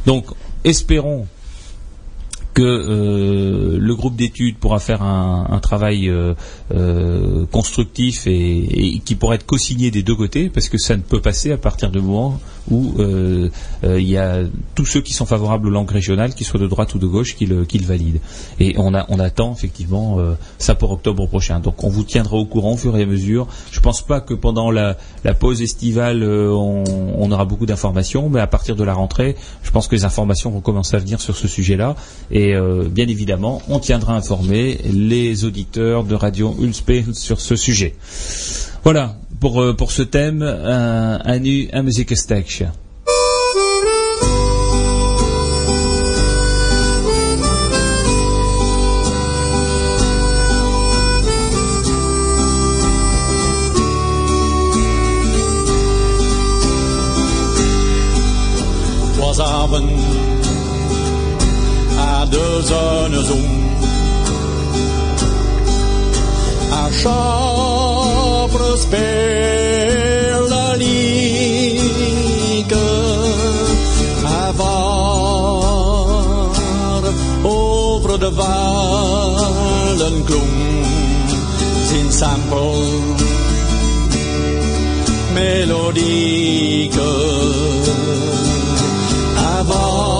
Donc, 0.05 0.25
espérons 0.63 1.27
que 2.53 2.61
euh, 2.61 3.77
le 3.79 3.95
groupe 3.95 4.15
d'études 4.15 4.57
pourra 4.57 4.79
faire 4.79 5.03
un, 5.03 5.59
travail 5.61 6.09
euh, 6.09 6.33
euh, 6.73 7.45
constructif 7.51 8.27
et, 8.27 8.95
et 8.95 8.99
qui 8.99 9.15
pourra 9.15 9.35
être 9.35 9.45
co-signé 9.45 9.91
des 9.91 10.03
deux 10.03 10.15
côtés, 10.15 10.49
parce 10.49 10.69
que 10.69 10.77
ça 10.77 10.97
ne 10.97 11.01
peut 11.01 11.21
passer 11.21 11.51
à 11.51 11.57
partir 11.57 11.91
du 11.91 11.99
moment 12.01 12.39
où 12.69 12.93
euh, 12.99 13.49
euh, 13.83 13.99
il 13.99 14.07
y 14.07 14.17
a 14.17 14.39
tous 14.75 14.85
ceux 14.85 15.01
qui 15.01 15.13
sont 15.13 15.25
favorables 15.25 15.67
aux 15.67 15.71
langues 15.71 15.89
régionales, 15.89 16.33
qu'ils 16.33 16.45
soient 16.45 16.59
de 16.59 16.67
droite 16.67 16.93
ou 16.93 16.99
de 16.99 17.07
gauche, 17.07 17.35
qui 17.35 17.45
le, 17.45 17.65
valident. 17.85 18.19
Et 18.59 18.75
on, 18.77 18.93
a, 18.93 19.05
on 19.09 19.19
attend 19.19 19.53
effectivement 19.53 20.19
euh, 20.19 20.33
ça 20.57 20.75
pour 20.75 20.91
octobre 20.91 21.25
prochain. 21.27 21.59
Donc 21.59 21.83
on 21.83 21.89
vous 21.89 22.03
tiendra 22.03 22.37
au 22.37 22.45
courant 22.45 22.73
au 22.73 22.77
fur 22.77 22.95
et 22.97 23.03
à 23.03 23.05
mesure. 23.05 23.47
Je 23.71 23.79
ne 23.79 23.83
pense 23.83 24.01
pas 24.01 24.21
que 24.21 24.33
pendant 24.33 24.71
la, 24.71 24.97
la 25.23 25.33
pause 25.33 25.61
estivale, 25.61 26.23
euh, 26.23 26.51
on, 26.51 26.83
on 27.17 27.31
aura 27.31 27.45
beaucoup 27.45 27.65
d'informations, 27.65 28.29
mais 28.29 28.39
à 28.39 28.47
partir 28.47 28.75
de 28.75 28.83
la 28.83 28.93
rentrée, 28.93 29.35
je 29.63 29.71
pense 29.71 29.87
que 29.87 29.95
les 29.95 30.05
informations 30.05 30.51
vont 30.51 30.61
commencer 30.61 30.95
à 30.95 30.99
venir 30.99 31.21
sur 31.21 31.35
ce 31.35 31.47
sujet-là. 31.47 31.95
Et 32.29 32.55
euh, 32.55 32.87
bien 32.89 33.07
évidemment, 33.07 33.61
on 33.69 33.79
tiendra 33.79 34.15
informés 34.15 34.79
les 34.91 35.45
auditeurs 35.45 36.03
de 36.03 36.15
Radio 36.15 36.55
Ulspel 36.59 37.15
sur 37.15 37.41
ce 37.41 37.55
sujet. 37.55 37.95
Voilà, 38.83 39.15
pour, 39.41 39.61
euh, 39.61 39.73
pour 39.73 39.91
ce 39.91 40.03
thème, 40.03 40.43
un, 40.43 41.19
un, 41.25 41.41
un 41.73 41.83
was 59.31 59.39
avond 59.39 59.89
à 61.97 62.25
de 62.25 62.61
zonnezon. 62.69 63.45
A 66.71 66.89
Chapre 68.51 68.77
speelde 68.77 70.65
lieke 70.77 71.95
Avar 74.25 75.53
over 77.43 78.19
de 78.19 78.31
wallen 78.33 80.23
klom 80.23 80.49
zijn 81.87 82.11
sample 82.11 82.99
melodieke. 85.33 87.11
Avar 89.35 90.11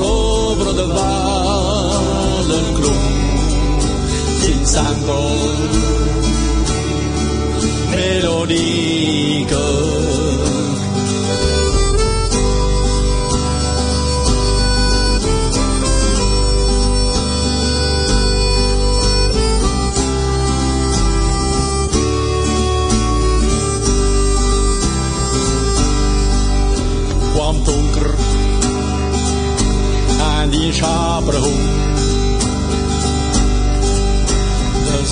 over 0.00 0.76
de 0.76 0.86
wallen 0.86 2.72
klom 2.74 2.98
sin 4.40 4.66
sango 4.66 5.67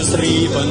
En 0.00 0.06
hoe 0.06 0.14
de 0.14 0.16
striepen 0.16 0.68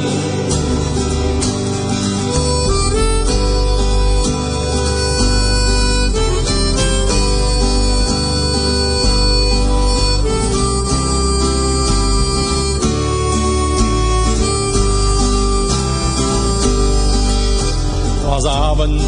was 18.26 18.44
avond 18.44 19.02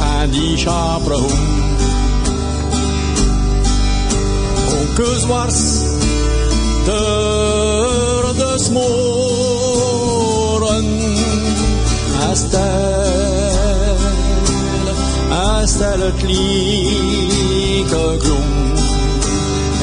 aan 0.00 0.30
die 0.30 0.58
schaperhoek. 0.58 1.30
Ook 4.70 5.06
zwart 5.18 5.54
door 6.84 6.94
de 6.94 7.53
مزمورا 8.70 9.54
hasta 15.44 15.90
the 16.02 16.10
clear 16.20 17.84
gloom 18.22 18.52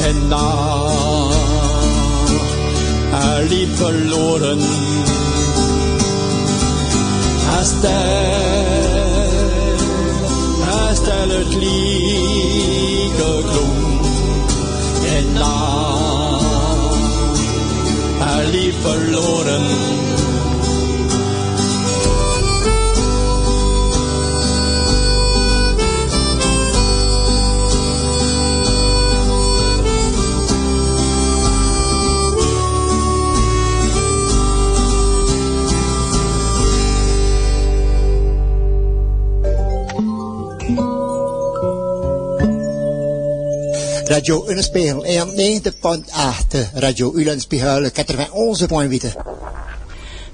and 0.06 0.18
now 0.30 1.30
I 3.12 3.32
live 3.52 3.72
verloren 3.80 4.62
hasta 7.50 7.98
hasta 10.68 11.18
the 11.32 11.42
clear 11.52 12.51
verloren. 18.82 20.11
Radio 44.12 44.44
Ulenspegel 44.46 44.98
91.8, 45.06 46.80
Radio 46.82 47.14
Ulenspegel 47.16 47.86
91.8. 47.86 49.14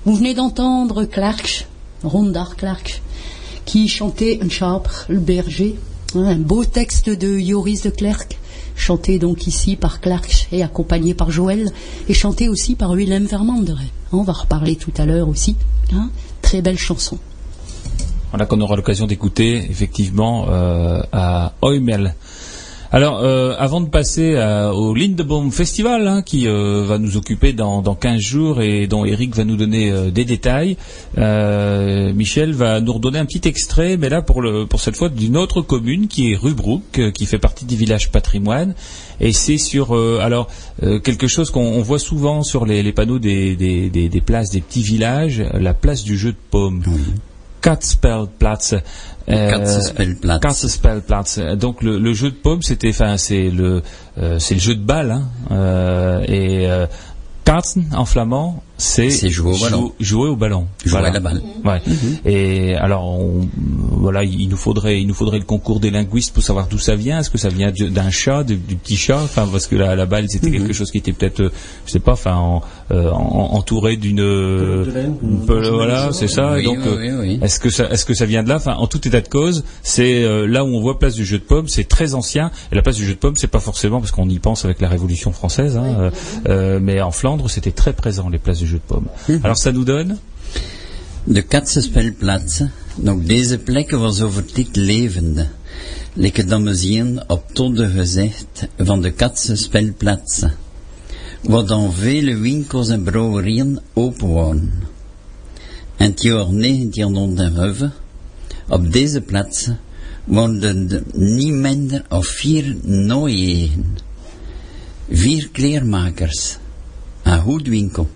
Vous 0.05 0.16
venez 0.16 0.35
d'entendre 0.35 1.05
Clark, 1.05 1.68
Rondar 2.03 2.57
Clark, 2.57 3.01
qui 3.66 3.87
chantait 3.87 4.41
un 4.43 4.49
chabre, 4.49 4.91
le 5.09 5.20
berger, 5.20 5.76
hein, 6.16 6.24
un 6.24 6.35
beau 6.37 6.64
texte 6.64 7.09
de 7.09 7.39
Joris 7.39 7.83
de 7.83 7.91
Klerk, 7.91 8.37
chanté 8.74 9.20
donc 9.20 9.47
ici 9.47 9.76
par 9.76 10.01
Clark 10.01 10.49
et 10.51 10.64
accompagné 10.64 11.14
par 11.14 11.31
Joël, 11.31 11.70
et 12.09 12.14
chanté 12.14 12.49
aussi 12.49 12.74
par 12.74 12.95
Willem 12.95 13.26
Vermandere. 13.26 13.79
On 14.11 14.24
va 14.24 14.33
reparler 14.33 14.74
tout 14.74 14.93
à 14.99 15.07
l'heure 15.07 15.29
aussi. 15.29 15.55
hein. 15.93 16.11
Très 16.43 16.62
belle 16.62 16.79
chanson. 16.79 17.18
Voilà 18.31 18.45
qu'on 18.45 18.61
aura 18.61 18.76
l'occasion 18.76 19.07
d'écouter 19.07 19.57
effectivement 19.70 20.47
euh, 20.49 21.01
à 21.12 21.53
Oimel. 21.62 22.14
Alors, 22.91 23.18
euh, 23.22 23.55
avant 23.59 23.82
de 23.82 23.89
passer 23.89 24.36
à- 24.36 24.72
au 24.72 24.95
Lindebaum 24.95 25.53
Festival, 25.53 26.09
hein, 26.09 26.22
qui 26.22 26.49
euh, 26.49 26.84
va 26.86 26.97
nous 26.99 27.18
occuper 27.18 27.53
dans, 27.53 27.82
dans 27.82 27.95
15 27.95 28.18
jours 28.18 28.62
et 28.62 28.86
dont 28.86 29.05
Eric 29.05 29.36
va 29.36 29.45
nous 29.45 29.57
donner 29.57 29.91
euh, 29.93 30.11
des 30.11 30.24
détails, 30.24 30.78
euh, 31.18 32.14
Michel 32.14 32.53
va 32.55 32.80
nous 32.80 32.95
redonner 32.95 33.18
un 33.18 33.26
petit 33.26 33.47
extrait, 33.47 33.99
mais 33.99 34.09
là 34.09 34.22
pour, 34.22 34.41
le, 34.41 34.64
pour 34.66 34.80
cette 34.80 34.97
fois 34.97 35.11
d'une 35.11 35.36
autre 35.36 35.61
commune 35.61 36.09
qui 36.09 36.32
est 36.32 36.36
Rubruck, 36.36 36.82
euh, 36.99 37.11
qui 37.11 37.26
fait 37.26 37.39
partie 37.39 37.66
du 37.66 37.76
village 37.76 38.11
patrimoine. 38.11 38.74
Et 39.20 39.32
c'est 39.34 39.59
sur 39.59 39.95
euh, 39.95 40.20
alors 40.22 40.49
euh, 40.82 40.99
quelque 40.99 41.26
chose 41.26 41.51
qu'on 41.51 41.61
on 41.66 41.82
voit 41.82 41.99
souvent 41.99 42.43
sur 42.43 42.64
les, 42.64 42.91
panneaux 42.95 43.18
des, 43.18 43.55
des, 43.55 43.91
des, 43.91 44.09
des 44.09 44.20
places 44.22 44.49
des 44.51 44.62
petits 44.62 44.82
villages, 44.82 45.43
la 45.53 45.74
place 45.74 46.05
du 46.05 46.16
jeu 46.16 46.32
de 46.32 46.36
paume. 46.51 46.82
Katspelplatz. 47.61 48.75
Euh, 49.29 49.51
Katzenspelplatz. 49.51 50.41
Katzenspelplatz. 50.41 51.39
Donc 51.57 51.83
le, 51.83 51.99
le 51.99 52.13
jeu 52.13 52.31
de 52.31 52.37
paume, 52.37 52.63
c'était, 52.63 52.91
enfin, 52.91 53.17
c'est 53.17 53.51
le, 53.51 53.83
euh, 54.19 54.39
c'est 54.39 54.55
le 54.55 54.61
jeu 54.61 54.75
de 54.75 54.85
balle, 54.85 55.11
hein, 55.11 55.23
euh, 55.51 56.25
et 56.27 56.71
euh, 56.71 56.87
Katzen 57.45 57.87
en 57.95 58.05
flamand, 58.05 58.63
c'est 58.79 59.11
jouer 59.29 59.53
au 59.53 59.59
ballon. 59.59 59.79
jou- 59.81 59.95
jouer 60.01 60.29
au 60.29 60.37
ballon. 60.37 60.66
Jouer 60.85 60.93
Voilà. 60.93 61.09
à 61.09 61.12
la 61.12 61.20
balle. 61.20 61.43
Ouais. 61.64 61.83
Et 62.24 62.74
alors, 62.76 63.05
on- 63.07 63.49
voilà, 63.91 64.24
il 64.24 64.49
nous 64.49 64.57
faudrait, 64.57 65.01
il 65.01 65.07
nous 65.07 65.14
faudrait 65.14 65.39
le 65.39 65.45
concours 65.45 65.81
des 65.81 65.91
linguistes 65.91 66.33
pour 66.33 66.43
savoir 66.43 66.68
d'où 66.68 66.79
ça 66.79 66.95
vient. 66.95 67.18
Est-ce 67.20 67.29
que 67.31 67.39
ça 67.39 67.49
vient 67.49 67.70
d'un 67.72 68.11
chat, 68.11 68.45
du, 68.45 68.57
du 68.57 68.76
petit 68.76 68.97
chat? 68.97 69.20
Enfin, 69.22 69.47
parce 69.51 69.66
que 69.66 69.76
la, 69.76 69.95
la 69.97 70.07
balle, 70.07 70.26
c'était 70.29 70.51
quelque 70.51 70.72
chose 70.72 70.91
qui 70.91 70.99
était 70.99 71.12
peut-être, 71.12 71.41
euh, 71.41 71.51
je 71.87 71.93
sais 71.93 71.99
pas, 72.01 72.12
enfin, 72.12 72.37
en- 72.37 72.62
euh, 72.93 73.11
en- 73.11 73.55
entouré 73.55 73.97
d'une, 73.97 74.20
euh, 74.20 74.85
voilà, 75.47 76.12
c'est 76.12 76.29
ça. 76.29 76.55
Oui, 76.55 76.61
et 76.61 76.64
donc, 76.64 76.79
oui, 76.87 76.93
oui, 77.11 77.11
oui. 77.20 77.39
est-ce 77.43 77.59
que 77.61 77.70
ça, 77.70 77.89
est-ce 77.91 78.05
que 78.05 78.14
ça 78.14 78.24
vient 78.26 78.43
de 78.43 78.49
là? 78.49 78.57
Enfin, 78.57 78.74
en 78.74 78.87
tout 78.87 79.07
état 79.07 79.20
de 79.20 79.29
cause, 79.29 79.64
c'est 79.83 80.22
euh, 80.24 80.47
là 80.47 80.64
où 80.64 80.68
on 80.68 80.81
voit 80.81 80.99
place 80.99 81.14
du 81.14 81.24
jeu 81.24 81.39
de 81.39 81.43
pommes, 81.45 81.68
c'est 81.68 81.85
très 81.89 82.14
ancien. 82.14 82.51
Et 82.72 82.74
la 82.76 82.83
place 82.83 82.97
du 82.97 83.05
jeu 83.05 83.14
de 83.14 83.18
pommes, 83.18 83.37
c'est 83.37 83.47
pas 83.49 83.61
forcément 83.61 83.99
parce 84.01 84.12
qu'on 84.12 84.29
y 84.29 84.39
pense 84.39 84.64
avec 84.64 84.81
la 84.81 84.89
Révolution 84.89 85.33
française, 85.33 85.76
hein, 85.76 85.97
euh, 85.99 86.11
euh, 86.49 86.79
mais 86.81 87.01
en 87.01 87.11
Flandre, 87.11 87.51
c'était 87.51 87.72
très 87.72 87.93
présent 87.93 88.29
les 88.29 88.39
places 88.39 88.59
du 88.59 88.66
jeu 88.69 88.79
de 88.79 88.87
pommes. 88.87 89.09
Alors 89.43 89.57
ça 89.57 89.73
nous 89.73 89.85
donne 89.85 90.19
De 91.27 91.41
Katzenspelplatz, 91.41 92.62
donc 92.97 93.27
deze 93.27 93.59
plekken 93.59 94.01
was 94.01 94.21
over 94.21 94.45
dit 94.55 94.77
levende. 94.77 95.47
Dat 96.47 96.62
we 96.62 96.75
zien 96.75 97.21
op 97.29 97.45
tode 97.53 97.89
gezegd 97.89 98.69
van 98.79 99.03
de 99.03 99.11
Katzenspelplatz. 99.11 100.45
Waar 101.43 101.66
dan 101.66 101.93
vele 101.93 102.37
winkels 102.37 102.89
en 102.89 103.03
brouwerieën 103.03 103.81
open 103.93 104.33
waren. 104.33 104.73
En 105.97 106.11
het 106.11 106.23
jaar 106.23 106.47
1905, 106.51 107.91
op 108.69 108.93
deze 108.93 109.21
plaats, 109.21 109.69
waren 110.25 110.62
er 110.91 111.03
niet 111.12 111.53
minder 111.53 112.05
of 112.09 112.27
vier 112.27 112.77
nooiegen. 112.83 113.97
Vier 115.11 115.49
kleermakers, 115.53 116.57
een 117.23 117.41
hoedwinkel, 117.41 118.09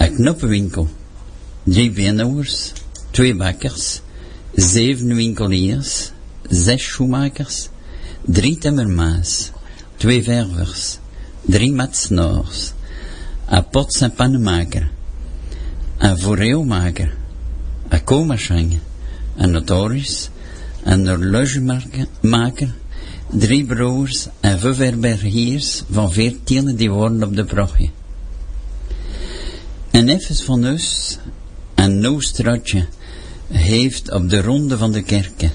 een 0.00 0.14
knoppenwinkel, 0.14 0.88
drie 1.62 1.90
beenhouwers, 1.92 2.72
twee 3.10 3.34
bakkers, 3.36 4.00
zeven 4.54 5.14
winkeliers, 5.14 6.12
zes 6.48 6.84
schoenmakers, 6.84 7.68
drie 8.24 8.56
timmermaas, 8.58 9.50
twee 10.00 10.22
ververs, 10.24 10.98
drie 11.44 11.72
matsnoors, 11.72 12.72
een 13.48 13.68
pots- 13.68 14.00
en 14.00 14.14
pannenmaker, 14.16 14.88
een 15.98 16.18
foreelmaker, 16.18 17.12
een 17.88 18.04
koolmachine, 18.04 18.80
een 19.36 19.50
notaris, 19.50 20.30
een 20.82 21.08
horlogemaker, 21.08 22.74
drie 23.30 23.64
broers 23.64 24.28
en 24.40 24.60
vijf 24.60 24.76
herbergiers 24.78 25.82
van 25.90 26.12
veertien 26.12 26.76
die 26.76 26.90
wonen 26.90 27.28
op 27.28 27.36
de 27.36 27.44
brochtje. 27.44 27.98
En 29.90 30.08
even 30.08 30.36
van 30.36 30.66
ons, 30.66 31.18
een 31.74 32.00
noostraatje, 32.00 32.86
heeft 33.48 34.10
op 34.12 34.28
de 34.28 34.42
ronde 34.42 34.78
van 34.78 34.92
de 34.92 35.02
kerken. 35.02 35.50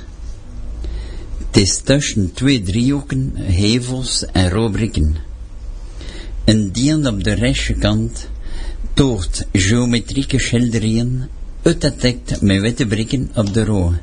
Het 1.37 1.57
is 1.57 1.77
tussen 1.77 2.33
twee 2.33 2.61
driehoeken, 2.61 3.31
hevels 3.35 4.25
en 4.25 4.49
robrikken. 4.49 5.15
En 6.43 6.71
die 6.71 7.07
op 7.07 7.23
de 7.23 7.33
rechterkant 7.33 8.27
toont 8.93 9.45
geometrieke 9.51 10.39
schilderijen, 10.39 11.29
uitgedekt 11.61 12.41
met 12.41 12.61
witte 12.61 12.85
brikken 12.85 13.31
op 13.35 13.53
de 13.53 13.65
roe. 13.65 13.93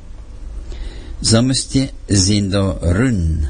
Sommige 1.20 1.90
zijn 2.06 2.50
daar 2.50 2.76
run. 2.80 3.46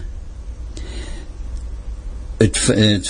Het, 2.43 2.66
het, 2.66 3.09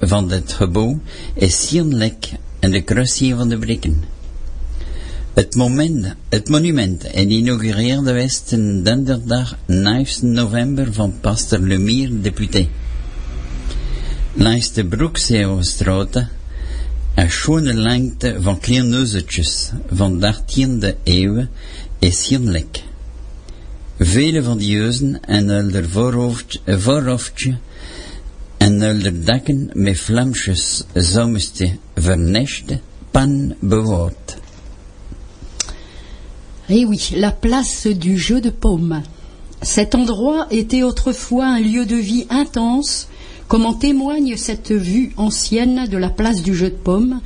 van 0.00 0.30
het 0.30 0.52
gebouw 0.52 1.00
is 1.34 1.68
zienlijk 1.68 2.32
in 2.60 2.70
de 2.70 2.80
kruising 2.80 3.36
van 3.36 3.48
de 3.48 3.58
brikken. 3.58 4.04
Het, 5.34 5.54
moment, 5.54 6.14
het 6.28 6.48
monument 6.48 7.04
inaugureerde 7.30 8.12
westen 8.12 8.82
donderdag 8.82 9.56
9 9.66 10.32
november 10.32 10.92
van 10.92 11.14
pastor 11.20 11.58
Lemire, 11.58 12.20
député. 12.20 12.68
Langs 14.32 14.72
de 14.72 14.86
Broekzeeuwstraat, 14.86 16.26
een 17.14 17.30
schone 17.30 17.74
lengte 17.74 18.36
van 18.40 18.60
kleine 18.60 19.06
van 19.88 20.20
de 20.20 20.34
18e 20.34 20.94
eeuw, 21.04 21.46
is. 21.98 22.95
Vele 23.98 24.42
en 24.42 25.82
voorhoofd, 25.82 26.60
voorhoofdje 26.66 27.56
en 28.58 28.80
verneste 31.94 32.80
pan. 33.10 33.54
Eh 36.68 36.84
oui, 36.84 37.14
la 37.16 37.30
place 37.30 37.86
du 37.86 38.18
jeu 38.18 38.40
de 38.42 38.50
paume. 38.50 39.02
Cet 39.62 39.94
endroit 39.94 40.46
était 40.50 40.82
autrefois 40.82 41.46
un 41.46 41.60
lieu 41.60 41.86
de 41.86 41.96
vie 41.96 42.26
intense, 42.28 43.08
comme 43.48 43.64
en 43.64 43.72
témoigne 43.72 44.36
cette 44.36 44.72
vue 44.72 45.12
ancienne 45.16 45.86
de 45.88 45.96
la 45.96 46.10
place 46.10 46.42
du 46.42 46.54
jeu 46.54 46.68
de 46.68 46.74
paume, 46.74 47.20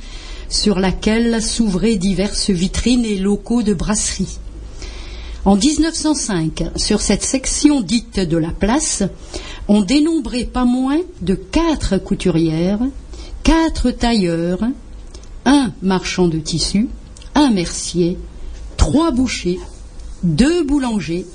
sur 0.47 0.79
laquelle 0.79 1.41
s'ouvraient 1.41 1.97
diverses 1.97 2.49
vitrines 2.49 3.03
et 3.03 3.17
locaux 3.17 3.61
de 3.61 3.73
brasserie. 3.73 4.39
En 5.43 5.55
1905, 5.55 6.65
sur 6.75 7.01
cette 7.01 7.23
section 7.23 7.81
dite 7.81 8.19
de 8.19 8.37
la 8.37 8.51
place, 8.51 9.01
on 9.67 9.81
dénombrait 9.81 10.45
pas 10.45 10.65
moins 10.65 10.99
de 11.21 11.33
quatre 11.33 11.97
couturières, 11.97 12.79
quatre 13.41 13.89
tailleurs, 13.89 14.59
un 15.45 15.71
marchand 15.81 16.27
de 16.27 16.37
tissus, 16.37 16.89
un 17.33 17.49
mercier, 17.49 18.19
trois 18.77 19.09
bouchers, 19.09 19.59
deux 20.21 20.63
boulangers, 20.63 21.25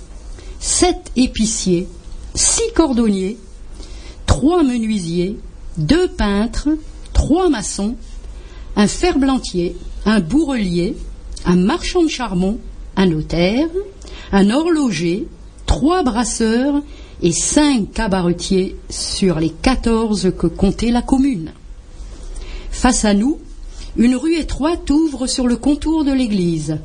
sept 0.61 1.11
épiciers, 1.17 1.89
six 2.37 2.73
cordonniers, 2.77 3.37
trois 4.27 4.63
menuisiers, 4.63 5.37
deux 5.79 6.07
peintres, 6.07 6.69
trois 7.13 7.49
maçons, 7.49 7.97
un 8.77 8.87
ferblantier, 8.87 9.75
un 10.05 10.21
bourrelier, 10.21 10.97
un 11.45 11.57
marchand 11.57 12.05
de 12.05 12.09
charbon, 12.09 12.61
un 12.95 13.07
notaire, 13.07 13.69
un 14.33 14.51
horloger, 14.51 15.27
trois 15.67 16.03
brasseurs 16.03 16.83
et 17.23 17.33
cinq 17.33 17.93
cabaretiers 17.93 18.77
sur 18.91 19.39
les 19.39 19.51
quatorze 19.51 20.33
que 20.37 20.47
comptait 20.47 20.91
la 20.91 21.03
commune. 21.03 21.53
Face 22.71 23.05
à 23.05 23.15
nous, 23.15 23.39
une 23.97 24.17
rue 24.17 24.37
étroite 24.37 24.91
ouvre 24.91 25.27
sur 25.27 25.47
le 25.47 25.57
contour 25.57 26.05
de 26.05 26.13
l'église. 26.13 26.79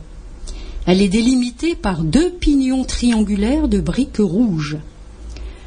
Elle 0.85 1.01
est 1.01 1.09
délimitée 1.09 1.75
par 1.75 2.03
deux 2.03 2.31
pignons 2.31 2.85
triangulaires 2.85 3.67
de 3.67 3.79
briques 3.79 4.17
rouges. 4.19 4.77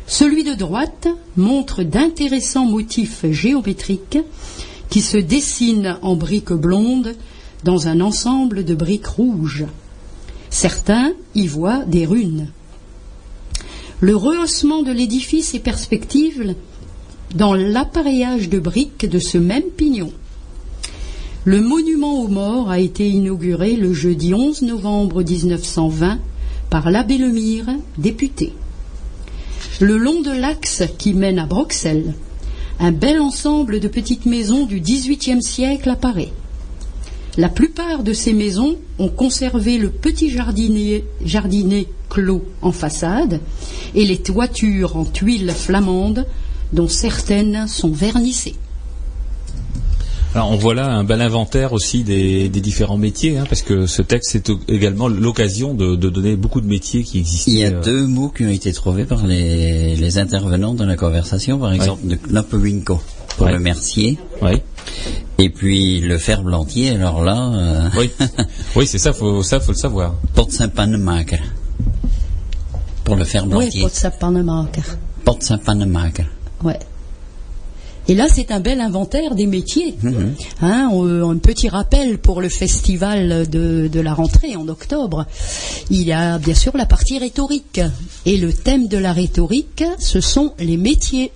Celui 0.07 0.45
de 0.45 0.55
droite 0.55 1.09
montre 1.37 1.83
d'intéressants 1.83 2.66
motifs 2.66 3.25
géométriques 3.31 4.18
qui 4.91 5.01
se 5.01 5.16
dessinent 5.16 5.99
en 6.03 6.16
briques 6.16 6.53
blondes 6.53 7.14
dans 7.62 7.89
un 7.89 8.01
ensemble 8.01 8.64
de 8.64 8.75
briques 8.75 9.07
rouges. 9.07 9.66
Certains 10.55 11.15
y 11.35 11.49
voient 11.49 11.85
des 11.85 12.07
runes. 12.07 12.47
Le 13.99 14.15
rehaussement 14.15 14.85
de 14.85 14.93
l'édifice 14.93 15.53
est 15.53 15.59
perspective 15.59 16.55
dans 17.35 17.55
l'appareillage 17.55 18.49
de 18.49 18.61
briques 18.61 19.05
de 19.05 19.19
ce 19.19 19.37
même 19.37 19.65
pignon. 19.77 20.13
Le 21.45 21.61
monument 21.61 22.23
aux 22.23 22.29
morts 22.29 22.71
a 22.71 22.79
été 22.79 23.09
inauguré 23.09 23.75
le 23.75 23.93
jeudi 23.93 24.33
11 24.33 24.63
novembre 24.63 25.25
1920 25.25 26.21
par 26.71 26.89
l'abbé 26.89 27.19
Lemire, 27.19 27.67
député. 27.99 28.53
Le 29.81 29.99
long 29.99 30.21
de 30.21 30.31
l'axe 30.31 30.85
qui 30.99 31.15
mène 31.15 31.41
à 31.41 31.47
Bruxelles, 31.47 32.15
un 32.79 32.93
bel 32.93 33.21
ensemble 33.21 33.81
de 33.81 33.89
petites 33.89 34.25
maisons 34.25 34.67
du 34.67 34.79
XVIIIe 34.79 35.43
siècle 35.43 35.91
apparaît. 35.91 36.33
La 37.37 37.49
plupart 37.49 38.05
de 38.05 38.12
ces 38.12 38.32
maisons 38.32 38.76
ont 38.99 39.09
conservé 39.09 39.76
le 39.78 39.91
petit 39.91 40.30
jardinet, 40.30 41.05
jardinet 41.24 41.87
clos 42.09 42.45
en 42.62 42.70
façade 42.70 43.41
et 43.97 44.05
les 44.07 44.18
toitures 44.18 44.97
en 44.97 45.05
tuiles 45.05 45.51
flamandes 45.51 46.26
dont 46.72 46.87
certaines 46.89 47.66
sont 47.66 47.91
vernissées. 47.91 48.55
Alors 50.37 50.51
on 50.51 50.57
voit 50.57 50.74
là 50.74 50.87
un 50.91 51.05
bel 51.05 51.20
inventaire 51.22 51.72
aussi 51.72 52.03
des, 52.03 52.49
des 52.49 52.61
différents 52.61 52.97
métiers, 52.99 53.39
hein, 53.39 53.45
parce 53.49 53.62
que 53.62 53.87
ce 53.87 54.03
texte 54.03 54.30
c'est 54.32 54.51
au- 54.51 54.59
également 54.66 55.07
l'occasion 55.07 55.74
de, 55.74 55.95
de 55.95 56.09
donner 56.11 56.35
beaucoup 56.35 56.61
de 56.61 56.66
métiers 56.66 57.05
qui 57.05 57.18
existent. 57.20 57.53
Il 57.53 57.59
y 57.59 57.64
a 57.64 57.70
deux 57.70 58.07
mots 58.09 58.30
qui 58.30 58.45
ont 58.45 58.51
été 58.51 58.72
trouvés 58.72 59.05
par 59.05 59.26
les, 59.28 59.95
les 59.95 60.18
intervenants 60.18 60.74
dans 60.74 60.87
la 60.87 60.97
conversation, 60.97 61.59
par 61.59 61.72
exemple 61.72 62.07
de 62.09 62.16
Knopowinko 62.16 63.01
pour 63.37 63.47
Ouais. 63.47 63.53
le 63.53 63.59
mercier, 63.59 64.18
Oui, 64.43 64.62
et 65.39 65.51
puis 65.51 66.01
le 66.01 66.18
ferblantier, 66.18 66.91
alors 66.91 67.22
là, 67.24 67.51
euh, 67.55 67.89
oui, 67.99 68.11
oui, 68.76 68.87
c'est 68.87 68.99
ça, 68.99 69.12
faut 69.12 69.43
ça, 69.43 69.61
faut 69.61 69.72
le 69.72 69.76
savoir. 69.78 70.14
Potsenpannemaker. 70.35 71.41
Pour 73.05 73.16
le 73.16 73.22
Oui, 73.22 73.28
ferblantier. 73.28 73.82
pot 73.82 73.89
de 73.89 73.95
sapannemaker. 73.95 74.85
Potsenpannemaker. 75.24 76.26
Ouais. 76.62 76.78
Et 78.07 78.14
là, 78.14 78.26
c'est 78.28 78.51
un 78.53 78.61
bel 78.61 78.80
inventaire 78.82 79.35
des 79.35 79.47
métiers. 79.47 79.95
Mhm. 80.03 80.35
Hein, 80.61 80.91
on- 80.93 81.30
un 81.30 81.39
petit 81.39 81.70
rappel 81.70 82.18
pour 82.18 82.43
le 82.43 82.51
festival 82.51 83.49
de, 83.49 83.89
de 83.91 84.01
la 84.01 84.12
rentrée 84.12 84.57
en 84.57 84.68
octobre. 84.68 85.24
Il 85.89 86.03
y 86.03 86.12
a 86.12 86.39
bien 86.39 86.55
sûr 86.55 86.76
la 86.76 86.85
partie 86.85 87.18
rhétorique. 87.18 87.80
Et 88.26 88.37
le 88.37 88.53
thème 88.53 88.89
de 88.89 88.99
la 88.99 89.14
rhétorique, 89.14 89.82
ce 89.99 90.20
sont 90.20 90.53
les 90.59 90.76
métiers. 90.76 91.32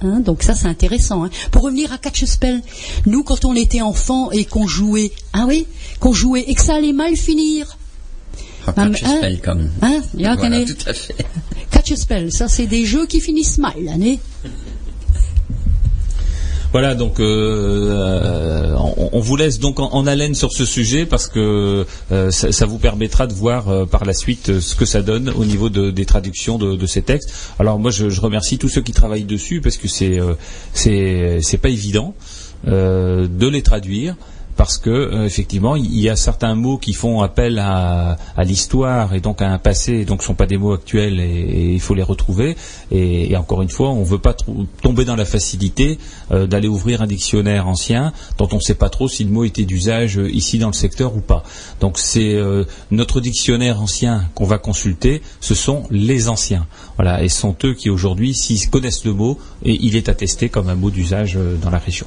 Hein, 0.00 0.20
donc 0.20 0.42
ça, 0.42 0.54
c'est 0.54 0.68
intéressant. 0.68 1.24
hein. 1.24 1.30
Pour 1.50 1.62
revenir 1.62 1.92
à 1.92 1.98
Catch 1.98 2.22
a 2.22 2.26
Spell, 2.26 2.62
nous, 3.06 3.24
quand 3.24 3.44
on 3.44 3.54
était 3.54 3.80
enfant 3.82 4.30
et 4.30 4.44
qu'on 4.44 4.66
jouait, 4.66 5.10
ah 5.32 5.44
oui, 5.48 5.66
qu'on 6.00 6.12
jouait 6.12 6.44
et 6.46 6.54
que 6.54 6.62
ça 6.62 6.76
allait 6.76 6.92
mal 6.92 7.16
finir. 7.16 7.76
Ah, 8.66 8.72
catch 8.74 9.02
hein, 9.04 9.16
spell 9.16 9.40
comme. 9.40 9.70
Hein, 9.82 10.00
Voilà, 10.14 10.36
kenny. 10.36 10.66
tout 10.66 10.76
à 10.86 10.92
fait. 10.92 11.16
Catch 11.70 11.92
a 11.92 11.96
Spell, 11.96 12.32
ça, 12.32 12.48
c'est 12.48 12.66
des 12.66 12.84
jeux 12.84 13.06
qui 13.06 13.20
finissent 13.20 13.58
mal, 13.58 13.74
né 13.98 14.20
Voilà, 16.72 16.94
donc 16.94 17.18
euh, 17.18 17.24
euh, 17.24 18.74
on, 19.12 19.20
vous 19.20 19.36
laisse 19.36 19.58
donc 19.58 19.80
en, 19.80 20.06
haleine 20.06 20.34
sur 20.34 20.52
ce 20.52 20.66
sujet 20.66 21.06
parce 21.06 21.26
que 21.26 21.86
euh, 22.12 22.30
ça, 22.30 22.66
vous 22.66 22.78
permettra 22.78 23.26
de 23.26 23.32
voir 23.32 23.86
par 23.86 24.04
la 24.04 24.12
suite 24.12 24.60
ce 24.60 24.74
que 24.74 24.84
ça 24.84 25.00
donne 25.00 25.30
au 25.30 25.46
niveau 25.46 25.70
de- 25.70 25.90
des 25.90 26.04
traductions 26.04 26.58
de, 26.58 26.86
ces 26.86 27.02
textes. 27.02 27.32
Alors 27.58 27.78
moi, 27.78 27.90
je, 27.90 28.10
je 28.10 28.20
remercie 28.20 28.58
tous 28.58 28.68
ceux 28.68 28.82
qui 28.82 28.92
travaillent 28.92 29.24
dessus 29.24 29.60
parce 29.62 29.78
que 29.78 29.88
c'est 29.88 30.18
c'est 30.74 31.58
pas 31.58 31.70
évident 31.70 32.14
de 32.66 33.48
les 33.48 33.62
traduire. 33.62 34.14
Parce 34.58 34.76
que 34.76 34.90
euh, 34.90 35.24
effectivement, 35.24 35.76
il 35.76 36.00
y 36.00 36.08
a 36.08 36.16
certains 36.16 36.56
mots 36.56 36.78
qui 36.78 36.92
font 36.92 37.22
appel 37.22 37.60
à, 37.60 38.16
l'histoire 38.44 39.14
et 39.14 39.20
donc 39.20 39.40
à 39.40 39.48
un 39.48 39.58
passé, 39.58 39.92
et 39.92 40.04
donc 40.04 40.24
sont 40.24 40.34
pas 40.34 40.46
des 40.46 40.58
mots 40.58 40.72
actuels 40.72 41.20
et, 41.20 41.74
il 41.74 41.80
faut 41.80 41.94
les 41.94 42.02
retrouver. 42.02 42.56
Et, 42.90 43.36
encore 43.36 43.62
une 43.62 43.68
fois, 43.68 43.90
on 43.90 44.02
veut 44.02 44.18
pas 44.18 44.34
tomber 44.82 45.04
dans 45.04 45.14
la 45.14 45.24
facilité 45.24 46.00
euh, 46.32 46.48
d'aller 46.48 46.66
ouvrir 46.66 47.02
un 47.02 47.06
dictionnaire 47.06 47.68
ancien 47.68 48.12
dont 48.36 48.48
on 48.50 48.56
ne 48.56 48.60
sait 48.60 48.74
pas 48.74 48.90
trop 48.90 49.06
si 49.06 49.22
le 49.22 49.30
mot 49.30 49.44
était 49.44 49.64
d'usage 49.64 50.18
euh, 50.18 50.28
ici 50.28 50.58
dans 50.58 50.66
le 50.66 50.72
secteur 50.72 51.14
ou 51.14 51.20
pas. 51.20 51.44
Donc 51.80 51.96
c'est 51.96 52.36
notre 52.90 53.20
dictionnaire 53.20 53.80
ancien 53.80 54.24
qu'on 54.34 54.44
va 54.44 54.58
consulter, 54.58 55.22
ce 55.40 55.54
sont 55.54 55.84
les 55.90 56.28
anciens. 56.28 56.66
Voilà, 56.98 57.22
et 57.22 57.28
ce 57.28 57.40
sont 57.40 57.54
eux 57.64 57.74
qui 57.74 57.90
aujourd'hui, 57.90 58.34
s'ils 58.34 58.68
connaissent 58.70 59.04
le 59.04 59.12
mot, 59.12 59.38
et 59.64 59.78
il 59.80 59.94
est 59.94 60.08
attesté 60.08 60.48
comme 60.48 60.68
un 60.68 60.74
mot 60.74 60.90
d'usage 60.90 61.36
euh, 61.36 61.54
dans 61.62 61.70
la 61.70 61.78
région. 61.78 62.06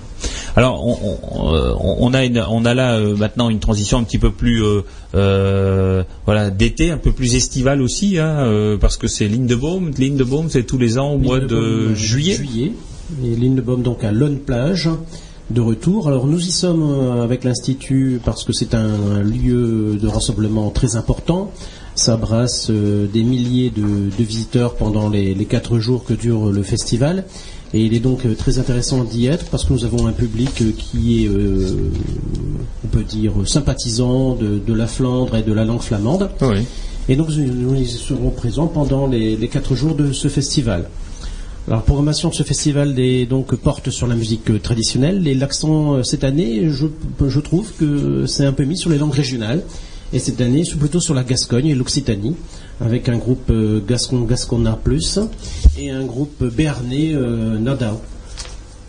Alors 0.58 0.86
on, 0.86 1.18
on, 1.32 1.56
euh, 1.56 1.74
on 1.80 2.14
a 2.14 2.26
une- 2.26 2.44
on 2.50 2.66
a 2.66 2.74
là 2.74 2.96
euh, 2.98 3.16
maintenant 3.16 3.50
une 3.50 3.60
transition 3.60 4.00
un 4.00 4.04
petit 4.04 4.18
peu 4.20 4.32
plus 4.32 4.62
euh, 4.62 4.82
euh, 5.16 6.04
voilà 6.26 6.50
d'été, 6.50 6.92
un 6.92 6.98
peu 6.98 7.14
plus 7.14 7.36
estivale 7.36 7.82
aussi, 7.82 8.18
hein, 8.20 8.78
parce 8.82 8.98
que 8.98 9.08
c'est 9.08 9.28
Lindebaume. 9.30 9.92
Lindebaume, 9.98 10.50
c'est 10.50 10.64
tous 10.64 10.78
les 10.78 10.98
ans 10.98 11.12
au 11.14 11.18
mois 11.18 11.40
de 11.40 11.94
juillet. 11.96 12.36
juillet. 12.36 12.74
Et 13.24 13.36
Lindebaume 13.36 13.82
donc 13.84 14.04
à 14.04 14.12
Lone 14.12 14.40
Plage 14.40 14.90
de 15.52 15.62
retour. 15.62 16.08
Alors 16.10 16.28
nous 16.28 16.40
y 16.46 16.52
sommes 16.52 17.22
avec 17.22 17.44
l'Institut 17.46 18.20
parce 18.26 18.44
que 18.44 18.52
c'est 18.54 18.74
un 18.74 19.22
lieu 19.22 19.98
de 20.02 20.08
rassemblement 20.08 20.70
très 20.70 20.96
important. 20.98 21.52
Ça 21.96 22.18
brasse 22.18 22.70
euh, 22.70 23.06
des 23.08 23.24
milliers 23.24 23.70
de, 23.70 23.82
de 23.82 24.24
visiteurs 24.24 24.76
pendant 24.76 25.10
les, 25.10 25.34
les 25.34 25.46
quatre 25.46 25.78
jours 25.80 26.04
que 26.04 26.14
dure 26.14 26.52
le 26.52 26.64
festival. 26.64 27.26
Et 27.74 27.86
il 27.86 27.94
est 27.94 28.00
donc 28.00 28.26
euh, 28.26 28.36
très 28.36 28.60
intéressant 28.60 29.04
d'y 29.04 29.28
être 29.28 29.46
parce 29.46 29.66
que 29.66 29.74
nous 29.74 29.86
avons 29.86 30.08
un 30.08 30.12
public 30.12 30.62
euh, 30.62 30.72
qui 30.78 31.24
est, 31.24 31.28
euh, 31.28 31.92
on 32.84 32.88
peut 32.88 33.04
dire, 33.04 33.34
sympathisant 33.46 34.36
de, 34.36 34.60
de 34.60 34.74
la 34.74 34.88
Flandre 34.88 35.38
et 35.38 35.44
de 35.44 35.54
la 35.54 35.64
langue 35.64 35.82
flamande. 35.82 36.30
Oui. 36.42 36.66
Et 37.08 37.16
donc 37.16 37.30
nous 37.30 37.76
y 37.76 37.88
serons 37.88 38.30
présents 38.30 38.68
pendant 38.68 39.08
les, 39.08 39.36
les 39.36 39.48
quatre 39.48 39.76
jours 39.76 39.96
de 39.96 40.12
ce 40.12 40.28
festival. 40.28 40.90
Alors, 41.68 41.80
la 41.80 41.86
programmation 41.86 42.30
de 42.30 42.34
ce 42.34 42.44
festival 42.44 42.96
donc, 43.30 43.56
porte 43.56 43.90
sur 43.92 44.08
la 44.08 44.16
musique 44.16 44.50
euh, 44.50 44.60
traditionnelle 44.60 45.28
et 45.28 45.36
l'accent 45.36 45.96
euh, 45.96 46.04
cette 46.04 46.24
année, 46.24 46.70
je, 46.70 46.88
je 47.28 47.40
trouve 47.40 47.72
que 47.78 48.26
c'est 48.26 48.46
un 48.46 48.54
peu 48.54 48.64
mis 48.64 48.78
sur 48.78 48.90
les 48.90 48.98
langues 48.98 49.14
régionales. 49.14 49.64
Et 50.14 50.20
cette 50.20 50.42
année, 50.42 50.66
c'est 50.66 50.78
plutôt 50.78 51.00
sur 51.00 51.14
la 51.14 51.24
Gascogne 51.24 51.68
et 51.68 51.76
l'Occitanie, 51.76 52.36
avec 52.82 53.08
un 53.08 53.18
groupe 53.18 53.50
euh, 53.50 53.82
Gascon 53.86 54.22
Gascona 54.24 54.78
Plus 54.84 55.20
et 55.80 55.90
un 55.90 56.04
groupe 56.04 56.44
béarnais 56.44 57.14
euh, 57.14 57.58
Nadao. 57.58 58.02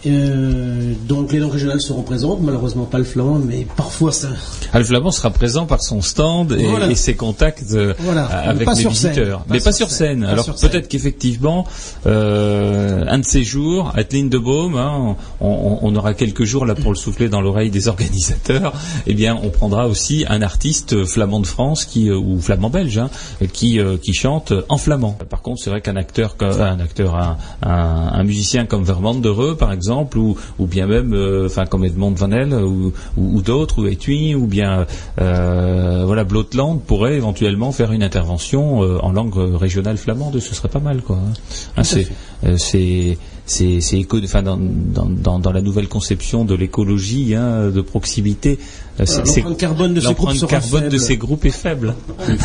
Euh, 0.04 0.94
donc 1.06 1.32
les 1.32 1.38
langues 1.38 1.52
régionales 1.52 1.80
seront 1.80 2.02
présentes, 2.02 2.40
malheureusement 2.42 2.84
pas 2.86 2.98
le 2.98 3.04
flamand, 3.04 3.38
mais 3.38 3.66
parfois 3.76 4.10
ça. 4.12 4.28
Ah, 4.72 4.78
le 4.78 4.84
Flamand 4.84 5.10
sera 5.10 5.30
présent 5.30 5.66
par 5.66 5.82
son 5.82 6.00
stand 6.02 6.52
et, 6.52 6.66
Voilà. 6.66 6.90
et 6.90 6.94
ses 6.94 7.14
contacts 7.14 7.72
euh, 7.72 7.94
Voilà. 8.00 8.24
avec 8.26 8.66
les 8.76 8.88
visiteurs, 8.88 9.40
Pas 9.40 9.54
mais 9.54 9.60
pas 9.60 9.72
sur 9.72 9.90
scène. 9.90 10.20
scène. 10.20 10.20
Pas 10.22 10.30
Alors 10.30 10.46
peut-être 10.56 10.88
qu'effectivement, 10.88 11.66
euh, 12.06 13.04
un 13.08 13.18
de 13.18 13.24
ces 13.24 13.44
jours, 13.44 13.92
à 13.94 14.00
Lindebaume, 14.12 14.76
hein, 14.76 15.16
on, 15.40 15.46
on- 15.48 15.78
on 15.82 15.96
aura 15.96 16.14
quelques 16.14 16.44
jours 16.44 16.66
là 16.66 16.74
pour 16.74 16.90
le 16.92 16.96
souffler 16.96 17.28
dans 17.28 17.40
l'oreille 17.40 17.70
des 17.70 17.88
organisateurs. 17.88 18.72
Eh 19.06 19.14
bien, 19.14 19.38
on 19.42 19.48
prendra 19.50 19.86
aussi 19.88 20.24
un 20.28 20.42
artiste 20.42 21.04
flamand 21.04 21.40
de 21.40 21.46
France 21.46 21.84
qui 21.84 22.08
euh, 22.08 22.16
ou 22.16 22.40
flamand 22.40 22.70
belge 22.70 22.98
hein, 22.98 23.10
qui 23.52 23.78
qui 24.02 24.12
chante 24.14 24.52
en 24.68 24.76
flamand. 24.78 25.16
Par 25.28 25.42
contre, 25.42 25.60
c'est 25.62 25.70
vrai 25.70 25.80
qu'un 25.80 25.96
acteur, 25.96 26.36
un 26.40 26.78
acteur, 26.80 27.16
un, 27.16 27.36
un, 27.62 28.10
un 28.12 28.24
musicien 28.24 28.64
comme 28.66 28.84
Vermand 28.84 29.14
de 29.14 29.32
par 29.54 29.72
exemple, 29.72 29.91
ou, 30.16 30.36
ou 30.58 30.66
bien 30.66 30.86
même, 30.86 31.12
euh, 31.14 31.46
enfin 31.46 31.66
comme 31.66 31.84
Edmond 31.84 32.12
Van 32.12 32.30
Hel 32.30 32.54
ou, 32.54 32.92
ou, 33.16 33.36
ou 33.36 33.42
d'autres, 33.42 33.82
ou 33.82 33.86
Etui, 33.86 34.34
ou 34.34 34.46
bien 34.46 34.86
euh, 35.20 36.02
voilà 36.06 36.24
Blotland 36.24 36.78
pourrait 36.86 37.14
éventuellement 37.16 37.72
faire 37.72 37.92
une 37.92 38.02
intervention 38.02 38.82
euh, 38.82 38.98
en 39.02 39.12
langue 39.12 39.34
régionale 39.36 39.96
flamande. 39.96 40.38
Ce 40.40 40.54
serait 40.54 40.68
pas 40.68 40.80
mal, 40.80 41.02
quoi. 41.02 41.16
hein. 41.16 41.32
Hein, 41.76 41.84
c'est 41.84 42.08
euh, 42.44 42.56
c'est 42.58 43.18
c'est 43.44 43.80
c'est 43.80 43.98
éco, 43.98 44.18
enfin 44.22 44.42
dans, 44.42 44.56
dans, 44.58 45.06
dans, 45.06 45.38
dans 45.38 45.52
la 45.52 45.60
nouvelle 45.62 45.88
conception 45.88 46.44
de 46.44 46.54
l'écologie 46.54 47.34
hein, 47.34 47.70
de 47.70 47.80
proximité, 47.80 48.58
c'est- 48.98 49.26
c'est- 49.26 49.40
L'empreinte 49.40 49.58
carbone 49.58 49.94
de 49.94 50.00
ces 50.00 50.06
groupes 50.14 50.18
l'empreinte 50.28 50.36
sera 50.38 50.50
carbone 50.60 50.88
de 50.88 50.98
ces 50.98 51.16
groupes 51.16 51.44
est 51.44 51.50
faible. 51.50 51.94
On 52.18 52.22
est 52.22 52.26
allé, 52.30 52.38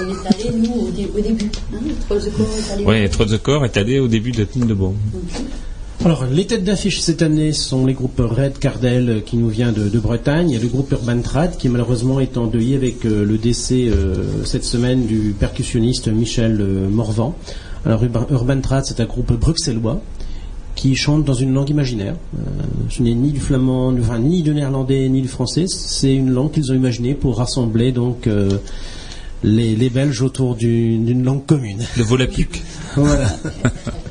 on 0.00 0.10
est 0.10 0.26
allé, 0.48 0.56
nous, 0.58 0.72
au, 0.86 0.90
dé- 0.90 1.10
au 1.16 1.20
début. 1.20 1.50
Hein, 1.74 1.76
Trozekor 2.08 2.46
est 2.46 2.72
allé- 2.72 2.84
Oui, 2.86 3.10
Trotzecore 3.10 3.64
est 3.66 3.76
allé 3.76 3.98
au 4.00 4.08
début 4.08 4.32
de 4.32 4.38
la 4.38 4.44
ligne 4.54 4.66
de 4.66 4.74
Baume. 4.74 4.96
Alors, 6.04 6.26
les 6.26 6.46
têtes 6.46 6.62
d'affiche 6.62 7.00
cette 7.00 7.22
année 7.22 7.52
sont 7.52 7.84
les 7.84 7.92
groupes 7.92 8.20
Red 8.20 8.58
Cardel 8.58 9.10
euh, 9.10 9.20
qui 9.20 9.36
nous 9.36 9.48
vient 9.48 9.72
de, 9.72 9.88
de 9.88 9.98
Bretagne 9.98 10.52
et 10.52 10.58
le 10.58 10.68
groupe 10.68 10.92
Urban 10.92 11.20
Trad 11.20 11.56
qui 11.56 11.68
malheureusement 11.68 12.20
est 12.20 12.36
endeuillé 12.36 12.76
avec 12.76 13.04
euh, 13.04 13.24
le 13.24 13.36
décès 13.36 13.88
euh, 13.88 14.44
cette 14.44 14.62
semaine 14.62 15.06
du 15.06 15.34
percussionniste 15.38 16.06
Michel 16.06 16.58
euh, 16.60 16.88
Morvan. 16.88 17.34
Alors, 17.84 18.04
Urban, 18.04 18.26
Urban 18.30 18.60
Trad, 18.60 18.84
c'est 18.84 19.00
un 19.00 19.06
groupe 19.06 19.32
bruxellois 19.32 20.00
qui 20.76 20.94
chante 20.94 21.24
dans 21.24 21.34
une 21.34 21.52
langue 21.52 21.70
imaginaire. 21.70 22.14
Ce 22.88 23.02
n'est 23.02 23.14
ni 23.14 23.32
du 23.32 23.40
flamand, 23.40 23.92
enfin, 23.98 24.20
ni 24.20 24.42
du 24.42 24.54
néerlandais, 24.54 25.08
ni 25.08 25.20
du 25.20 25.26
français. 25.26 25.64
C'est 25.66 26.14
une 26.14 26.30
langue 26.30 26.52
qu'ils 26.52 26.70
ont 26.70 26.76
imaginée 26.76 27.14
pour 27.14 27.38
rassembler 27.38 27.90
donc 27.90 28.28
les, 29.42 29.74
les 29.74 29.90
Belges 29.90 30.22
autour 30.22 30.54
d'une 30.54 31.24
langue 31.24 31.44
commune. 31.44 31.80
Le 31.96 32.04
Volapük. 32.04 32.62
Voilà. 32.94 33.26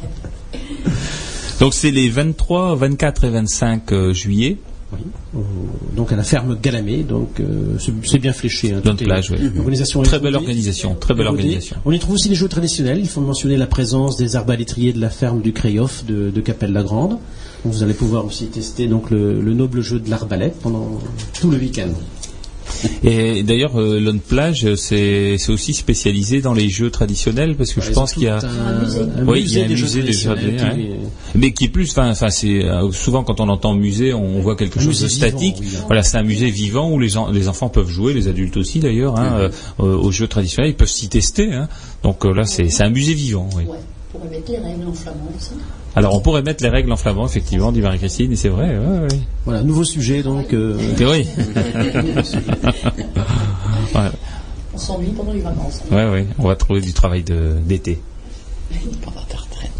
Donc 1.59 1.73
c'est 1.73 1.91
les 1.91 2.09
23, 2.09 2.75
24 2.75 3.23
et 3.25 3.29
25 3.29 3.91
euh, 3.91 4.13
juillet. 4.13 4.57
Oui. 4.93 5.41
Donc 5.97 6.13
à 6.13 6.15
la 6.15 6.23
ferme 6.23 6.57
Galamé, 6.61 7.03
donc 7.03 7.39
euh, 7.41 7.77
c'est 8.05 8.19
bien 8.19 8.31
fléché. 8.31 8.71
Hein, 8.73 8.81
est- 9.01 9.03
plage, 9.03 9.31
oui. 9.31 9.37
Très 10.03 10.19
belle 10.19 10.35
organisation, 10.35 10.95
très 10.95 11.13
belle 11.13 11.27
organisation. 11.27 11.75
On 11.85 11.91
y 11.91 11.99
trouve 11.99 12.13
aussi 12.15 12.29
des 12.29 12.35
jeux 12.35 12.47
traditionnels. 12.47 12.99
Il 12.99 13.07
faut 13.09 13.19
mentionner 13.19 13.57
la 13.57 13.67
présence 13.67 14.15
des 14.15 14.35
arbalétriers 14.37 14.93
de 14.93 15.01
la 15.01 15.09
ferme 15.09 15.41
du 15.41 15.51
Créoff 15.51 16.05
de, 16.05 16.29
de 16.29 16.41
Capelle-la-Grande. 16.41 17.17
Vous 17.65 17.83
allez 17.83 17.93
pouvoir 17.95 18.23
aussi 18.25 18.45
tester 18.47 18.87
donc 18.87 19.09
le, 19.09 19.41
le 19.41 19.53
noble 19.53 19.81
jeu 19.81 19.99
de 19.99 20.09
l'arbalète 20.09 20.55
pendant 20.61 20.99
tout 21.37 21.49
le 21.51 21.57
week-end. 21.57 21.89
Et 23.03 23.43
d'ailleurs, 23.43 23.79
euh, 23.79 23.99
Lone 23.99 24.19
Plage, 24.19 24.75
c'est 24.75 25.37
c'est 25.37 25.51
aussi 25.51 25.73
spécialisé 25.73 26.41
dans 26.41 26.53
les 26.53 26.69
jeux 26.69 26.89
traditionnels 26.89 27.55
parce 27.55 27.73
que 27.73 27.81
je 27.81 27.89
Ils 27.89 27.93
pense 27.93 28.13
qu'il 28.13 28.23
y 28.23 28.27
a 28.27 28.37
Un 28.37 29.25
Oui, 29.27 29.43
il 29.45 29.53
y 29.57 29.61
a 29.61 29.65
un 29.65 29.67
des 29.67 29.75
jeux 29.75 29.85
musée 29.85 30.01
des 30.03 30.13
jeux 30.13 30.29
traditionnels 30.29 30.57
traditionnels, 30.57 30.99
qui- 31.33 31.37
mais 31.39 31.51
qui 31.53 31.65
est 31.65 31.69
plus, 31.69 31.89
enfin, 31.97 32.13
c'est 32.29 32.63
euh, 32.65 32.91
souvent 32.91 33.23
quand 33.23 33.39
on 33.39 33.49
entend 33.49 33.73
musée, 33.73 34.13
on 34.13 34.39
voit 34.41 34.55
quelque 34.55 34.79
chose 34.79 35.01
de 35.01 35.07
vivant, 35.07 35.27
statique. 35.27 35.55
oui. 35.59 35.67
Voilà, 35.87 36.03
c'est 36.03 36.17
un 36.17 36.23
musée 36.23 36.49
vivant 36.49 36.91
où 36.91 36.99
les, 36.99 37.09
gens- 37.09 37.29
les 37.31 37.47
enfants 37.47 37.69
peuvent 37.69 37.89
jouer, 37.89 38.13
les 38.13 38.27
adultes 38.27 38.57
aussi 38.57 38.79
d'ailleurs, 38.79 39.17
hein, 39.19 39.33
euh, 39.39 39.49
euh, 39.79 39.95
aux 39.97 40.11
jeux 40.11 40.27
traditionnels, 40.27 40.71
ils 40.71 40.75
peuvent 40.77 40.87
s'y 40.89 41.09
tester. 41.09 41.53
Hein. 41.53 41.67
Donc 42.03 42.25
euh, 42.25 42.33
là, 42.33 42.45
c'est 42.45 42.69
c'est 42.69 42.83
un 42.83 42.89
musée 42.89 43.13
vivant. 43.13 43.49
Oui. 43.55 43.63
Ouais, 43.65 43.77
pour 44.11 44.23
mettre 44.29 44.51
les 44.51 44.57
règles 44.57 44.87
en 44.87 44.93
flamand 44.93 45.29
aussi. 45.37 45.51
Alors 45.97 46.13
on 46.13 46.19
pourrait 46.19 46.43
mettre 46.43 46.63
les 46.63 46.69
règles 46.69 46.91
en 46.91 46.95
flamand, 46.95 47.25
effectivement, 47.25 47.71
dit 47.71 47.81
Marie-Christine, 47.81 48.31
et 48.31 48.35
c'est 48.35 48.49
vrai. 48.49 48.77
Ouais, 48.77 48.99
ouais. 48.99 49.07
Voilà, 49.45 49.63
nouveau 49.63 49.83
sujet 49.83 50.21
donc. 50.21 50.53
euh, 50.53 50.77
Et 50.99 51.05
oui. 51.05 51.27
ouais, 53.95 54.11
On 54.73 54.77
s'ennuie 54.77 55.07
pendant 55.17 55.33
les 55.33 55.39
vacances. 55.41 55.81
ouais, 55.91 56.07
ouais, 56.09 56.27
on 56.37 56.47
va 56.47 56.55
trouver 56.55 56.81
du 56.81 56.93
travail 56.93 57.23
d'été. 57.23 57.99
Pendant 59.03 59.21
ta 59.27 59.37
retraite. 59.37 59.71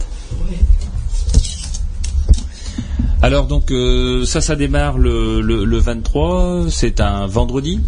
Alors 3.21 3.45
donc 3.47 3.71
euh, 3.71 4.25
ça, 4.25 4.41
ça 4.41 4.55
démarre 4.55 4.97
le, 4.97 5.41
le, 5.41 5.65
le 5.65 5.77
23, 5.77 6.65
c'est 6.69 6.99
un 7.01 7.27
vendredi, 7.27 7.81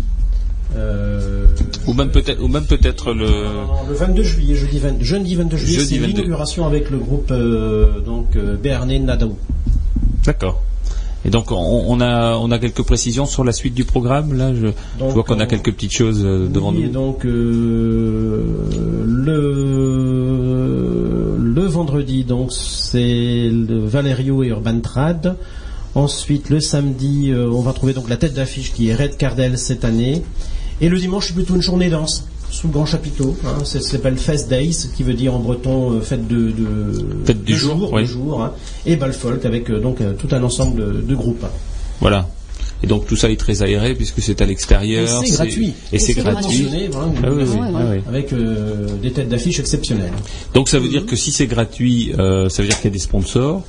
euh, 0.75 1.45
ou 1.87 1.93
même 1.93 2.11
peut-être, 2.11 2.41
ou 2.41 2.47
même 2.47 2.65
peut-être 2.65 3.13
le. 3.13 3.25
Le 3.89 3.95
22 3.95 4.23
juillet, 4.23 4.55
jeudi, 4.55 4.79
20 4.79 5.01
jeudi 5.01 5.35
22 5.35 5.57
juillet, 5.57 5.79
c'est 5.79 5.97
22. 5.97 6.07
l'inauguration 6.07 6.65
avec 6.67 6.89
le 6.89 6.97
groupe 6.99 7.31
euh, 7.31 7.99
donc 8.01 8.35
euh, 8.35 8.55
Béarnais 8.55 8.99
Nadao. 8.99 9.37
D'accord. 10.25 10.61
Et 11.25 11.29
donc 11.31 11.51
on, 11.51 11.57
on 11.87 11.99
a 11.99 12.37
on 12.37 12.49
a 12.51 12.59
quelques 12.59 12.83
précisions 12.83 13.25
sur 13.25 13.43
la 13.43 13.51
suite 13.51 13.73
du 13.73 13.83
programme 13.83 14.33
là. 14.37 14.53
Je, 14.53 14.67
vois 14.99 15.23
qu'on 15.23 15.39
a 15.39 15.47
quelques 15.47 15.73
petites 15.73 15.91
choses 15.91 16.21
euh, 16.23 16.47
devant 16.47 16.71
Oui, 16.71 16.83
et 16.83 16.85
nous. 16.85 16.91
donc 16.93 17.25
euh, 17.25 18.43
le 19.05 21.35
le 21.37 21.65
vendredi 21.65 22.23
donc 22.23 22.53
c'est 22.53 23.49
le 23.51 23.79
Valerio 23.79 24.43
et 24.43 24.47
Urban 24.47 24.79
Trad. 24.79 25.35
Ensuite 25.95 26.49
le 26.49 26.61
samedi 26.61 27.33
on 27.35 27.61
va 27.61 27.73
trouver 27.73 27.91
donc 27.93 28.07
la 28.09 28.15
tête 28.17 28.33
d'affiche 28.35 28.71
qui 28.71 28.87
est 28.89 28.95
Red 28.95 29.17
Cardell 29.17 29.57
cette 29.57 29.83
année. 29.83 30.21
Et 30.81 30.89
le 30.89 30.97
dimanche 30.97 31.27
c'est 31.27 31.33
plutôt 31.33 31.55
une 31.55 31.61
journée 31.61 31.89
danse 31.89 32.25
sous 32.49 32.67
le 32.67 32.73
grand 32.73 32.85
chapiteau. 32.85 33.37
Hein, 33.45 33.63
ça 33.63 33.79
s'appelle 33.79 34.17
Fest 34.17 34.49
Days, 34.49 34.89
qui 34.95 35.03
veut 35.03 35.13
dire 35.13 35.33
en 35.35 35.39
breton 35.39 35.93
euh, 35.93 36.01
fête 36.01 36.27
de, 36.27 36.49
de 36.51 37.23
Fête 37.25 37.43
du 37.43 37.53
de 37.53 37.57
jour, 37.57 37.91
oui. 37.93 38.01
de 38.01 38.07
jour, 38.07 38.41
hein, 38.41 38.53
et 38.85 38.95
Balfolk 38.95 39.45
avec 39.45 39.69
euh, 39.69 39.79
donc 39.79 40.01
euh, 40.01 40.13
tout 40.13 40.29
un 40.31 40.41
ensemble 40.41 40.81
de, 40.81 41.01
de 41.01 41.15
groupes. 41.15 41.45
Voilà. 42.01 42.27
Et 42.81 42.87
donc 42.87 43.05
tout 43.05 43.17
ça 43.17 43.29
est 43.29 43.35
très 43.39 43.61
aéré 43.61 43.93
puisque 43.93 44.21
c'est 44.21 44.41
à 44.41 44.45
l'extérieur. 44.45 45.21
Et 45.21 45.27
c'est 45.27 45.33
gratuit. 45.35 45.73
Et 45.91 45.99
c'est 45.99 46.13
gratuit. 46.13 46.67
Voilà, 46.91 47.11
Ah 47.23 47.27
oui, 47.29 47.43
oui, 47.45 47.57
ah 47.61 47.81
oui. 47.91 47.97
avec 48.07 48.31
euh, 48.33 48.87
des 49.01 49.11
têtes 49.11 49.27
d'affiche 49.29 49.59
exceptionnelles. 49.59 50.13
Donc 50.53 50.69
ça 50.69 50.79
veut 50.79 50.87
dire 50.87 51.05
que 51.05 51.15
si 51.17 51.31
c'est 51.33 51.47
gratuit, 51.47 52.13
euh, 52.17 52.47
ça 52.47 52.61
veut 52.61 52.69
dire 52.69 52.77
qu'il 52.77 52.85
y 52.89 52.93
a 52.93 52.93
des 52.93 52.99
sponsors 52.99 53.63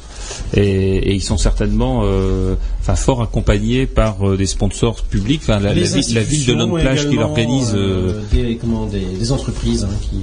et, 0.55 0.97
et 0.97 1.15
ils 1.15 1.23
sont 1.23 1.39
certainement 1.39 2.03
euh, 2.05 2.55
enfin 2.81 2.95
fort 2.97 3.23
accompagnés 3.23 3.87
par 3.87 4.29
euh, 4.29 4.37
des 4.37 4.47
sponsors 4.47 5.03
publics. 5.03 5.41
Enfin 5.45 5.61
la, 5.61 5.73
ville, 5.73 5.85
la 6.15 6.23
ville 6.23 6.47
de 6.47 6.53
Lone 6.53 6.81
Plage 6.81 7.09
qui 7.09 7.17
l'organise. 7.17 7.73
euh, 7.75 8.21
des, 8.33 8.59
des, 8.91 9.17
des 9.19 9.33
entreprises 9.33 9.85
hein, 9.85 9.95
qui, 10.03 10.21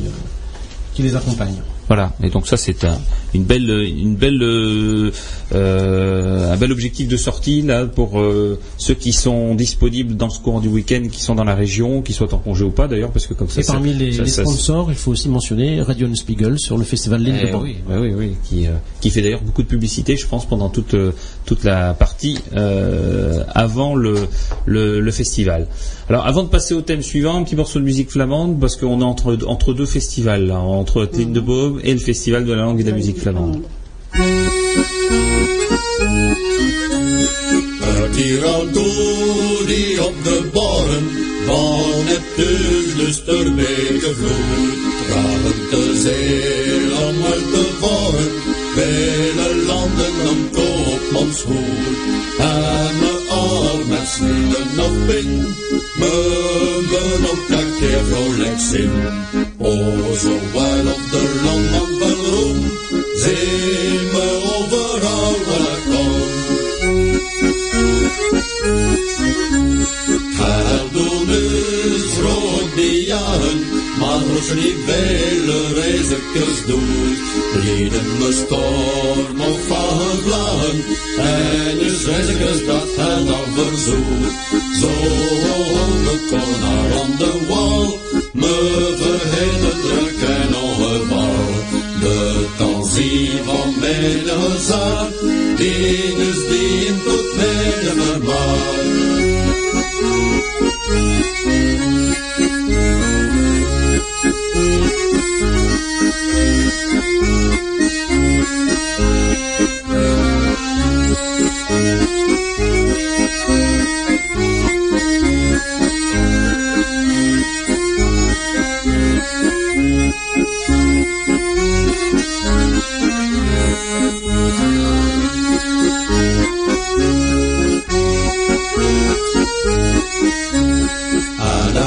qui 0.93 1.01
les 1.03 1.15
accompagnent. 1.15 1.61
Voilà, 1.88 2.11
et 2.21 2.29
donc 2.29 2.47
ça 2.47 2.57
c'est 2.57 2.83
un, 2.83 2.97
une 3.33 3.43
belle, 3.45 3.69
une 3.69 4.15
belle, 4.17 4.41
euh, 5.53 6.51
un 6.51 6.57
bel 6.57 6.71
objectif 6.71 7.07
de 7.07 7.17
sortie 7.17 7.61
là 7.61 7.85
pour 7.85 8.19
euh, 8.19 8.59
ceux 8.77 8.93
qui 8.93 9.13
sont 9.13 9.55
disponibles 9.55 10.15
dans 10.15 10.29
ce 10.29 10.39
courant 10.39 10.59
du 10.59 10.67
week-end, 10.67 11.03
qui 11.11 11.21
sont 11.21 11.35
dans 11.35 11.43
la 11.45 11.55
région, 11.55 12.01
qui 12.01 12.13
soient 12.13 12.33
en 12.33 12.38
congé 12.39 12.63
ou 12.65 12.71
pas 12.71 12.88
d'ailleurs, 12.88 13.11
parce 13.11 13.27
que 13.27 13.33
comme 13.33 13.49
ça. 13.49 13.61
Et 13.61 13.63
parmi 13.63 13.93
les, 13.93 14.11
ça- 14.11 14.23
les 14.23 14.29
ça- 14.29 14.41
sponsors, 14.43 14.88
il 14.91 14.95
faut 14.97 15.11
aussi 15.11 15.29
mentionner 15.29 15.81
Radio 15.81 16.13
Spiegel 16.15 16.59
sur 16.59 16.77
le 16.77 16.83
festival 16.83 17.21
L'île 17.21 17.35
de 17.41 17.47
Eh 17.51 17.55
oui, 17.55 17.77
oui, 17.89 17.95
oui, 17.97 18.13
oui, 18.17 18.31
qui, 18.43 18.67
euh, 18.67 18.71
qui 19.01 19.09
fait 19.09 19.21
d'ailleurs 19.21 19.41
beaucoup 19.41 19.63
de 19.63 19.67
publicité, 19.67 20.17
je 20.17 20.27
pense, 20.27 20.45
pendant 20.45 20.69
toute, 20.69 20.95
toute 21.45 21.63
la 21.63 21.93
partie 21.93 22.38
euh, 22.55 23.43
avant 23.55 23.95
le, 23.95 24.15
le, 24.65 24.99
le 24.99 25.11
festival. 25.11 25.67
Alors, 26.09 26.25
avant 26.25 26.43
de 26.43 26.47
passer 26.47 26.73
au 26.73 26.81
thème 26.81 27.01
suivant, 27.01 27.37
un 27.37 27.43
petit 27.43 27.57
morceau 27.57 27.79
de 27.79 27.83
musique 27.83 28.11
flamande, 28.11 28.59
parce 28.61 28.77
qu'on 28.77 29.01
est 29.01 29.03
entre, 29.03 29.37
entre 29.45 29.73
deux 29.73 29.85
festivals, 29.85 30.47
là, 30.47 30.57
entre 30.57 31.05
Tine 31.05 31.33
de 31.33 31.41
Baume 31.41 31.81
et 31.83 31.91
le 31.91 31.99
festival 31.99 32.45
de 32.45 32.53
la 32.53 32.61
langue 32.61 32.79
et 32.79 32.83
de 32.83 32.89
la 32.91 32.95
musique 32.95 33.19
flamande. 33.19 33.61
Sneeuwen 54.18 54.68
nog 54.76 55.05
bin, 55.07 55.30
me 55.99 56.13
ben 56.89 57.30
ook 57.30 57.49
een 57.49 57.72
keer 57.80 58.03
vrolijk 58.09 58.59
zin. 58.72 58.91
O, 59.57 59.74
zo 60.15 60.36
wel 60.53 60.86
op 60.93 61.03
de 61.11 61.41
land 61.43 61.65
van 61.72 61.97
beroem, 61.99 62.59
zie 63.15 63.99
me 64.13 64.28
overal 64.57 65.36
waar 65.45 65.78
ik 65.78 65.84
kom. 65.89 66.18
Reizigers 75.74 76.65
doet, 76.65 77.18
me 78.20 78.32
storm 78.32 79.38
van 79.68 80.18
vlagen, 80.26 80.84
en 81.18 81.80
is 81.80 82.05
reizigers 82.05 82.65
dat 82.65 82.88
hen 82.97 83.28
al 83.28 83.45
verzoet. 83.55 84.32
Zo 84.80 84.93
de 86.05 86.15
konar 86.30 87.01
on 87.01 87.18
de 87.18 87.45
wal, 87.47 87.99
me 88.34 88.55
verheden 89.01 89.82
druk 89.82 90.30
en 90.30 90.55
ongeval. 90.55 91.45
De 91.99 92.45
tanzie 92.57 93.32
van 93.45 93.74
mijn 93.80 94.20
gezag, 94.26 95.09
die 95.55 96.15
is 96.30 96.47
dient 96.47 97.03
tot. 97.03 97.28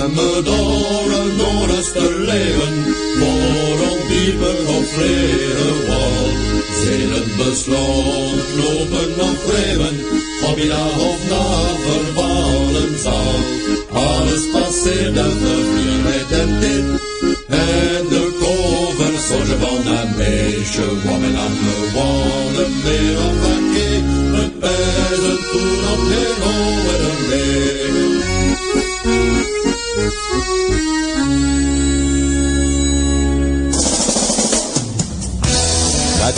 En 0.02 0.99
een 1.81 2.03
noordenster 2.03 2.20
leven, 2.20 2.95
voor 3.18 3.87
een 3.87 4.09
dieper 4.09 4.68
of 4.76 4.97
wal. 5.87 6.28
Zelen 6.83 7.28
besloot, 7.37 8.49
lopen 8.57 9.20
of 9.20 9.39
vreven, 9.47 9.97
op 10.51 10.59
je 10.59 10.68
dag 10.68 10.99
of 10.99 11.18
na 11.28 11.47
vervallen 11.87 12.99
zal. 12.99 13.35
Alles 13.93 14.51
passeerde 14.53 15.31
verviel 15.31 15.99
met 16.03 16.28
de 16.28 16.59
dit, 16.61 17.01
en 17.49 18.09
de 18.09 18.24
zorgen 19.28 19.59
van 19.61 19.93
een 19.93 20.16
meisje, 20.16 20.87
woman 21.05 21.37
aan 21.37 21.57
de 21.64 21.91
wallen, 21.95 22.83
weer 22.83 23.18
toen 25.53 25.81
op 25.93 26.09
de 26.09 26.35
oude 26.43 26.89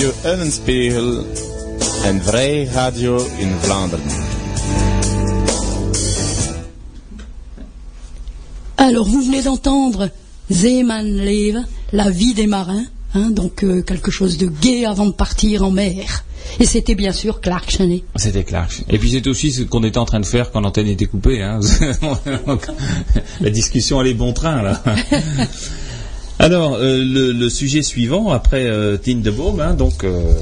Radio 0.03 0.20
Eulenspiegel, 0.24 1.26
een 2.05 2.22
vrij 2.22 2.64
radio 2.64 3.26
in 3.38 3.50
Vlaanderen. 3.61 4.05
Alors, 8.74 9.09
vous 9.09 9.24
venez 9.24 9.42
d'entendre 9.42 10.11
Zeemanleven, 10.48 11.66
la 11.90 12.11
vie 12.11 12.34
des 12.34 12.48
marins, 12.48 12.86
hein, 13.14 13.30
donc 13.30 13.62
euh, 13.62 13.82
quelque 13.82 14.11
chose 14.11 14.38
de 14.38 14.50
gai 14.61 14.86
avant 14.86 15.07
de 15.07 15.14
partir 15.14 15.62
en 15.62 15.70
mer. 15.70 16.24
Et 16.59 16.66
c'était 16.66 16.96
bien 16.96 17.12
sûr 17.12 17.40
Clark 17.40 17.70
Cheney. 17.70 18.03
C'était 18.16 18.42
Clark. 18.42 18.82
Et 18.88 18.98
puis 18.98 19.11
c'est 19.11 19.28
aussi 19.28 19.53
ce 19.53 19.62
qu'on 19.62 19.84
était 19.84 19.98
en 19.98 20.05
train 20.05 20.20
de 20.20 20.26
faire 20.26 20.50
quand 20.50 20.61
l'antenne 20.61 20.88
était 20.88 21.07
coupée. 21.07 21.42
Hein. 21.42 21.61
La 23.40 23.50
discussion 23.50 24.00
allait 24.00 24.14
bon 24.14 24.32
train 24.32 24.62
là. 24.62 24.82
Alors 26.43 26.74
euh, 26.74 27.05
le, 27.05 27.49
sujet 27.49 27.82
suivant 27.82 28.30
après 28.30 28.66
euh, 28.66 28.97
Tinderbaum, 28.97 29.61
hein, 29.61 29.74
donc 29.74 30.03
euh, 30.03 30.32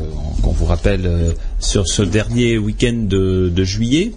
qu'on 0.42 0.50
vous 0.50 0.64
rappelle 0.64 1.04
euh, 1.04 1.32
sur 1.58 1.86
ce 1.86 2.00
dernier 2.00 2.56
week-end 2.56 3.04
de, 3.06 3.52
juillet. 3.64 4.12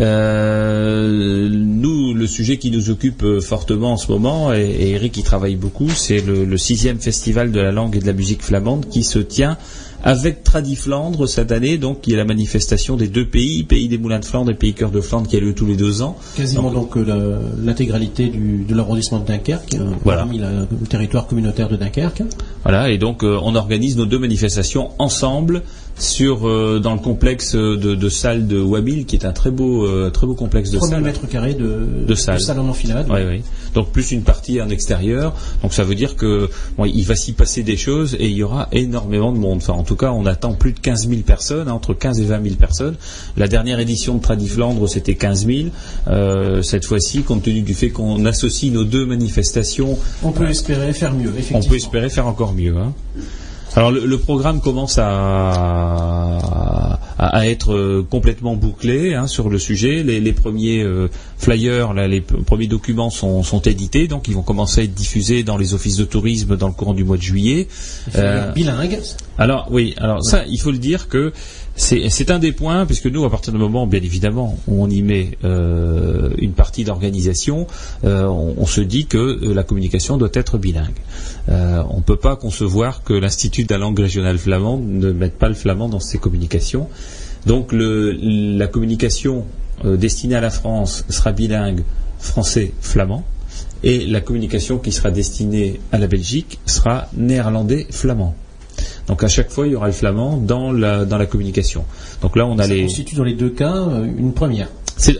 Euh, 0.00 1.48
nous, 1.48 2.12
le 2.12 2.26
sujet 2.26 2.56
qui 2.56 2.72
nous 2.72 2.90
occupe 2.90 3.24
fortement 3.40 3.92
en 3.92 3.96
ce 3.96 4.10
moment, 4.10 4.52
et, 4.52 4.62
et 4.62 4.90
Eric 4.90 5.16
y 5.16 5.22
travaille 5.22 5.54
beaucoup, 5.54 5.88
c'est 5.90 6.20
le, 6.20 6.44
le 6.44 6.58
sixième 6.58 6.98
festival 6.98 7.52
de 7.52 7.60
la 7.60 7.70
langue 7.70 7.94
et 7.94 8.00
de 8.00 8.06
la 8.06 8.14
musique 8.14 8.42
flamande 8.42 8.88
qui 8.88 9.04
se 9.04 9.20
tient 9.20 9.58
avec 10.04 10.44
Tradiflandre 10.44 11.28
cette 11.28 11.50
année, 11.52 11.76
donc 11.78 12.00
qui 12.02 12.12
est 12.12 12.16
la 12.16 12.24
manifestation 12.24 12.96
des 12.96 13.08
deux 13.08 13.26
pays, 13.26 13.64
pays 13.64 13.88
des 13.88 13.98
Moulins 13.98 14.20
de 14.20 14.24
Flandre 14.24 14.50
et 14.50 14.54
pays 14.54 14.72
Cœur 14.74 14.90
de 14.90 15.00
Flandre, 15.00 15.26
qui 15.28 15.36
a 15.36 15.40
lieu 15.40 15.54
tous 15.54 15.66
les 15.66 15.76
deux 15.76 16.02
ans. 16.02 16.16
Quasiment 16.36 16.70
donc 16.70 16.96
euh, 16.96 17.38
l'intégralité 17.64 18.28
du- 18.28 18.64
de 18.68 18.74
l'arrondissement 18.74 19.18
de 19.18 19.26
Dunkerque, 19.26 19.74
hein, 19.74 19.92
Voilà. 20.04 20.22
parmi 20.22 20.38
la- 20.38 20.50
le 20.52 20.86
territoire 20.88 21.26
communautaire 21.26 21.68
de 21.68 21.76
Dunkerque. 21.76 22.22
Voilà, 22.62 22.90
et 22.90 22.98
donc 22.98 23.24
euh, 23.24 23.38
on 23.42 23.54
organise 23.56 23.96
nos 23.96 24.06
deux 24.06 24.18
manifestations 24.18 24.90
ensemble 24.98 25.62
sur 25.98 26.48
euh, 26.48 26.78
dans 26.78 26.94
le 26.94 27.00
complexe 27.00 27.56
de, 27.56 27.74
de 27.76 28.08
salles 28.08 28.46
de 28.46 28.60
Wabil, 28.60 29.04
qui 29.04 29.16
est 29.16 29.24
un 29.24 29.32
très 29.32 29.50
beau 29.50 29.84
euh, 29.84 30.10
très 30.10 30.26
beau 30.28 30.34
complexe 30.34 30.70
de 30.70 30.76
3000 30.78 30.94
salles. 30.94 31.02
mètres 31.04 31.26
carrés 31.28 31.54
de, 31.54 32.06
De 32.06 32.14
salles. 32.14 32.38
en 32.58 32.68
enfilade. 32.68 33.06
Oui, 33.10 33.20
oui. 33.28 33.42
Donc 33.74 33.90
plus 33.90 34.12
une 34.12 34.22
partie 34.22 34.60
en 34.60 34.68
extérieur. 34.68 35.34
Donc 35.62 35.72
ça 35.74 35.84
veut 35.84 35.94
dire 35.94 36.16
que 36.16 36.48
bon, 36.76 36.84
il 36.84 37.04
va 37.04 37.16
s'y 37.16 37.32
passer 37.32 37.62
des 37.62 37.76
choses 37.76 38.14
et 38.18 38.26
il 38.26 38.32
y 38.36 38.42
aura 38.42 38.68
énormément 38.72 39.32
de 39.32 39.38
monde. 39.38 39.58
Enfin, 39.58 39.74
en 39.74 39.82
tout 39.82 39.96
cas, 39.96 40.10
on 40.12 40.26
attend 40.26 40.52
plus 40.54 40.72
de 40.72 40.80
15 40.80 41.08
000 41.08 41.20
personnes, 41.22 41.68
hein, 41.68 41.72
entre 41.72 41.94
15 41.94 42.20
et 42.20 42.24
20 42.24 42.42
000 42.42 42.54
personnes. 42.56 42.96
La 43.36 43.48
dernière 43.48 43.78
édition 43.80 44.14
de 44.16 44.22
Tradiflandre, 44.22 44.88
c'était 44.88 45.14
15 45.14 45.46
000. 45.46 45.58
Euh, 46.08 46.62
cette 46.62 46.84
fois-ci, 46.84 47.22
compte 47.22 47.42
tenu 47.42 47.62
du 47.62 47.74
fait 47.74 47.90
qu'on 47.90 48.24
associe 48.24 48.72
nos 48.72 48.84
deux 48.84 49.06
manifestations, 49.06 49.98
On 50.22 50.32
peut 50.32 50.48
espérer 50.48 50.92
faire 50.92 51.12
mieux, 51.14 51.28
on 51.28 51.38
effectivement. 51.38 51.60
peut 51.68 51.76
espérer 51.76 52.08
faire 52.10 52.26
encore 52.26 52.52
mieux. 52.54 52.76
hein. 52.76 52.92
Alors 53.76 53.90
le, 53.90 54.06
le 54.06 54.18
programme 54.18 54.60
commence 54.60 54.98
à, 54.98 56.38
à, 57.18 57.26
à 57.38 57.46
être 57.46 57.72
euh, 57.74 58.06
complètement 58.08 58.54
bouclé 58.56 59.14
hein, 59.14 59.26
sur 59.26 59.48
le 59.50 59.58
sujet. 59.58 60.02
Les, 60.02 60.20
les 60.20 60.32
premiers 60.32 60.82
euh, 60.82 61.08
flyers, 61.36 61.92
là, 61.94 62.08
les 62.08 62.20
premiers 62.20 62.66
documents 62.66 63.10
sont, 63.10 63.42
sont 63.42 63.60
édités, 63.60 64.08
donc 64.08 64.28
ils 64.28 64.34
vont 64.34 64.42
commencer 64.42 64.80
à 64.80 64.84
être 64.84 64.94
diffusés 64.94 65.42
dans 65.42 65.56
les 65.56 65.74
offices 65.74 65.96
de 65.96 66.04
tourisme 66.04 66.56
dans 66.56 66.68
le 66.68 66.72
courant 66.74 66.94
du 66.94 67.04
mois 67.04 67.16
de 67.16 67.22
juillet. 67.22 67.68
Euh, 68.16 68.50
Bilingue. 68.52 68.98
alors 69.36 69.68
oui, 69.70 69.94
alors 69.98 70.24
ça, 70.24 70.44
il 70.48 70.58
faut 70.60 70.70
le 70.70 70.78
dire 70.78 71.08
que 71.08 71.32
c'est 71.78 72.30
un 72.32 72.40
des 72.40 72.50
points, 72.50 72.86
puisque 72.86 73.06
nous, 73.06 73.24
à 73.24 73.30
partir 73.30 73.52
du 73.52 73.58
moment, 73.58 73.86
bien 73.86 74.02
évidemment, 74.02 74.58
où 74.66 74.82
on 74.82 74.90
y 74.90 75.00
met 75.00 75.38
euh, 75.44 76.30
une 76.38 76.52
partie 76.52 76.82
d'organisation, 76.82 77.68
euh, 78.04 78.26
on, 78.26 78.66
se 78.66 78.80
dit 78.80 79.06
que 79.06 79.16
euh, 79.18 79.54
la 79.54 79.62
communication 79.62 80.16
doit 80.16 80.30
être 80.34 80.58
bilingue. 80.58 80.98
On 81.46 81.98
ne 81.98 82.02
peut 82.02 82.16
pas 82.16 82.36
concevoir 82.36 83.04
que 83.04 83.12
l'Institut 83.14 83.64
de 83.64 83.72
la 83.72 83.78
langue 83.78 83.98
régionale 83.98 84.38
flamande 84.38 84.86
ne 84.86 85.12
mette 85.12 85.38
pas 85.38 85.48
le 85.48 85.54
flamand 85.54 85.88
dans 85.88 86.00
ses 86.00 86.18
communications. 86.18 86.88
Donc 87.46 87.70
la 87.72 88.66
communication 88.66 89.44
destinée 89.84 90.34
à 90.34 90.40
la 90.40 90.50
France 90.50 91.04
sera 91.08 91.32
bilingue 91.32 91.84
français-flamand. 92.18 93.24
Et 93.84 94.04
la 94.06 94.20
communication 94.20 94.78
qui 94.78 94.90
sera 94.92 95.10
destinée 95.10 95.80
à 95.92 95.98
la 95.98 96.08
Belgique 96.08 96.58
sera 96.66 97.08
néerlandais-flamand. 97.16 98.34
Donc 99.08 99.24
à 99.24 99.28
chaque 99.28 99.50
fois, 99.50 99.66
il 99.66 99.72
y 99.72 99.76
aura 99.76 99.86
le 99.86 99.92
flamand 99.92 100.36
dans 100.36 100.70
la, 100.70 101.04
dans 101.04 101.18
la 101.18 101.26
communication. 101.26 101.84
Donc 102.22 102.36
là, 102.36 102.46
on 102.46 102.58
a 102.58 102.64
Ça 102.64 102.68
les. 102.74 102.82
constitue 102.82 103.16
dans 103.16 103.24
les 103.24 103.34
deux 103.34 103.50
cas 103.50 103.74
euh, 103.74 104.04
une 104.04 104.32
première. 104.34 104.68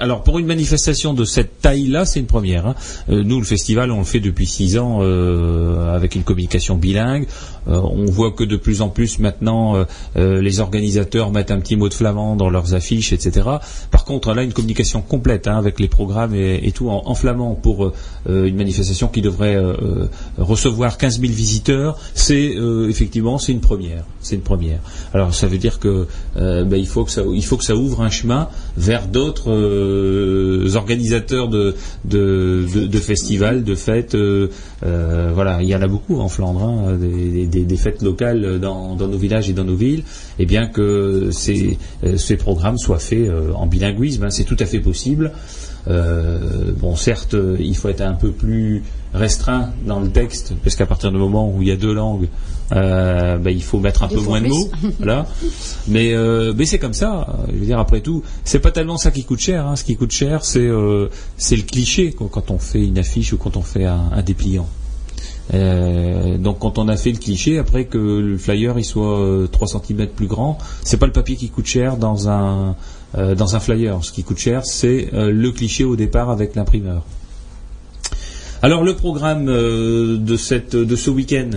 Alors 0.00 0.22
pour 0.22 0.38
une 0.38 0.46
manifestation 0.46 1.14
de 1.14 1.24
cette 1.24 1.60
taille-là, 1.60 2.04
c'est 2.04 2.18
une 2.18 2.26
première. 2.26 2.66
hein. 2.66 2.74
Euh, 3.10 3.22
nous, 3.22 3.38
le 3.38 3.44
festival, 3.44 3.92
on 3.92 3.98
le 3.98 4.04
fait 4.04 4.20
depuis 4.20 4.46
six 4.46 4.76
ans 4.76 4.98
euh, 5.02 5.94
avec 5.94 6.14
une 6.14 6.24
communication 6.24 6.76
bilingue. 6.76 7.26
Euh, 7.68 7.80
on 7.80 8.06
voit 8.06 8.32
que 8.32 8.44
de 8.44 8.56
plus 8.56 8.82
en 8.82 8.88
plus 8.88 9.18
maintenant, 9.18 9.76
les 10.16 10.60
organisateurs 10.60 11.30
mettent 11.30 11.50
un 11.50 11.60
petit 11.60 11.76
mot 11.76 11.88
de 11.88 11.94
flamand 11.94 12.36
dans 12.36 12.50
leurs 12.50 12.74
affiches, 12.74 13.12
etc. 13.12 13.48
Par 13.90 14.04
contre, 14.04 14.32
là, 14.34 14.42
une 14.42 14.52
communication 14.52 15.00
complète 15.00 15.46
hein, 15.46 15.56
avec 15.56 15.78
les 15.78 15.88
programmes 15.88 16.34
et, 16.34 16.72
tout 16.72 16.90
en, 16.90 17.14
flamand 17.14 17.54
pour 17.54 17.92
une 18.28 18.56
manifestation 18.56 19.08
qui 19.08 19.22
devrait 19.22 19.56
recevoir 20.38 20.98
15 20.98 21.20
000 21.20 21.32
visiteurs, 21.32 21.98
c'est 22.14 22.54
effectivement 22.88 23.38
c'est 23.38 23.52
une 23.52 23.60
première. 23.60 24.04
C'est 24.20 24.36
une 24.36 24.42
première. 24.42 24.80
Alors 25.14 25.34
ça 25.34 25.46
veut 25.46 25.58
dire 25.58 25.78
que 25.78 26.06
ben, 26.36 26.76
il 26.76 26.86
faut 26.86 27.04
que 27.04 27.64
ça 27.64 27.74
ouvre 27.74 28.02
un 28.02 28.10
chemin 28.10 28.48
vers 28.76 29.06
d'autres 29.06 29.67
organisateurs 30.76 31.48
de, 31.48 31.74
festivals, 33.00 33.64
de 33.64 33.74
fêtes. 33.74 34.14
euh, 34.14 34.48
euh, 34.84 35.32
voilà, 35.34 35.62
il 35.62 35.68
y 35.68 35.74
en 35.74 35.82
a 35.82 35.88
beaucoup 35.88 36.18
en 36.20 36.28
Flandre, 36.28 36.62
hein, 36.62 36.96
des, 36.98 37.76
fêtes 37.76 38.02
locales 38.02 38.58
dans, 38.60 38.96
nos 38.96 39.18
villages 39.18 39.50
et 39.50 39.52
dans 39.52 39.64
nos 39.64 39.74
villes. 39.74 40.02
Et 40.38 40.46
bien 40.46 40.66
que 40.66 41.30
ces, 41.32 41.78
euh, 42.04 42.36
programmes 42.38 42.78
soient 42.78 42.98
faits 42.98 43.28
euh, 43.28 43.52
en 43.54 43.66
bilinguisme, 43.66 44.24
hein, 44.24 44.30
c'est 44.30 44.44
tout 44.44 44.56
à 44.60 44.66
fait 44.66 44.80
possible. 44.80 45.32
Euh, 45.88 46.72
bon, 46.76 46.96
certes, 46.96 47.34
il 47.58 47.74
faut 47.76 47.88
être 47.88 48.02
un 48.02 48.12
peu 48.14 48.30
plus 48.30 48.82
restreint 49.14 49.70
dans 49.86 50.00
le 50.00 50.10
texte, 50.10 50.52
parce 50.62 50.76
qu'à 50.76 50.84
partir 50.84 51.10
du 51.10 51.16
moment 51.16 51.50
où 51.50 51.62
il 51.62 51.68
y 51.68 51.70
a 51.70 51.76
deux 51.76 51.94
langues, 51.94 52.28
euh, 52.72 53.38
ben, 53.38 53.50
il 53.50 53.62
faut 53.62 53.78
mettre 53.78 54.02
un 54.02 54.08
peu 54.08 54.20
moins 54.20 54.42
de 54.42 54.48
mots. 54.48 54.68
voilà. 54.98 55.26
Mais, 55.86 56.12
euh, 56.12 56.52
mais 56.54 56.66
c'est 56.66 56.78
comme 56.78 56.92
ça. 56.92 57.38
Je 57.48 57.54
veux 57.58 57.64
dire, 57.64 57.78
après 57.78 58.02
tout, 58.02 58.22
c'est 58.44 58.58
pas 58.58 58.70
tellement 58.70 58.98
ça 58.98 59.10
qui 59.10 59.24
coûte 59.24 59.40
cher. 59.40 59.66
hein. 59.66 59.76
Ce 59.76 59.84
qui 59.84 59.96
coûte 59.96 60.12
cher, 60.12 60.44
c'est 60.44 60.60
euh, 60.60 61.08
c'est 61.38 61.56
le 61.56 61.62
cliché 61.62 62.12
quand 62.12 62.50
on 62.50 62.58
fait 62.58 62.84
une 62.86 62.98
affiche 62.98 63.32
ou 63.32 63.38
quand 63.38 63.56
on 63.56 63.62
fait 63.62 63.86
un, 63.86 64.10
un 64.12 64.22
dépliant. 64.22 64.68
Donc 65.54 66.58
quand 66.58 66.78
on 66.78 66.88
a 66.88 66.96
fait 66.98 67.10
le 67.12 67.16
cliché, 67.18 67.58
après 67.58 67.86
que 67.86 67.96
le 67.98 68.36
flyer 68.36 68.78
il 68.78 68.84
soit 68.84 69.18
euh, 69.18 69.46
3 69.46 69.66
cm 69.68 70.06
plus 70.08 70.26
grand, 70.26 70.58
c'est 70.84 70.98
pas 70.98 71.06
le 71.06 71.12
papier 71.12 71.36
qui 71.36 71.48
coûte 71.48 71.64
cher 71.66 71.96
dans 71.96 72.28
un 72.28 72.76
euh, 73.16 73.34
dans 73.34 73.56
un 73.56 73.60
flyer. 73.60 73.98
Ce 74.02 74.12
qui 74.12 74.22
coûte 74.24 74.38
cher, 74.38 74.62
c'est 74.64 75.10
euh, 75.14 75.30
le 75.30 75.50
cliché 75.52 75.84
au 75.84 75.96
départ 75.96 76.30
avec 76.30 76.54
l'imprimeur. 76.54 77.02
Alors 78.62 78.82
le 78.82 78.94
programme 78.94 79.48
euh, 79.48 80.16
de 80.18 80.36
cette 80.36 80.74
de 80.74 80.96
ce 80.96 81.10
week-end, 81.10 81.50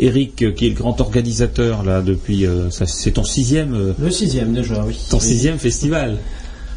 Eric, 0.00 0.54
qui 0.56 0.66
est 0.66 0.70
le 0.70 0.74
grand 0.74 1.00
organisateur 1.00 1.84
là 1.84 2.02
depuis, 2.02 2.46
euh, 2.46 2.68
c'est 2.70 3.12
ton 3.12 3.22
sixième 3.22 3.74
euh, 3.74 3.92
Le 4.00 4.10
sixième 4.10 4.52
déjà, 4.52 4.84
oui. 4.84 4.98
ton 5.08 5.18
Oui. 5.18 5.22
sixième 5.24 5.58
festival. 5.58 6.18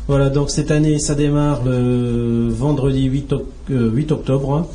Voilà, 0.07 0.30
donc 0.30 0.52
cette 0.52 0.72
année, 0.72 0.99
ça 0.99 1.15
démarre 1.15 1.64
le 1.65 2.48
vendredi 2.49 3.03
8, 3.06 3.34
oc- 3.34 3.45
euh, 3.72 3.89
8 3.91 4.11
octobre 4.14 4.53
hein, 4.53 4.68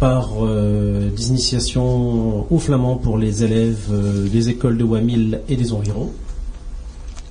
par 0.00 0.32
euh, 0.44 1.08
des 1.16 1.28
initiations 1.28 2.44
au 2.52 2.58
flamand 2.58 2.96
pour 2.96 3.16
les 3.18 3.42
élèves 3.44 3.88
des 4.30 4.48
écoles 4.50 4.76
de 4.76 4.84
Wamil 4.84 5.40
et 5.48 5.56
des 5.56 5.72
environs. 5.72 6.10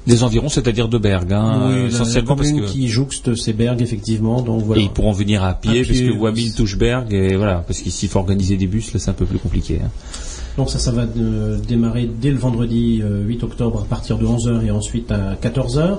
Des 0.08 0.24
environs, 0.24 0.50
c'est-à-dire 0.50 0.88
de 0.88 0.98
Berg, 1.00 1.34
hein, 1.34 1.64
Oui, 1.68 1.74
la- 1.76 1.82
la 1.82 1.88
essentiellement 1.88 2.36
parce 2.36 2.52
que 2.52 2.60
qui 2.66 2.88
jouxte 2.88 3.34
ces 3.36 3.54
bergs, 3.54 3.82
effectivement. 3.82 4.42
Donc 4.42 4.64
voilà. 4.64 4.82
et 4.82 4.86
ils 4.86 4.92
pourront 4.92 5.12
venir 5.14 5.44
à 5.44 5.54
pied, 5.56 5.72
À 5.72 5.74
pied, 5.74 5.84
puisque 5.84 6.22
Wamil 6.22 6.54
touche 6.54 6.78
Berg 6.78 7.12
et 7.14 7.36
voilà, 7.36 7.64
parce 7.66 7.80
qu'ici 7.82 8.06
il 8.06 8.10
faut 8.10 8.20
organiser 8.20 8.56
des 8.58 8.68
bus, 8.68 8.94
là 8.94 9.00
c'est 9.00 9.10
un 9.10 9.14
peu 9.14 9.26
plus 9.26 9.40
compliqué. 9.40 9.80
hein. 9.84 9.90
Donc 10.58 10.70
ça, 10.70 10.80
ça 10.80 10.92
va 10.92 11.06
euh, 11.18 11.58
démarrer 11.68 12.10
dès 12.22 12.30
le 12.32 12.38
vendredi 12.38 13.02
euh, 13.04 13.24
8 13.26 13.44
octobre 13.44 13.82
à 13.82 13.86
partir 13.86 14.18
de 14.18 14.26
11h 14.26 14.64
et 14.66 14.72
ensuite 14.72 15.12
à 15.12 15.36
14h. 15.42 15.98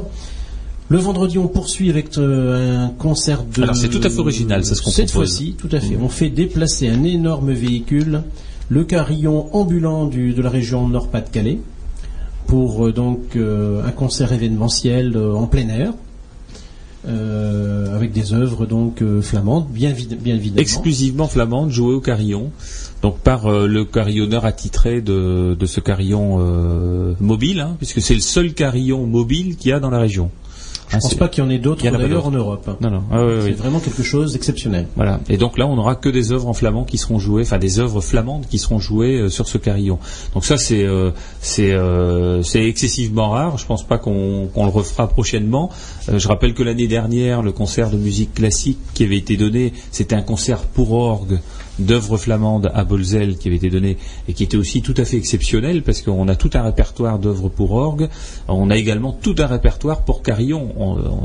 Le 0.88 0.98
vendredi, 0.98 1.36
on 1.36 1.48
poursuit 1.48 1.90
avec 1.90 2.16
euh, 2.16 2.86
un 2.86 2.88
concert 2.90 3.42
de... 3.42 3.64
Alors, 3.64 3.74
c'est 3.74 3.88
tout 3.88 4.00
à 4.04 4.08
fait 4.08 4.20
original, 4.20 4.64
ça, 4.64 4.76
ce 4.76 4.82
qu'on 4.82 4.90
Cette 4.92 5.10
fois-ci, 5.10 5.56
tout 5.58 5.68
à 5.72 5.80
fait. 5.80 5.98
On 6.00 6.08
fait 6.08 6.30
déplacer 6.30 6.88
un 6.88 7.02
énorme 7.02 7.50
véhicule, 7.52 8.22
le 8.68 8.84
carillon 8.84 9.48
ambulant 9.54 10.06
du- 10.06 10.32
de 10.32 10.40
la 10.42 10.48
région 10.48 10.86
Nord-Pas-de-Calais, 10.88 11.58
pour 12.46 12.86
euh, 12.86 12.92
donc 12.92 13.36
euh, 13.36 13.82
un 13.86 13.90
concert 13.92 14.32
événementiel 14.32 15.16
euh, 15.16 15.34
en 15.34 15.46
plein 15.46 15.68
air. 15.68 15.92
avec 17.94 18.12
des 18.12 18.32
œuvres 18.32 18.66
donc 18.66 19.02
flamandes, 19.22 19.68
bien, 19.70 19.92
vid- 19.92 20.16
bien 20.20 20.34
évidemment. 20.34 20.60
Exclusivement 20.60 21.28
flamande, 21.28 21.70
jouée 21.70 21.94
au 21.94 22.00
carillon, 22.00 22.50
donc 23.02 23.18
par 23.18 23.48
le 23.48 23.84
carillonneur 23.84 24.44
attitré 24.44 25.00
de, 25.00 25.56
ce 25.66 25.80
carillon 25.80 26.38
mobile, 27.20 27.60
hein, 27.60 27.76
puisque 27.78 28.00
c'est 28.00 28.14
le 28.14 28.20
seul 28.20 28.54
carillon 28.54 29.06
mobile 29.06 29.56
qu'il 29.56 29.70
y 29.70 29.72
a 29.72 29.78
dans 29.78 29.90
la 29.90 30.00
région. 30.00 30.30
Je 30.88 30.96
ne 30.96 31.00
pense 31.00 31.14
pas 31.14 31.28
qu'il 31.28 31.42
y 31.42 31.46
en 31.46 31.50
ait 31.50 31.58
d'autres 31.58 31.82
d'ailleurs 31.82 32.26
en 32.26 32.30
Europe. 32.30 32.68
Non, 32.80 32.90
non. 32.90 33.02
Ah, 33.10 33.26
c'est 33.42 33.52
vraiment 33.52 33.80
quelque 33.80 34.02
chose 34.02 34.32
d'exceptionnel. 34.32 34.86
Voilà. 34.96 35.20
Et 35.28 35.36
donc 35.36 35.58
là, 35.58 35.66
on 35.66 35.76
n'aura 35.76 35.96
que 35.96 36.08
des 36.08 36.32
œuvres 36.32 36.48
en 36.48 36.52
flamand 36.52 36.84
qui 36.84 36.98
seront 36.98 37.18
jouées, 37.18 37.42
enfin 37.42 37.58
des 37.58 37.80
œuvres 37.80 38.00
flamandes 38.00 38.46
qui 38.48 38.58
seront 38.58 38.78
jouées 38.78 39.18
euh, 39.18 39.28
sur 39.28 39.48
ce 39.48 39.58
carillon. 39.58 39.98
Donc 40.34 40.44
ça, 40.44 40.56
c'est 40.56 40.84
euh, 40.84 41.10
euh, 41.58 42.42
c'est 42.42 42.64
excessivement 42.64 43.30
rare. 43.30 43.58
Je 43.58 43.66
pense 43.66 43.86
pas 43.86 43.98
qu'on 43.98 44.48
le 44.54 44.70
refera 44.70 45.08
prochainement. 45.08 45.70
je 46.08 46.28
rappelle 46.28 46.54
que 46.54 46.62
l'année 46.62 46.88
dernière, 46.88 47.42
le 47.42 47.52
concert 47.52 47.90
de 47.90 47.96
musique 47.96 48.34
classique 48.34 48.78
qui 48.94 49.04
avait 49.04 49.16
été 49.16 49.36
donné, 49.36 49.72
c'était 49.90 50.14
un 50.14 50.22
concert 50.22 50.62
pour 50.62 50.92
orgue 50.92 51.40
d'œuvres 51.78 52.16
flamandes 52.16 52.70
à 52.74 52.84
Bolzel 52.84 53.36
qui 53.36 53.48
avait 53.48 53.56
été 53.56 53.70
donné 53.70 53.96
et 54.28 54.32
qui 54.32 54.44
était 54.44 54.56
aussi 54.56 54.82
tout 54.82 54.94
à 54.96 55.04
fait 55.04 55.16
exceptionnel 55.16 55.82
parce 55.82 56.02
qu'on 56.02 56.28
a 56.28 56.36
tout 56.36 56.50
un 56.54 56.62
répertoire 56.62 57.18
d'œuvres 57.18 57.48
pour 57.48 57.72
orgue. 57.72 58.08
On 58.48 58.70
a 58.70 58.76
également 58.76 59.12
tout 59.12 59.34
un 59.38 59.46
répertoire 59.46 60.04
pour 60.04 60.22
carillon. 60.22 60.68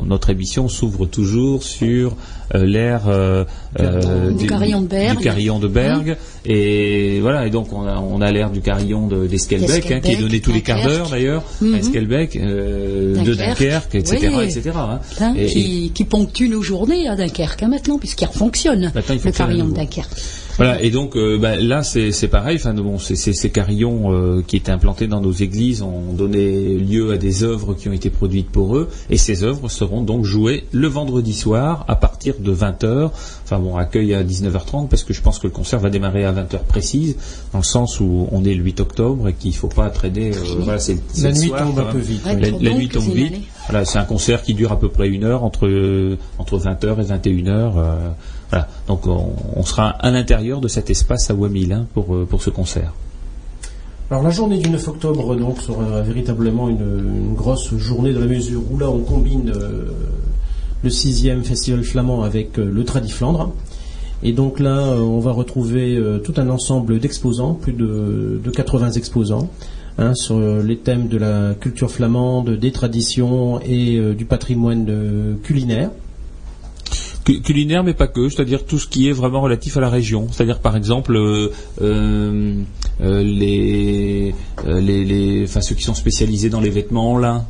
notre 0.04 0.30
émission 0.30 0.68
s'ouvre 0.68 1.06
toujours 1.06 1.62
sur 1.62 2.16
euh, 2.54 2.66
l'air 2.66 3.08
euh, 3.08 3.44
euh, 3.80 4.30
du, 4.32 4.46
carillon 4.46 4.82
de 4.82 4.88
Berg. 4.88 5.16
Du 5.16 5.24
carillon 5.24 5.58
de 5.58 5.68
Berg. 5.68 6.16
Et 6.44 7.20
voilà, 7.20 7.46
et 7.46 7.50
donc 7.50 7.72
on 7.72 7.86
a, 7.86 7.98
on 7.98 8.20
a 8.20 8.30
l'air 8.30 8.50
du 8.50 8.60
carillon 8.60 9.06
d'Esquelbec, 9.06 9.90
hein, 9.90 10.00
qui 10.00 10.12
est 10.12 10.16
donné 10.16 10.40
tous 10.40 10.52
les 10.52 10.60
quarts 10.60 10.84
d'heure 10.84 11.08
d'ailleurs, 11.08 11.44
à 11.62 11.78
Esquelbec, 11.78 12.38
de 12.38 13.34
Dunkerque, 13.34 13.94
etc. 13.94 14.28
etc. 14.42 14.70
Hein. 14.76 15.34
qui, 15.46 15.92
qui, 15.94 16.04
ponctue 16.04 16.48
nos 16.48 16.62
journées 16.62 17.08
à 17.08 17.16
Dunkerque 17.16 17.62
hein, 17.62 17.68
maintenant, 17.68 17.98
puisqu'il 17.98 18.26
fonctionne, 18.28 18.92
le 18.94 19.30
carillon 19.30 19.68
de 19.68 19.74
Dunkerque. 19.74 20.10
Voilà, 20.56 20.82
et 20.82 20.90
donc 20.90 21.16
euh, 21.16 21.38
bah, 21.38 21.56
là 21.56 21.82
c'est 21.82 22.28
pareil, 22.28 22.56
enfin 22.56 22.74
bon, 22.74 22.98
ces 22.98 23.50
carillons 23.50 24.12
euh, 24.12 24.42
qui 24.46 24.56
étaient 24.56 24.72
implantés 24.72 25.06
dans 25.06 25.20
nos 25.20 25.32
églises 25.32 25.82
ont 25.82 26.12
donné 26.12 26.76
lieu 26.76 27.12
à 27.12 27.16
des 27.16 27.42
œuvres 27.42 27.74
qui 27.74 27.88
ont 27.88 27.92
été 27.92 28.10
produites 28.10 28.50
pour 28.50 28.76
eux, 28.76 28.88
et 29.10 29.16
ces 29.16 29.44
œuvres 29.44 29.68
seront 29.68 30.02
donc 30.02 30.24
jouées 30.24 30.64
le 30.72 30.88
vendredi 30.88 31.32
soir 31.32 31.84
à 31.88 31.96
partir 31.96 32.34
de 32.38 32.54
20h, 32.54 33.10
enfin 33.44 33.58
bon, 33.58 33.76
accueil 33.76 34.14
à 34.14 34.22
19h30 34.22 34.88
parce 34.88 35.04
que 35.04 35.12
je 35.12 35.22
pense 35.22 35.38
que 35.38 35.46
le 35.46 35.52
concert 35.52 35.80
va 35.80 35.90
démarrer 35.90 36.24
à 36.24 36.32
20h 36.32 36.64
précise, 36.68 37.16
dans 37.52 37.58
le 37.58 37.64
sens 37.64 38.00
où 38.00 38.28
on 38.30 38.44
est 38.44 38.54
le 38.54 38.62
8 38.62 38.80
octobre 38.80 39.28
et 39.28 39.32
qu'il 39.32 39.50
ne 39.50 39.56
faut 39.56 39.68
pas 39.68 39.88
traîner, 39.90 40.32
euh, 40.32 40.56
voilà, 40.58 40.78
c'est 40.78 40.98
la 41.22 41.32
nuit 41.32 41.50
tombe 41.50 41.78
un 41.78 41.92
peu 41.92 41.98
vite. 41.98 42.22
la, 42.26 42.74
nuit 42.74 42.88
tombe 42.88 43.12
vite. 43.12 43.42
Voilà, 43.68 43.84
c'est 43.84 43.98
un 43.98 44.04
concert 44.04 44.42
qui 44.42 44.54
dure 44.54 44.72
à 44.72 44.78
peu 44.78 44.88
près 44.88 45.08
une 45.08 45.24
heure 45.24 45.44
entre 45.44 46.16
entre 46.38 46.58
20h 46.58 47.00
et 47.00 47.30
21h. 47.30 47.72
Voilà. 48.52 48.68
Donc 48.86 49.06
on, 49.06 49.64
sera 49.64 49.88
à 49.88 50.10
l'intérieur 50.10 50.60
de 50.60 50.68
cet 50.68 50.90
espace 50.90 51.30
à 51.30 51.34
Wamil 51.34 51.72
hein, 51.72 51.86
pour, 51.94 52.14
euh, 52.14 52.26
pour 52.28 52.42
ce 52.42 52.50
concert. 52.50 52.92
Alors 54.10 54.22
la 54.22 54.28
journée 54.28 54.58
du 54.58 54.68
9 54.68 54.88
octobre 54.88 55.34
donc 55.36 55.58
sera 55.58 56.02
véritablement 56.02 56.68
une, 56.68 57.32
grosse 57.34 57.74
journée 57.76 58.12
dans 58.12 58.20
la 58.20 58.26
mesure 58.26 58.60
où 58.70 58.78
là 58.78 58.90
on 58.90 58.98
combine 58.98 59.50
euh, 59.56 59.86
le 60.82 60.90
sixième 60.90 61.44
festival 61.44 61.82
flamand 61.82 62.24
avec 62.24 62.58
euh, 62.58 62.70
le 62.70 62.84
Tradi 62.84 63.10
Flandre. 63.10 63.52
Et 64.22 64.32
donc 64.32 64.60
là 64.60 64.82
on 64.98 65.18
va 65.18 65.32
retrouver 65.32 66.00
tout 66.22 66.34
un 66.36 66.48
ensemble 66.48 67.00
d'exposants, 67.00 67.54
plus 67.54 67.72
de, 67.72 68.40
80 68.54 68.92
exposants. 68.92 69.48
Hein, 69.98 70.14
sur 70.14 70.38
les 70.38 70.78
thèmes 70.78 71.08
de 71.08 71.18
la 71.18 71.54
culture 71.54 71.90
flamande, 71.90 72.50
des 72.50 72.70
traditions 72.70 73.60
et 73.60 73.98
du 74.14 74.24
patrimoine 74.24 75.38
culinaire 75.42 75.90
culinaire 77.24 77.84
mais 77.84 77.94
pas 77.94 78.06
que, 78.06 78.28
c'est-à-dire 78.28 78.64
tout 78.64 78.78
ce 78.78 78.86
qui 78.86 79.08
est 79.08 79.12
vraiment 79.12 79.40
relatif 79.40 79.76
à 79.76 79.80
la 79.80 79.88
région. 79.88 80.28
C'est-à-dire 80.30 80.58
par 80.60 80.76
exemple 80.76 81.16
euh, 81.16 81.48
euh, 81.80 82.54
euh, 83.00 83.22
les, 83.22 84.34
les, 84.66 85.04
les, 85.04 85.44
enfin 85.44 85.60
ceux 85.60 85.74
qui 85.74 85.84
sont 85.84 85.94
spécialisés 85.94 86.50
dans 86.50 86.60
les 86.60 86.70
vêtements 86.70 87.12
en 87.12 87.18
lin 87.18 87.44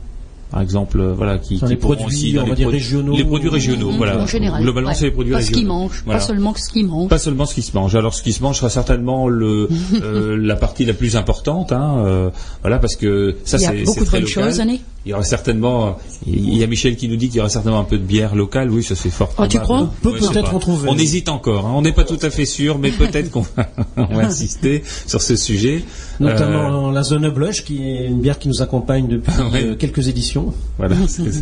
par 0.53 0.61
exemple, 0.61 1.03
voilà, 1.16 1.39
qui, 1.39 1.59
qui 1.59 1.66
les 1.66 1.77
produits, 1.77 2.05
aussi 2.05 2.32
dans 2.35 2.44
les 2.44 2.66
régionaux, 2.66 3.16
les 3.16 3.24
produits 3.24 3.49
régionaux, 3.49 3.90
mmh, 3.90 3.97
voilà. 3.97 4.19
En 4.20 4.27
général, 4.27 4.62
globalement, 4.62 4.93
c'est 4.93 5.07
les 5.07 5.11
produits 5.11 5.32
pas 5.32 5.39
régionaux. 5.39 5.57
Ce 5.57 5.62
qui 5.62 5.66
mange, 5.66 6.05
pas 6.05 6.20
seulement 6.20 6.55
ce 6.55 6.69
qui 6.69 6.85
mange. 6.85 7.09
Pas 7.09 7.19
seulement 7.19 7.47
ce 7.47 7.55
qui 7.55 7.62
se 7.62 7.74
mange. 7.74 7.97
Alors, 7.97 8.12
ce 8.12 8.23
qui 8.23 8.35
se 8.35 8.43
mange 8.43 8.59
sera 8.59 8.69
certainement 8.69 9.28
le 9.28 9.70
euh, 10.03 10.36
la 10.36 10.57
partie 10.57 10.85
la 10.85 10.93
plus 10.93 11.16
importante, 11.16 11.73
hein, 11.73 12.05
euh, 12.05 12.31
voilà, 12.61 12.78
parce 12.78 12.97
que 12.97 13.36
ça, 13.47 13.57
c'est 13.57 13.73
Il 13.73 13.78
y 13.78 13.82
a 13.82 13.85
beaucoup 13.86 14.05
de 14.05 14.11
bonnes 14.11 14.27
choses, 14.27 14.61
Annie. 14.61 14.82
Il 15.04 15.10
y 15.10 15.14
aura 15.14 15.24
certainement, 15.24 15.98
il 16.26 16.56
y 16.56 16.62
a 16.62 16.66
Michel 16.68 16.94
qui 16.94 17.08
nous 17.08 17.16
dit 17.16 17.28
qu'il 17.28 17.38
y 17.38 17.40
aura 17.40 17.48
certainement 17.48 17.80
un 17.80 17.84
peu 17.84 17.98
de 17.98 18.04
bière 18.04 18.36
locale. 18.36 18.70
Oui, 18.70 18.84
ça 18.84 18.94
c'est 18.94 19.10
fort. 19.10 19.34
Oh, 19.36 19.46
tu 19.48 19.58
crois? 19.58 19.80
On 19.80 19.86
peut 19.86 20.12
peut-être 20.12 20.54
en 20.54 20.60
trouver. 20.60 20.88
On 20.88 20.96
hésite 20.96 21.28
encore. 21.28 21.66
Hein. 21.66 21.72
On 21.74 21.82
n'est 21.82 21.92
pas 21.92 22.04
tout 22.04 22.18
à 22.22 22.30
fait 22.30 22.46
sûr, 22.46 22.78
mais 22.78 22.92
peut-être 22.92 23.30
qu'on 23.30 23.40
va, 23.40 23.68
on 23.96 24.14
va 24.14 24.26
insister 24.26 24.84
sur 25.06 25.20
ce 25.20 25.34
sujet. 25.34 25.82
Notamment 26.20 26.90
la 26.92 27.02
zone 27.02 27.28
Blush, 27.30 27.64
qui 27.64 27.82
est 27.82 28.06
une 28.06 28.20
bière 28.20 28.38
qui 28.38 28.48
nous 28.48 28.62
accompagne 28.62 29.08
depuis 29.08 29.32
quelques 29.78 30.06
éditions. 30.06 30.54
Voilà. 30.78 30.96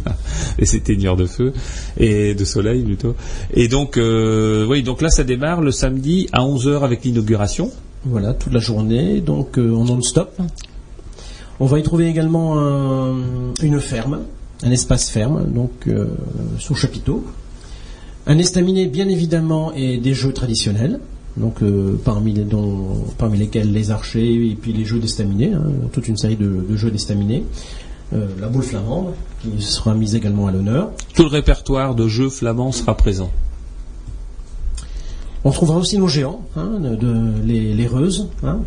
Et 0.58 0.64
c'est 0.64 0.80
teigneur 0.80 1.16
de 1.16 1.26
feu 1.26 1.52
et 1.98 2.34
de 2.34 2.44
soleil 2.44 2.82
plutôt. 2.82 3.14
Et 3.54 3.68
donc, 3.68 3.96
euh, 3.96 4.66
oui, 4.66 4.82
donc 4.82 5.02
là, 5.02 5.10
ça 5.10 5.24
démarre 5.24 5.60
le 5.60 5.70
samedi 5.70 6.28
à 6.32 6.40
11h 6.40 6.82
avec 6.82 7.04
l'inauguration. 7.04 7.70
Voilà, 8.04 8.32
toute 8.32 8.52
la 8.52 8.60
journée, 8.60 9.20
donc 9.20 9.58
euh, 9.58 9.74
en 9.74 9.84
non-stop. 9.84 10.32
On 11.60 11.66
va 11.66 11.78
y 11.78 11.82
trouver 11.82 12.06
également 12.06 12.56
une 13.62 13.80
ferme, 13.80 14.20
un 14.62 14.70
espace 14.70 15.10
ferme, 15.10 15.44
donc 15.52 15.70
euh, 15.86 16.06
sous 16.58 16.74
chapiteau. 16.74 17.24
Un 18.26 18.38
estaminet, 18.38 18.86
bien 18.86 19.08
évidemment, 19.08 19.72
et 19.74 19.98
des 19.98 20.14
jeux 20.14 20.32
traditionnels. 20.32 21.00
Donc 21.36 21.58
parmi, 22.04 22.34
parmi 23.18 23.38
lesquels 23.38 23.72
les 23.72 23.90
archers 23.90 24.50
et 24.50 24.56
puis 24.60 24.72
les 24.72 24.84
jeux 24.84 24.98
d'estaminet, 24.98 25.52
hein, 25.52 25.62
toute 25.92 26.08
une 26.08 26.16
série 26.16 26.36
de, 26.36 26.64
de 26.68 26.76
jeux 26.76 26.90
d'estaminet. 26.90 27.44
Euh, 28.12 28.26
la 28.40 28.48
boule 28.48 28.64
flamande, 28.64 29.12
qui 29.40 29.62
sera 29.62 29.94
mise 29.94 30.16
également 30.16 30.48
à 30.48 30.50
l'honneur. 30.50 30.90
Tout 31.14 31.22
le 31.22 31.28
répertoire 31.28 31.94
de 31.94 32.08
jeux 32.08 32.28
flamands 32.28 32.72
sera 32.72 32.96
présent. 32.96 33.30
On 35.44 35.52
trouvera 35.52 35.78
aussi 35.78 35.96
nos 35.96 36.08
géants, 36.08 36.40
hein, 36.56 36.80
les, 37.44 37.72
les 37.72 37.86
reuses, 37.86 38.28
hein, 38.42 38.58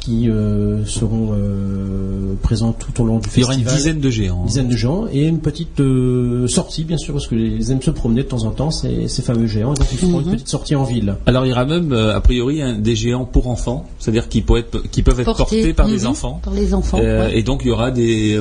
qui 0.00 0.28
euh, 0.28 0.84
seront 0.86 1.30
euh, 1.32 2.34
présents 2.42 2.72
tout 2.72 3.02
au 3.02 3.06
long 3.06 3.18
du 3.18 3.28
festival. 3.28 3.56
Il 3.56 3.62
y 3.62 3.64
aura 3.64 3.72
une 3.72 3.78
dizaine 3.78 4.00
de 4.00 4.10
géants. 4.10 4.40
Une 4.40 4.46
dizaine 4.46 4.68
de 4.68 4.76
géants 4.76 5.06
et 5.12 5.26
une 5.26 5.40
petite 5.40 5.78
euh, 5.80 6.48
sortie, 6.48 6.84
bien 6.84 6.96
sûr, 6.96 7.14
parce 7.14 7.28
que 7.28 7.34
les 7.34 7.70
aiment 7.70 7.82
se 7.82 7.90
promener 7.90 8.22
de 8.22 8.28
temps 8.28 8.44
en 8.44 8.50
temps, 8.50 8.70
ces, 8.70 9.08
ces 9.08 9.22
fameux 9.22 9.46
géants. 9.46 9.74
donc 9.74 9.86
ils 9.92 9.98
feront 9.98 10.20
une 10.20 10.26
mhm. 10.26 10.32
petite 10.32 10.48
sortie 10.48 10.74
en 10.74 10.84
ville. 10.84 11.16
Alors 11.26 11.44
il 11.44 11.50
y 11.50 11.52
aura 11.52 11.66
même, 11.66 11.92
a 11.92 12.20
priori, 12.20 12.60
des 12.80 12.96
géants 12.96 13.26
pour 13.26 13.48
enfants, 13.48 13.86
c'est-à-dire 13.98 14.28
qui, 14.28 14.40
peuvent 14.40 14.58
être, 14.58 14.82
qui 14.90 15.02
peuvent 15.02 15.20
être 15.20 15.36
portés 15.36 15.74
par 15.74 15.86
des 15.86 16.00
mhm. 16.00 16.06
enfants. 16.06 16.40
Par 16.42 16.54
les 16.54 16.74
enfants. 16.74 16.98
Et 17.32 17.42
donc 17.42 17.60
il 17.64 17.68
y 17.68 17.70
aura 17.70 17.90
des, 17.90 18.38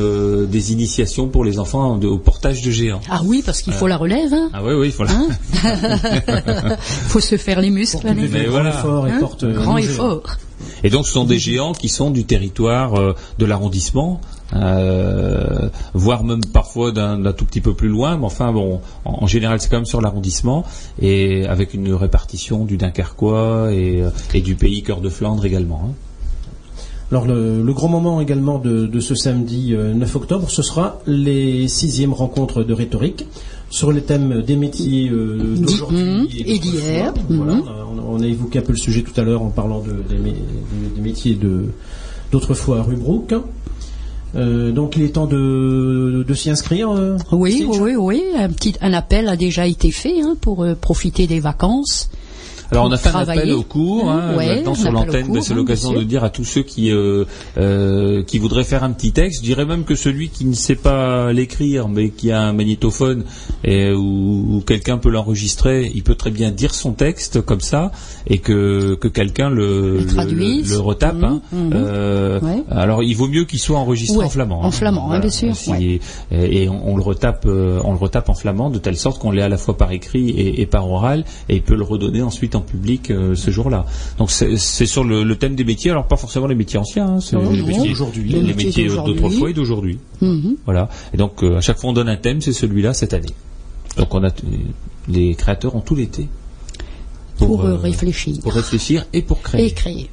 des 0.47 0.71
initiations 0.71 1.27
pour 1.27 1.43
les 1.43 1.59
enfants 1.59 1.99
au 1.99 2.17
portage 2.17 2.61
de 2.61 2.71
géants. 2.71 3.01
Ah 3.09 3.21
oui, 3.25 3.43
parce 3.45 3.61
qu'il 3.61 3.73
faut 3.73 3.87
la 3.87 3.97
relève. 3.97 4.33
Hein. 4.33 4.49
Ah 4.53 4.61
oui, 4.63 4.73
oui, 4.73 4.87
il 4.87 4.91
faut 4.93 5.03
la. 5.03 5.11
Hein 5.11 6.77
faut 6.79 7.19
se 7.19 7.35
faire 7.37 7.59
les 7.59 7.69
muscles. 7.69 8.07
Mais 8.15 8.45
voilà. 8.45 8.69
Effort 8.69 9.07
et 9.07 9.11
hein 9.11 9.17
porte 9.19 9.45
grand 9.45 9.77
effort. 9.77 10.23
Et 10.83 10.89
donc 10.89 11.05
ce 11.05 11.13
sont 11.13 11.25
des 11.25 11.39
géants 11.39 11.73
qui 11.73 11.89
sont 11.89 12.11
du 12.11 12.25
territoire 12.25 12.95
euh, 12.95 13.13
de 13.37 13.45
l'arrondissement, 13.45 14.21
euh, 14.53 15.69
voire 15.93 16.23
même 16.23 16.43
parfois 16.45 16.91
d'un 16.91 17.33
tout 17.33 17.45
petit 17.45 17.61
peu 17.61 17.73
plus 17.73 17.89
loin, 17.89 18.17
mais 18.17 18.25
enfin 18.25 18.51
bon, 18.51 18.81
en, 19.05 19.27
général 19.27 19.59
c'est 19.59 19.69
quand 19.69 19.77
même 19.77 19.85
sur 19.85 20.01
l'arrondissement, 20.01 20.65
et 21.01 21.45
avec 21.47 21.73
une 21.73 21.93
répartition 21.93 22.65
du 22.65 22.77
Dunkerquois 22.77 23.71
et, 23.71 24.01
euh, 24.01 24.39
du 24.41 24.55
pays 24.55 24.83
Cœur 24.83 25.01
de 25.01 25.09
Flandre 25.09 25.45
également. 25.45 25.81
Hein. 25.85 25.93
Alors 27.11 27.25
le, 27.25 27.63
le, 27.63 27.73
grand 27.73 27.87
moment 27.87 28.21
également 28.21 28.59
de, 28.59 28.85
de 28.85 28.99
ce 28.99 29.15
samedi 29.15 29.73
9 29.75 30.15
octobre, 30.15 30.51
ce 30.51 30.61
sera 30.61 30.99
les 31.07 31.67
sixièmes 31.67 32.13
rencontres 32.13 32.63
de 32.63 32.71
rhétorique 32.71 33.25
sur 33.69 33.91
les 33.91 34.01
thèmes 34.01 34.41
des 34.41 34.55
métiers 34.55 35.09
euh, 35.09 35.55
d'aujourd'hui 35.57 36.27
et, 36.37 36.57
d'hier. 36.59 37.13
Voilà, 37.29 37.61
on, 38.07 38.21
a, 38.21 38.25
évoqué 38.25 38.59
un 38.59 38.61
peu 38.63 38.71
le 38.71 38.77
sujet 38.77 39.03
tout 39.03 39.19
à 39.19 39.23
l'heure 39.23 39.41
en 39.41 39.49
parlant 39.49 39.81
de, 39.81 39.91
des, 40.09 41.01
métiers 41.01 41.35
de 41.35 41.65
d'autrefois 42.31 42.79
à 42.79 42.83
Rubrook. 42.83 43.33
Euh, 44.35 44.71
donc 44.71 44.95
il 44.95 45.03
est 45.03 45.09
temps 45.09 45.25
de, 45.25 46.23
de 46.27 46.33
s'y 46.33 46.49
inscrire. 46.49 46.91
Euh, 46.91 47.17
oui, 47.31 47.65
oui, 47.67 47.95
oui, 47.95 48.23
Un 48.37 48.49
petit 48.49 48.75
un 48.81 48.93
appel 48.93 49.27
a 49.27 49.35
déjà 49.35 49.65
été 49.65 49.91
fait 49.91 50.21
hein, 50.21 50.35
pour 50.39 50.63
euh, 50.63 50.75
profiter 50.75 51.27
des 51.27 51.39
vacances. 51.39 52.09
Alors 52.71 52.85
on 52.85 52.91
a 52.91 52.97
fait 52.97 53.09
un 53.09 53.19
appel 53.19 53.51
au 53.51 53.63
cours 53.63 54.09
hein, 54.09 54.35
maintenant 54.35 54.75
sur 54.75 54.91
l'antenne, 54.91 55.41
c'est 55.41 55.53
hein, 55.53 55.55
l'occasion 55.55 55.91
de 55.93 56.03
dire 56.03 56.23
à 56.23 56.29
tous 56.29 56.43
ceux 56.43 56.61
qui 56.61 56.91
euh, 56.91 57.25
euh, 57.57 58.23
qui 58.23 58.37
voudraient 58.37 58.63
faire 58.63 58.83
un 58.83 58.91
petit 58.91 59.11
texte. 59.11 59.39
Je 59.39 59.45
dirais 59.45 59.65
même 59.65 59.85
que 59.85 59.95
celui 59.95 60.29
qui 60.29 60.45
ne 60.45 60.53
sait 60.53 60.75
pas 60.75 61.33
l'écrire, 61.33 61.87
mais 61.87 62.09
qui 62.09 62.31
a 62.31 62.41
un 62.41 62.53
magnétophone 62.53 63.23
et 63.63 63.91
où, 63.91 64.63
quelqu'un 64.65 64.97
peut 64.97 65.09
l'enregistrer, 65.09 65.91
il 65.93 66.03
peut 66.03 66.15
très 66.15 66.29
bien 66.31 66.51
dire 66.51 66.73
son 66.73 66.91
texte 66.91 67.41
comme 67.41 67.61
ça 67.61 67.91
et 68.27 68.37
que 68.37 68.95
que 68.95 69.07
quelqu'un 69.07 69.49
le, 69.49 69.99
le, 69.99 70.79
retape. 70.79 71.15
Mhm, 71.15 71.23
hein. 71.23 71.41
mhm. 71.51 71.71
Euh, 71.73 72.39
alors 72.69 73.01
il 73.03 73.15
vaut 73.15 73.27
mieux 73.27 73.45
qu'il 73.45 73.59
soit 73.59 73.79
enregistré 73.79 74.23
en 74.23 74.29
flamand. 74.29 74.61
En 74.61 74.71
flamand, 74.71 75.19
bien 75.19 75.29
sûr. 75.29 75.53
et, 76.31 76.69
on, 76.69 76.95
le 76.95 77.01
retape, 77.01 77.45
on 77.45 77.91
le 77.91 77.97
retape 77.97 78.29
en 78.29 78.35
flamand 78.35 78.69
de 78.69 78.77
telle 78.77 78.97
sorte 78.97 79.19
qu'on 79.19 79.31
l'ait 79.31 79.41
à 79.41 79.49
la 79.49 79.57
fois 79.57 79.75
par 79.75 79.91
écrit 79.91 80.29
et, 80.29 80.61
et 80.61 80.65
par 80.65 80.89
oral 80.89 81.23
et 81.47 81.55
il 81.55 81.61
peut 81.63 81.75
le 81.75 81.83
redonner 81.83 82.21
ensuite 82.21 82.55
en 82.55 82.58
en 82.59 82.61
public 82.61 83.11
euh, 83.11 83.35
ce 83.35 83.51
jour-là. 83.51 83.85
Donc 84.17 84.31
c'est 84.31 84.85
sur 84.85 85.03
le, 85.03 85.23
le 85.23 85.35
thème 85.35 85.55
des 85.55 85.63
métiers, 85.63 85.91
alors 85.91 86.07
pas 86.07 86.17
forcément 86.17 86.47
les 86.47 86.55
métiers 86.55 86.79
anciens, 86.79 87.07
hein, 87.07 87.19
c'est 87.19 87.35
les 87.37 87.63
métiers 87.63 87.91
Aujourd'hui. 87.91 88.29
les, 88.29 88.53
métiers 88.53 88.85
d'aujourd'hui. 88.87 89.15
d'autrefois 89.15 89.49
et 89.49 89.53
d'aujourd'hui. 89.53 89.99
Mhm. 90.21 90.57
Voilà. 90.65 90.89
Et 91.13 91.17
donc 91.17 91.43
euh, 91.43 91.57
à 91.57 91.61
chaque 91.61 91.79
fois 91.79 91.89
on 91.89 91.93
donne 91.93 92.09
un 92.09 92.17
thème, 92.17 92.41
c'est 92.41 92.53
celui-là 92.53 92.93
cette 92.93 93.13
année. 93.13 93.33
Donc 93.97 94.13
on 94.13 94.23
a 94.23 94.29
les 95.07 95.35
créateurs 95.35 95.75
ont 95.75 95.81
tout 95.81 95.95
l'été 95.95 96.27
Pour, 97.37 97.63
euh, 97.65 97.69
euh, 97.71 97.75
réfléchir 97.77 98.35
pour 98.41 98.53
réfléchir 98.53 99.05
et 99.13 99.21
pour 99.21 99.41
créer. 99.41 99.65
et 99.65 99.71
créer. 99.71 100.09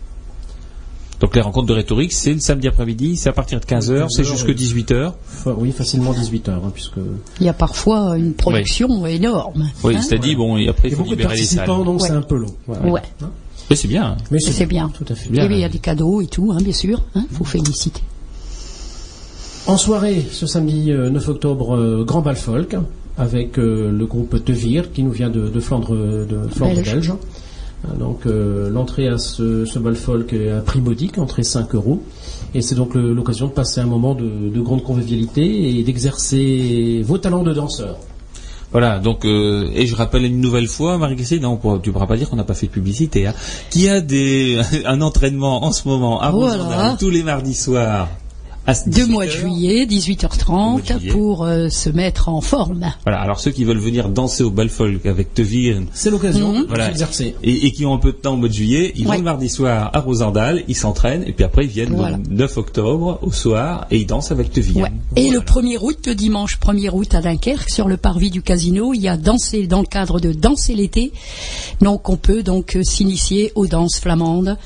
Donc 1.21 1.35
les 1.35 1.41
rencontres 1.41 1.67
de 1.67 1.73
rhétorique, 1.73 2.13
c'est 2.13 2.35
le 2.35 2.41
samedi 2.41 2.69
après-midi, 2.69 3.17
c'est 3.17 3.29
à 3.31 3.33
partir 3.33 3.59
de 3.59 3.65
15h, 3.65 3.69
c'est 3.71 3.75
15 3.75 3.91
heures, 3.91 4.09
jusque 4.37 4.49
oui. 4.49 4.55
18h. 4.55 5.13
Fa- 5.27 5.55
oui, 5.57 5.73
facilement 5.73 6.13
18 6.13 6.49
heures, 6.51 6.63
hein, 6.65 6.71
puisque 6.75 6.99
Il 7.41 7.47
y 7.47 7.49
a 7.49 7.55
parfois 7.55 8.19
une 8.19 8.35
production 8.35 9.07
énorme. 9.07 9.67
Oui, 9.83 9.97
hein. 9.97 10.03
c'est-à-dire 10.03 10.37
bon, 10.37 10.59
et 10.59 10.69
après 10.69 10.89
il 10.89 10.91
il 10.91 10.91
y 10.91 10.95
a 10.95 10.97
faut 10.97 11.03
beaucoup 11.05 11.15
de 11.17 11.21
libérer 11.23 11.37
les 11.37 11.45
salles. 11.45 11.67
participants, 11.67 11.85
donc 11.91 12.03
Ouais. 12.03 12.09
c'est 12.09 12.15
un 12.15 12.23
peu 12.23 12.37
long. 12.37 12.55
Voilà. 12.67 12.87
Ouais. 12.87 13.03
Hein 13.23 13.31
Mais 13.71 13.77
c'est 13.77 13.89
bien. 13.89 14.17
Mais 14.31 14.39
Et 14.39 14.53
c'est 14.53 14.67
bien. 14.67 14.91
Tout 14.91 15.07
à 15.11 15.15
fait. 15.15 15.31
Bien. 15.31 15.45
Et 15.45 15.49
bien, 15.49 15.57
il 15.57 15.61
y 15.61 15.65
a 15.65 15.69
des 15.71 15.79
cadeaux 15.79 16.21
et 16.21 16.27
tout, 16.27 16.53
hein, 16.53 16.59
bien 16.63 16.75
sûr. 16.75 17.03
Hein, 17.15 17.25
faut 17.33 17.45
féliciter. 17.45 18.03
En 19.67 19.77
soirée, 19.77 20.25
ce 20.31 20.47
samedi 20.47 20.93
euh, 20.93 21.11
9 21.11 21.29
octobre, 21.29 21.77
euh, 21.77 22.05
Grand 22.05 22.21
Bal 22.21 22.37
Folk, 22.37 22.77
avec 23.19 23.59
euh, 23.59 23.91
le 23.91 24.07
groupe 24.07 24.45
Tevir, 24.45 24.93
qui 24.93 25.03
nous 25.03 25.11
vient 25.11 25.31
de, 25.31 25.49
de 25.49 25.61
Flandre, 25.61 25.97
de 25.97 26.49
Flandre 26.55 26.75
Belge. 26.77 26.93
belge. 26.93 27.13
Euh, 27.85 27.97
Donc 27.97 28.27
euh, 28.27 28.71
l'entrée 28.71 29.09
à 29.09 29.19
ce, 29.19 29.65
ce 29.65 29.79
bal 29.79 29.97
folk 29.97 30.33
est 30.33 30.51
à 30.51 30.61
prix 30.61 30.81
modique, 30.81 31.19
entrée 31.19 31.43
5 31.45 31.75
euros. 31.75 32.03
Et 32.55 32.63
c'est 32.63 32.75
donc 32.75 32.95
l'occasion 32.95 33.47
de 33.47 33.53
passer 33.53 33.81
un 33.81 33.87
moment 33.87 34.15
de, 34.15 34.25
de 34.49 34.61
grande 34.61 34.83
convivialité 34.83 35.79
et 35.79 35.83
d'exercer 35.83 37.03
vos 37.05 37.19
talents 37.19 37.43
de 37.43 37.53
danseur. 37.53 37.97
Voilà, 38.73 38.99
donc 38.99 39.25
euh, 39.25 39.69
et 39.75 39.87
je 39.87 39.95
rappelle 39.95 40.25
une 40.25 40.41
nouvelle 40.41 40.67
fois, 40.67 40.99
Marie-Christine, 40.99 41.41
non, 41.43 41.57
pour- 41.57 41.81
tu 41.81 41.93
pourras 41.93 42.07
pas 42.07 42.17
dire 42.17 42.29
qu'on 42.29 42.37
n'a 42.37 42.45
pas 42.45 42.55
fait 42.55 42.67
de 42.67 42.73
publicité, 42.73 43.27
hein, 43.27 43.35
qui 43.71 43.89
a 43.89 44.01
des 44.01 44.59
un 44.87 45.01
entraînement 45.03 45.65
en 45.65 45.73
ce 45.73 45.87
moment 45.87 46.21
à 46.21 46.31
Voilà. 46.31 46.55
Rosendal 46.65 46.97
tous 46.99 47.11
les 47.11 47.23
mardis 47.23 47.55
soirs 47.55 48.09
Deux 48.87 49.07
mois 49.07 49.27
de 49.27 49.31
18 49.31 49.45
heures. 49.45 49.51
juillet, 49.51 49.87
18h30, 49.87 50.51
mois 50.73 50.81
de 50.81 50.87
juillet. 51.01 51.13
pour 51.13 51.45
euh, 51.45 51.69
se 51.69 51.89
mettre 51.91 52.29
en 52.29 52.41
forme. 52.41 52.93
Voilà, 53.05 53.21
alors 53.21 53.39
ceux 53.41 53.51
qui 53.53 53.65
veulent 53.65 53.79
venir 53.79 54.09
danser 54.09 54.43
au 54.43 54.51
bal 54.51 54.69
folk 54.69 55.07
avec 55.07 55.35
Tevir 55.35 55.81
C'est 55.93 56.11
l'occasion 56.11 56.53
de 56.63 56.67
Voilà. 56.67 56.87
s'exercer. 56.89 57.35
et, 57.43 57.67
et 57.67 57.73
qui 57.73 57.87
ont 57.87 57.95
un 57.95 57.99
peu 57.99 58.13
de 58.13 58.17
temps 58.17 58.35
au 58.35 58.37
mois 58.37 58.49
de 58.49 58.55
juillet, 58.55 58.93
ils 58.97 59.07
Ouais. 59.07 59.13
vont 59.13 59.19
le 59.19 59.25
mardi 59.25 59.49
soir 59.49 59.91
à 59.93 60.01
Rosendal, 60.01 60.65
ils 60.69 60.75
s'entraînent 60.77 61.23
et 61.27 61.33
puis 61.33 61.45
après 61.45 61.65
ils 61.65 61.71
viennent 61.71 61.95
Voilà. 61.95 62.17
le 62.19 62.35
9 62.37 62.57
octobre 62.57 63.19
au 63.23 63.31
soir 63.33 63.87
et 63.91 63.99
ils 63.99 64.07
dansent 64.07 64.33
avec 64.33 64.51
Tevir. 64.53 64.83
Ouais. 64.85 64.93
Et 65.17 65.31
le 65.31 65.41
1er 65.41 65.79
août, 65.81 65.99
le 66.07 66.15
dimanche 66.15 66.59
1er 66.59 66.91
août 66.93 67.15
à 67.15 67.21
Dunkerque, 67.23 67.71
sur 67.71 67.87
le 67.89 67.97
parvis 67.97 68.31
du 68.31 68.43
casino, 68.43 68.93
il 68.95 69.01
y 69.01 69.09
a 69.09 69.17
danser 69.17 69.67
dans 69.67 69.81
le 69.81 69.87
cadre 69.87 70.19
de 70.21 70.33
danser 70.33 70.75
l'été. 70.75 71.13
Donc 71.81 72.09
on 72.09 72.17
peut 72.17 72.43
donc 72.43 72.77
euh, 72.77 72.83
s'initier 72.83 73.53
aux 73.55 73.67
danses 73.67 73.99
flamandes. 74.01 74.57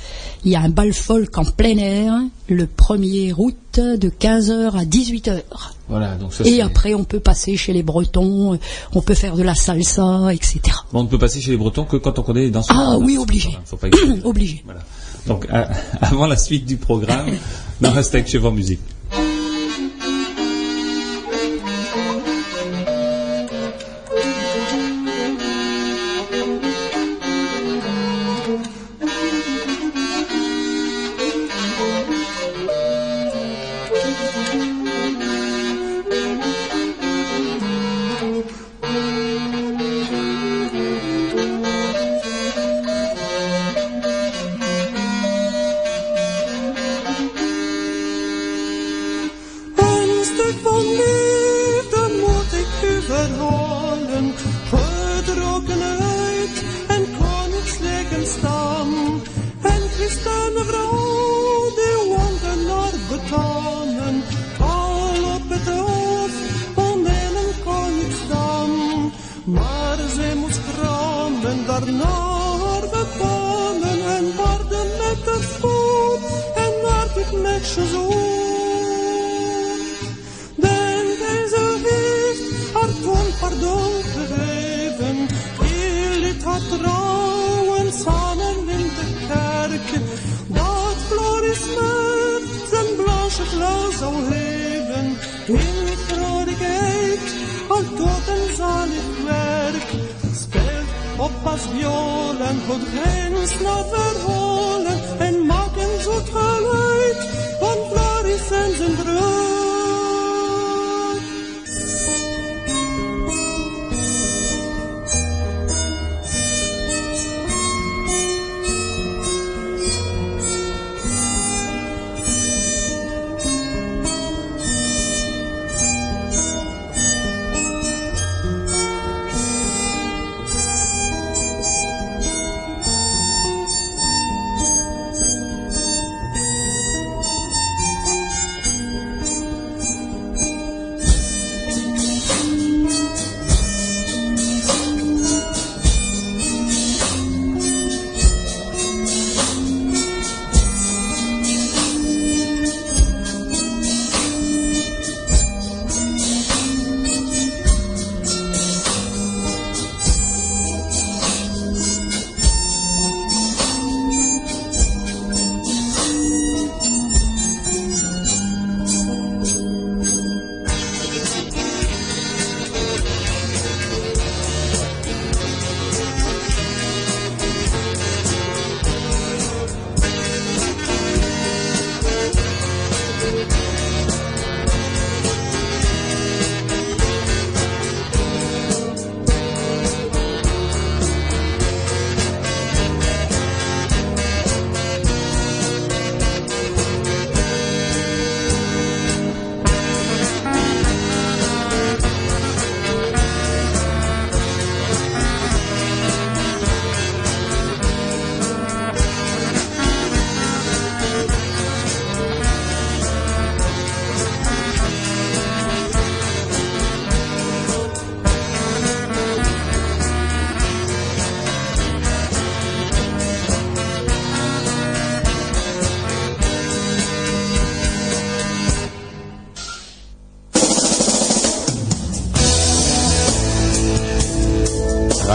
Il 0.44 0.52
y 0.52 0.56
a 0.56 0.60
un 0.60 0.70
bal 0.70 0.92
folk 0.94 1.36
en 1.36 1.44
plein 1.44 1.76
air 1.76 2.14
le 2.48 2.64
1er 2.66 3.34
août 3.36 3.54
de 3.78 4.08
15h 4.10 4.76
à 4.78 4.84
18h. 4.84 5.40
Voilà, 5.88 6.14
donc 6.16 6.32
ça 6.34 6.44
Et 6.44 6.60
après 6.60 6.94
on 6.94 7.04
peut 7.04 7.20
passer 7.20 7.56
chez 7.56 7.72
les 7.72 7.82
Bretons, 7.82 8.54
euh, 8.54 8.58
on 8.94 9.02
peut 9.02 9.14
faire 9.14 9.36
de 9.36 9.42
la 9.42 9.54
salsa, 9.54 10.32
etc. 10.32 10.60
Bon, 10.92 11.00
on 11.00 11.02
ne 11.04 11.08
peut 11.08 11.18
passer 11.18 11.40
chez 11.40 11.50
les 11.52 11.56
Bretons 11.56 11.84
que 11.84 11.96
quand 11.96 12.18
on 12.18 12.22
connaît 12.22 12.42
les 12.42 12.50
danseurs. 12.50 12.76
Ah 12.78 12.98
oui, 12.98 13.18
obligé. 13.18 13.50
Faut 13.64 13.76
pas. 13.76 13.88
Obligé. 14.24 14.62
Voilà. 14.64 14.80
Donc, 15.26 15.46
à- 15.50 15.70
avant 16.00 16.26
la 16.26 16.36
suite 16.36 16.64
du 16.66 16.76
programme, 16.76 17.30
dans 17.80 17.94
Hashtag 17.94 18.26
Chef 18.26 18.44
en 18.44 18.50
musique. 18.52 18.80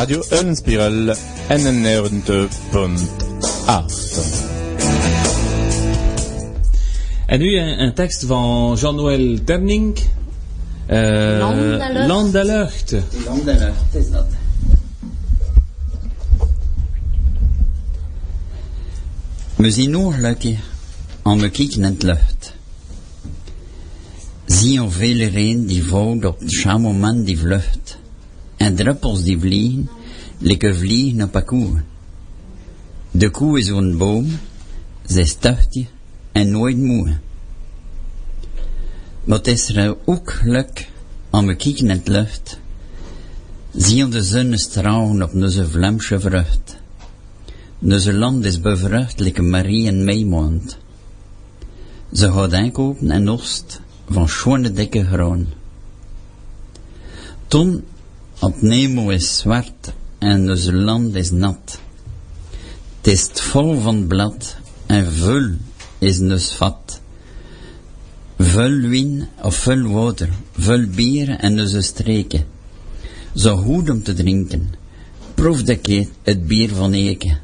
Radio 0.06 0.24
Eulenspiegel 0.30 1.16
91.8. 1.16 1.18
En 7.26 7.40
nu 7.40 7.58
een, 7.58 7.82
een 7.82 7.94
tekst 7.94 8.24
van 8.26 8.76
Jean-Noël 8.80 9.44
Terning. 9.44 9.98
Uh, 10.90 11.38
Landalucht. 11.40 12.08
Landalucht. 12.08 12.96
Landalucht 13.26 13.96
is 13.96 14.10
dat. 14.10 14.26
We 19.56 19.72
zien 19.72 19.98
oorlijkje 19.98 20.56
aan 21.22 21.40
we 21.40 21.50
kijken 21.50 21.76
in 21.76 21.84
het 21.84 22.04
lucht. 22.04 22.54
Zie 24.46 24.72
je 24.72 24.90
vele 24.90 25.26
reen 25.26 25.66
die 25.66 25.84
volgt 25.84 26.26
op 26.26 26.40
het 26.40 26.56
chamoman 26.56 27.24
die 27.24 27.40
vlucht. 27.40 28.04
En 28.66 28.76
druppels 28.76 29.24
die 29.24 29.40
vliegen, 29.40 29.90
likken 30.38 30.76
vliegen 30.76 31.22
op 31.22 31.36
een 31.36 31.46
koe. 31.46 31.82
De 33.12 33.30
koe 33.30 33.60
is 33.60 33.68
een 33.68 33.98
boom, 33.98 34.40
zij 35.06 35.26
stucht 35.26 35.74
je 35.74 35.86
en 36.32 36.52
nooit 36.52 36.78
moe. 36.78 37.18
Wat 39.24 39.48
is 39.48 39.76
er 39.76 39.98
ook 40.06 40.40
luk 40.44 40.90
aan 41.30 41.48
we 41.48 41.56
kijken 41.56 41.84
in 41.84 41.90
het 41.90 42.08
lucht. 42.08 42.60
Zie 43.76 43.98
je 43.98 44.08
de 44.08 44.24
zonnestralen 44.24 45.24
op 45.24 45.34
onze 45.34 45.70
Vlaamse 45.70 46.20
vrucht. 46.20 46.78
Onze 47.80 48.14
land 48.14 48.46
is 48.46 48.60
bevrucht, 48.60 49.20
like 49.20 49.42
Marie 49.42 49.88
en 49.88 50.04
Meimond. 50.04 50.78
Ze 52.14 52.32
gaat 52.32 52.54
inkopen 52.54 53.12
en 53.12 53.30
oost 53.30 53.82
van 54.10 54.30
schone 54.30 54.72
dikke 54.72 55.06
graan. 55.06 55.48
Toen 57.48 57.84
op 58.40 58.62
Nemo 58.62 59.10
is 59.10 59.38
zwart 59.38 59.94
en 60.20 60.50
onze 60.50 60.74
land 60.74 61.16
is 61.16 61.32
nat. 61.32 61.80
Het 62.98 63.08
is 63.08 63.30
vol 63.34 63.80
van 63.80 64.08
blad 64.08 64.58
en 64.86 65.12
vul 65.12 65.50
is 66.00 66.18
dus 66.18 66.54
vat. 66.54 67.02
Vul 68.38 68.90
wien 68.90 69.28
of 69.42 69.56
vul 69.56 69.88
water, 69.92 70.30
vul 70.58 70.88
bier 70.88 71.30
en 71.30 71.60
onze 71.60 71.82
streken. 71.82 72.46
Zo 73.36 73.58
goed 73.58 73.90
om 73.90 74.04
te 74.04 74.14
drinken. 74.14 74.74
Proef 75.34 75.64
de 75.64 75.76
keer 75.76 76.08
het 76.24 76.48
bier 76.48 76.70
van 76.70 76.94
Eke. 76.94 77.38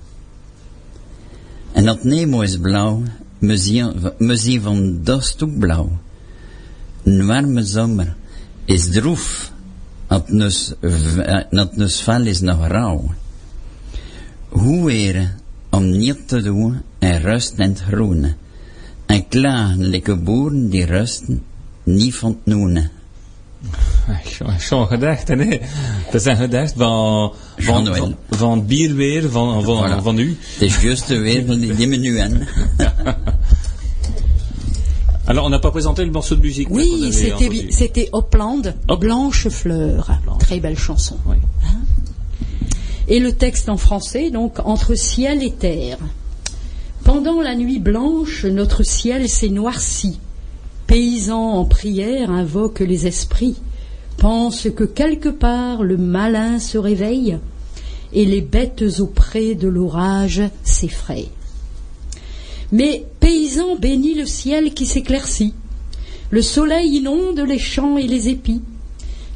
En 1.71 1.85
dat 1.85 2.03
Nemo 2.03 2.41
is 2.41 2.57
blauw, 2.57 3.03
zien 3.39 4.61
van 4.61 5.03
dat 5.03 5.35
ook 5.39 5.59
blauw. 5.59 5.99
Een 7.03 7.25
warme 7.27 7.63
zomer 7.63 8.15
is 8.65 8.89
droef, 8.91 9.51
dat 10.11 11.75
nus 11.75 12.01
vel 12.01 12.25
is 12.25 12.41
nog 12.41 12.67
rauw. 12.67 13.13
Hoe 14.49 14.85
weer 14.85 15.35
om 15.69 15.97
niet 15.97 16.27
te 16.27 16.41
doen 16.41 16.81
en 16.99 17.21
rust 17.21 17.53
in 17.57 17.69
het 17.69 17.79
groene. 17.79 18.35
En 19.05 19.27
klagen 19.27 19.83
like 19.87 20.15
boeren 20.15 20.69
die 20.69 20.85
rusten, 20.85 21.43
niet 21.83 22.15
van 22.15 22.29
het 22.29 22.53
noenen. 22.53 22.91
Zo'n 24.57 24.87
gedacht, 24.87 25.27
hè? 25.27 25.35
nee. 25.35 25.61
Dat 26.05 26.21
is 26.21 26.25
een 26.25 26.37
gedacht 26.37 26.73
van, 26.75 27.33
van, 27.57 27.95
van, 27.95 28.15
van 28.29 28.57
het 28.57 28.67
bierweer 28.67 29.29
van, 29.29 29.63
van, 29.63 29.99
Voilà. 29.99 30.03
van 30.03 30.17
u. 30.17 30.37
Het 30.53 30.61
is 30.61 30.81
juist 30.81 31.07
de 31.07 31.19
weer 31.19 31.45
die, 31.47 31.75
die 31.75 31.87
me 31.87 31.95
nu 31.95 32.17
aan. 32.17 32.47
Alors, 35.31 35.45
on 35.45 35.49
n'a 35.49 35.59
pas 35.59 35.71
présenté 35.71 36.03
le 36.03 36.11
morceau 36.11 36.35
de 36.35 36.41
musique. 36.41 36.67
Oui, 36.69 37.09
c'était 37.69 38.09
Hopland, 38.11 38.73
Hop. 38.89 38.99
Blanche 38.99 39.47
Fleur. 39.47 40.11
Très 40.39 40.59
belle 40.59 40.77
chanson. 40.77 41.15
Oui. 41.25 41.37
Et 43.07 43.21
le 43.21 43.31
texte 43.31 43.69
en 43.69 43.77
français, 43.77 44.29
donc, 44.29 44.59
entre 44.65 44.93
ciel 44.93 45.41
et 45.41 45.53
terre. 45.53 45.99
Pendant 47.05 47.39
la 47.39 47.55
nuit 47.55 47.79
blanche, 47.79 48.43
notre 48.43 48.83
ciel 48.83 49.29
s'est 49.29 49.47
noirci. 49.47 50.19
Paysans 50.85 51.51
en 51.51 51.63
prière 51.63 52.29
invoquent 52.29 52.81
les 52.81 53.07
esprits, 53.07 53.55
pensent 54.17 54.67
que 54.75 54.83
quelque 54.83 55.29
part 55.29 55.83
le 55.83 55.95
malin 55.95 56.59
se 56.59 56.77
réveille, 56.77 57.39
et 58.11 58.25
les 58.25 58.41
bêtes 58.41 58.83
auprès 58.99 59.55
de 59.55 59.69
l'orage 59.69 60.41
s'effrayent. 60.63 61.31
Mais 62.71 63.05
paysans 63.19 63.75
bénis 63.75 64.13
le 64.13 64.25
ciel 64.25 64.73
qui 64.73 64.85
s'éclaircit. 64.85 65.53
Le 66.29 66.41
soleil 66.41 66.97
inonde 66.97 67.39
les 67.39 67.59
champs 67.59 67.97
et 67.97 68.07
les 68.07 68.29
épis. 68.29 68.61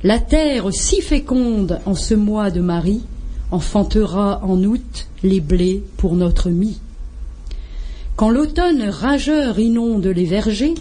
La 0.03 0.19
terre 0.19 0.67
si 0.71 1.01
féconde 1.01 1.79
en 1.85 1.95
ce 1.95 2.13
mois 2.13 2.51
de 2.51 2.61
Marie 2.61 3.01
enfantera 3.51 4.41
en 4.43 4.63
août 4.63 5.07
les 5.23 5.41
blés 5.41 5.83
pour 5.97 6.15
notre 6.15 6.49
mie. 6.49 6.79
Quand 8.15 8.29
l'automne 8.29 8.83
rageur 8.83 9.59
inonde 9.59 10.05
les 10.05 10.25
vergers, 10.25 10.75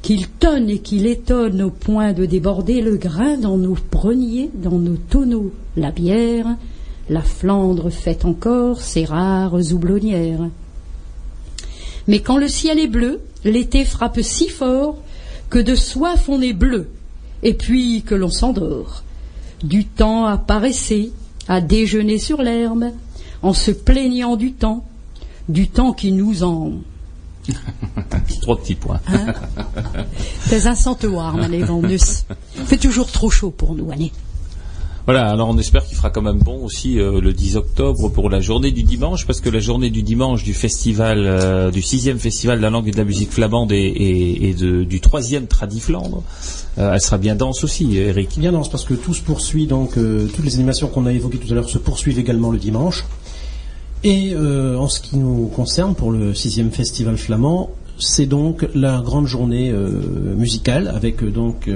qu'il 0.00 0.28
tonne 0.28 0.70
et 0.70 0.78
qu'il 0.78 1.06
étonne 1.06 1.60
au 1.60 1.70
point 1.70 2.12
de 2.12 2.24
déborder 2.24 2.80
le 2.80 2.96
grain 2.96 3.36
dans 3.36 3.58
nos 3.58 3.76
greniers, 3.90 4.50
dans 4.54 4.78
nos 4.78 4.96
tonneaux, 4.96 5.52
la 5.76 5.90
bière, 5.90 6.46
la 7.10 7.22
Flandre 7.22 7.90
fait 7.90 8.24
encore 8.24 8.80
ses 8.80 9.04
rares 9.04 9.72
houblonnières. 9.72 10.48
Mais 12.08 12.20
quand 12.20 12.38
le 12.38 12.48
ciel 12.48 12.78
est 12.78 12.88
bleu, 12.88 13.20
l'été 13.44 13.84
frappe 13.84 14.20
si 14.22 14.48
fort 14.48 14.98
que 15.50 15.58
de 15.58 15.74
soif 15.74 16.28
on 16.28 16.40
est 16.40 16.54
bleu, 16.54 16.88
et 17.42 17.54
puis 17.54 18.02
que 18.02 18.14
l'on 18.14 18.30
s'endort. 18.30 19.04
Du 19.62 19.84
temps 19.84 20.24
à 20.24 20.38
paresser, 20.38 21.12
à 21.46 21.60
déjeuner 21.60 22.18
sur 22.18 22.42
l'herbe, 22.42 22.86
en 23.42 23.52
se 23.52 23.70
plaignant 23.70 24.36
du 24.36 24.52
temps, 24.52 24.84
du 25.48 25.68
temps 25.68 25.92
qui 25.92 26.12
nous 26.12 26.42
en... 26.42 26.72
Trop 28.42 28.54
de 28.54 28.60
petits 28.60 28.74
points. 28.74 29.00
C'est 30.46 30.66
un 30.66 30.74
santuaire, 30.74 31.34
Mané 31.34 31.64
fait 32.66 32.76
toujours 32.76 33.10
trop 33.10 33.30
chaud 33.30 33.50
pour 33.50 33.74
nous, 33.74 33.90
Annie. 33.90 34.12
Voilà, 35.08 35.30
alors 35.30 35.48
on 35.48 35.56
espère 35.56 35.86
qu'il 35.86 35.96
fera 35.96 36.10
quand 36.10 36.20
même 36.20 36.36
bon 36.36 36.62
aussi 36.62 37.00
euh, 37.00 37.22
le 37.22 37.32
10 37.32 37.56
octobre 37.56 38.10
pour 38.10 38.28
la 38.28 38.42
journée 38.42 38.72
du 38.72 38.82
dimanche, 38.82 39.26
parce 39.26 39.40
que 39.40 39.48
la 39.48 39.58
journée 39.58 39.88
du 39.88 40.02
dimanche 40.02 40.44
du 40.44 40.52
festival, 40.52 41.24
euh, 41.24 41.70
du 41.70 41.80
sixième 41.80 42.18
festival 42.18 42.58
de 42.58 42.62
la 42.62 42.68
langue 42.68 42.88
et 42.88 42.90
de 42.90 42.98
la 42.98 43.04
musique 43.04 43.30
flamande 43.30 43.72
et, 43.72 44.54
du 44.54 45.00
troisième 45.00 45.46
Tradi 45.46 45.80
Flandre, 45.80 46.22
euh, 46.76 46.92
elle 46.92 47.00
sera 47.00 47.16
bien 47.16 47.36
dense 47.36 47.64
aussi, 47.64 47.96
Eric. 47.96 48.38
Bien 48.38 48.52
dense 48.52 48.68
parce 48.68 48.84
que 48.84 48.92
tout 48.92 49.14
se 49.14 49.22
poursuit, 49.22 49.66
donc 49.66 49.92
toutes 49.94 50.44
les 50.44 50.56
animations 50.56 50.88
qu'on 50.88 51.06
a 51.06 51.12
évoquées 51.14 51.38
tout 51.38 51.50
à 51.50 51.54
l'heure 51.54 51.70
se 51.70 51.78
poursuivent 51.78 52.18
également 52.18 52.50
le 52.50 52.58
dimanche. 52.58 53.06
Et 54.04 54.36
en 54.36 54.88
ce 54.88 55.00
qui 55.00 55.16
nous 55.16 55.46
concerne, 55.56 55.94
pour 55.94 56.12
le 56.12 56.34
sixième 56.34 56.70
festival 56.70 57.16
flamand, 57.16 57.70
c'est 57.98 58.26
donc 58.26 58.68
la 58.74 59.00
grande 59.00 59.26
journée 59.26 59.72
musicale 60.36 60.92
avec 60.94 61.24
donc 61.24 61.70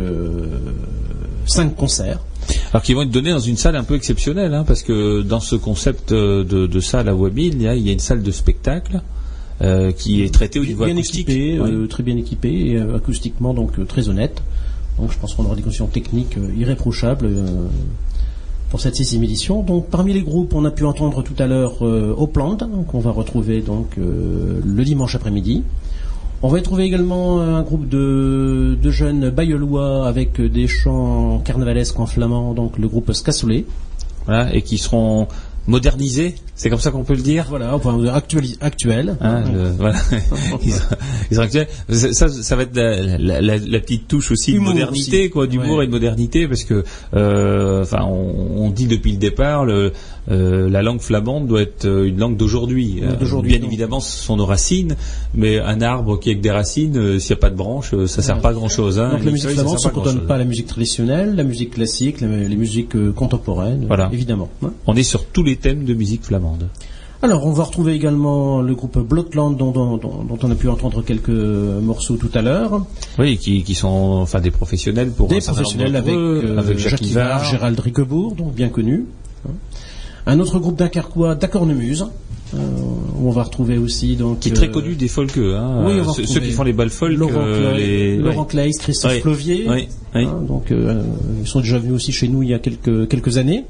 cinq 1.46 1.74
concerts. 1.74 2.18
Alors 2.72 2.82
qu'ils 2.82 2.94
vont 2.96 3.02
être 3.02 3.10
donnés 3.10 3.30
dans 3.32 3.38
une 3.38 3.56
salle 3.56 3.76
un 3.76 3.84
peu 3.84 3.94
exceptionnelle, 3.94 4.54
hein, 4.54 4.64
parce 4.66 4.82
que 4.82 5.20
dans 5.22 5.40
ce 5.40 5.56
concept 5.56 6.12
euh, 6.12 6.42
de, 6.42 6.66
de 6.66 6.80
salle 6.80 7.08
à 7.08 7.14
Wabil, 7.14 7.54
il 7.54 7.62
y 7.62 7.68
a, 7.68 7.74
il 7.74 7.86
y 7.86 7.90
a 7.90 7.92
une 7.92 7.98
salle 7.98 8.22
de 8.22 8.30
spectacle 8.30 9.02
euh, 9.60 9.92
qui 9.92 10.22
est 10.22 10.32
traitée 10.32 10.58
au 10.58 10.64
niveau 10.64 10.84
bien 10.84 10.94
acoustique. 10.94 11.28
euh, 11.28 11.86
très 11.86 12.02
bien 12.02 12.16
équipée 12.16 12.70
et 12.70 12.78
acoustiquement 12.78 13.52
donc 13.52 13.86
très 13.86 14.08
honnête. 14.08 14.42
Donc 14.98 15.12
je 15.12 15.18
pense 15.18 15.34
qu'on 15.34 15.44
aura 15.44 15.54
des 15.54 15.62
conditions 15.62 15.86
techniques 15.86 16.36
irréprochables 16.56 17.28
pour 18.72 18.80
cette 18.80 18.96
sixième 18.96 19.22
édition. 19.22 19.62
Donc 19.62 19.90
parmi 19.90 20.14
les 20.14 20.22
groupes, 20.22 20.54
on 20.54 20.64
a 20.64 20.70
pu 20.70 20.86
entendre 20.86 21.22
tout 21.22 21.34
à 21.38 21.46
l'heure 21.46 21.86
euh, 21.86 22.14
Opland, 22.16 22.56
qu'on 22.88 23.00
va 23.00 23.10
retrouver 23.10 23.60
donc 23.60 23.98
euh, 23.98 24.62
le 24.64 24.82
dimanche 24.82 25.14
après-midi. 25.14 25.62
On 26.44 26.48
va 26.48 26.58
y 26.58 26.62
trouver 26.62 26.84
également 26.84 27.40
euh, 27.40 27.54
un 27.54 27.62
groupe 27.62 27.88
de, 27.88 28.76
de 28.80 28.90
jeunes 28.90 29.30
bayelois 29.30 30.06
avec 30.08 30.40
euh, 30.40 30.48
des 30.48 30.66
chants 30.66 31.38
carnavalesques 31.44 31.98
en 32.00 32.06
flamand, 32.06 32.52
donc 32.52 32.78
le 32.78 32.88
groupe 32.88 33.12
Scassolet. 33.12 33.64
Voilà, 34.26 34.54
et 34.54 34.62
qui 34.62 34.78
seront 34.78 35.26
modernisés, 35.68 36.34
c'est 36.56 36.70
comme 36.70 36.80
ça 36.80 36.90
qu'on 36.90 37.04
peut 37.04 37.14
le 37.14 37.22
dire 37.22 37.46
Voilà, 37.48 37.74
enfin 37.76 38.04
actuel. 38.06 38.44
actuel. 38.60 39.16
Hein, 39.20 39.44
le- 39.52 39.70
voilà. 39.70 39.94
ils, 40.64 40.72
sont, 40.72 40.86
ils 41.30 41.36
sont 41.36 41.42
actuels. 41.42 41.68
Ça, 41.88 42.28
ça, 42.28 42.56
va 42.56 42.62
être 42.64 42.74
la, 42.76 42.96
la- 43.18 43.40
la- 43.40 43.58
la 43.58 43.80
petite 43.80 44.08
touche 44.08 44.32
aussi 44.32 44.52
Humour 44.54 44.70
de 44.70 44.78
modernité, 44.80 45.20
aussi. 45.20 45.30
quoi, 45.30 45.46
d'humour 45.46 45.78
Ouais. 45.78 45.84
et 45.84 45.86
de 45.86 45.92
modernité, 45.92 46.48
parce 46.48 46.64
que, 46.64 46.82
euh, 47.14 47.82
enfin, 47.82 48.04
on, 48.04 48.64
on 48.64 48.70
dit 48.70 48.86
depuis 48.88 49.12
le 49.12 49.18
départ, 49.18 49.64
le, 49.64 49.92
euh, 50.30 50.70
la 50.70 50.82
langue 50.82 51.00
flamande 51.00 51.48
doit 51.48 51.62
être 51.62 51.84
euh, 51.84 52.06
une 52.06 52.18
langue 52.18 52.36
d'aujourd'hui. 52.36 53.00
Ouais, 53.02 53.42
bien 53.42 53.58
non. 53.58 53.66
évidemment, 53.66 53.98
ce 54.00 54.16
sont 54.24 54.36
nos 54.36 54.46
racines, 54.46 54.96
mais 55.34 55.58
un 55.58 55.80
arbre 55.80 56.18
qui 56.18 56.30
a 56.30 56.34
que 56.34 56.40
des 56.40 56.50
racines, 56.50 56.96
euh, 56.96 57.18
s'il 57.18 57.30
n'y 57.34 57.38
a 57.38 57.40
pas 57.40 57.50
de 57.50 57.56
branches, 57.56 57.92
ça 58.06 58.22
sert 58.22 58.40
pas 58.40 58.50
à 58.50 58.52
grand 58.52 58.68
chose. 58.68 58.98
Hein. 59.00 59.10
Donc 59.12 59.24
la 59.24 59.30
musique 59.32 59.50
flamande 59.50 59.78
sert 59.80 59.90
ne 59.90 59.94
pas 59.94 60.00
cantonne 60.00 60.12
grand-chose. 60.14 60.28
pas 60.28 60.34
à 60.36 60.38
la 60.38 60.44
musique 60.44 60.66
traditionnelle, 60.68 61.34
la 61.34 61.42
musique 61.44 61.70
classique, 61.70 62.20
la- 62.20 62.28
les 62.28 62.56
musiques 62.56 62.94
euh, 62.94 63.10
contemporaines, 63.12 63.84
Voilà. 63.88 64.10
évidemment. 64.12 64.48
hein. 64.64 64.72
On 64.86 64.94
est 64.94 65.02
sur 65.02 65.24
tous 65.26 65.42
les 65.42 65.56
thèmes 65.56 65.84
de 65.84 65.94
musique 65.94 66.22
flamande. 66.24 66.68
Alors, 67.24 67.46
on 67.46 67.52
va 67.52 67.62
retrouver 67.64 67.94
également 67.94 68.62
le 68.62 68.74
groupe 68.74 68.98
Blotland 68.98 69.56
dont, 69.56 69.70
dont- 69.70 69.96
dont- 69.96 70.24
dont 70.24 70.38
on 70.42 70.50
a 70.50 70.54
pu 70.56 70.68
entendre 70.68 71.04
quelques 71.04 71.28
morceaux 71.30 72.16
tout 72.16 72.30
à 72.34 72.42
l'heure. 72.42 72.84
Oui, 73.16 73.38
qui, 73.38 73.62
qui 73.62 73.74
sont 73.74 73.88
enfin 74.22 74.40
des 74.40 74.50
professionnels 74.50 75.10
pour 75.10 75.28
Des 75.28 75.38
professionnels 75.38 75.94
avec, 75.94 76.14
avec 76.58 76.78
Jacques 76.78 77.00
Ivard, 77.02 77.44
Gérald 77.44 77.78
Riquebourg, 77.78 78.34
donc 78.34 78.54
bien 78.54 78.68
connu. 78.70 79.04
hein. 79.48 79.52
Un 80.26 80.38
autre 80.40 80.58
groupe 80.58 80.76
dunkerquois, 80.76 81.34
Dacornemuse, 81.34 82.06
euh, 82.54 82.58
où 83.18 83.28
on 83.28 83.32
va 83.32 83.42
retrouver 83.44 83.78
aussi 83.78 84.16
donc 84.16 84.40
Qui 84.40 84.50
est 84.50 84.52
très 84.52 84.68
euh, 84.68 84.72
connu 84.72 84.94
des 84.94 85.08
folkeux, 85.08 85.54
hein. 85.54 85.84
oui, 85.86 85.98
va 86.00 86.12
ceux, 86.12 86.22
qui 86.40 86.50
font 86.52 86.62
les 86.62 86.72
balles 86.72 86.90
folk, 86.90 87.16
Laurent, 87.16 87.32
euh, 87.36 87.72
Clay, 87.74 87.78
les- 87.86 88.16
Laurent. 88.18 88.44
Claes, 88.44 88.70
Christophe 88.78 89.12
Oui. 89.14 89.20
Clovier. 89.20 89.64
Oui. 89.68 89.88
Hein, 90.14 90.42
donc 90.46 90.70
euh, 90.70 91.02
ils 91.40 91.48
sont 91.48 91.60
déjà 91.60 91.78
venus 91.78 91.94
aussi 91.94 92.12
chez 92.12 92.28
nous 92.28 92.42
il 92.42 92.50
y 92.50 92.54
a 92.54 92.58
quelques 92.58 93.08
quelques 93.08 93.38
années. 93.38 93.64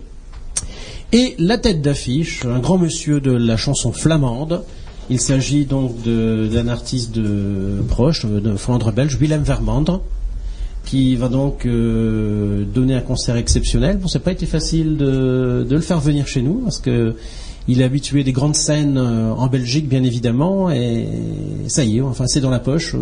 Et 1.12 1.34
la 1.38 1.58
tête 1.58 1.82
d'affiche, 1.82 2.44
un 2.46 2.58
grand 2.58 2.78
monsieur 2.78 3.20
de 3.20 3.32
la 3.32 3.56
chanson 3.56 3.92
flamande. 3.92 4.62
Il 5.10 5.20
s'agit 5.20 5.66
donc 5.66 5.94
d'un 6.04 6.68
artiste 6.68 7.12
de, 7.12 7.82
proche 7.88 8.24
euh, 8.24 8.40
de 8.40 8.56
Flandre 8.56 8.92
belge, 8.92 9.16
Willem 9.20 9.42
Vermandre, 9.42 10.00
qui 10.84 11.16
va 11.16 11.28
donc 11.28 11.64
euh, 11.64 12.64
donner 12.64 12.94
un 12.94 13.00
concert 13.00 13.36
exceptionnel. 13.36 13.98
Bon, 13.98 14.08
ça 14.08 14.18
n'a 14.18 14.24
pas 14.24 14.32
été 14.32 14.46
facile 14.46 14.96
de, 14.96 15.64
de 15.68 15.74
le 15.74 15.80
faire 15.80 16.00
venir 16.00 16.26
chez 16.26 16.42
nous 16.42 16.54
parce 16.54 16.78
que 16.78 17.14
il 17.68 17.80
est 17.80 17.84
habitué 17.84 18.24
des 18.24 18.32
grandes 18.32 18.56
scènes 18.56 18.98
euh, 18.98 19.30
en 19.32 19.46
Belgique, 19.46 19.88
bien 19.88 20.02
évidemment, 20.02 20.70
et 20.70 21.06
ça 21.68 21.84
y 21.84 21.98
est, 21.98 22.00
enfin 22.00 22.26
c'est 22.26 22.40
dans 22.40 22.50
la 22.50 22.58
poche. 22.58 22.96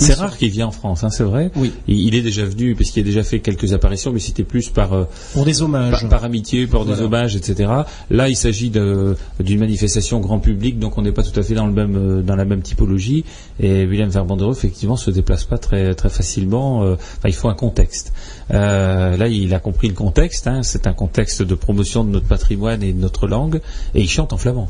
C'est 0.00 0.14
rare 0.14 0.36
qu'il 0.36 0.50
vienne 0.50 0.66
en 0.66 0.70
France, 0.70 1.04
hein, 1.04 1.10
c'est 1.10 1.22
vrai. 1.24 1.50
Oui. 1.56 1.72
Il, 1.88 2.00
il 2.00 2.14
est 2.14 2.22
déjà 2.22 2.44
venu 2.44 2.74
parce 2.74 2.90
qu'il 2.90 3.02
a 3.02 3.04
déjà 3.06 3.22
fait 3.22 3.40
quelques 3.40 3.72
apparitions, 3.72 4.12
mais 4.12 4.18
c'était 4.20 4.44
plus 4.44 4.68
par, 4.70 4.92
euh, 4.94 5.04
Pour 5.34 5.44
des 5.44 5.62
hommages. 5.62 6.00
par, 6.00 6.08
par 6.08 6.24
amitié, 6.24 6.66
par 6.66 6.84
des 6.84 7.00
hommages, 7.00 7.36
etc. 7.36 7.70
Là, 8.10 8.28
il 8.28 8.36
s'agit 8.36 8.70
d'une 8.70 9.58
manifestation 9.58 10.20
grand 10.20 10.38
public, 10.38 10.78
donc 10.78 10.96
on 10.98 11.02
n'est 11.02 11.12
pas 11.12 11.22
tout 11.22 11.38
à 11.38 11.42
fait 11.42 11.54
dans 11.54 11.66
le 11.66 11.72
même 11.72 11.96
euh, 11.96 12.22
dans 12.22 12.36
la 12.36 12.44
même 12.44 12.62
typologie. 12.62 13.24
Et 13.60 13.84
Willem 13.86 14.08
Verbandereux, 14.10 14.52
effectivement, 14.52 14.96
se 14.96 15.10
déplace 15.10 15.44
pas 15.44 15.58
très 15.58 15.94
très 15.94 16.08
facilement. 16.08 16.82
euh, 16.82 16.94
enfin, 16.94 17.28
il 17.28 17.34
faut 17.34 17.48
un 17.48 17.54
contexte. 17.54 18.12
Euh, 18.52 19.16
là, 19.16 19.28
il 19.28 19.52
a 19.54 19.58
compris 19.60 19.88
le 19.88 19.94
contexte. 19.94 20.46
hein, 20.46 20.62
c'est 20.62 20.86
un 20.86 20.92
contexte 20.92 21.42
de 21.42 21.54
promotion 21.54 22.04
de 22.04 22.10
notre 22.10 22.26
patrimoine 22.26 22.82
et 22.82 22.92
de 22.92 23.00
notre 23.00 23.26
langue, 23.26 23.60
et 23.94 24.00
il 24.00 24.08
chante 24.08 24.32
en 24.32 24.36
flamand. 24.38 24.68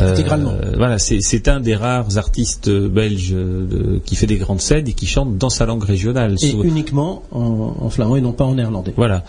Euh, 0.00 0.12
Intégralement. 0.14 0.52
euh, 0.52 0.72
voilà, 0.78 0.98
c'est 0.98 1.48
un 1.48 1.60
des 1.60 1.76
rares 1.76 2.16
artistes 2.16 2.68
euh, 2.68 2.88
belges 2.88 3.34
euh, 3.34 3.98
qui 4.06 4.16
fait 4.16 4.26
des 4.26 4.38
grandes 4.38 4.62
scènes 4.62 4.88
et 4.88 4.94
qui 4.94 5.04
chante 5.06 5.36
dans 5.36 5.50
sa 5.50 5.66
langue 5.66 5.84
régionale. 5.84 6.36
Et 6.42 6.50
uniquement 6.64 7.24
en, 7.30 7.76
en 7.78 7.90
flamand 7.90 8.16
et 8.16 8.22
non 8.22 8.32
pas 8.32 8.44
en 8.44 8.54
néerlandais. 8.54 8.94
voilà. 8.96 9.22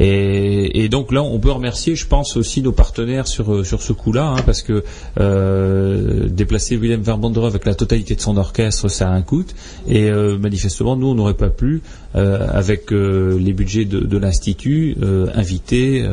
Et, 0.00 0.82
et 0.84 0.88
donc 0.88 1.12
là, 1.12 1.22
on 1.22 1.38
peut 1.38 1.50
remercier, 1.50 1.96
je 1.96 2.06
pense, 2.06 2.36
aussi 2.38 2.62
nos 2.62 2.72
partenaires 2.72 3.26
sur 3.26 3.64
sur 3.66 3.82
ce 3.82 3.92
coup-là, 3.92 4.28
hein, 4.38 4.42
parce 4.46 4.62
que 4.62 4.84
euh, 5.20 6.28
déplacer 6.28 6.76
Willem 6.76 7.02
Verbandere 7.02 7.44
avec 7.46 7.64
la 7.66 7.74
totalité 7.74 8.14
de 8.14 8.20
son 8.20 8.36
orchestre, 8.38 8.88
ça 8.88 9.08
a 9.10 9.12
un 9.12 9.22
coût. 9.22 9.44
Et 9.88 10.10
manifestement, 10.10 10.96
nous, 10.96 11.08
on 11.08 11.14
n'aurait 11.14 11.34
pas 11.34 11.50
pu, 11.50 11.82
avec 12.14 12.90
les 12.90 13.52
budgets 13.52 13.84
de, 13.84 14.00
de 14.00 14.18
l'institut, 14.18 14.96
inviter 15.34 16.04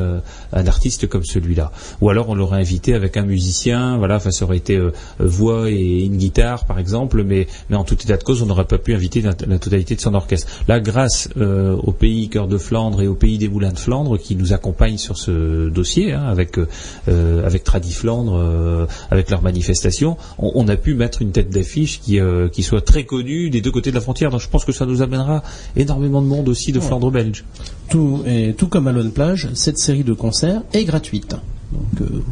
un 0.52 0.66
artiste 0.66 1.08
comme 1.08 1.24
celui-là. 1.24 1.72
Ou 2.00 2.10
alors, 2.10 2.28
on 2.28 2.34
l'aurait 2.34 2.60
invité 2.60 2.94
avec 2.94 3.16
un 3.16 3.22
musicien. 3.24 3.93
Voilà, 3.98 4.16
enfin, 4.16 4.30
ça 4.30 4.44
aurait 4.44 4.56
été 4.56 4.76
euh, 4.76 4.92
voix 5.18 5.70
et 5.70 6.04
une 6.04 6.16
guitare, 6.16 6.64
par 6.66 6.78
exemple. 6.78 7.22
Mais 7.24 7.46
mais 7.70 7.76
en 7.76 7.84
tout 7.84 7.94
état 7.94 8.16
de 8.16 8.22
cause, 8.24 8.42
on 8.42 8.46
n'aurait 8.46 8.66
pas 8.66 8.78
pu 8.78 8.94
inviter 8.94 9.20
la, 9.20 9.32
la 9.46 9.58
totalité 9.58 9.94
de 9.94 10.00
son 10.00 10.14
orchestre. 10.14 10.50
Là, 10.68 10.80
grâce 10.80 11.28
euh, 11.36 11.76
au 11.76 11.92
pays 11.92 12.28
Cœur 12.28 12.48
de 12.48 12.58
Flandre 12.58 13.02
et 13.02 13.06
au 13.06 13.14
pays 13.14 13.38
des 13.38 13.48
Moulins 13.48 13.72
de 13.72 13.78
Flandre 13.78 14.18
qui 14.18 14.36
nous 14.36 14.52
accompagnent 14.52 14.98
sur 14.98 15.16
ce 15.18 15.68
dossier, 15.68 16.12
hein, 16.12 16.24
avec 16.24 16.58
euh, 16.58 17.46
avec 17.46 17.64
Tradi 17.64 17.92
Flandre, 17.92 18.36
euh, 18.36 18.86
avec 19.10 19.30
leur 19.30 19.42
manifestation, 19.42 20.16
on, 20.38 20.52
on 20.54 20.68
a 20.68 20.76
pu 20.76 20.94
mettre 20.94 21.22
une 21.22 21.32
tête 21.32 21.50
d'affiche 21.50 22.00
qui 22.00 22.18
qui 22.52 22.62
soit 22.62 22.84
très 22.84 23.04
connue 23.04 23.50
des 23.50 23.60
deux 23.60 23.70
côtés 23.70 23.90
de 23.90 23.94
la 23.94 24.00
frontière. 24.00 24.30
Donc, 24.30 24.40
je 24.40 24.48
pense 24.48 24.64
que 24.64 24.72
ça 24.72 24.86
nous 24.86 25.02
amènera 25.02 25.42
énormément 25.76 26.22
de 26.22 26.26
monde 26.26 26.48
aussi 26.48 26.72
de 26.72 26.80
Flandre 26.80 27.10
belge. 27.10 27.44
Tout, 27.88 28.22
et 28.26 28.54
tout 28.54 28.68
comme 28.68 28.86
à 28.88 28.92
Lone 28.92 29.12
Plage, 29.12 29.48
cette 29.54 29.78
série 29.78 30.04
de 30.04 30.12
concerts 30.12 30.62
est 30.72 30.84
gratuite. 30.84 31.36
Donc, 31.72 32.00
euh, 32.00 32.22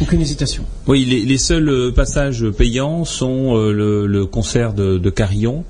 aucune 0.00 0.20
hésitation. 0.20 0.64
Oui, 0.86 1.04
les, 1.04 1.24
les 1.24 1.38
seuls 1.38 1.68
euh, 1.68 1.92
passages 1.92 2.48
payants 2.50 3.04
sont 3.04 3.56
euh, 3.56 3.72
le, 3.72 4.06
le 4.06 4.26
concert 4.26 4.72
de, 4.74 4.98
de 4.98 5.10
Carillon, 5.10 5.64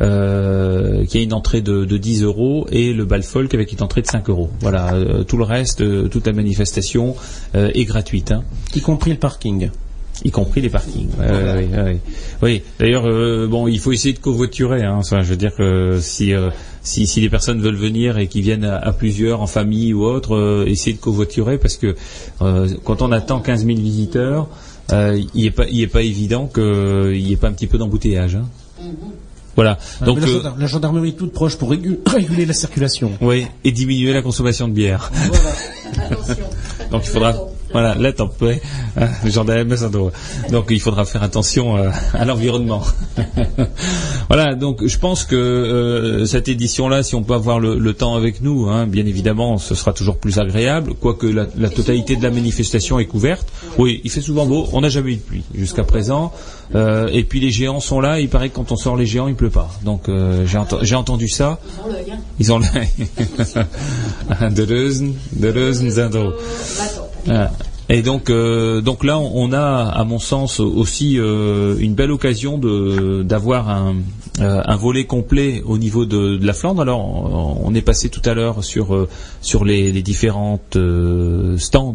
euh, 0.00 1.04
qui 1.06 1.18
a 1.18 1.22
une 1.22 1.32
entrée 1.32 1.60
de, 1.60 1.84
de 1.84 1.96
10 1.96 2.22
euros, 2.22 2.66
et 2.70 2.92
le 2.92 3.04
bal 3.04 3.22
folk 3.22 3.54
avec 3.54 3.72
une 3.72 3.82
entrée 3.82 4.02
de 4.02 4.06
5 4.06 4.28
euros. 4.30 4.50
Voilà, 4.60 4.94
euh, 4.94 5.24
tout 5.24 5.36
le 5.36 5.44
reste, 5.44 5.80
euh, 5.80 6.08
toute 6.08 6.26
la 6.26 6.32
manifestation 6.32 7.16
euh, 7.54 7.70
est 7.74 7.84
gratuite. 7.84 8.32
hein 8.32 8.44
Y 8.74 8.80
compris 8.80 9.10
le 9.10 9.18
parking. 9.18 9.70
Y 10.24 10.30
compris 10.30 10.60
les 10.60 10.70
parkings. 10.70 11.08
Ouais, 11.18 11.30
ouais, 11.30 11.68
ouais, 11.72 11.82
ouais. 11.82 11.98
Oui, 12.42 12.62
d'ailleurs, 12.78 13.06
euh, 13.06 13.46
bon, 13.48 13.68
il 13.68 13.78
faut 13.78 13.92
essayer 13.92 14.14
de 14.14 14.18
covoiturer. 14.18 14.82
Hein. 14.82 14.96
Enfin, 14.98 15.22
je 15.22 15.28
veux 15.30 15.36
dire 15.36 15.54
que 15.54 15.98
si, 16.00 16.32
euh, 16.32 16.50
si 16.82 17.06
si 17.06 17.20
les 17.20 17.28
personnes 17.28 17.60
veulent 17.60 17.76
venir 17.76 18.18
et 18.18 18.26
qui 18.26 18.40
viennent 18.42 18.64
à, 18.64 18.76
à 18.78 18.92
plusieurs 18.92 19.40
en 19.42 19.46
famille 19.46 19.92
ou 19.94 20.04
autre, 20.04 20.34
euh, 20.34 20.64
essayez 20.66 20.96
de 20.96 21.00
covoiturer 21.00 21.58
parce 21.58 21.76
que 21.76 21.94
euh, 22.42 22.68
quand 22.84 23.02
on 23.02 23.12
attend 23.12 23.40
15 23.40 23.66
000 23.66 23.78
visiteurs, 23.78 24.48
euh, 24.92 25.20
il 25.34 25.44
est 25.46 25.50
pas 25.50 25.66
il 25.68 25.80
est 25.82 25.86
pas 25.88 26.02
évident 26.02 26.46
qu'il 26.46 27.22
n'y 27.22 27.32
ait 27.32 27.36
pas 27.36 27.48
un 27.48 27.52
petit 27.52 27.66
peu 27.66 27.76
d'embouteillage. 27.78 28.36
Hein. 28.36 28.46
Voilà. 29.54 29.78
Donc 30.04 30.20
la, 30.20 30.26
euh, 30.26 30.28
gendarme- 30.28 30.60
la 30.60 30.66
gendarmerie 30.66 31.08
est 31.10 31.12
toute 31.12 31.32
proche 31.32 31.56
pour 31.56 31.70
régu- 31.72 31.98
réguler 32.06 32.44
la 32.46 32.52
circulation. 32.54 33.12
oui, 33.20 33.46
et 33.64 33.72
diminuer 33.72 34.12
la 34.12 34.22
consommation 34.22 34.68
de 34.68 34.72
bière. 34.74 35.10
Donc 36.90 37.02
il 37.04 37.10
faudra, 37.10 37.34
voilà, 37.76 37.94
là 37.94 38.10
t'en 38.10 38.26
peux, 38.26 38.54
hein, 38.96 39.08
doit. 39.92 40.10
Donc 40.50 40.68
il 40.70 40.80
faudra 40.80 41.04
faire 41.04 41.22
attention 41.22 41.76
euh, 41.76 41.90
à 42.14 42.24
l'environnement. 42.24 42.82
voilà, 44.30 44.54
donc 44.54 44.86
je 44.86 44.98
pense 44.98 45.24
que 45.24 45.36
euh, 45.36 46.24
cette 46.24 46.48
édition-là, 46.48 47.02
si 47.02 47.14
on 47.14 47.22
peut 47.22 47.34
avoir 47.34 47.60
le, 47.60 47.92
temps 47.92 48.14
avec 48.14 48.40
nous, 48.40 48.66
hein, 48.70 48.86
bien 48.86 49.04
évidemment, 49.04 49.58
ce 49.58 49.74
sera 49.74 49.92
toujours 49.92 50.16
plus 50.16 50.38
agréable, 50.38 50.94
quoique 50.98 51.26
la, 51.26 51.48
la 51.58 51.68
totalité 51.68 52.16
de 52.16 52.22
la 52.22 52.30
manifestation 52.30 52.98
est 52.98 53.04
couverte. 53.04 53.46
Oui, 53.76 54.00
il 54.04 54.10
fait 54.10 54.22
souvent 54.22 54.46
beau, 54.46 54.66
on 54.72 54.80
n'a 54.80 54.88
jamais 54.88 55.12
eu 55.12 55.16
de 55.16 55.20
pluie 55.20 55.44
jusqu'à 55.54 55.84
présent. 55.84 56.32
Euh, 56.74 57.08
et 57.12 57.24
puis 57.24 57.40
les 57.40 57.50
géants 57.50 57.80
sont 57.80 58.00
là, 58.00 58.20
il 58.20 58.30
paraît 58.30 58.48
que 58.48 58.54
quand 58.54 58.72
on 58.72 58.76
sort 58.76 58.96
les 58.96 59.04
géants, 59.04 59.28
il 59.28 59.34
pleut 59.34 59.50
pas. 59.50 59.68
Donc 59.84 60.04
j'ai 60.06 60.56
enten- 60.56 60.82
j'ai 60.82 60.94
entendu 60.94 61.28
ça. 61.28 61.60
Ils 62.38 62.52
ont 62.54 62.58
l'œil. 62.58 62.88
de 64.54 64.62
Reusen, 64.62 65.12
de 65.34 65.48
Reusen 65.50 65.90
da. 66.08 66.20
Ah. 67.28 67.50
Et 67.88 68.02
donc, 68.02 68.30
euh, 68.30 68.80
donc 68.80 69.04
là, 69.04 69.18
on 69.18 69.52
a, 69.52 69.60
à 69.60 70.02
mon 70.04 70.18
sens, 70.18 70.58
aussi 70.58 71.18
euh, 71.18 71.76
une 71.78 71.94
belle 71.94 72.10
occasion 72.10 72.58
de 72.58 73.22
d'avoir 73.22 73.68
un, 73.68 73.96
euh, 74.40 74.60
un 74.64 74.76
volet 74.76 75.04
complet 75.04 75.62
au 75.64 75.78
niveau 75.78 76.04
de, 76.04 76.38
la 76.44 76.52
Flandre. 76.52 76.82
Alors, 76.82 77.00
on, 77.64 77.74
est 77.74 77.82
passé 77.82 78.08
tout 78.08 78.22
à 78.24 78.34
l'heure 78.34 78.64
sur 78.64 78.94
euh, 78.94 79.08
sur 79.40 79.64
les, 79.64 79.92
les 79.92 80.02
différentes 80.02 80.74
euh, 80.74 81.56
stands 81.58 81.94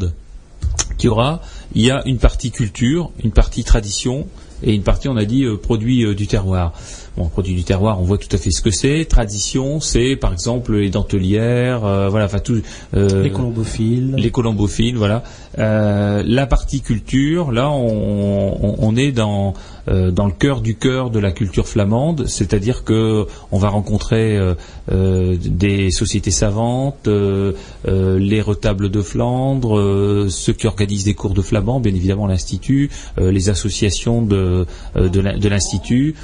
qu'il 0.98 1.08
y 1.08 1.10
aura. 1.10 1.42
Il 1.76 1.82
y 1.82 1.92
a 1.92 2.02
une 2.06 2.20
partie 2.20 2.52
culture, 2.52 3.12
une 3.22 3.32
partie 3.32 3.66
tradition 3.66 4.28
et 4.64 4.74
une 4.74 4.84
partie, 4.84 5.08
on 5.08 5.18
a 5.18 5.26
dit, 5.26 5.44
euh, 5.44 5.58
produits 5.58 6.06
euh, 6.06 6.16
du 6.16 6.28
terroir. 6.28 6.74
Bon, 7.18 7.26
produits 7.28 7.54
du 7.56 7.64
terroir, 7.66 8.00
on 8.00 8.04
voit 8.04 8.18
tout 8.18 8.30
à 8.32 8.38
fait 8.38 8.52
ce 8.52 8.62
que 8.62 8.72
c'est. 8.72 9.04
Tradition, 9.04 9.82
c'est 9.82 10.16
par 10.16 10.32
exemple 10.32 10.76
les 10.78 10.90
dentelières, 10.90 11.84
euh, 11.84 12.08
voilà, 12.08 12.26
enfin 12.26 12.40
tout. 12.40 12.62
euh, 12.96 13.22
Les 13.24 13.32
colombophiles. 13.32 14.16
les 14.18 14.32
colombophiles, 14.32 14.96
voilà. 14.96 15.22
Euh, 15.60 16.24
la 16.26 16.48
partie 16.48 16.80
culture, 16.80 17.52
là, 17.52 17.70
on, 17.70 18.58
on- 18.64 18.76
on 18.80 18.96
est 18.96 19.12
dans 19.12 19.54
euh, 19.88 20.12
dans 20.12 20.26
le 20.26 20.32
cœur 20.34 20.62
du 20.62 20.76
cœur 20.76 21.10
de 21.10 21.20
la 21.20 21.32
culture 21.32 21.68
flamande, 21.68 22.26
c'est-à-dire 22.28 22.84
que 22.84 23.26
on 23.52 23.58
va 23.58 23.70
rencontrer 23.70 24.38
euh, 24.38 24.54
euh, 24.92 25.36
des 25.40 25.92
sociétés 25.92 26.32
savantes, 26.32 27.08
les 27.88 28.42
retables 28.42 28.90
de 28.90 29.02
Flandre, 29.02 30.28
ceux 30.30 30.54
qui 30.54 30.68
organisent 30.68 31.06
des 31.06 31.14
cours 31.14 31.34
de 31.34 31.42
flamand, 31.42 31.80
bien 31.80 31.94
évidemment 31.96 32.28
l'institut, 32.28 32.90
les 33.18 33.50
associations 33.50 34.22
de 34.22 34.66
de 34.96 35.20
l'in- 35.20 35.38
de 35.38 35.50
l'institut. 35.50 36.16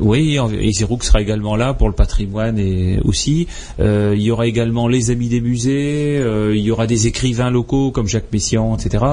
Oui, 0.00 0.38
et 0.60 0.72
sera 0.72 1.20
également 1.20 1.56
là 1.56 1.74
pour 1.74 1.88
le 1.88 1.94
patrimoine 1.94 2.58
et 2.58 2.98
aussi. 3.04 3.46
Il 3.78 4.20
y 4.22 4.30
aura 4.30 4.46
également 4.46 4.88
les 4.88 5.10
amis 5.10 5.28
des 5.28 5.40
musées, 5.40 6.22
il 6.54 6.60
y 6.60 6.70
aura 6.70 6.86
des 6.86 7.06
écrivains 7.06 7.50
locaux 7.50 7.90
comme 7.90 8.06
Jacques 8.08 8.32
Messiaen, 8.32 8.76
etc. 8.78 9.04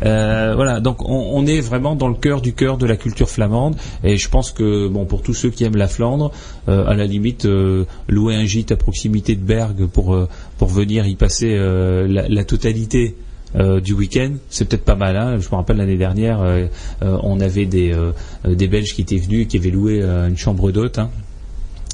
Voilà, 0.00 0.80
donc 0.80 1.08
on, 1.08 1.30
on 1.34 1.46
est 1.46 1.60
vraiment 1.60 1.83
dans 1.94 2.08
le 2.08 2.14
cœur 2.14 2.40
du 2.40 2.54
cœur 2.54 2.78
de 2.78 2.86
la 2.86 2.96
culture 2.96 3.28
flamande 3.28 3.76
et 4.02 4.16
je 4.16 4.28
pense 4.30 4.50
que 4.50 4.88
bon 4.88 5.04
pour 5.04 5.20
tous 5.20 5.34
ceux 5.34 5.50
qui 5.50 5.64
aiment 5.64 5.76
la 5.76 5.88
Flandre, 5.88 6.32
euh, 6.68 6.86
à 6.86 6.94
la 6.94 7.04
limite 7.04 7.44
euh, 7.44 7.84
louer 8.08 8.34
un 8.34 8.46
gîte 8.46 8.72
à 8.72 8.76
proximité 8.76 9.36
de 9.36 9.44
Bergue 9.44 9.86
pour 9.86 10.14
euh, 10.14 10.28
pour 10.56 10.68
venir 10.68 11.06
y 11.06 11.14
passer 11.14 11.54
la, 11.54 12.44
totalité 12.44 13.16
du 13.82 13.92
week-end, 13.92 14.32
c'est 14.48 14.68
peut-être 14.68 14.84
pas 14.84 14.96
mal. 14.96 15.16
Hein. 15.16 15.38
Je 15.38 15.48
me 15.48 15.54
rappelle 15.54 15.76
l'année 15.76 15.96
dernière, 15.96 16.40
on 17.02 17.40
avait 17.40 17.66
des, 17.66 17.94
des 18.46 18.68
Belges 18.68 18.94
qui 18.94 19.02
étaient 19.02 19.18
venus 19.18 19.46
qui 19.48 19.58
avaient 19.58 19.70
loué 19.70 20.02
une 20.02 20.36
chambre 20.36 20.70
d'hôte 20.70 20.98
hein, 20.98 21.10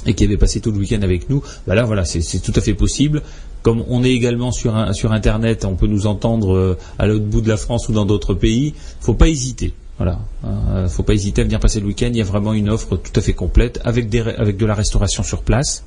et 0.05 0.13
qui 0.13 0.23
avaient 0.23 0.37
passé 0.37 0.61
tout 0.61 0.71
le 0.71 0.77
week-end 0.77 1.01
avec 1.01 1.29
nous. 1.29 1.43
Bah 1.67 1.75
là, 1.75 1.83
voilà, 1.83 2.05
c'est 2.05 2.39
tout 2.39 2.53
à 2.55 2.61
fait 2.61 2.73
possible. 2.73 3.23
Comme 3.63 3.83
on 3.89 4.03
est 4.03 4.11
également 4.11 4.51
sur, 4.51 4.75
un- 4.75 4.93
sur 4.93 5.11
Internet, 5.11 5.65
on 5.65 5.75
peut 5.75 5.87
nous 5.87 6.07
entendre 6.07 6.53
euh, 6.55 6.77
à 6.99 7.05
l'autre 7.07 7.25
bout 7.25 7.41
de 7.41 7.49
la 7.49 7.57
France 7.57 7.89
ou 7.89 7.93
dans 7.93 8.05
d'autres 8.05 8.33
pays. 8.33 8.73
Faut 8.99 9.13
pas 9.13 9.27
hésiter. 9.27 9.73
Voilà, 9.97 10.19
Euh, 10.45 10.87
faut 10.89 11.03
pas 11.03 11.13
hésiter 11.13 11.41
à 11.41 11.43
venir 11.43 11.59
passer 11.59 11.79
le 11.79 11.85
week-end. 11.85 12.07
Il 12.09 12.17
y 12.17 12.21
a 12.21 12.25
vraiment 12.25 12.53
une 12.53 12.69
offre 12.69 12.97
tout 12.97 13.11
à 13.15 13.21
fait 13.21 13.33
complète 13.33 13.79
avec, 13.83 14.09
des, 14.09 14.21
avec 14.21 14.57
de 14.57 14.65
la 14.65 14.73
restauration 14.73 15.21
sur 15.21 15.43
place. 15.43 15.83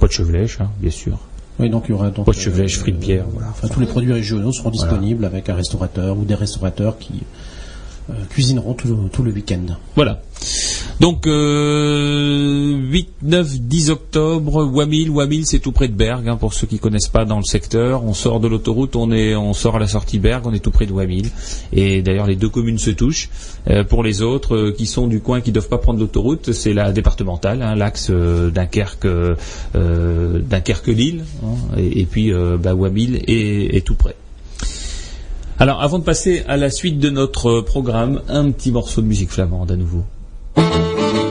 Pas 0.00 0.08
de 0.08 0.12
chevelèche, 0.12 0.60
hein, 0.60 0.70
bien 0.80 0.90
sûr. 0.90 1.18
Oui, 1.60 1.70
donc 1.70 1.84
il 1.86 1.92
y 1.92 1.94
aura 1.94 2.10
donc. 2.10 2.24
Poche 2.26 2.40
chevêche, 2.40 2.78
frites 2.78 2.98
bière, 2.98 3.26
voilà. 3.32 3.50
Enfin, 3.50 3.68
tous 3.68 3.78
les 3.78 3.86
produits 3.86 4.12
régionaux 4.12 4.50
seront 4.50 4.70
disponibles 4.70 5.24
avec 5.24 5.48
un 5.48 5.54
restaurateur 5.54 6.18
ou 6.18 6.24
des 6.24 6.34
restaurateurs 6.34 6.98
qui 6.98 7.22
euh, 8.10 8.14
cuisineront 8.28 8.74
tout, 8.74 9.08
tout 9.12 9.22
le 9.22 9.30
week-end. 9.30 9.62
Voilà. 9.94 10.20
Donc 11.00 11.26
euh, 11.26 12.76
8, 12.76 13.08
9, 13.22 13.60
10 13.60 13.90
octobre, 13.90 14.64
Wamil, 14.64 15.10
Wamil 15.10 15.44
c'est 15.44 15.58
tout 15.58 15.72
près 15.72 15.88
de 15.88 15.92
Bergue, 15.92 16.28
hein, 16.28 16.36
pour 16.36 16.54
ceux 16.54 16.68
qui 16.68 16.78
connaissent 16.78 17.08
pas 17.08 17.24
dans 17.24 17.38
le 17.38 17.44
secteur. 17.44 18.04
On 18.04 18.14
sort 18.14 18.38
de 18.38 18.46
l'autoroute, 18.46 18.94
on 18.94 19.52
sort 19.54 19.76
à 19.76 19.78
la 19.80 19.88
sortie 19.88 20.18
Bergue, 20.18 20.46
on 20.46 20.52
est 20.52 20.60
tout 20.60 20.70
près 20.70 20.86
de 20.86 20.92
Wamil. 20.92 21.30
Et 21.72 22.02
d'ailleurs 22.02 22.26
les 22.26 22.36
deux 22.36 22.48
communes 22.48 22.78
se 22.78 22.90
touchent. 22.90 23.28
Euh, 23.68 23.82
pour 23.82 24.04
les 24.04 24.22
autres 24.22 24.54
euh, 24.54 24.72
qui 24.72 24.86
sont 24.86 25.08
du 25.08 25.20
coin, 25.20 25.40
qui 25.40 25.50
doivent 25.50 25.68
pas 25.68 25.78
prendre 25.78 25.98
l'autoroute, 25.98 26.52
c'est 26.52 26.72
la 26.72 26.92
départementale, 26.92 27.62
hein, 27.62 27.74
l'axe 27.74 28.08
euh, 28.10 28.50
Dunkerque, 28.50 29.06
Dunkerque-Lille, 29.74 31.24
hein, 31.42 31.76
et, 31.76 32.04
puis 32.04 32.32
bah, 32.32 32.74
Wamil 32.74 33.22
est 33.26 33.84
tout 33.84 33.94
près. 33.94 34.14
Alors, 35.58 35.82
avant 35.82 35.98
de 35.98 36.04
passer 36.04 36.42
à 36.48 36.56
la 36.56 36.68
suite 36.68 36.98
de 36.98 37.10
notre 37.10 37.60
programme, 37.60 38.20
un 38.28 38.50
petit 38.50 38.72
morceau 38.72 39.02
de 39.02 39.06
musique 39.06 39.30
flamande 39.30 39.70
à 39.70 39.76
nouveau. 39.76 40.04
Thank 40.54 41.14
you. 41.18 41.23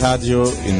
Radio 0.00 0.44
in. 0.66 0.78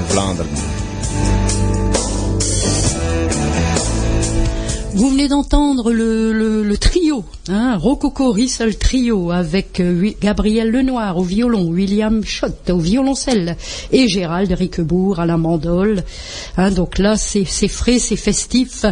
Vous 4.98 5.10
venez 5.10 5.28
d'entendre 5.28 5.92
le, 5.92 6.76
trio, 6.76 7.24
hein, 7.48 7.76
Rococo 7.76 8.32
Rissel 8.32 8.76
Trio, 8.76 9.30
avec 9.30 9.78
euh, 9.78 10.10
Gabriel 10.20 10.70
Lenoir 10.70 11.16
au 11.16 11.22
violon, 11.22 11.68
William 11.68 12.24
Schott 12.24 12.68
au 12.68 12.78
violoncelle 12.78 13.56
et 13.92 14.08
Gérald 14.08 14.50
Riquebourg 14.50 15.20
à 15.20 15.24
la 15.24 15.36
mandole. 15.36 16.02
Hein, 16.56 16.72
donc 16.72 16.98
là, 16.98 17.16
c'est 17.16 17.44
frais, 17.44 18.00
c'est 18.00 18.16
festif, 18.16 18.84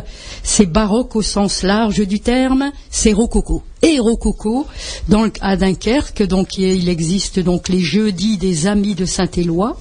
c'est 0.44 0.66
baroque 0.66 1.16
au 1.16 1.22
sens 1.22 1.64
large 1.64 2.06
du 2.06 2.20
terme, 2.20 2.70
c'est 2.88 3.12
Rococo. 3.12 3.62
Et 3.82 3.98
Rococo, 3.98 4.66
dans 5.08 5.28
à 5.40 5.56
Dunkerque, 5.56 6.22
donc 6.24 6.58
il 6.58 6.88
existe 6.88 7.38
donc 7.38 7.68
les 7.68 7.80
jeudis 7.80 8.38
des 8.38 8.66
Amis 8.66 8.94
de 8.94 9.04
Saint-Éloi. 9.04 9.78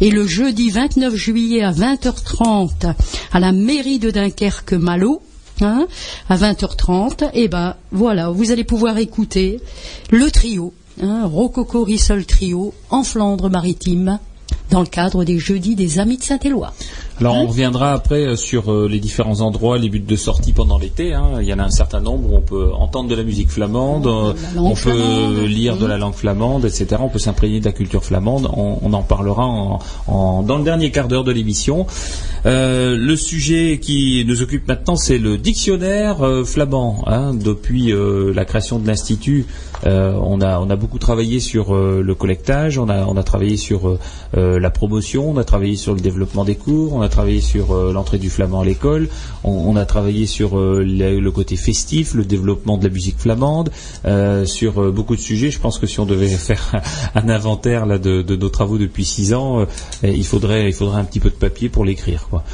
Et 0.00 0.10
le 0.10 0.26
jeudi 0.26 0.70
29 0.70 1.14
juillet 1.14 1.62
à 1.62 1.72
20h30 1.72 2.94
à 3.32 3.40
la 3.40 3.52
mairie 3.52 3.98
de 3.98 4.10
Dunkerque-Malo, 4.10 5.22
hein, 5.62 5.86
à 6.28 6.36
20h30, 6.36 7.30
et 7.32 7.48
ben 7.48 7.76
voilà, 7.92 8.30
vous 8.30 8.50
allez 8.50 8.64
pouvoir 8.64 8.98
écouter 8.98 9.60
le 10.10 10.30
trio, 10.30 10.74
hein, 11.02 11.22
Rococo 11.24 11.82
Rissol 11.82 12.26
Trio, 12.26 12.74
en 12.90 13.04
Flandre 13.04 13.48
maritime, 13.48 14.18
dans 14.70 14.80
le 14.80 14.86
cadre 14.86 15.24
des 15.24 15.38
jeudis 15.38 15.76
des 15.76 15.98
Amis 15.98 16.18
de 16.18 16.24
Saint-Éloi. 16.24 16.74
Alors 17.18 17.34
Hein 17.36 17.40
on 17.44 17.46
reviendra 17.46 17.92
après 17.92 18.26
euh, 18.26 18.36
sur 18.36 18.70
euh, 18.70 18.88
les 18.90 19.00
différents 19.00 19.40
endroits, 19.40 19.78
les 19.78 19.88
buts 19.88 20.00
de 20.00 20.16
sortie 20.16 20.52
pendant 20.52 20.78
l'été. 20.78 21.14
hein. 21.14 21.38
Il 21.40 21.46
y 21.46 21.54
en 21.54 21.58
a 21.58 21.62
un 21.64 21.70
certain 21.70 22.00
nombre 22.00 22.30
où 22.30 22.36
on 22.36 22.40
peut 22.42 22.70
entendre 22.74 23.08
de 23.08 23.14
la 23.14 23.22
musique 23.22 23.50
flamande, 23.50 24.06
euh, 24.06 24.32
la 24.54 24.60
on 24.62 24.70
peut 24.70 24.74
flamande. 24.76 25.36
lire 25.46 25.76
de 25.78 25.86
la 25.86 25.96
langue 25.96 26.14
flamande, 26.14 26.64
etc. 26.66 26.96
On 27.00 27.08
peut 27.08 27.18
s'imprégner 27.18 27.60
de 27.60 27.64
la 27.64 27.72
culture 27.72 28.04
flamande. 28.04 28.48
On, 28.54 28.78
on 28.82 28.92
en 28.92 29.02
parlera 29.02 29.46
en- 29.46 29.78
en- 30.08 30.42
dans 30.42 30.58
le 30.58 30.64
dernier 30.64 30.90
quart 30.90 31.08
d'heure 31.08 31.24
de 31.24 31.32
l'émission. 31.32 31.86
Euh, 32.44 32.96
le 32.98 33.16
sujet 33.16 33.80
qui 33.80 34.24
nous 34.28 34.42
occupe 34.42 34.68
maintenant, 34.68 34.96
c'est 34.96 35.18
le 35.18 35.38
dictionnaire 35.38 36.22
euh, 36.22 36.44
flamand. 36.44 37.02
hein. 37.06 37.32
Depuis 37.34 37.92
euh, 37.92 38.32
la 38.34 38.44
création 38.44 38.78
de 38.78 38.86
l'institut, 38.86 39.46
on 39.84 40.40
a 40.40 40.58
on 40.60 40.68
a 40.70 40.76
beaucoup 40.76 40.98
travaillé 40.98 41.38
sur 41.40 41.74
le 41.74 42.14
collectage, 42.14 42.78
on 42.78 42.88
a 42.88 43.04
on 43.06 43.16
a 43.16 43.22
travaillé 43.22 43.56
sur 43.56 43.96
la 44.34 44.70
promotion, 44.70 45.30
on 45.30 45.36
a 45.36 45.44
travaillé 45.44 45.76
sur 45.76 45.94
le 45.94 46.00
développement 46.00 46.44
des 46.44 46.56
cours, 46.56 46.94
on 46.94 47.02
a 47.02 47.05
travaillé 47.08 47.40
sur 47.40 47.72
euh, 47.72 47.92
l'entrée 47.92 48.18
du 48.18 48.30
flamand 48.30 48.60
à 48.60 48.64
l'école, 48.64 49.08
on, 49.44 49.50
on 49.50 49.76
a 49.76 49.84
travaillé 49.84 50.26
sur 50.26 50.58
euh, 50.58 50.82
le, 50.84 51.20
le 51.20 51.30
côté 51.30 51.56
festif, 51.56 52.14
le 52.14 52.24
développement 52.24 52.76
de 52.78 52.84
la 52.84 52.90
musique 52.90 53.18
flamande, 53.18 53.70
euh, 54.04 54.44
sur 54.46 54.92
beaucoup 54.92 55.16
de 55.16 55.20
sujets. 55.20 55.50
Je 55.50 55.58
pense 55.60 55.78
que 55.78 55.86
si 55.86 56.00
on 56.00 56.06
devait 56.06 56.28
faire 56.28 56.82
un 57.14 57.28
inventaire 57.28 57.86
là 57.86 57.98
de, 57.98 58.22
de 58.22 58.36
nos 58.36 58.48
travaux 58.48 58.78
depuis 58.78 59.04
six 59.04 59.34
ans, 59.34 59.66
il 60.02 60.24
faudrait 60.24 60.66
il 60.68 60.72
faudrait 60.72 61.00
un 61.00 61.04
petit 61.04 61.20
peu 61.20 61.30
de 61.30 61.34
papier 61.34 61.68
pour 61.68 61.84
l'écrire 61.84 62.28
quoi. 62.30 62.44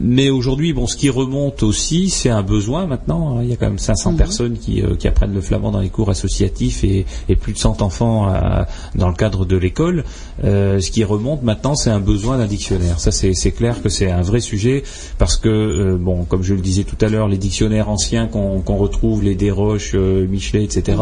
Mais 0.00 0.30
aujourd'hui, 0.30 0.72
bon, 0.72 0.86
ce 0.86 0.96
qui 0.96 1.08
remonte 1.10 1.62
aussi, 1.62 2.10
c'est 2.10 2.30
un 2.30 2.42
besoin 2.42 2.86
maintenant. 2.86 3.40
Il 3.40 3.48
y 3.48 3.52
a 3.52 3.56
quand 3.56 3.66
même 3.66 3.78
500 3.78 4.14
personnes 4.14 4.58
qui, 4.58 4.82
qui 4.98 5.08
apprennent 5.08 5.34
le 5.34 5.40
flamand 5.40 5.70
dans 5.70 5.80
les 5.80 5.88
cours 5.88 6.10
associatifs 6.10 6.84
et, 6.84 7.06
et 7.28 7.36
plus 7.36 7.52
de 7.52 7.58
100 7.58 7.82
enfants 7.82 8.26
à- 8.28 8.66
dans 8.94 9.08
le 9.08 9.14
cadre 9.14 9.44
de 9.44 9.56
l'école. 9.56 10.04
Ce 10.42 10.90
qui 10.90 11.04
remonte 11.04 11.42
maintenant, 11.42 11.74
c'est 11.74 11.90
un 11.90 12.00
besoin 12.00 12.27
d'un 12.36 12.46
dictionnaire. 12.46 13.00
Ça, 13.00 13.10
c'est 13.10 13.52
clair 13.52 13.82
que 13.82 13.88
c'est 13.88 14.10
un 14.10 14.22
vrai 14.22 14.40
sujet 14.40 14.82
parce 15.18 15.36
que, 15.36 15.48
euh, 15.48 15.96
bon, 15.98 16.24
comme 16.24 16.42
je 16.42 16.54
le 16.54 16.60
disais 16.60 16.84
tout 16.84 16.96
à 17.00 17.08
l'heure, 17.08 17.28
les 17.28 17.38
dictionnaires 17.38 17.88
anciens 17.88 18.26
qu'on 18.26 18.76
retrouve, 18.76 19.22
les 19.22 19.34
Desroches, 19.34 19.92
euh, 19.94 20.26
Michelet, 20.26 20.64
etc. 20.64 20.98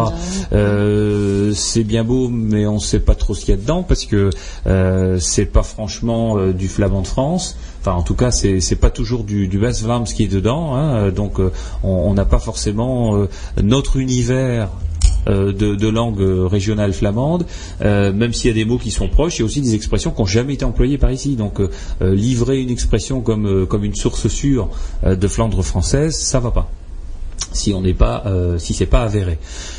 Euh, 0.52 1.52
c'est 1.54 1.84
bien 1.84 2.04
beau, 2.04 2.28
mais 2.28 2.66
on 2.66 2.74
ne 2.74 2.80
sait 2.80 3.00
pas 3.00 3.14
trop 3.14 3.34
ce 3.34 3.44
qu'il 3.44 3.54
y 3.54 3.58
a 3.58 3.60
dedans 3.60 3.82
parce 3.82 4.04
que 4.04 4.30
euh, 4.66 5.18
c'est 5.20 5.46
pas 5.46 5.62
franchement 5.62 6.36
du 6.52 6.68
flamand 6.68 7.02
de 7.02 7.06
France. 7.06 7.56
Enfin, 7.80 7.92
en 7.96 8.02
tout 8.02 8.14
cas, 8.14 8.30
c'est 8.30 8.60
c'est 8.60 8.76
pas 8.76 8.90
toujours 8.90 9.24
du, 9.24 9.48
du 9.48 9.58
West 9.58 9.82
Vlaams 9.82 10.04
qui 10.04 10.24
est 10.24 10.28
dedans. 10.28 10.74
hein. 10.74 11.10
donc, 11.10 11.38
on 11.82 12.14
n'a 12.14 12.24
pas 12.24 12.38
forcément 12.38 13.26
notre 13.62 13.96
univers. 13.96 14.68
Euh, 15.28 15.52
De, 15.52 15.88
langue 15.88 16.20
régionale 16.20 16.92
flamande, 16.92 17.46
euh, 17.82 18.12
même 18.12 18.32
s'il 18.32 18.48
y 18.48 18.50
a 18.50 18.54
des 18.54 18.64
mots 18.64 18.78
qui 18.78 18.90
sont 18.90 19.08
proches, 19.08 19.38
il 19.38 19.40
y 19.40 19.42
a 19.42 19.46
aussi 19.46 19.60
des 19.60 19.74
expressions 19.74 20.10
qui 20.10 20.20
n'ont 20.20 20.26
jamais 20.26 20.54
été 20.54 20.64
employées 20.64 20.98
par 20.98 21.10
ici. 21.10 21.36
Donc, 21.36 21.60
euh, 21.60 21.68
livrer 22.14 22.60
une 22.60 22.70
expression 22.70 23.20
comme, 23.20 23.66
comme 23.66 23.84
une 23.84 23.94
source 23.94 24.28
sûre 24.28 24.68
de 25.04 25.28
Flandre 25.28 25.62
française, 25.62 26.16
ça 26.16 26.40
va 26.40 26.50
pas 26.50 26.70
si 27.52 27.72
on 27.72 27.80
n'est 27.80 27.94
pas 27.94 28.24
euh, 28.26 28.58
si 28.58 28.74
c'est 28.74 28.86
pas 28.86 29.02
avéré. 29.02 29.38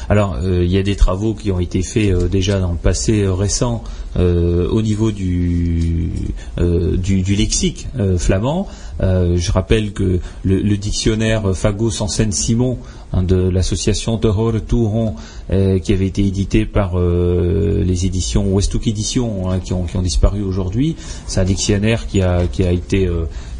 Alors 0.09 0.37
il 0.43 0.71
y 0.71 0.77
a 0.77 0.83
des 0.83 0.95
travaux 0.95 1.33
qui 1.35 1.51
ont 1.51 1.59
été 1.59 1.83
faits 1.83 2.11
déjà 2.25 2.59
dans 2.59 2.71
le 2.71 2.77
passé 2.77 3.27
récent 3.27 3.83
au 4.15 4.81
niveau 4.81 5.11
du 5.11 6.09
du, 6.57 7.35
lexique 7.35 7.87
flamand. 8.17 8.67
Euh, 9.01 9.37
je 9.37 9.51
rappelle 9.51 9.93
que 9.93 10.19
le, 10.43 10.59
le 10.61 10.77
dictionnaire 10.77 11.55
Fago 11.55 11.91
Sansen 11.91 12.31
Simon 12.31 12.79
hein, 13.13 13.23
de 13.23 13.35
l'association 13.35 14.17
Terror 14.17 14.53
Touron 14.67 15.15
euh, 15.51 15.79
qui 15.79 15.93
avait 15.93 16.07
été 16.07 16.25
édité 16.25 16.65
par 16.65 16.97
euh, 16.97 17.83
les 17.85 18.05
éditions 18.05 18.53
Westouk 18.55 18.87
Éditions 18.87 19.51
hein, 19.51 19.59
qui, 19.59 19.73
ont, 19.73 19.83
qui 19.83 19.97
ont 19.97 20.01
disparu 20.01 20.41
aujourd'hui, 20.41 20.95
c'est 21.27 21.39
un 21.39 21.45
dictionnaire 21.45 22.07
qui 22.07 22.21
a 22.21 22.47
qui 22.47 22.63
a 22.63 22.71
été 22.71 23.07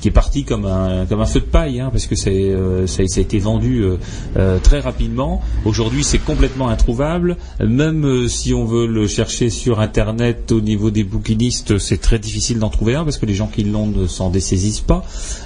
est 0.08 0.12
parti 0.12 0.44
comme 0.44 0.66
un 0.66 1.06
comme 1.06 1.22
un 1.22 1.26
feu 1.26 1.40
de 1.40 1.46
paille 1.46 1.80
hein, 1.80 1.90
parce 1.92 2.08
que 2.08 2.16
euh, 2.28 2.88
ça, 2.88 3.02
a 3.02 3.20
été 3.20 3.40
vendu 3.40 3.82
euh, 3.82 3.98
euh, 4.38 4.60
très 4.60 4.80
rapidement. 4.80 5.42
Aujourd'hui, 5.66 6.04
c'est 6.04 6.20
complètement 6.20 6.70
introuvable. 6.70 7.38
Même 7.60 8.28
si 8.28 8.54
on 8.54 8.66
veut 8.66 8.88
le 8.88 9.08
chercher 9.08 9.50
sur 9.50 9.80
Internet 9.80 10.52
au 10.52 10.62
niveau 10.62 10.92
des 10.92 11.04
bouquinistes, 11.04 11.78
c'est 11.78 12.02
très 12.02 12.20
difficile 12.20 12.60
d'en 12.60 12.70
trouver 12.70 12.96
un 12.96 13.04
parce 13.04 13.18
que 13.18 13.26
les 13.26 13.34
gens 13.34 13.48
qui 13.48 13.64
l'ont 13.64 13.88
ne 13.88 14.08
s'en 14.08 14.30
dessaisissent 14.30 14.82
pas. 14.82 15.04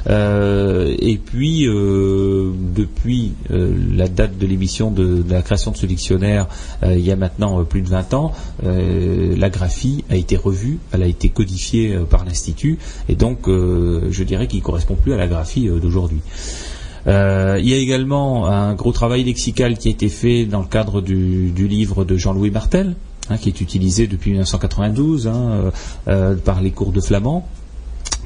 Et 0.07 1.19
puis, 1.23 1.65
depuis 1.65 3.33
la 3.49 4.07
date 4.07 4.37
de 4.37 4.45
l'émission 4.45 4.91
de, 4.91 5.21
de 5.21 5.33
la 5.33 5.41
création 5.41 5.71
de 5.71 5.77
ce 5.77 5.85
dictionnaire, 5.85 6.47
il 6.83 6.99
y 6.99 7.11
a 7.11 7.15
maintenant 7.15 7.63
plus 7.63 7.81
de 7.81 7.89
20 7.89 8.13
ans, 8.13 8.33
la 8.63 9.49
graphie 9.49 10.03
a 10.09 10.15
été 10.15 10.35
revue, 10.37 10.79
elle 10.91 11.03
a 11.03 11.07
été 11.07 11.29
codifiée 11.29 11.97
par 12.09 12.25
l'Institut, 12.25 12.77
et 13.09 13.15
donc 13.15 13.47
je 13.47 14.23
dirais 14.23 14.47
qu'il 14.51 14.59
ne 14.59 14.65
correspond 14.65 14.95
plus 14.95 15.13
à 15.13 15.17
la 15.17 15.27
graphie 15.27 15.67
euh, 15.67 15.79
d'aujourd'hui. 15.79 16.19
Euh, 17.07 17.57
il 17.59 17.67
y 17.67 17.73
a 17.73 17.77
également 17.77 18.47
un 18.47 18.75
gros 18.75 18.91
travail 18.91 19.23
lexical 19.23 19.77
qui 19.77 19.87
a 19.87 19.91
été 19.91 20.07
fait 20.07 20.45
dans 20.45 20.59
le 20.59 20.67
cadre 20.67 21.01
du, 21.01 21.51
livre 21.67 22.05
de 22.05 22.15
Jean-Louis 22.15 22.51
Martel, 22.51 22.95
hein, 23.29 23.37
qui 23.37 23.49
est 23.49 23.59
utilisé 23.59 24.05
depuis 24.05 24.31
1992 24.31 25.27
hein, 25.27 25.71
euh, 26.07 26.35
par 26.35 26.61
les 26.61 26.69
cours 26.69 26.91
de 26.91 27.01
flamand. 27.01 27.47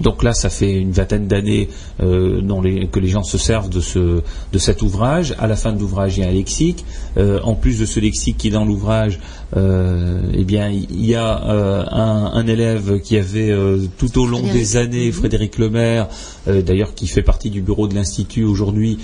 Donc 0.02 0.24
là, 0.24 0.34
ça 0.34 0.50
fait 0.50 0.74
une 0.78 0.92
vingtaine 0.92 1.28
d'années 1.28 1.70
euh, 2.02 2.42
les- 2.64 2.88
que 2.88 3.00
les 3.00 3.08
gens 3.08 3.24
se 3.24 3.38
servent 3.38 3.70
de, 3.70 3.80
ce, 3.80 4.22
de 4.52 4.58
cet 4.58 4.82
ouvrage. 4.82 5.36
À 5.40 5.48
la 5.48 5.56
fin 5.56 5.72
de 5.74 5.80
l'ouvrage, 5.80 6.18
il 6.18 6.24
y 6.24 6.26
a 6.26 6.30
un 6.30 6.34
lexique. 6.34 6.84
Euh, 7.18 7.40
en 7.44 7.56
plus 7.56 7.80
de 7.80 7.86
ce 7.86 8.00
lexique 8.00 8.38
qui 8.38 8.48
est 8.50 8.52
dans 8.52 8.66
l'ouvrage, 8.66 9.20
euh, 9.56 10.22
eh 10.34 10.44
bien, 10.44 10.70
il 10.70 11.06
y 11.06 11.16
a 11.16 11.38
un, 11.38 12.34
un 12.34 12.48
élève 12.48 13.00
qui 13.00 13.18
avait 13.18 13.54
tout 13.98 14.18
au 14.20 14.26
long 14.28 14.40
Frédéric. 14.40 14.62
des 14.62 14.78
années, 14.78 15.12
Frédéric 15.12 15.58
Lemaire, 15.58 16.08
d'ailleurs 16.48 16.94
qui 16.94 17.08
fait 17.08 17.22
partie 17.22 17.50
du 17.50 17.62
bureau 17.62 17.88
de 17.88 17.96
l'institut 17.96 18.44
aujourd'hui, 18.44 18.98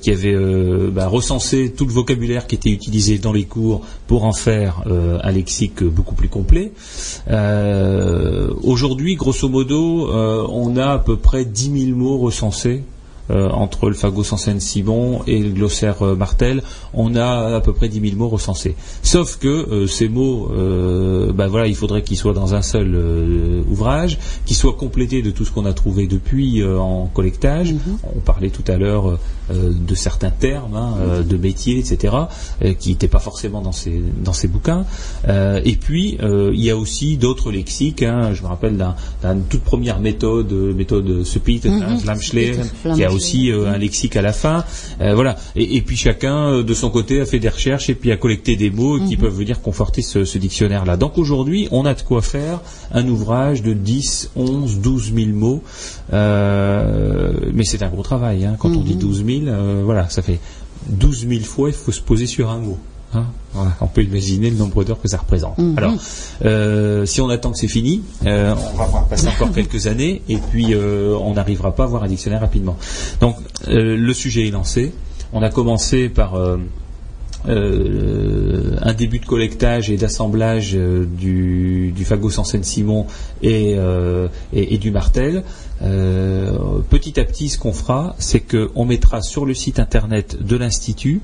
qui 0.00 0.10
avait 0.10 0.36
bah, 0.90 1.08
recensé 1.08 1.72
tout 1.76 1.84
le 1.86 1.92
vocabulaire 1.92 2.46
qui 2.46 2.54
était 2.54 2.70
utilisé 2.70 3.18
dans 3.18 3.32
les 3.32 3.44
cours 3.44 3.80
pour 4.06 4.24
en 4.24 4.32
faire 4.32 4.82
un 4.86 5.32
lexique 5.32 5.82
beaucoup 5.82 6.14
plus 6.14 6.28
complet. 6.28 6.72
Aujourd'hui, 8.62 9.16
grosso 9.16 9.48
modo, 9.48 10.08
on 10.48 10.76
a 10.76 10.92
à 10.92 10.98
peu 10.98 11.16
près 11.16 11.44
10 11.44 11.86
000 11.86 11.96
mots 11.96 12.18
recensés. 12.18 12.84
Euh, 13.30 13.48
entre 13.50 13.88
le 13.88 13.94
Fago 13.94 14.22
Sansen 14.24 14.58
Simon 14.60 15.20
et 15.26 15.38
le 15.40 15.50
glossaire 15.50 16.02
euh, 16.02 16.14
Martel, 16.16 16.62
on 16.94 17.14
a 17.16 17.56
à 17.56 17.60
peu 17.60 17.72
près 17.72 17.88
10 17.88 18.00
000 18.00 18.16
mots 18.16 18.28
recensés. 18.28 18.74
Sauf 19.02 19.36
que 19.38 19.48
euh, 19.48 19.86
ces 19.86 20.08
mots, 20.08 20.50
euh, 20.52 21.32
ben 21.32 21.46
voilà, 21.48 21.66
il 21.66 21.74
faudrait 21.74 22.02
qu'ils 22.02 22.16
soient 22.16 22.32
dans 22.34 22.54
un 22.54 22.62
seul 22.62 22.94
ouvrage, 23.70 24.18
qu'ils 24.46 24.56
soient 24.56 24.72
complétés 24.74 25.22
de 25.22 25.30
tout 25.30 25.44
ce 25.44 25.50
qu'on 25.50 25.66
a 25.66 25.72
trouvé 25.72 26.06
depuis 26.06 26.62
en 26.64 27.06
collectage. 27.12 27.74
On 28.16 28.20
parlait 28.20 28.50
tout 28.50 28.64
à 28.68 28.76
l'heure 28.76 29.18
de 29.50 29.94
certains 29.94 30.30
termes, 30.30 30.76
hein, 30.76 30.94
euh, 31.00 31.22
de 31.22 31.36
métiers, 31.36 31.78
etc., 31.78 32.14
qui 32.78 32.90
n'étaient 32.90 33.08
pas 33.08 33.18
forcément 33.18 33.60
dans 33.62 33.72
ces 33.72 34.02
dans 34.22 34.32
ces 34.32 34.48
bouquins. 34.48 34.84
Et 35.64 35.76
puis 35.76 36.18
il 36.20 36.60
y 36.62 36.70
a 36.70 36.76
aussi 36.76 37.16
d'autres 37.16 37.50
lexiques. 37.50 38.02
hein. 38.02 38.32
je 38.34 38.42
me 38.42 38.48
rappelle 38.48 38.76
d'un- 38.76 38.94
d'une 39.22 39.44
toute 39.44 39.62
première 39.62 40.00
méthode, 40.00 40.52
méthode 40.52 41.24
Supit, 41.24 41.60
Mhm. 41.64 41.98
Flamschläger, 41.98 42.62
Supit, 42.62 42.94
qui 42.94 43.04
a. 43.04 43.08
aussi 43.18 43.50
euh, 43.50 43.66
un 43.74 43.78
lexique 43.78 44.16
à 44.16 44.22
la 44.22 44.32
fin. 44.32 44.64
Euh, 45.00 45.14
voilà. 45.14 45.36
Et, 45.56 45.76
et 45.76 45.82
puis 45.82 45.96
chacun 45.96 46.36
euh, 46.50 46.62
de 46.62 46.74
son 46.74 46.90
côté 46.90 47.20
a 47.20 47.26
fait 47.26 47.38
des 47.40 47.48
recherches 47.50 47.90
et 47.90 47.94
puis 47.94 48.10
a 48.12 48.16
collecté 48.16 48.56
des 48.56 48.70
mots 48.70 48.98
qui 49.06 49.16
peuvent 49.16 49.34
venir 49.36 49.60
conforter 49.60 50.02
ce, 50.02 50.24
ce 50.24 50.38
dictionnaire-là. 50.38 50.96
Donc 50.96 51.18
aujourd'hui, 51.18 51.68
on 51.70 51.84
a 51.84 51.94
de 51.94 52.02
quoi 52.02 52.22
faire 52.22 52.60
un 52.92 53.06
ouvrage 53.08 53.62
de 53.62 53.72
10, 53.72 54.30
11, 54.36 54.78
12 54.80 55.12
000 55.14 55.28
mots. 55.32 55.62
Mais 56.12 57.64
c'est 57.64 57.82
un 57.82 57.88
gros 57.88 58.02
travail. 58.02 58.44
hein. 58.44 58.56
Quand 58.58 58.70
on 58.70 58.82
dit 58.82 58.94
12 58.96 59.24
000, 59.26 59.40
euh, 59.46 59.82
voilà, 59.84 60.08
ça 60.08 60.22
fait 60.22 60.38
12 60.88 61.26
000 61.28 61.40
fois, 61.42 61.68
il 61.70 61.74
faut 61.74 61.92
se 61.92 62.00
poser 62.00 62.26
sur 62.26 62.50
un 62.50 62.58
mot. 62.58 62.78
Hein. 63.14 63.24
On 63.80 63.86
peut 63.86 64.02
imaginer 64.02 64.50
le 64.50 64.56
nombre 64.56 64.84
d'heures 64.84 65.00
que 65.00 65.08
ça 65.08 65.18
représente. 65.18 65.58
Alors, 65.76 65.94
euh, 66.44 67.06
si 67.06 67.20
on 67.20 67.28
attend 67.28 67.50
que 67.50 67.58
c'est 67.58 67.68
fini, 67.68 68.02
euh, 68.26 68.54
on 68.72 68.76
va 68.76 68.84
voir 68.86 69.06
passer 69.06 69.28
encore 69.28 69.52
quelques 69.54 69.86
années 69.86 70.22
et 70.28 70.36
puis 70.36 70.74
euh, 70.74 71.16
on 71.20 71.34
n'arrivera 71.34 71.74
pas 71.74 71.84
à 71.84 71.86
avoir 71.86 72.02
un 72.04 72.08
dictionnaire 72.08 72.40
rapidement. 72.40 72.76
Donc, 73.20 73.36
le 73.66 74.12
sujet 74.12 74.48
est 74.48 74.50
lancé. 74.50 74.92
On 75.32 75.42
a 75.42 75.50
commencé 75.50 76.08
par 76.08 76.34
un 77.46 78.92
début 78.96 79.18
de 79.18 79.26
collectage 79.26 79.90
et 79.90 79.96
d'assemblage 79.96 80.72
du, 80.72 81.92
du 81.94 82.04
Fago 82.04 82.30
Sansen 82.30 82.62
Simon 82.62 83.06
et, 83.42 83.76
et, 84.52 84.74
et 84.74 84.78
du 84.78 84.90
Martel. 84.90 85.42
Euh, 85.82 86.80
petit 86.88 87.18
à 87.20 87.24
petit, 87.24 87.48
ce 87.48 87.58
qu'on 87.58 87.72
fera, 87.72 88.16
c'est 88.18 88.40
qu'on 88.40 88.84
mettra 88.84 89.22
sur 89.22 89.46
le 89.46 89.54
site 89.54 89.78
internet 89.78 90.42
de 90.42 90.56
l'Institut 90.56 91.20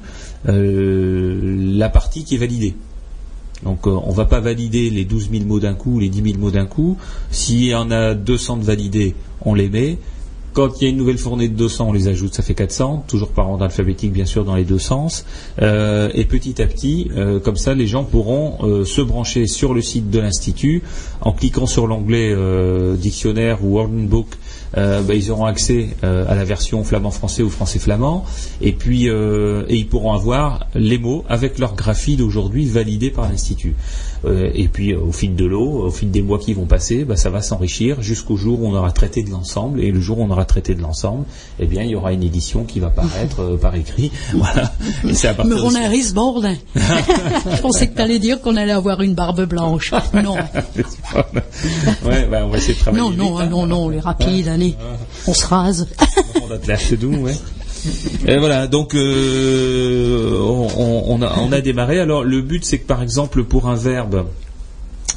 euh, 0.48 1.76
la 1.76 1.88
partie 1.88 2.24
qui 2.24 2.36
est 2.36 2.38
validée. 2.38 2.74
Donc 3.62 3.86
euh, 3.86 3.90
on 3.90 4.10
ne 4.10 4.14
va 4.14 4.26
pas 4.26 4.40
valider 4.40 4.90
les 4.90 5.04
12 5.04 5.30
000 5.30 5.44
mots 5.44 5.60
d'un 5.60 5.74
coup, 5.74 5.98
les 5.98 6.08
10 6.08 6.32
000 6.32 6.38
mots 6.38 6.50
d'un 6.50 6.66
coup. 6.66 6.96
S'il 7.30 7.64
y 7.64 7.74
en 7.74 7.90
a 7.90 8.14
200 8.14 8.58
de 8.58 8.64
validés, 8.64 9.14
on 9.42 9.54
les 9.54 9.68
met. 9.68 9.98
Quand 10.52 10.80
il 10.80 10.84
y 10.84 10.86
a 10.86 10.90
une 10.90 10.98
nouvelle 10.98 11.18
fournée 11.18 11.48
de 11.48 11.56
200, 11.56 11.88
on 11.88 11.92
les 11.92 12.06
ajoute, 12.06 12.32
ça 12.32 12.44
fait 12.44 12.54
400, 12.54 13.06
toujours 13.08 13.30
par 13.30 13.50
ordre 13.50 13.64
alphabétique 13.64 14.12
bien 14.12 14.24
sûr 14.24 14.44
dans 14.44 14.54
les 14.54 14.62
deux 14.62 14.78
sens. 14.78 15.26
Et 15.60 16.24
petit 16.26 16.62
à 16.62 16.66
petit, 16.66 17.10
comme 17.42 17.56
ça, 17.56 17.74
les 17.74 17.88
gens 17.88 18.04
pourront 18.04 18.84
se 18.84 19.00
brancher 19.00 19.48
sur 19.48 19.74
le 19.74 19.82
site 19.82 20.10
de 20.10 20.20
l'institut 20.20 20.84
en 21.22 21.32
cliquant 21.32 21.66
sur 21.66 21.88
l'onglet 21.88 22.36
dictionnaire 22.96 23.64
ou 23.64 23.74
Word 23.74 23.88
Book. 23.88 24.28
Euh, 24.76 25.02
bah, 25.02 25.14
ils 25.14 25.30
auront 25.30 25.44
accès 25.44 25.90
euh, 26.02 26.24
à 26.28 26.34
la 26.34 26.44
version 26.44 26.84
flamand-français 26.84 27.42
ou 27.42 27.50
français-flamand, 27.50 28.24
et 28.60 28.72
puis 28.72 29.08
euh, 29.08 29.64
et 29.68 29.76
ils 29.76 29.88
pourront 29.88 30.12
avoir 30.12 30.66
les 30.74 30.98
mots 30.98 31.24
avec 31.28 31.58
leur 31.58 31.74
graphie 31.74 32.16
d'aujourd'hui 32.16 32.66
validée 32.66 33.10
par 33.10 33.28
l'institut. 33.28 33.74
Euh, 34.26 34.50
et 34.54 34.68
puis 34.68 34.92
euh, 34.92 35.00
au 35.00 35.12
fil 35.12 35.36
de 35.36 35.44
l'eau, 35.44 35.84
au 35.84 35.90
fil 35.90 36.10
des 36.10 36.22
mois 36.22 36.38
qui 36.38 36.54
vont 36.54 36.64
passer, 36.66 37.04
bah, 37.04 37.16
ça 37.16 37.30
va 37.30 37.42
s'enrichir 37.42 38.02
jusqu'au 38.02 38.36
jour 38.36 38.62
où 38.62 38.66
on 38.66 38.74
aura 38.74 38.90
traité 38.90 39.22
de 39.22 39.30
l'ensemble. 39.30 39.80
Et 39.80 39.90
le 39.90 40.00
jour 40.00 40.18
où 40.18 40.22
on 40.22 40.30
aura 40.30 40.44
traité 40.44 40.74
de 40.74 40.80
l'ensemble, 40.80 41.24
eh 41.58 41.66
bien 41.66 41.82
il 41.82 41.90
y 41.90 41.96
aura 41.96 42.12
une 42.12 42.22
édition 42.22 42.64
qui 42.64 42.80
va 42.80 42.88
paraître 42.88 43.40
euh, 43.40 43.56
par 43.56 43.74
écrit. 43.74 44.10
Voilà. 44.34 44.72
Et 45.08 45.14
c'est 45.14 45.28
à 45.28 45.34
partir 45.34 45.54
Mais 45.54 45.60
on 45.62 45.74
a 45.74 45.80
un 45.80 45.88
risque 45.88 46.14
bordin. 46.14 46.56
Je 46.74 47.60
pensais 47.60 47.88
que 47.88 47.94
tu 47.94 48.02
allais 48.02 48.18
dire 48.18 48.40
qu'on 48.40 48.56
allait 48.56 48.72
avoir 48.72 49.00
une 49.00 49.14
barbe 49.14 49.44
blanche. 49.44 49.92
Non, 50.12 50.34
ouais, 52.04 52.26
bah, 52.30 52.42
on 52.44 52.48
va 52.48 52.58
essayer 52.58 52.74
de 52.74 52.78
travailler. 52.78 53.02
non, 53.02 53.10
non, 53.10 53.38
hein. 53.38 53.46
non, 53.46 53.66
non, 53.66 53.88
les 53.88 54.00
rapides, 54.00 54.48
allez, 54.48 54.74
on 55.26 55.34
se 55.34 55.46
rase. 55.46 55.88
On 56.42 56.50
a 56.50 56.58
de 56.58 56.76
chez 56.76 56.96
nous, 56.96 57.16
ouais. 57.18 57.34
Et 58.26 58.38
voilà, 58.38 58.66
donc 58.66 58.94
euh, 58.94 60.38
on, 60.40 61.20
a, 61.22 61.38
on 61.38 61.52
a 61.52 61.60
démarré. 61.60 62.00
Alors 62.00 62.24
le 62.24 62.40
but, 62.40 62.64
c'est 62.64 62.78
que 62.78 62.86
par 62.86 63.02
exemple 63.02 63.44
pour 63.44 63.68
un 63.68 63.74
verbe, 63.74 64.26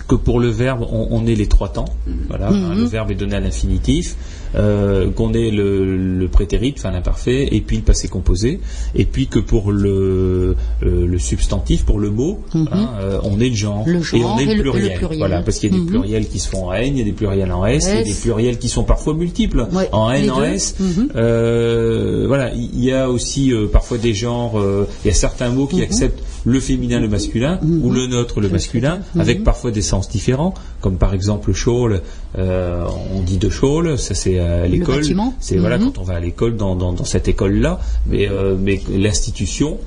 que 0.08 0.16
pour 0.16 0.40
le 0.40 0.50
verbe, 0.50 0.86
on, 0.90 1.08
on 1.12 1.26
ait 1.26 1.36
les 1.36 1.48
trois 1.48 1.70
temps. 1.70 1.86
Voilà, 2.28 2.50
hein, 2.50 2.76
le 2.76 2.86
verbe 2.86 3.12
est 3.12 3.16
donné 3.16 3.36
à 3.36 3.40
l'infinitif, 3.40 4.16
euh, 4.56 5.10
qu'on 5.12 5.34
ait 5.34 5.52
le, 5.52 5.98
le 5.98 6.28
prétérit, 6.28 6.74
enfin 6.78 6.92
l'imparfait, 6.92 7.48
et 7.52 7.62
puis 7.62 7.78
le 7.78 7.84
passé 7.84 8.08
composé, 8.08 8.60
et 8.96 9.06
puis 9.06 9.28
que 9.28 9.40
pour 9.40 9.72
le, 9.72 10.56
euh, 10.84 11.06
le 11.08 11.20
substantif, 11.20 11.86
pour 11.86 12.00
le 12.00 12.10
mot, 12.12 12.40
hein, 12.54 12.90
euh, 13.00 13.20
on 13.24 13.40
ait 13.40 13.50
le 13.50 13.56
genre, 13.56 13.84
Le 13.88 14.00
et 14.16 14.24
on 14.24 14.38
et 14.38 14.46
le 14.56 14.62
pluriel. 14.62 15.00
Voilà, 15.18 15.42
parce 15.42 15.60
qu'il 15.60 15.72
y 15.72 15.76
a 15.76 15.78
des 15.78 15.84
Mhm. 15.84 15.90
pluriels 15.90 16.28
qui 16.28 16.40
se 16.40 16.48
font 16.50 16.68
en 16.68 16.74
N, 16.74 16.94
il 16.96 17.00
y 17.00 17.02
a 17.02 17.06
des 17.06 17.12
pluriels 17.12 17.52
en 17.52 17.66
S, 17.66 17.86
il 17.92 17.96
y 17.96 18.00
a 18.00 18.04
des 18.04 18.14
pluriels 18.14 18.58
qui 18.58 18.70
sont 18.70 18.84
parfois 18.84 19.14
multiples, 19.14 19.68
Ouais, 19.74 19.90
en 19.92 20.12
N, 20.12 20.30
en. 20.32 20.44
S. 20.44 20.76
Mhm. 20.80 21.10
Euh, 21.16 22.26
voilà, 22.28 22.52
il 22.54 22.84
y 22.84 22.92
a 22.92 23.10
aussi 23.10 23.52
euh, 23.54 23.68
parfois 23.68 23.98
des 23.98 24.14
genres, 24.14 24.60
euh, 24.60 24.88
il 25.04 25.08
y 25.08 25.12
a 25.12 25.14
certains 25.14 25.50
mots 25.50 25.64
Mhm. 25.64 25.70
qui 25.70 25.82
acceptent 25.82 26.24
le 26.48 26.60
féminin, 26.60 27.00
le 27.00 27.08
masculin, 27.10 27.60
ou 27.84 27.92
le 27.92 28.08
neutre, 28.08 28.40
le 28.40 28.50
masculin, 28.50 29.00
Mhm. 29.14 29.22
avec 29.22 29.44
parfois 29.44 29.72
des 29.72 29.82
sens 29.82 30.08
différents, 30.10 30.54
comme 30.82 30.98
par 30.98 31.14
exemple 31.14 31.52
chaule, 31.54 32.02
euh, 32.38 32.86
on 33.16 33.22
dit 33.22 33.38
de 33.38 33.50
chaule, 33.50 34.00
ça 34.00 34.16
c'est 34.16 34.40
à 34.40 34.66
l'école, 34.68 35.04
c'est 35.40 35.58
voilà 35.58 35.78
Mhm. 35.78 35.86
quand 35.86 35.98
on 36.02 36.04
va 36.04 36.16
à 36.16 36.20
l'école 36.20 36.56
dans, 36.56 36.76
dans, 36.76 36.94
dans 36.94 37.04
cette 37.06 37.28
école-là, 37.28 37.80
mais, 38.08 38.30
euh, 38.30 38.56
mais 38.60 38.80
l'institution, 38.90 39.78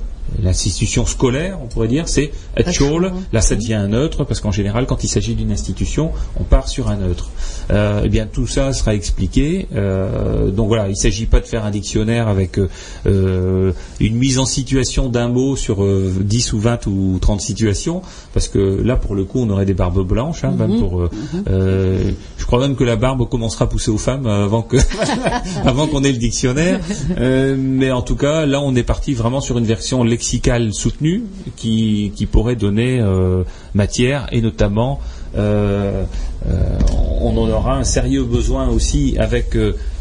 l'institution 0.41 1.05
scolaire, 1.05 1.57
on 1.63 1.67
pourrait 1.67 1.87
dire, 1.89 2.07
c'est. 2.07 2.31
School. 2.71 3.11
Là, 3.33 3.41
ça 3.41 3.55
devient 3.55 3.73
un 3.73 3.87
neutre 3.89 4.23
parce 4.23 4.39
qu'en 4.39 4.51
général, 4.51 4.85
quand 4.85 5.03
il 5.03 5.07
s'agit 5.09 5.35
d'une 5.35 5.51
institution, 5.51 6.11
on 6.39 6.43
part 6.43 6.67
sur 6.69 6.89
un 6.89 6.95
neutre. 6.97 7.29
Euh, 7.71 8.01
eh 8.03 8.09
bien, 8.09 8.27
tout 8.31 8.47
ça 8.47 8.73
sera 8.73 8.93
expliqué. 8.93 9.67
Euh, 9.75 10.51
donc 10.51 10.67
voilà, 10.67 10.87
il 10.87 10.91
ne 10.91 10.95
s'agit 10.95 11.25
pas 11.25 11.39
de 11.39 11.45
faire 11.45 11.65
un 11.65 11.71
dictionnaire 11.71 12.27
avec 12.27 12.59
euh, 13.05 13.71
une 13.99 14.15
mise 14.15 14.39
en 14.39 14.45
situation 14.45 15.09
d'un 15.09 15.29
mot 15.29 15.55
sur 15.55 15.83
euh, 15.83 16.13
10 16.19 16.53
ou 16.53 16.59
20 16.59 16.87
ou 16.87 17.17
30 17.21 17.41
situations, 17.41 18.01
parce 18.33 18.47
que 18.47 18.81
là, 18.83 18.95
pour 18.95 19.15
le 19.15 19.23
coup, 19.23 19.39
on 19.39 19.49
aurait 19.49 19.65
des 19.65 19.73
barbes 19.73 20.05
blanches. 20.05 20.43
hein, 20.43 20.53
même 20.57 20.79
pour, 20.79 21.01
euh, 21.01 21.09
euh, 21.49 22.11
je 22.37 22.45
crois 22.45 22.59
même 22.59 22.75
que 22.75 22.83
la 22.83 22.95
barbe 22.95 23.27
commencera 23.29 23.65
à 23.65 23.67
pousser 23.67 23.91
aux 23.91 23.97
femmes 23.97 24.27
avant 24.27 24.61
que, 24.61 24.77
avant 25.65 25.87
qu'on 25.87 26.03
ait 26.03 26.11
le 26.11 26.17
dictionnaire. 26.17 26.79
Euh, 27.17 27.55
mais 27.57 27.91
en 27.91 28.01
tout 28.01 28.15
cas, 28.15 28.45
là, 28.45 28.59
on 28.61 28.75
est 28.75 28.83
parti 28.83 29.13
vraiment 29.13 29.41
sur 29.41 29.57
une 29.57 29.65
version 29.65 30.03
lexicale 30.03 30.73
soutenue 30.73 31.23
qui, 31.55 32.11
qui 32.15 32.25
pourrait 32.25 32.55
donner 32.55 32.99
euh, 32.99 33.43
matière 33.73 34.27
et 34.31 34.41
notamment 34.41 34.99
euh, 35.37 36.03
on 36.45 37.37
en 37.37 37.49
aura 37.49 37.77
un 37.77 37.83
sérieux 37.83 38.23
besoin 38.23 38.67
aussi 38.69 39.15
avec 39.19 39.55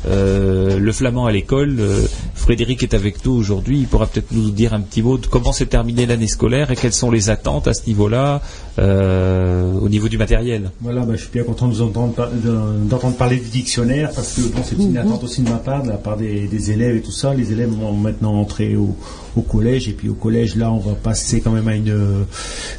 euh, 0.08 0.78
le 0.78 0.92
flamand 0.92 1.26
à 1.26 1.32
l'école. 1.32 1.76
Euh, 1.78 2.06
Frédéric 2.34 2.82
est 2.82 2.94
avec 2.94 3.24
nous 3.24 3.32
aujourd'hui. 3.32 3.78
Il 3.80 3.86
pourra 3.86 4.06
peut-être 4.06 4.32
nous 4.32 4.50
dire 4.50 4.72
un 4.74 4.80
petit 4.80 5.02
mot 5.02 5.18
de 5.18 5.26
comment 5.26 5.52
s'est 5.52 5.66
terminée 5.66 6.06
l'année 6.06 6.26
scolaire 6.26 6.70
et 6.70 6.76
quelles 6.76 6.92
sont 6.94 7.10
les 7.10 7.28
attentes 7.30 7.68
à 7.68 7.74
ce 7.74 7.86
niveau-là 7.86 8.40
euh, 8.78 9.72
au 9.74 9.88
niveau 9.88 10.08
du 10.08 10.16
matériel. 10.18 10.70
Voilà, 10.80 11.02
bah, 11.02 11.14
je 11.16 11.22
suis 11.22 11.30
bien 11.32 11.42
content 11.44 11.68
de 11.68 11.74
vous 11.74 11.82
entendre, 11.82 12.14
par- 12.14 12.30
de- 12.30 12.88
d'entendre 12.88 13.16
parler 13.16 13.36
du 13.36 13.48
dictionnaire 13.48 14.10
parce 14.14 14.32
que 14.34 14.40
bon, 14.42 14.62
c'est 14.64 14.76
une 14.76 14.96
attente 14.96 15.22
aussi 15.24 15.42
de 15.42 15.50
ma 15.50 15.56
part, 15.58 15.82
de 15.82 15.88
la 15.88 15.96
part 15.98 16.16
des, 16.16 16.46
des 16.48 16.70
élèves 16.70 16.96
et 16.96 17.02
tout 17.02 17.12
ça. 17.12 17.34
Les 17.34 17.52
élèves 17.52 17.70
vont 17.70 17.92
maintenant 17.92 18.34
entrer 18.40 18.76
au, 18.76 18.96
au 19.36 19.42
collège 19.42 19.88
et 19.88 19.92
puis 19.92 20.08
au 20.08 20.14
collège, 20.14 20.56
là, 20.56 20.72
on 20.72 20.78
va 20.78 20.94
passer 20.94 21.40
quand 21.40 21.50
même 21.52 21.68
à 21.68 21.76
une, 21.76 21.94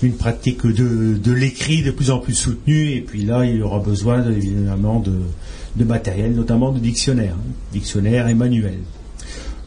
une 0.02 0.14
pratique 0.14 0.66
de, 0.66 1.16
de 1.18 1.32
l'écrit 1.32 1.84
de 1.84 1.92
plus 1.92 2.10
en 2.12 2.18
plus 2.20 2.34
soutenue 2.34 2.92
et 2.96 3.02
puis 3.02 3.24
là, 3.24 3.46
il 3.46 3.58
y 3.58 3.62
aura 3.62 3.80
besoin 3.80 4.20
de- 4.22 4.32
évidemment 4.32 5.00
de, 5.00 5.12
de 5.76 5.84
matériel, 5.84 6.34
notamment 6.34 6.72
de 6.72 6.80
dictionnaire, 6.80 7.36
hein, 7.38 7.52
dictionnaire 7.72 8.28
et 8.28 8.34
manuel. 8.34 8.80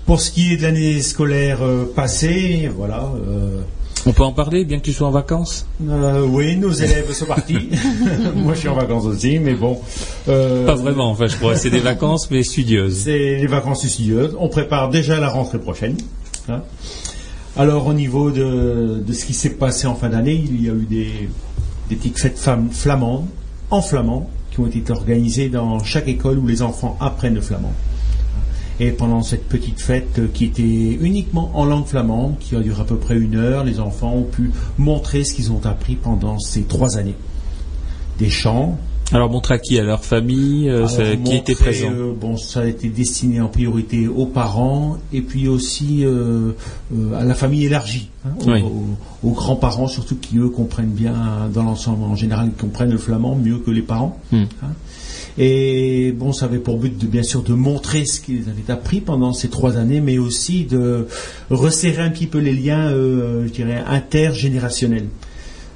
Pour 0.06 0.20
ce 0.20 0.30
qui 0.30 0.52
est 0.52 0.56
de 0.58 0.62
l'année 0.62 1.00
scolaire 1.00 1.62
euh, 1.62 1.84
passée, 1.96 2.70
voilà. 2.76 3.10
euh, 3.26 3.60
On 4.04 4.12
peut 4.12 4.22
en 4.22 4.32
parler, 4.32 4.66
bien 4.66 4.78
que 4.78 4.84
tu 4.84 4.92
sois 4.92 5.08
en 5.08 5.10
vacances? 5.12 5.66
Euh, 5.88 6.26
oui, 6.28 6.56
nos 6.56 6.70
élèves 6.72 7.10
sont 7.12 7.24
partis. 7.24 7.70
Moi, 8.36 8.52
je 8.52 8.58
suis 8.60 8.68
en 8.68 8.74
vacances 8.74 9.06
aussi, 9.06 9.38
mais 9.38 9.54
bon. 9.54 9.80
euh, 10.28 10.66
Pas 10.66 10.74
vraiment, 10.74 11.10
enfin, 11.10 11.26
je 11.26 11.36
crois. 11.36 11.56
C'est 11.56 11.70
des 11.70 11.80
vacances, 11.80 12.30
mais 12.30 12.42
studieuses. 12.42 12.98
C'est 13.04 13.36
les 13.38 13.46
vacances 13.46 13.86
studieuses. 13.86 14.36
On 14.38 14.48
prépare 14.50 14.90
déjà 14.90 15.18
la 15.18 15.30
rentrée 15.30 15.58
prochaine. 15.58 15.96
hein. 16.50 16.60
Alors, 17.56 17.86
au 17.86 17.94
niveau 17.94 18.30
de, 18.30 19.00
de 19.06 19.12
ce 19.14 19.24
qui 19.24 19.32
s'est 19.32 19.50
passé 19.54 19.86
en 19.86 19.94
fin 19.94 20.10
d'année, 20.10 20.34
il 20.34 20.62
y 20.62 20.68
a 20.68 20.72
eu 20.74 20.84
des, 20.90 21.30
des 21.88 21.96
petites 21.96 22.18
fêtes 22.18 22.38
flamandes, 22.72 23.24
en 23.70 23.80
flamand, 23.80 24.28
qui 24.54 24.60
ont 24.60 24.66
été 24.66 24.92
organisées 24.92 25.48
dans 25.48 25.82
chaque 25.82 26.06
école 26.06 26.38
où 26.38 26.46
les 26.46 26.62
enfants 26.62 26.96
apprennent 27.00 27.34
le 27.34 27.40
flamand. 27.40 27.72
Et 28.78 28.92
pendant 28.92 29.22
cette 29.22 29.48
petite 29.48 29.80
fête 29.80 30.18
euh, 30.18 30.28
qui 30.32 30.44
était 30.44 30.62
uniquement 30.62 31.50
en 31.54 31.64
langue 31.64 31.86
flamande, 31.86 32.38
qui 32.38 32.54
a 32.54 32.60
duré 32.60 32.80
à 32.80 32.84
peu 32.84 32.96
près 32.96 33.16
une 33.16 33.36
heure, 33.36 33.64
les 33.64 33.80
enfants 33.80 34.12
ont 34.12 34.24
pu 34.24 34.52
montrer 34.78 35.24
ce 35.24 35.34
qu'ils 35.34 35.50
ont 35.50 35.64
appris 35.64 35.96
pendant 35.96 36.38
ces 36.38 36.62
trois 36.62 36.98
années. 36.98 37.16
Des 38.18 38.30
chants, 38.30 38.78
Alors, 39.14 39.30
montre 39.30 39.52
à 39.52 39.58
qui? 39.58 39.78
À 39.78 39.84
leur 39.84 40.04
famille 40.04 40.68
euh, 40.68 40.78
alors, 40.78 40.90
ça- 40.90 41.16
Qui 41.16 41.36
était 41.36 41.54
présent? 41.54 41.88
euh, 41.92 42.12
Bon, 42.20 42.36
ça 42.36 42.60
a 42.60 42.64
été 42.66 42.88
destiné 42.88 43.40
en 43.40 43.46
priorité 43.48 44.08
aux 44.08 44.26
parents 44.26 44.98
et 45.12 45.20
puis 45.22 45.46
aussi 45.48 46.04
euh, 46.04 46.50
à 47.16 47.24
la 47.24 47.34
famille 47.34 47.64
élargie, 47.64 48.10
hein, 48.26 48.30
aux, 48.40 48.50
Oui. 48.50 48.62
aux- 48.62 49.28
aux 49.28 49.32
grands-parents 49.32 49.86
surtout 49.86 50.16
qui 50.16 50.38
eux 50.38 50.48
comprennent 50.48 50.90
bien 50.90 51.14
dans 51.54 51.62
l'ensemble 51.62 52.02
en 52.02 52.16
général, 52.16 52.50
ils 52.54 52.60
comprennent 52.60 52.90
le 52.90 52.98
flamand 52.98 53.36
mieux 53.36 53.58
que 53.58 53.70
les 53.70 53.82
parents. 53.82 54.18
Hmm. 54.32 54.42
hein. 54.62 54.72
Et 55.38 56.12
bon, 56.12 56.32
ça 56.32 56.46
avait 56.46 56.58
pour 56.58 56.78
but 56.78 56.96
de 56.96 57.06
bien 57.06 57.22
sûr 57.24 57.42
de 57.42 57.54
montrer 57.54 58.04
ce 58.06 58.20
qu'ils 58.20 58.48
avaient 58.48 58.72
appris 58.72 59.00
pendant 59.00 59.32
ces 59.32 59.48
trois 59.48 59.76
années, 59.76 60.00
mais 60.00 60.18
aussi 60.18 60.64
de 60.64 61.06
resserrer 61.50 62.02
un 62.02 62.10
petit 62.10 62.26
peu 62.26 62.38
les 62.38 62.52
liens, 62.52 62.86
euh, 62.90 63.46
je 63.46 63.52
dirais, 63.52 63.82
intergénérationnels. 63.86 65.06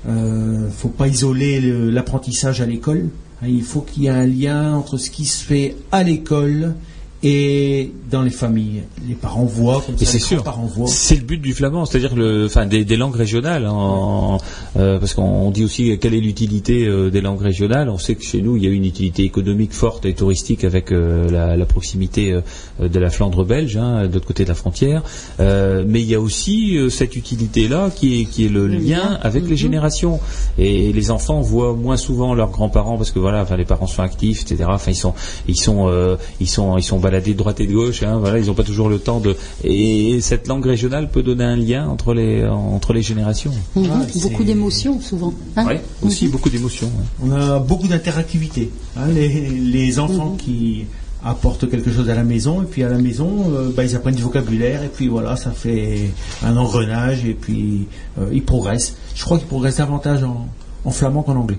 Euh, 0.09 0.69
faut 0.71 0.89
pas 0.89 1.09
isoler 1.09 1.61
le- 1.61 1.91
l'apprentissage 1.91 2.61
à 2.61 2.67
l'école. 2.67 3.09
Hein, 3.43 3.47
Il 3.49 3.63
faut 3.63 3.81
qu'il 3.81 4.05
y 4.05 4.07
ait 4.07 4.11
un 4.11 4.27
lien 4.27 4.75
entre 4.75 4.97
ce 4.97 5.11
qui 5.11 5.25
se 5.25 5.45
fait 5.45 5.77
à 5.93 6.03
l'école 6.03 6.75
et 7.23 7.91
dans 8.11 8.23
les 8.23 8.31
familles. 8.31 8.83
Les 9.09 9.15
parents 9.15 9.45
voient, 9.45 9.83
comme 9.85 9.97
Et 10.01 10.05
ça, 10.05 10.13
les 10.15 10.19
sûr. 10.21 10.43
parents 10.45 10.67
voient. 10.67 10.87
C'est 10.89 11.17
le 11.17 11.23
but 11.23 11.39
du 11.41 11.53
flamand, 11.53 11.85
c'est-à-dire 11.85 12.15
le, 12.15 12.47
enfin 12.47 12.67
des, 12.67 12.85
des 12.85 12.97
langues 12.97 13.17
régionales, 13.17 13.65
hein, 13.67 13.73
en- 13.73 14.39
euh, 14.77 14.99
parce 14.99 15.15
qu'on 15.15 15.23
on 15.25 15.51
dit 15.51 15.65
aussi 15.65 15.99
quelle 15.99 16.15
est 16.15 16.21
l'utilité 16.21 16.87
euh, 16.87 17.11
des 17.11 17.21
langues 17.21 17.43
régionales. 17.43 17.89
On 17.89 17.99
sait 17.99 18.15
que 18.15 18.23
chez 18.25 18.41
nous 18.41 18.57
il 18.57 18.65
y 18.65 18.67
a 18.67 18.71
une 18.71 18.85
utilité 18.85 19.25
économique 19.25 19.73
forte 19.73 20.07
et 20.07 20.15
touristique 20.15 20.63
avec 20.65 20.93
euh, 20.93 21.29
la, 21.31 21.57
la 21.57 21.67
proximité 21.67 22.39
de 22.81 22.99
la 22.99 23.11
Flandre 23.11 23.45
belge, 23.45 23.77
hein, 23.77 24.07
de 24.07 24.15
l'autre 24.15 24.27
côté 24.27 24.45
de 24.45 24.49
la 24.49 24.55
frontière. 24.55 25.03
Mais 25.39 26.01
il 26.01 26.07
y 26.09 26.15
a 26.15 26.21
aussi 26.21 26.79
cette 26.91 27.17
utilité-là 27.17 27.91
qui 27.95 28.21
est 28.21 28.25
qui 28.27 28.47
est 28.47 28.49
le, 28.49 28.67
lien 28.69 29.19
avec 29.23 29.49
les 29.49 29.57
générations. 29.57 30.21
Et 30.59 30.93
les 30.93 31.11
enfants 31.11 31.41
voient 31.41 31.75
moins 31.75 31.97
souvent 31.97 32.35
leurs 32.35 32.51
grands-parents 32.51 32.97
parce 32.97 33.11
que 33.11 33.19
voilà, 33.19 33.43
enfin 33.43 33.57
les 33.57 33.65
parents 33.65 33.87
sont 33.87 34.03
actifs, 34.03 34.43
etc. 34.43 34.65
Enfin 34.69 34.91
ils 34.93 34.97
sont 34.97 35.15
ils 35.49 35.57
sont 35.59 35.89
euh, 35.89 36.17
ils 36.41 36.49
sont 36.49 36.77
ils 36.79 36.83
sont 36.83 36.99
baladés 37.09 37.33
de 37.33 37.39
droite 37.39 37.59
et 37.61 37.67
de 37.67 37.73
gauche. 37.73 38.03
Hein, 38.03 38.19
voilà, 38.19 38.39
ils 38.39 38.47
n'ont 38.47 38.55
pas 38.55 38.63
toujours 38.65 38.89
le 38.89 38.99
temps 38.99 39.21
de. 39.21 39.35
Et 39.65 40.21
cette 40.21 40.47
langue 40.47 40.65
régionale 40.67 41.11
peut 41.11 41.23
donner 41.23 41.45
un 41.45 41.57
lien 41.57 41.89
entre 41.89 42.13
les 42.15 42.45
entre 42.47 42.93
les 42.93 43.03
générations. 43.03 43.53
Mhm, 43.77 43.87
Ah, 43.93 44.07
Beaucoup 44.23 44.45
d'émotions, 44.45 45.01
souvent. 45.01 45.33
hein. 45.57 45.67
Ouais, 45.67 45.81
aussi 46.03 46.29
beaucoup 46.29 46.51
d'émotions. 46.51 46.89
ouais. 46.89 47.07
On 47.25 47.31
a 47.33 47.59
beaucoup 47.59 47.89
d'interactivité. 47.89 48.71
hein. 48.97 49.07
les, 49.09 49.29
les 49.77 49.99
enfants 49.99 50.37
qui 50.39 50.85
apportent 51.25 51.69
quelque 51.69 51.91
chose 51.93 52.09
à 52.11 52.15
la 52.15 52.23
maison 52.23 52.63
et 52.63 52.67
puis 52.67 52.85
à 52.85 52.89
la 52.89 52.99
maison 52.99 53.29
euh, 53.53 53.71
bah, 53.77 53.83
ils 53.85 53.97
apprennent 53.97 54.15
du 54.15 54.23
vocabulaire 54.23 54.85
et 54.85 54.89
puis 54.89 55.09
voilà 55.09 55.35
ça 55.35 55.51
fait 55.51 56.11
un 56.45 56.57
engrenage 56.57 57.25
et 57.25 57.35
puis 57.35 57.89
euh, 58.21 58.29
ils 58.33 58.45
progressent. 58.45 58.95
Je 59.17 59.25
crois 59.25 59.39
qu'ils 59.39 59.49
progressent 59.49 59.79
davantage 59.79 60.23
en, 60.23 60.47
en 60.85 60.91
flamand 60.93 61.23
qu'en 61.25 61.35
anglais. 61.37 61.59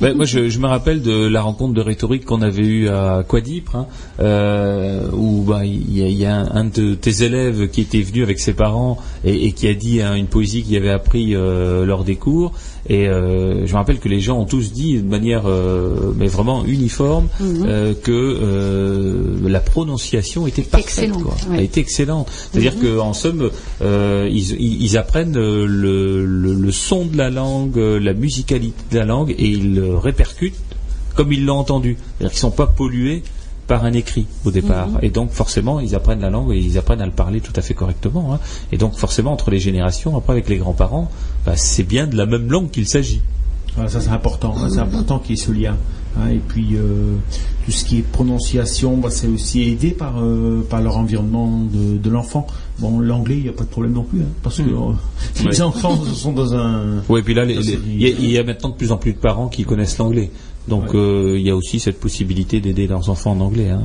Ben, 0.00 0.14
moi, 0.14 0.24
je, 0.24 0.58
me 0.58 0.66
rappelle 0.66 1.02
de 1.02 1.26
la 1.26 1.42
rencontre 1.42 1.74
de 1.74 1.80
rhétorique 1.80 2.24
qu'on 2.24 2.42
avait 2.42 2.62
eue 2.62 2.88
à 2.88 3.24
Quadipre, 3.26 3.76
hein, 3.76 3.86
euh, 4.20 5.08
où 5.12 5.42
bah, 5.42 5.64
il 5.64 5.98
y 5.98 6.26
a, 6.26 6.36
un, 6.36 6.64
de 6.64 6.94
tes 6.94 7.22
élèves 7.22 7.68
qui 7.68 7.80
était 7.80 8.02
venu 8.02 8.22
avec 8.22 8.38
ses 8.40 8.52
parents 8.52 8.98
et, 9.24 9.52
qui 9.52 9.68
a 9.68 9.74
dit 9.74 10.00
une 10.00 10.26
poésie 10.26 10.62
qu'il 10.62 10.76
avait 10.76 10.90
appris 10.90 11.34
euh, 11.34 11.84
lors 11.84 12.04
des 12.04 12.16
cours. 12.16 12.52
Et 12.88 13.08
euh, 13.08 13.66
je 13.66 13.72
me 13.72 13.78
rappelle 13.78 13.98
que 13.98 14.08
les 14.10 14.20
gens 14.20 14.38
ont 14.38 14.44
tous 14.44 14.72
dit 14.72 14.98
de 15.00 15.08
manière 15.08 15.44
euh, 15.46 16.12
mais 16.16 16.26
vraiment 16.26 16.64
uniforme 16.66 17.28
Mhm. 17.40 17.64
euh, 17.66 17.94
que 17.94 18.12
euh, 18.12 19.48
la 19.48 19.60
prononciation 19.60 20.46
était 20.46 20.62
parfaite. 20.62 20.86
excellente, 20.86 21.22
quoi. 21.22 21.34
ouais. 21.50 21.56
Elle 21.58 21.64
était 21.64 21.80
excellente. 21.80 22.28
C'est-à-dire 22.52 22.74
qu'en 22.78 23.12
somme, 23.12 23.50
euh, 23.82 24.28
ils, 24.30 24.52
ils- 24.60 24.98
apprennent 24.98 25.34
le, 25.34 25.66
le- 25.66 26.54
le 26.54 26.72
son 26.72 27.04
de 27.06 27.16
la 27.16 27.30
langue, 27.30 27.76
la 27.76 28.12
musicalité 28.12 28.76
de 28.92 28.98
la 28.98 29.04
langue, 29.06 29.30
et 29.30 29.46
ils 29.48 29.74
le 29.74 29.96
répercutent 29.96 30.54
comme 31.14 31.32
ils 31.32 31.44
l'ont 31.44 31.58
entendu. 31.58 31.96
C'est-à-dire 32.18 32.32
qu'ils 32.32 32.46
ne 32.46 32.50
sont 32.52 32.56
pas 32.56 32.66
pollués 32.66 33.22
par 33.66 33.84
un 33.84 33.92
écrit 33.94 34.26
au 34.44 34.50
départ. 34.50 34.88
Mhm. 34.88 34.98
Et 35.02 35.08
donc 35.10 35.30
forcément, 35.30 35.80
ils 35.80 35.94
apprennent 35.94 36.20
la 36.20 36.28
langue 36.30 36.52
et 36.52 36.58
ils 36.58 36.76
apprennent 36.76 37.00
à 37.00 37.06
le 37.06 37.12
parler 37.12 37.40
tout 37.40 37.52
à 37.56 37.62
fait 37.62 37.72
correctement. 37.74 38.34
hein. 38.34 38.40
Et 38.72 38.76
donc 38.76 38.94
forcément, 38.94 39.32
entre 39.32 39.50
les 39.50 39.58
générations, 39.58 40.16
après 40.18 40.34
avec 40.34 40.48
les 40.50 40.58
grands-parents, 40.58 41.10
bah, 41.46 41.56
c'est 41.56 41.82
bien 41.84 42.06
de 42.06 42.16
la 42.16 42.26
même 42.26 42.50
langue 42.50 42.70
qu'il 42.70 42.86
s'agit. 42.86 43.20
Voilà, 43.74 43.90
ça 43.90 44.00
c'est 44.00 44.10
important, 44.10 44.54
c'est 44.68 44.78
important 44.78 45.18
qu'il 45.18 45.36
y 45.36 45.40
ait 45.40 45.42
ce 45.44 45.50
lien. 45.52 45.76
hein. 46.16 46.28
et 46.28 46.38
puis 46.46 46.76
euh, 46.76 47.16
tout 47.64 47.72
ce 47.72 47.84
qui 47.84 47.98
est 47.98 48.02
prononciation, 48.02 48.96
bah, 48.98 49.08
c'est 49.10 49.26
aussi 49.26 49.62
aidé 49.62 49.90
par, 49.90 50.14
euh, 50.22 50.64
par 50.70 50.80
leur 50.80 50.96
environnement 50.96 51.60
de, 51.72 51.98
de 51.98 52.10
l'enfant. 52.10 52.46
Bon, 52.78 53.00
l'anglais, 53.00 53.36
il 53.38 53.42
n'y 53.42 53.48
a 53.48 53.52
pas 53.52 53.64
de 53.64 53.68
problème 53.68 53.92
non 53.94 54.04
plus, 54.04 54.20
hein, 54.22 54.28
parce 54.42 54.58
que 54.58 54.62
Hmm. 54.62 54.94
euh, 55.44 55.48
les 55.50 55.60
enfants 55.62 55.96
sont 56.04 56.32
dans 56.32 56.54
un... 56.54 57.02
Oui, 57.08 57.20
et 57.20 57.22
puis 57.24 57.34
là, 57.34 57.44
il 57.44 58.00
y, 58.00 58.06
a- 58.06 58.08
il 58.10 58.30
y 58.30 58.38
a 58.38 58.44
maintenant 58.44 58.68
de 58.70 58.74
plus 58.76 58.92
en 58.92 58.96
plus 58.96 59.12
de 59.12 59.18
parents 59.18 59.48
qui 59.48 59.64
connaissent 59.64 59.98
l'anglais. 59.98 60.30
Donc 60.68 60.94
Ouais. 60.94 61.34
il 61.40 61.42
y 61.46 61.50
a 61.50 61.56
aussi 61.56 61.78
cette 61.80 61.98
possibilité 62.00 62.60
d'aider 62.60 62.86
leurs 62.86 63.10
enfants 63.10 63.32
en 63.32 63.40
anglais. 63.40 63.70
hein. 63.70 63.82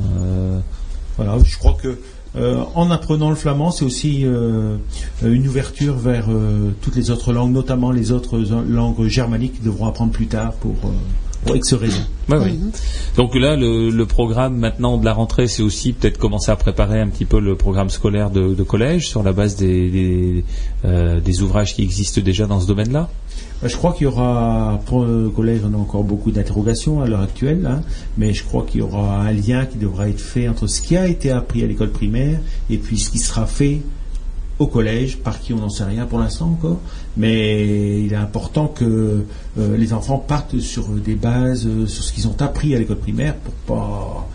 Voilà, 1.18 1.38
je 1.44 1.58
crois 1.58 1.74
que 1.74 1.98
euh, 2.36 2.64
en 2.76 2.92
apprenant 2.92 3.30
le 3.30 3.36
flamand, 3.36 3.72
c'est 3.72 3.86
aussi 3.86 4.22
euh, 4.24 4.78
une 5.24 5.48
ouverture 5.48 5.96
vers 5.96 6.26
euh, 6.30 6.72
toutes 6.82 6.96
les 6.96 7.10
autres 7.10 7.34
langues, 7.34 7.52
notamment 7.52 7.92
les 7.92 8.12
autres 8.12 8.38
langues 8.38 9.08
germaniques 9.08 9.56
qu'ils 9.56 9.66
devront 9.66 9.88
apprendre 9.88 10.12
plus 10.12 10.28
tard 10.28 10.54
pour, 10.54 10.76
pour 11.46 11.56
X. 11.56 11.74
Ouais, 11.74 12.38
ouais. 12.38 12.54
Donc 13.18 13.34
là, 13.34 13.56
le, 13.56 14.04
programme 14.04 14.58
maintenant 14.58 14.98
de 14.98 15.06
la 15.06 15.14
rentrée, 15.14 15.48
c'est 15.48 15.64
aussi 15.64 15.94
peut-être 15.94 16.20
commencer 16.20 16.52
à 16.52 16.56
préparer 16.56 17.00
un 17.00 17.08
petit 17.08 17.26
peu 17.26 17.40
le 17.40 17.56
programme 17.56 17.90
scolaire 17.90 18.30
de, 18.30 18.64
collège 18.64 19.08
sur 19.08 19.24
la 19.24 19.34
base 19.34 19.56
des, 19.56 20.44
des 20.84 21.42
ouvrages 21.42 21.74
qui 21.74 21.82
existent 21.82 22.22
déjà 22.22 22.46
dans 22.46 22.60
ce 22.60 22.68
domaine-là? 22.68 23.10
Je 23.62 23.76
crois 23.76 23.92
qu'il 23.92 24.04
y 24.04 24.08
aura, 24.08 24.80
pour 24.86 25.04
le 25.04 25.30
collège, 25.30 25.62
on 25.70 25.74
a 25.74 25.78
encore 25.78 26.06
beaucoup 26.06 26.32
d'interrogations 26.32 27.02
à 27.02 27.08
l'heure 27.08 27.22
actuelle, 27.22 27.66
hein, 27.70 27.82
mais 28.18 28.34
je 28.34 28.46
crois 28.46 28.64
qu'il 28.66 28.80
y 28.80 28.84
aura 28.84 29.22
un 29.22 29.34
lien 29.34 29.66
qui 29.66 29.78
devra 29.78 30.08
être 30.08 30.22
fait 30.22 30.48
entre 30.48 30.68
ce 30.68 30.82
qui 30.82 30.96
a 30.96 31.08
été 31.08 31.30
appris 31.30 31.62
à 31.64 31.68
l'école 31.68 31.90
primaire 31.90 32.40
et 32.70 32.78
puis 32.78 32.98
ce 32.98 33.10
qui 33.10 33.20
sera 33.20 33.46
fait 33.46 33.82
au 34.60 34.68
collège, 34.68 35.18
par 35.18 35.40
qui 35.40 35.54
on 35.54 35.58
n'en 35.58 35.70
sait 35.70 35.84
rien 35.86 36.06
pour 36.06 36.20
l'instant 36.20 36.48
encore, 36.48 36.80
mais 37.18 38.02
il 38.02 38.14
est 38.14 38.18
important 38.18 38.68
que 38.68 39.26
euh, 39.58 39.78
les 39.78 39.94
enfants 39.94 40.18
partent 40.18 40.60
sur 40.60 40.88
des 40.90 41.16
bases, 41.16 41.66
euh, 41.66 41.86
sur 41.86 42.04
ce 42.04 42.14
qu'ils 42.14 42.28
ont 42.28 42.36
appris 42.40 42.76
à 42.76 42.80
l'école 42.80 43.00
primaire 43.00 43.36
pour 43.36 43.54
pas 43.54 44.28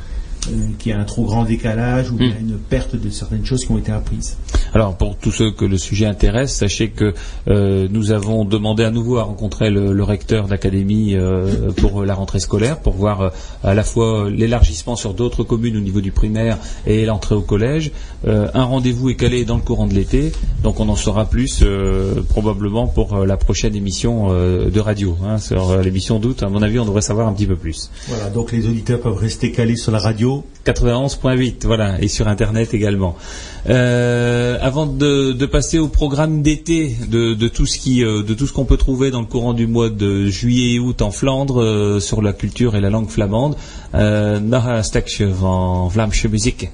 qu'il 0.79 0.93
y 0.93 0.95
ait 0.95 0.99
un 0.99 1.05
trop 1.05 1.25
grand 1.25 1.45
décalage 1.45 2.11
ou 2.11 2.17
bien 2.17 2.33
une 2.41 2.57
perte 2.59 2.97
de 2.97 3.11
certaines 3.11 3.45
choses 3.45 3.65
qui 3.65 3.71
ont 3.73 3.79
été 3.79 3.93
apprises. 3.93 4.37
Alors 4.75 4.97
pour 4.97 5.17
tous 5.17 5.31
ceux 5.31 5.51
que 5.53 5.65
le 5.65 5.79
sujet 5.79 6.07
intéresse, 6.07 6.55
sachez 6.55 6.89
que 6.91 7.15
euh, 7.49 7.87
nous 7.91 8.11
avons 8.11 8.45
demandé 8.45 8.83
à 8.85 8.91
nouveau 8.91 9.19
à 9.19 9.23
rencontrer 9.23 9.71
le, 9.71 9.93
le 9.93 10.03
recteur 10.03 10.49
d'académie 10.49 11.15
euh, 11.15 11.71
pour 11.77 12.05
la 12.05 12.15
rentrée 12.15 12.41
scolaire, 12.41 12.81
pour 12.81 12.95
voir 12.95 13.21
euh, 13.21 13.29
à 13.63 13.75
la 13.75 13.85
fois 13.85 14.29
l'élargissement 14.31 14.97
sur 14.97 15.15
d'autres 15.15 15.45
communes 15.45 15.77
au 15.77 15.81
niveau 15.81 16.01
du 16.01 16.11
primaire 16.11 16.59
et 16.87 17.05
l'entrée 17.07 17.35
au 17.37 17.43
collège. 17.43 17.93
Euh, 18.27 18.49
un 18.55 18.65
rendez-vous 18.65 19.11
est 19.11 19.17
calé 19.17 19.45
dans 19.45 19.57
le 19.57 19.63
courant 19.63 19.87
de 19.87 19.95
l'été, 19.95 20.33
donc 20.63 20.81
on 20.81 20.89
en 20.89 20.97
saura 20.97 21.27
plus 21.27 21.61
euh, 21.63 22.23
probablement 22.29 22.87
pour 22.89 23.15
euh, 23.15 23.27
la 23.27 23.37
prochaine 23.37 23.77
émission 23.77 24.29
euh, 24.31 24.71
de 24.71 24.81
radio. 24.81 25.17
hein, 25.25 25.39
sur 25.39 25.71
euh, 25.71 25.83
l'émission 25.83 26.19
d'août, 26.19 26.43
à 26.43 26.49
mon 26.49 26.63
avis, 26.63 26.79
on 26.81 26.85
devrait 26.85 27.01
savoir 27.03 27.29
un 27.29 27.33
petit 27.33 27.47
peu 27.47 27.57
plus. 27.57 27.91
Voilà, 28.09 28.31
donc 28.31 28.51
les 28.51 28.67
auditeurs 28.67 29.01
peuvent 29.01 29.17
rester 29.17 29.53
calés 29.53 29.77
sur 29.77 29.93
la 29.93 29.99
radio 29.99 30.34
91.8, 30.65 31.67
voilà, 31.67 32.01
et 32.01 32.09
sur 32.09 32.27
Internet 32.27 32.73
également. 32.73 33.17
Euh, 33.69 34.59
avant 34.61 34.87
de, 34.87 35.47
passer 35.47 35.79
au 35.79 35.89
programme 35.89 36.43
d'été 36.43 36.97
de, 37.09 37.49
tout 37.49 37.67
ce 37.67 37.79
qui, 37.79 38.03
euh, 38.03 38.23
de 38.23 38.35
tout 38.35 38.47
ce 38.47 38.53
qu'on 38.53 38.65
peut 38.65 38.77
trouver 38.79 39.11
dans 39.11 39.21
le 39.21 39.27
courant 39.27 39.53
du 39.53 39.67
mois 39.67 39.91
de 39.91 40.27
juillet 40.27 40.75
et 40.75 40.79
août 40.79 41.03
en 41.03 41.11
Flandre 41.11 41.61
euh, 41.63 42.01
sur 42.01 42.23
la 42.23 42.33
culture 42.33 42.77
et 42.77 42.81
la 42.81 42.91
langue 42.91 43.11
flamande, 43.11 43.57
euh, 43.95 44.41
nog 44.41 44.67
een 44.67 44.83
stukje 44.83 45.29
van 45.35 45.91
Vlaamse 45.91 46.29
muziek. 46.29 46.71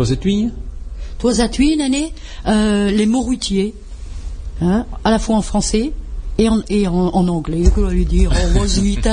Toi, 0.00 0.06
cette 0.06 0.24
nuit 0.24 0.48
Toi, 1.18 1.40
à 1.40 1.48
tuine, 1.50 1.82
année, 1.82 2.14
euh, 2.46 2.90
les 2.90 3.04
mots 3.04 3.20
routiers, 3.20 3.74
hein, 4.62 4.86
à 5.04 5.10
la 5.10 5.18
fois 5.18 5.36
en 5.36 5.42
français 5.42 5.92
et 6.38 6.48
en, 6.48 6.62
et 6.70 6.88
en, 6.88 6.94
en 6.94 7.28
anglais, 7.28 7.64
que 7.76 7.82
lui 7.82 8.06
dire 8.06 8.32
en 8.32 8.58
was-it, 8.58 9.06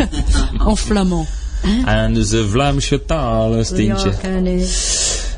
en 0.60 0.76
flamand. 0.76 1.26
Eh. 1.64 1.68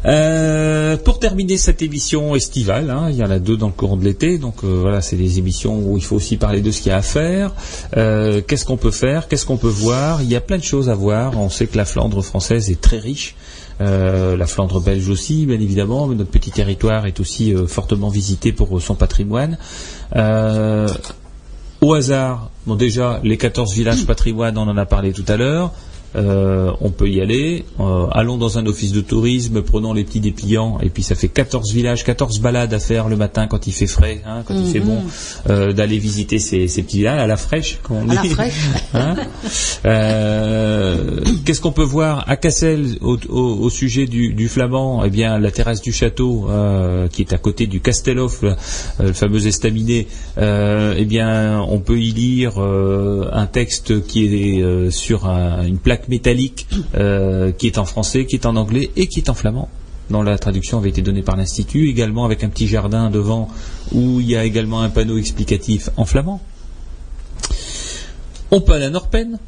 Euh, 0.05 0.97
pour 0.97 1.21
terminer 1.21 1.57
cette 1.57 1.81
émission 1.81 2.35
estivale, 2.35 2.91
hein, 2.91 3.07
il 3.09 3.17
y 3.17 3.25
en 3.25 3.31
a 3.31 3.39
deux 3.39 3.57
dans 3.57 3.69
le 3.69 3.73
courant 3.73 3.97
de 3.97 4.05
l'été, 4.05 4.37
donc 4.37 4.57
euh, 4.65 4.79
voilà, 4.81 5.01
c'est 5.01 5.17
des 5.17 5.39
émissions 5.39 5.79
où 5.79 5.97
il 5.97 6.05
faut 6.05 6.17
aussi 6.17 6.37
parler 6.37 6.61
de 6.61 6.71
ce 6.71 6.83
qu'il 6.83 6.91
y 6.91 6.93
a 6.93 6.99
à 6.99 7.03
faire. 7.03 7.55
Euh, 7.97 8.43
qu'est-ce 8.47 8.65
qu'on 8.65 8.77
peut 8.77 8.91
faire 8.91 9.29
Qu'est-ce 9.29 9.47
qu'on 9.47 9.57
peut 9.57 9.69
voir? 9.69 10.21
Il 10.21 10.29
y 10.29 10.37
a 10.37 10.41
plein 10.41 10.59
de 10.59 10.65
choses 10.65 10.91
à 10.91 10.95
voir. 10.95 11.39
On 11.39 11.49
sait 11.49 11.67
que 11.67 11.77
la 11.77 11.85
Flandre 11.85 12.23
française 12.23 12.71
est 12.71 12.81
très 12.81 12.99
riche. 12.99 13.37
Euh, 13.83 14.37
la 14.37 14.47
Flandre 14.47 14.81
belge 14.81 15.09
aussi, 15.09 15.47
bien 15.47 15.61
évidemment, 15.61 16.07
mais 16.07 16.15
notre 16.15 16.31
petit 16.31 16.51
territoire 16.51 17.07
est 17.07 17.19
aussi 17.21 17.55
euh, 17.55 17.67
fortement 17.67 18.09
visité 18.09 18.53
pour 18.53 18.77
euh, 18.77 18.81
son 18.81 18.95
patrimoine. 18.95 19.59
Au 21.81 21.95
hasard, 21.95 22.51
bon 22.67 22.77
déjà, 22.77 23.21
les 23.25 23.37
14 23.37 23.75
villages 23.75 24.07
patrimoine, 24.07 24.57
on 24.57 24.69
en 24.69 24.77
a 24.77 24.87
parlé 24.87 25.13
tout 25.13 25.25
à 25.27 25.37
l'heure. 25.37 25.73
Euh, 26.15 26.71
on 26.81 26.91
peut 26.91 27.09
y 27.09 27.21
aller. 27.21 27.65
Euh, 27.81 28.07
allons 28.13 28.37
dans 28.37 28.59
un 28.59 28.67
office 28.67 28.93
de 28.93 29.01
tourisme, 29.01 29.63
prenons 29.63 29.93
les 29.95 30.05
petits 30.05 30.21
dépliants, 30.21 30.79
et 30.83 30.91
puis 30.91 31.03
ça 31.03 31.15
fait 31.15 31.29
14 31.29 31.73
villages, 31.73 32.05
14 32.05 32.41
balades 32.41 32.75
à 32.75 32.79
faire 32.79 33.09
le 33.09 33.17
matin 33.17 33.47
quand 33.47 33.67
il 33.67 33.73
fait 33.73 33.87
frais, 33.87 34.21
hein, 34.27 34.43
quand 34.47 34.55
il 34.55 34.71
fait 34.71 34.81
bon, 34.81 34.99
euh, 35.49 35.73
d'aller 35.73 35.99
visiter 35.99 36.39
ces, 36.39 36.69
ces 36.69 36.83
petits 36.83 36.99
villages 36.99 37.21
à 37.21 37.27
la 37.27 37.37
fraîche, 37.37 37.79
comme 37.83 37.97
on 37.97 38.09
À 38.11 38.15
la 38.15 38.23
dit. 38.23 38.29
fraîche. 38.29 38.53
Hein 38.95 39.17
Euh, 39.85 41.21
Qu'est-ce 41.45 41.61
qu'on 41.61 41.73
peut 41.73 41.83
voir 41.83 42.25
à 42.29 42.37
Cassel 42.37 42.97
au, 43.01 43.17
au- 43.29 43.57
au 43.63 43.71
sujet 43.71 44.07
du, 44.07 44.33
du 44.35 44.49
flamand? 44.49 45.05
Eh 45.05 45.11
bien, 45.11 45.39
la 45.39 45.51
terrasse 45.51 45.81
du 45.83 45.93
château, 45.93 46.47
euh, 46.49 47.09
qui 47.09 47.23
est 47.23 47.33
à 47.33 47.39
côté 47.39 47.67
du 47.67 47.81
Castellhof, 47.81 48.43
le, 48.43 48.51
euh, 48.51 48.55
le 49.01 49.13
fameux 49.13 49.47
estaminet. 49.47 50.07
euh, 50.39 50.95
eh 50.97 51.05
bien, 51.05 51.61
on 51.69 51.79
peut 51.79 51.99
y 52.01 52.13
lire 52.13 52.55
euh, 52.59 53.29
un 53.33 53.47
texte 53.47 54.05
qui 54.07 54.27
est 54.59 54.63
euh, 54.63 54.91
sur 54.91 55.27
un- 55.27 55.65
une 55.67 55.79
plaque 55.79 56.02
métallique, 56.09 56.69
euh, 56.95 57.53
qui 57.53 57.67
est 57.67 57.79
en 57.79 57.85
français, 57.85 58.27
qui 58.27 58.37
est 58.37 58.47
en 58.47 58.57
anglais 58.57 58.91
et 58.97 59.07
qui 59.07 59.21
est 59.21 59.29
en 59.29 59.35
flamand 59.35 59.69
dont 60.11 60.23
la 60.23 60.39
traduction 60.39 60.79
avait 60.79 60.91
été 60.91 61.01
donnée 61.01 61.23
par 61.23 61.37
l'Institut, 61.37 61.89
également 61.89 62.25
avec 62.25 62.45
un 62.45 62.49
petit 62.49 62.69
jardin 62.69 63.11
devant 63.11 63.49
où 63.93 64.21
il 64.21 64.29
y 64.29 64.37
a 64.37 64.45
également 64.45 64.83
un 64.83 64.91
panneau 64.91 65.17
explicatif 65.17 65.91
en 65.97 66.05
flamand. 66.05 66.41
On 68.51 68.61
peut 68.61 68.73
aller 68.75 68.85
à 68.85 68.91
Norpen. 68.91 69.39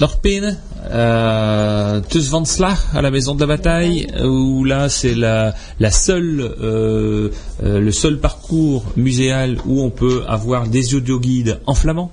Norpen, 0.00 0.58
euh, 0.90 2.00
à 2.94 3.02
la 3.02 3.10
maison 3.10 3.34
de 3.34 3.40
la 3.40 3.46
bataille, 3.46 4.08
où 4.22 4.64
là 4.64 4.88
c'est 4.88 5.14
la 5.14 5.54
seule, 5.90 6.40
euh, 6.40 7.30
euh, 7.62 7.80
le 7.80 7.92
seul 7.92 8.18
parcours 8.18 8.84
muséal 8.96 9.58
où 9.66 9.82
on 9.82 9.90
peut 9.90 10.24
avoir 10.26 10.66
des 10.66 10.94
audioguides 10.94 11.60
en 11.66 11.74
flamand. 11.74 12.10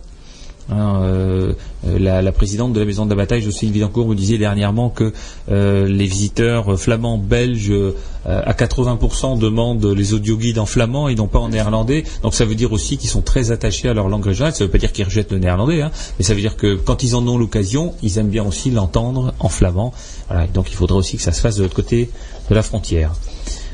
Hein, 0.72 1.02
euh, 1.04 1.54
la, 1.84 2.22
la 2.22 2.32
présidente 2.32 2.72
de 2.72 2.80
la 2.80 2.86
maison 2.86 3.06
de 3.06 3.10
la 3.10 3.16
bataille, 3.16 3.42
Jocelyne 3.42 3.74
Vidancourt, 3.74 4.08
me 4.08 4.16
disait 4.16 4.38
dernièrement 4.38 4.90
que 4.90 5.12
euh, 5.50 5.88
les 5.88 6.06
visiteurs 6.06 6.80
flamands 6.80 7.18
belges 7.18 7.72
euh, 7.72 7.94
à 8.26 8.54
80% 8.54 9.38
demandent 9.38 9.86
les 9.86 10.14
audioguides 10.14 10.60
en 10.60 10.66
flamand 10.66 11.10
et 11.10 11.16
non 11.16 11.28
pas 11.28 11.40
en 11.40 11.50
néerlandais. 11.50 12.04
Donc 12.24 12.34
ça 12.34 12.46
veut 12.46 12.56
dire 12.56 12.72
aussi 12.72 12.98
qu'ils 12.98 13.10
sont 13.10 13.22
très 13.22 13.52
attachés 13.52 13.90
à 13.90 13.94
leur 13.94 14.08
langue 14.08 14.26
régionale. 14.26 14.54
Ça 14.54 14.64
ne 14.64 14.68
veut 14.68 14.72
pas 14.72 14.78
dire 14.78 14.94
qu'ils 14.94 15.06
rejettent 15.06 15.32
le 15.32 15.40
néerlandais, 15.40 15.82
hein, 15.82 15.92
mais 16.18 16.26
ça 16.26 16.34
veut 16.34 16.42
dire 16.42 16.56
que 16.56 16.76
quand 16.76 17.04
ils 17.04 17.16
en 17.16 17.28
ont 17.28 17.38
l'occasion, 17.38 17.94
ils 18.02 18.18
aiment 18.18 18.30
bien 18.30 18.46
aussi 18.46 18.72
l'entendre 18.72 19.34
en 19.40 19.50
flamand. 19.50 19.94
Voilà, 20.30 20.48
donc 20.48 20.72
il 20.72 20.76
faudrait 20.76 20.98
aussi 20.98 21.18
que 21.18 21.24
ça 21.24 21.34
se 21.34 21.42
fasse 21.42 21.58
de 21.58 21.64
l'autre 21.64 21.76
côté 21.76 22.10
de 22.50 22.56
la 22.56 22.64
frontière. 22.64 23.12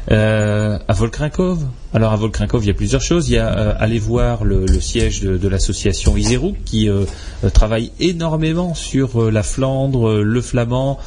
Euh, 0.09 0.79
à 0.87 0.93
Volkrinkov. 0.93 1.65
Alors 1.93 2.13
à 2.13 2.15
Volkrinkov, 2.15 2.63
il 2.63 2.67
y 2.67 2.71
a 2.71 2.73
plusieurs 2.73 3.01
choses. 3.01 3.29
Il 3.29 3.33
y 3.33 3.37
a 3.37 3.57
euh, 3.57 3.73
aller 3.77 3.99
voir 3.99 4.45
le, 4.45 4.65
siège 4.79 5.21
de, 5.21 5.47
l'association 5.47 6.15
Iserouk 6.15 6.55
qui 6.63 6.89
euh, 6.89 7.03
euh, 7.43 7.49
travaille 7.49 7.91
énormément 7.99 8.73
sur 8.73 9.29
la 9.31 9.43
Flandre, 9.43 10.21
le 10.21 10.41
flamand. 10.41 10.99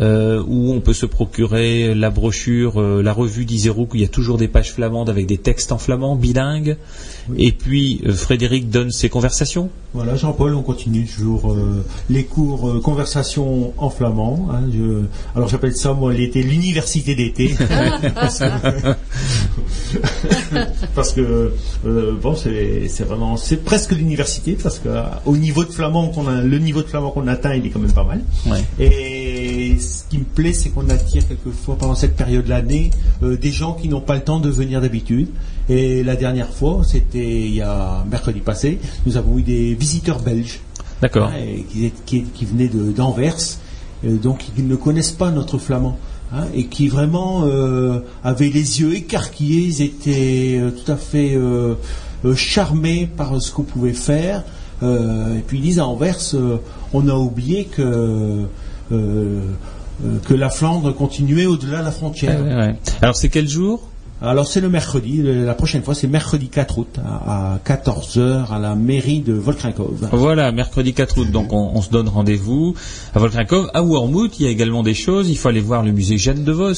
où 0.00 0.72
on 0.72 0.80
peut 0.80 0.94
se 0.94 1.06
procurer 1.06 1.94
la 1.94 2.10
brochure, 2.10 2.80
la 2.80 3.12
revue 3.12 3.46
d'Iserouk, 3.46 3.94
où 3.94 3.96
il 3.96 4.02
y 4.02 4.04
a 4.04 4.08
toujours 4.08 4.36
des 4.36 4.48
pages 4.48 4.72
flamandes 4.72 5.10
avec 5.10 5.26
des 5.26 5.38
textes 5.38 5.72
en 5.72 5.78
flamand, 5.78 6.16
bilingues. 6.16 6.76
Et 7.38 7.52
puis 7.52 8.00
euh, 8.06 8.12
Frédéric 8.12 8.70
donne 8.70 8.90
ses 8.90 9.08
conversations. 9.08 9.70
Voilà, 9.94 10.14
Jean-Paul, 10.16 10.54
on 10.54 10.62
continue 10.62 11.06
toujours 11.06 11.52
euh, 11.52 11.84
les 12.10 12.24
cours 12.24 12.68
euh, 12.68 12.80
conversation 12.80 13.72
en 13.78 13.88
flamand. 13.90 14.48
hein, 14.52 14.60
je- 14.72 15.04
alors 15.34 15.48
j'appelle 15.48 15.74
ça, 15.74 15.94
moi, 15.94 16.12
l'été, 16.12 16.42
l'université 16.42 17.14
d'été. 17.14 17.54
parce 18.14 18.38
que, 18.40 18.44
parce 20.94 21.12
que, 21.12 21.52
euh, 21.86 22.12
bon, 22.20 22.34
c'est 22.34 22.88
c'est 22.88 23.04
vraiment, 23.04 23.36
c'est 23.36 23.64
presque 23.64 23.92
l'université, 23.92 24.56
parce 24.62 24.78
que 24.78 24.88
au 25.24 25.36
niveau 25.36 25.64
de 25.64 25.70
flamand 25.72 26.08
qu'on 26.08 26.26
a, 26.28 26.42
le 26.42 26.58
niveau 26.58 26.82
de 26.82 26.88
flamand 26.88 27.10
qu'on 27.10 27.26
atteint, 27.28 27.54
il 27.54 27.66
est 27.66 27.70
quand 27.70 27.80
même 27.80 27.92
pas 27.92 28.04
mal. 28.04 28.20
Ouais. 28.46 28.62
Et 28.78 29.78
ce 29.78 30.04
qui 30.08 30.18
me 30.18 30.24
plaît, 30.24 30.52
c'est 30.52 30.70
qu'on 30.70 30.88
attire 30.90 31.26
quelquefois 31.26 31.76
pendant 31.76 31.94
cette 31.94 32.16
période 32.16 32.44
de 32.44 32.50
l'année 32.50 32.90
des 33.22 33.52
gens 33.52 33.74
qui 33.74 33.88
n'ont 33.88 34.00
pas 34.00 34.14
le 34.16 34.22
temps 34.22 34.40
de 34.40 34.50
venir 34.50 34.80
d'habitude. 34.80 35.28
Et 35.68 36.02
la 36.04 36.14
dernière 36.16 36.50
fois, 36.50 36.82
c'était 36.84 37.18
il 37.46 37.54
y 37.54 37.62
a 37.62 38.04
mercredi 38.10 38.40
passé, 38.40 38.78
nous 39.04 39.16
avons 39.16 39.36
eu 39.38 39.42
des 39.42 39.74
visiteurs 39.74 40.20
belges 40.20 40.60
D'accord. 41.02 41.28
hein, 41.28 41.62
qui, 41.72 41.92
qui- 42.06 42.22
qui 42.22 42.44
venaient 42.44 42.68
d'Anvers, 42.68 43.36
euh, 44.04 44.16
donc 44.16 44.44
ils 44.56 44.66
ne 44.66 44.76
connaissent 44.76 45.10
pas 45.12 45.30
notre 45.30 45.58
flamand. 45.58 45.98
hein, 46.32 46.44
et 46.54 46.66
qui 46.66 46.88
vraiment 46.88 47.44
euh, 47.44 48.00
avaient 48.24 48.48
les 48.48 48.80
yeux 48.80 48.94
écarquillés, 48.94 49.62
ils 49.68 49.82
étaient 49.82 50.58
euh, 50.60 50.70
tout 50.70 50.90
à 50.90 50.96
fait 50.96 51.34
euh, 51.36 51.74
charmés 52.34 53.08
par 53.16 53.40
ce 53.40 53.50
qu'on 53.52 53.62
pouvait 53.64 53.92
faire. 53.92 54.42
Et 54.82 55.40
puis 55.46 55.58
ils 55.58 55.62
disent 55.62 55.78
à 55.78 55.86
Anvers, 55.86 56.18
on 56.92 57.08
a 57.08 57.14
oublié 57.14 57.64
que 57.64 58.42
que 58.90 60.34
la 60.34 60.50
Flandre 60.50 60.94
continuait 60.94 61.46
au-delà 61.46 61.78
de 61.80 61.84
la 61.84 61.90
frontière. 61.90 62.42
Ouais, 62.42 62.54
ouais. 62.54 62.74
Alors 63.02 63.16
c'est 63.16 63.28
quel 63.30 63.48
jour? 63.48 63.88
Alors 64.22 64.46
c'est 64.46 64.62
le 64.62 64.70
mercredi, 64.70 65.20
la 65.22 65.52
prochaine 65.52 65.82
fois 65.82 65.94
c'est 65.94 66.06
mercredi 66.06 66.48
4 66.48 66.78
août 66.78 66.96
à, 67.04 67.54
à 67.54 67.58
14h 67.58 68.50
à 68.50 68.58
la 68.58 68.74
mairie 68.74 69.20
de 69.20 69.34
Volkrinkov. 69.34 70.08
Voilà, 70.10 70.52
mercredi 70.52 70.94
4 70.94 71.18
août, 71.18 71.30
donc 71.30 71.52
on, 71.52 71.72
on 71.74 71.82
se 71.82 71.90
donne 71.90 72.08
rendez-vous 72.08 72.74
à 73.14 73.18
Volkrinkov. 73.18 73.68
À 73.74 73.82
Wormwood, 73.82 74.30
il 74.38 74.46
y 74.46 74.48
a 74.48 74.50
également 74.50 74.82
des 74.82 74.94
choses. 74.94 75.28
Il 75.28 75.36
faut 75.36 75.48
aller 75.50 75.60
voir 75.60 75.82
le 75.82 75.92
musée 75.92 76.16
Jeanne 76.16 76.44
de 76.44 76.52
Vos. 76.52 76.72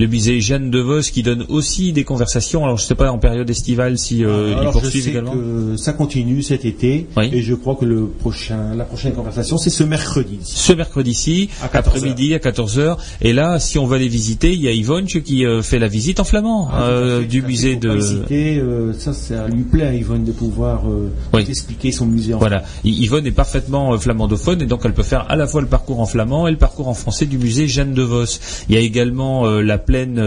Le 0.00 0.06
musée 0.06 0.40
Jeanne 0.40 0.70
de 0.70 0.78
Vos 0.80 1.02
qui 1.02 1.22
donne 1.22 1.44
aussi 1.50 1.92
des 1.92 2.04
conversations. 2.04 2.64
Alors 2.64 2.78
je 2.78 2.84
sais 2.86 2.94
pas 2.94 3.12
en 3.12 3.18
période 3.18 3.50
estivale 3.50 3.98
si 3.98 4.24
euh, 4.24 4.52
ils 4.52 4.58
Alors 4.58 4.72
je 4.72 4.78
poursuivent 4.80 5.04
sais 5.04 5.10
également. 5.10 5.32
que 5.32 5.74
ça 5.76 5.92
continue 5.92 6.42
cet 6.42 6.64
été 6.64 7.06
Oui. 7.18 7.28
et 7.32 7.42
je 7.42 7.54
crois 7.54 7.74
que 7.76 7.84
le 7.84 8.06
prochain, 8.06 8.74
la 8.74 8.84
prochaine 8.84 9.12
conversation 9.12 9.58
c'est 9.58 9.68
ce 9.68 9.84
mercredi. 9.84 10.38
Ce 10.42 10.72
mercredi-ci, 10.72 11.50
À 11.62 11.68
14 11.68 11.96
après-midi 11.96 12.32
à 12.34 12.38
14h. 12.38 12.96
Et 13.20 13.34
là, 13.34 13.58
si 13.60 13.78
on 13.78 13.86
va 13.86 13.98
les 13.98 14.08
visiter, 14.08 14.54
il 14.54 14.62
y 14.62 14.68
a 14.68 14.72
Yvonne 14.72 15.04
qui 15.04 15.44
euh, 15.44 15.60
fait 15.60 15.78
la 15.78 15.88
visite 15.88 16.18
en 16.20 16.24
flamand 16.24 16.68
Ah, 16.72 16.77
euh, 16.82 17.20
fait, 17.20 17.26
du 17.26 17.42
musée 17.42 17.76
de... 17.76 17.96
hésiter, 17.96 18.58
euh, 18.58 18.92
ça, 18.92 19.12
ça 19.12 19.46
lui 19.48 19.62
plaît 19.62 19.86
à 19.86 19.94
Yvonne 19.94 20.24
de 20.24 20.32
pouvoir 20.32 20.88
euh, 20.88 21.10
Oui. 21.32 21.44
expliquer 21.48 21.92
son 21.92 22.06
musée 22.06 22.34
en 22.34 22.38
Voilà, 22.38 22.62
Yvonne 22.84 23.26
est 23.26 23.30
parfaitement 23.32 23.96
flamandophone 23.98 24.62
et 24.62 24.66
donc 24.66 24.80
elle 24.84 24.94
peut 24.94 25.02
faire 25.02 25.26
à 25.30 25.36
la 25.36 25.46
fois 25.46 25.60
le 25.60 25.66
parcours 25.66 26.00
en 26.00 26.06
flamand 26.06 26.46
et 26.46 26.50
le 26.50 26.56
parcours 26.56 26.88
en 26.88 26.94
français 26.94 27.26
du 27.26 27.38
musée 27.38 27.68
Jeanne 27.68 27.94
de 27.94 28.02
Vos. 28.02 28.24
Il 28.68 28.74
y 28.74 28.78
a 28.78 28.80
également 28.80 29.46
la 29.60 29.78
plaine, 29.78 30.18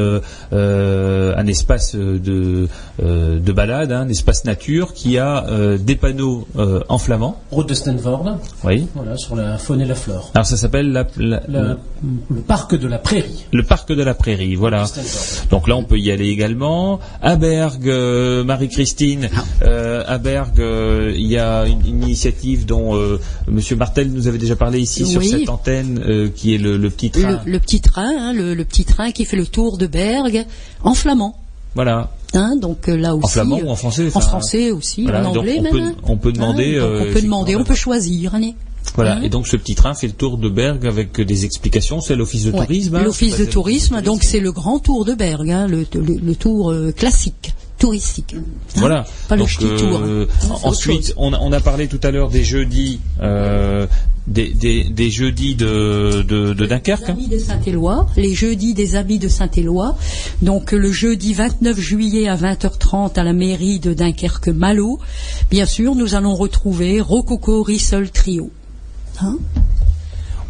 un 0.52 1.48
espace 1.48 1.96
de, 1.96 2.68
de 3.00 3.52
balade, 3.52 3.92
hein, 3.92 4.02
un 4.02 4.10
espace 4.10 4.46
nature 4.46 4.94
qui 4.94 5.18
a 5.18 5.46
des 5.80 5.96
panneaux 5.96 6.48
en 6.90 6.98
flamand. 6.98 7.42
Route 7.52 7.70
de 7.70 7.74
Stanford, 7.74 8.38
Oui. 8.64 8.88
voilà, 8.96 9.18
sur 9.18 9.36
la 9.36 9.58
faune 9.58 9.82
et 9.82 9.86
la 9.86 9.96
flore. 9.96 10.32
Alors 10.34 10.46
ça 10.46 10.58
s'appelle 10.58 10.92
la- 10.92 11.08
la- 11.18 11.42
La- 11.48 11.78
le 12.30 12.42
parc 12.42 12.76
de 12.76 12.88
la 12.88 12.98
prairie. 12.98 13.46
le 13.52 13.64
parc 13.64 13.92
de 13.92 14.04
la 14.04 14.14
prairie. 14.14 14.56
Voilà. 14.56 14.86
Donc 15.50 15.68
là, 15.68 15.76
on 15.76 15.84
peut 15.84 15.98
y 16.00 16.12
aller 16.12 16.28
également. 16.28 16.41
À 17.22 17.36
Bergue, 17.36 17.88
euh, 17.90 18.44
Marie-Christine, 18.44 19.30
euh, 19.64 20.04
à 20.08 20.18
Bergue, 20.18 20.60
euh, 20.60 21.14
il 21.16 21.28
y 21.28 21.38
a 21.38 21.66
une, 21.66 21.80
une 21.86 22.04
initiative 22.04 22.66
dont 22.66 22.96
euh, 22.96 23.20
Monsieur 23.48 23.76
Martel 23.76 24.12
nous 24.12 24.28
avait 24.28 24.38
déjà 24.38 24.56
parlé 24.56 24.80
ici 24.80 25.06
sur 25.06 25.24
cette 25.24 25.50
antenne, 25.50 26.32
qui 26.36 26.56
est 26.56 26.58
le, 26.58 26.78
le 26.78 26.90
petit 26.90 27.12
train. 27.12 27.40
Le, 27.46 27.52
le 27.52 27.60
petit 27.60 27.82
train, 27.82 28.12
hein, 28.18 28.34
le, 28.34 28.54
le 28.54 28.66
petit 28.66 28.86
train 28.86 29.12
qui 29.12 29.26
fait 29.26 29.38
le 29.38 29.46
tour 29.46 29.78
de 29.78 29.88
Bergue 29.88 30.46
en 30.84 30.94
flamand. 30.94 31.36
Voilà. 31.76 32.12
Hein, 32.34 32.56
donc 32.58 32.88
là 32.88 33.16
aussi. 33.16 33.26
En 33.26 33.28
flamand 33.30 33.60
ou 33.64 33.70
en 33.70 33.76
français 33.76 34.06
En 34.06 34.08
enfin, 34.18 34.22
français 34.22 34.72
aussi, 34.72 35.04
voilà. 35.04 35.22
en 35.22 35.34
Donc, 35.34 35.38
anglais 35.38 35.56
on 35.60 35.62
même. 35.64 35.72
peut, 35.72 35.82
hein. 35.82 35.94
on 36.04 36.18
peut 36.18 36.32
demander. 36.32 36.78
Hein, 36.78 36.82
donc 36.82 37.08
on 37.10 37.14
peut 37.14 37.22
demander, 37.22 37.56
on 37.56 37.64
peut 37.64 37.76
choisir. 37.76 38.36
hein. 38.36 38.42
Voilà. 38.96 39.16
Hein 39.18 39.22
Et 39.24 39.30
donc 39.30 39.48
ce 39.48 39.56
petit 39.56 39.76
train 39.76 39.94
fait 39.94 40.08
le 40.08 40.14
tour 40.14 40.38
de 40.38 40.50
Bergue 40.50 40.86
avec 40.86 41.20
des 41.22 41.46
explications. 41.46 42.02
C'est 42.02 42.16
l'office 42.16 42.46
de 42.46 42.52
Ouais. 42.52 42.66
tourisme. 42.66 42.96
hein. 42.96 43.04
L'office 43.04 43.38
de 43.38 43.46
tourisme, 43.46 44.02
donc 44.02 44.24
c'est 44.24 44.40
le 44.40 44.52
grand 44.52 44.80
tour 44.80 45.06
de 45.06 45.14
Bergue, 45.14 45.52
hein, 45.52 45.68
le, 45.68 45.86
le- 45.94 46.20
le 46.22 46.36
tour 46.36 46.72
euh, 46.72 46.92
classique. 46.92 47.54
touristique. 47.78 48.36
hein. 48.38 48.44
Voilà. 48.76 49.06
Pas 49.28 49.36
le 49.36 49.40
Donc, 49.42 49.50
ch'ti 49.50 49.66
tour. 49.66 50.02
euh, 50.04 50.28
hein. 50.44 50.46
Autre 50.54 50.68
ensuite, 50.68 51.14
on 51.18 51.34
a, 51.34 51.40
on 51.40 51.52
a 51.52 51.60
parlé 51.60 51.88
tout 51.88 52.00
à 52.04 52.12
l'heure 52.12 52.30
des 52.30 52.44
jeudis, 52.44 53.00
euh, 53.24 53.88
des, 54.28 54.54
des, 54.54 54.84
des 54.84 55.10
jeudis 55.10 55.56
de, 55.56 56.22
de, 56.22 56.54
de 56.54 56.66
Dunkerque. 56.68 57.02
Les 57.08 57.10
amis 57.12 57.28
de 57.28 57.40
Saint-Éloi, 57.40 58.08
les 58.18 58.36
jeudis 58.36 58.76
des 58.76 58.96
amis 58.96 59.18
de 59.18 59.28
Saint-Éloi. 59.28 59.96
Donc 60.44 60.74
euh, 60.74 60.78
le 60.78 60.92
jeudi 60.92 61.34
29 61.34 61.80
juillet 61.80 62.28
à 62.28 62.36
20h30 62.36 63.18
à 63.20 63.24
la 63.24 63.34
mairie 63.34 63.80
de 63.80 63.96
Dunkerque-Malo. 63.96 65.00
Bien 65.50 65.66
sûr, 65.66 65.96
nous 65.96 66.14
allons 66.14 66.36
retrouver 66.36 67.02
Rococo 67.02 67.64
Rissol 67.64 68.12
Trio. 68.12 68.52
Hein? 69.22 69.38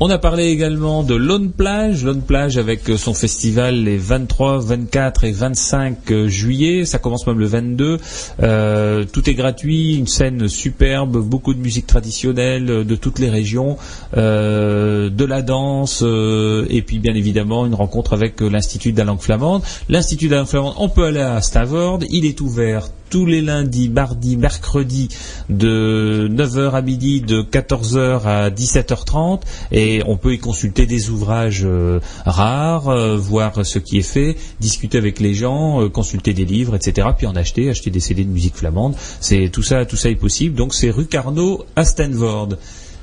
On 0.03 0.09
a 0.09 0.17
parlé 0.17 0.45
également 0.47 1.03
de 1.03 1.13
Lone 1.13 1.51
Plage, 1.51 2.03
Lone 2.03 2.23
Plage 2.23 2.57
avec 2.57 2.81
son 2.97 3.13
festival 3.13 3.83
les 3.83 3.97
23, 3.97 4.57
24 4.57 5.25
et 5.25 5.31
25 5.31 6.11
euh, 6.11 6.27
juillet. 6.27 6.85
Ça 6.85 6.97
commence 6.97 7.27
même 7.27 7.37
le 7.37 7.45
22. 7.45 7.99
Euh, 8.41 9.05
tout 9.05 9.29
est 9.29 9.35
gratuit, 9.35 9.97
une 9.97 10.07
scène 10.07 10.47
superbe, 10.47 11.23
beaucoup 11.23 11.53
de 11.53 11.59
musique 11.59 11.85
traditionnelle 11.85 12.67
euh, 12.71 12.83
de 12.83 12.95
toutes 12.95 13.19
les 13.19 13.29
régions, 13.29 13.77
de 14.15 15.25
la 15.25 15.41
danse 15.43 16.01
et 16.01 16.81
puis 16.81 16.97
bien 16.97 17.13
évidemment 17.13 17.67
une 17.67 17.75
rencontre 17.75 18.13
avec 18.13 18.41
l'Institut 18.41 18.93
de 18.93 18.97
la 18.97 19.03
langue 19.03 19.21
flamande. 19.21 19.61
L'Institut 19.87 20.29
de 20.29 20.31
la 20.31 20.37
langue 20.39 20.47
flamande, 20.47 20.73
on 20.79 20.89
peut 20.89 21.05
aller 21.05 21.19
à 21.19 21.39
Stavord. 21.41 21.99
Il 22.09 22.25
est 22.25 22.41
ouvert 22.41 22.87
tous 23.11 23.25
les 23.25 23.41
lundis, 23.41 23.89
mardis, 23.89 24.37
mercredis 24.37 25.09
de 25.49 26.29
9h 26.31 26.71
à 26.71 26.81
midi, 26.81 27.21
de 27.21 27.43
14h 27.43 28.23
à 28.23 28.49
17h30 28.49 29.41
et 29.71 30.01
on 30.07 30.17
peut 30.17 30.33
y 30.33 30.39
consulter 30.39 30.85
des 30.85 31.09
ouvrages 31.09 31.63
euh, 31.65 31.99
rares, 32.25 32.87
euh, 32.87 33.17
voir 33.17 33.65
ce 33.65 33.79
qui 33.79 33.99
est 33.99 34.01
fait, 34.01 34.37
discuter 34.59 34.97
avec 34.97 35.19
les 35.19 35.33
gens, 35.33 35.81
euh, 35.81 35.89
consulter 35.89 36.33
des 36.33 36.45
livres, 36.45 36.73
etc. 36.75 37.09
Puis 37.15 37.27
en 37.27 37.35
acheter, 37.35 37.69
acheter 37.69 37.91
des 37.91 37.99
CD 37.99 38.23
de 38.23 38.29
musique 38.29 38.55
flamande. 38.55 38.95
C'est 39.19 39.49
tout 39.49 39.63
ça, 39.63 39.85
tout 39.85 39.97
ça 39.97 40.09
est 40.09 40.15
possible. 40.15 40.55
Donc 40.55 40.73
c'est 40.73 40.89
rue 40.89 41.05
Carnot 41.05 41.65
à 41.75 41.83
Stanford. 41.83 42.55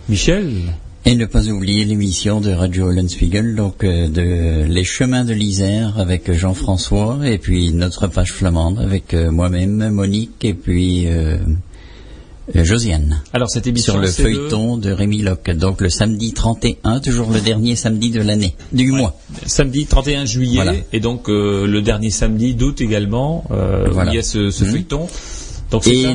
Michel, 0.08 0.72
Et 1.04 1.14
ne 1.14 1.24
pas 1.24 1.46
oublier 1.48 1.84
l'émission 1.84 2.40
de 2.40 2.50
Radio 2.50 2.86
Hollenspiegel, 2.88 3.54
donc 3.54 3.82
euh, 3.82 4.08
de 4.08 4.64
Les 4.70 4.84
Chemins 4.84 5.24
de 5.24 5.32
l'Isère 5.32 5.98
avec 5.98 6.30
Jean-François, 6.32 7.20
et 7.24 7.38
puis 7.38 7.72
notre 7.72 8.08
page 8.08 8.32
flamande 8.32 8.78
avec 8.78 9.14
euh, 9.14 9.30
moi-même, 9.30 9.88
Monique, 9.90 10.44
et 10.44 10.52
puis 10.52 11.06
euh, 11.06 11.38
euh, 12.56 12.64
Josiane. 12.64 13.22
alors 13.32 13.48
cette 13.48 13.66
émission 13.66 13.94
Sur 13.94 14.02
le 14.02 14.08
feuilleton 14.08 14.76
de 14.76 14.90
Rémi 14.90 15.22
Locke, 15.22 15.50
donc 15.52 15.80
le 15.80 15.88
samedi 15.88 16.32
31, 16.34 17.00
toujours 17.00 17.30
le 17.30 17.40
dernier 17.40 17.74
samedi 17.74 18.10
de 18.10 18.20
l'année, 18.20 18.54
du 18.72 18.90
mois. 18.92 19.16
samedi 19.46 19.86
31 19.86 20.26
juillet 20.26 20.56
Voilà. 20.56 20.74
et 20.92 21.00
donc 21.00 21.30
euh, 21.30 21.66
le 21.66 21.80
dernier 21.80 22.10
samedi 22.10 22.54
d'août 22.54 22.82
également 22.82 23.44
euh, 23.50 23.86
Voilà. 23.90 24.12
il 24.12 24.16
y 24.16 24.18
a 24.18 24.22
ce, 24.22 24.50
ce 24.50 24.64
Mhm. 24.64 24.70
feuilleton. 24.72 25.06
Donc 25.70 25.86
Et 25.86 26.06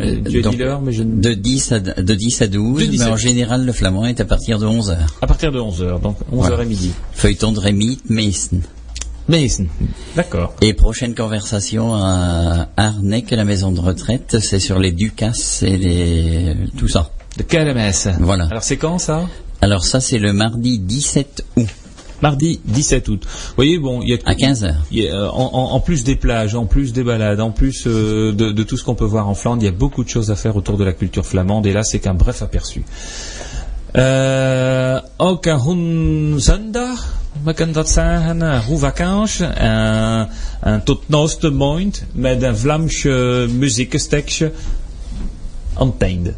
euh, 0.00 0.16
dit 0.16 0.40
l'heure, 0.56 0.80
mais 0.80 0.92
je 0.92 1.02
ne- 1.02 1.20
de 1.20 1.34
10 1.34 1.72
à, 1.72 1.80
de 1.80 2.14
10 2.14 2.42
à 2.42 2.46
12, 2.46 2.80
De 2.80 2.86
10 2.86 2.98
mais 2.98 3.04
à 3.06 3.10
en 3.12 3.16
général 3.16 3.64
le 3.66 3.72
flamand 3.72 4.06
est 4.06 4.20
à 4.20 4.24
partir 4.24 4.58
de 4.58 4.66
11 4.66 4.90
heures. 4.90 5.16
à 5.20 5.26
partir 5.26 5.52
de 5.52 5.58
11h, 5.60 6.00
donc 6.00 6.16
11h 6.20 6.24
Voilà. 6.30 6.62
et 6.62 6.66
midi. 6.66 6.90
Feuilleton 7.12 7.52
de 7.52 7.60
Rémi 7.60 7.98
Meissen. 8.08 8.62
Mason, 9.28 9.66
d'accord. 10.16 10.52
Et 10.62 10.74
prochaine 10.74 11.14
conversation 11.14 11.94
à 11.94 12.68
Arnec, 12.76 13.30
la 13.30 13.44
maison 13.44 13.70
de 13.70 13.78
retraite, 13.78 14.38
c'est 14.40 14.58
sur 14.58 14.80
les 14.80 14.90
Ducas 14.90 15.60
et 15.62 15.76
les 15.76 16.56
tout 16.76 16.88
ça. 16.88 17.12
De 17.38 17.44
KLMS. 17.44 18.16
Voilà. 18.20 18.46
Alors 18.50 18.64
c'est 18.64 18.76
quand 18.78 18.98
ça? 18.98 19.22
Alors 19.60 19.84
ça 19.84 20.00
c'est 20.00 20.18
le 20.18 20.32
mardi 20.32 20.80
17 20.80 21.44
août 21.56 21.66
Mardi 22.22 22.60
17 22.64 23.08
août. 23.08 23.22
Vous 23.24 23.54
voyez, 23.56 23.78
bon, 23.78 24.00
il 24.02 24.10
y 24.10 24.14
a 24.14 24.18
à 24.24 24.34
15 24.34 24.64
heures. 24.64 24.82
il 24.90 25.02
y 25.02 25.08
a, 25.08 25.14
euh, 25.14 25.28
en, 25.28 25.80
plus 25.80 26.04
des 26.04 26.16
plages, 26.16 26.54
en 26.54 26.66
plus 26.66 26.92
des 26.92 27.02
balades, 27.02 27.40
en 27.40 27.50
plus 27.50 27.86
euh, 27.86 28.32
de, 28.32 28.52
de 28.52 28.62
tout 28.62 28.76
ce 28.76 28.84
qu'on 28.84 28.94
peut 28.94 29.04
voir 29.04 29.28
en 29.28 29.34
Flandre, 29.34 29.62
il 29.62 29.66
y 29.66 29.68
a 29.68 29.72
beaucoup 29.72 30.04
de 30.04 30.08
choses 30.08 30.30
à 30.30 30.36
faire 30.36 30.56
autour 30.56 30.78
de 30.78 30.84
la 30.84 30.92
culture 30.92 31.26
flamande. 31.26 31.66
Et 31.66 31.72
là, 31.72 31.82
c'est 31.82 31.98
qu'un 31.98 32.14
bref 32.14 32.42
aperçu. 32.42 32.84
Uh, 33.94 35.00
zondag, 36.38 36.98
we 37.44 37.54
kunnen 37.54 37.74
dat 37.74 37.88
zeggen, 37.88 38.62
goede 38.62 38.80
vakantie. 38.80 39.46
En, 39.46 40.28
en 40.60 40.84
tot 40.84 41.08
nooste 41.08 41.50
maand 41.50 42.04
met 42.12 42.42
een 42.42 42.56
Vlaamse 42.56 43.48
muziekstekje 43.58 44.52
aan 45.74 45.86
het 45.86 46.02
einde. 46.02 46.34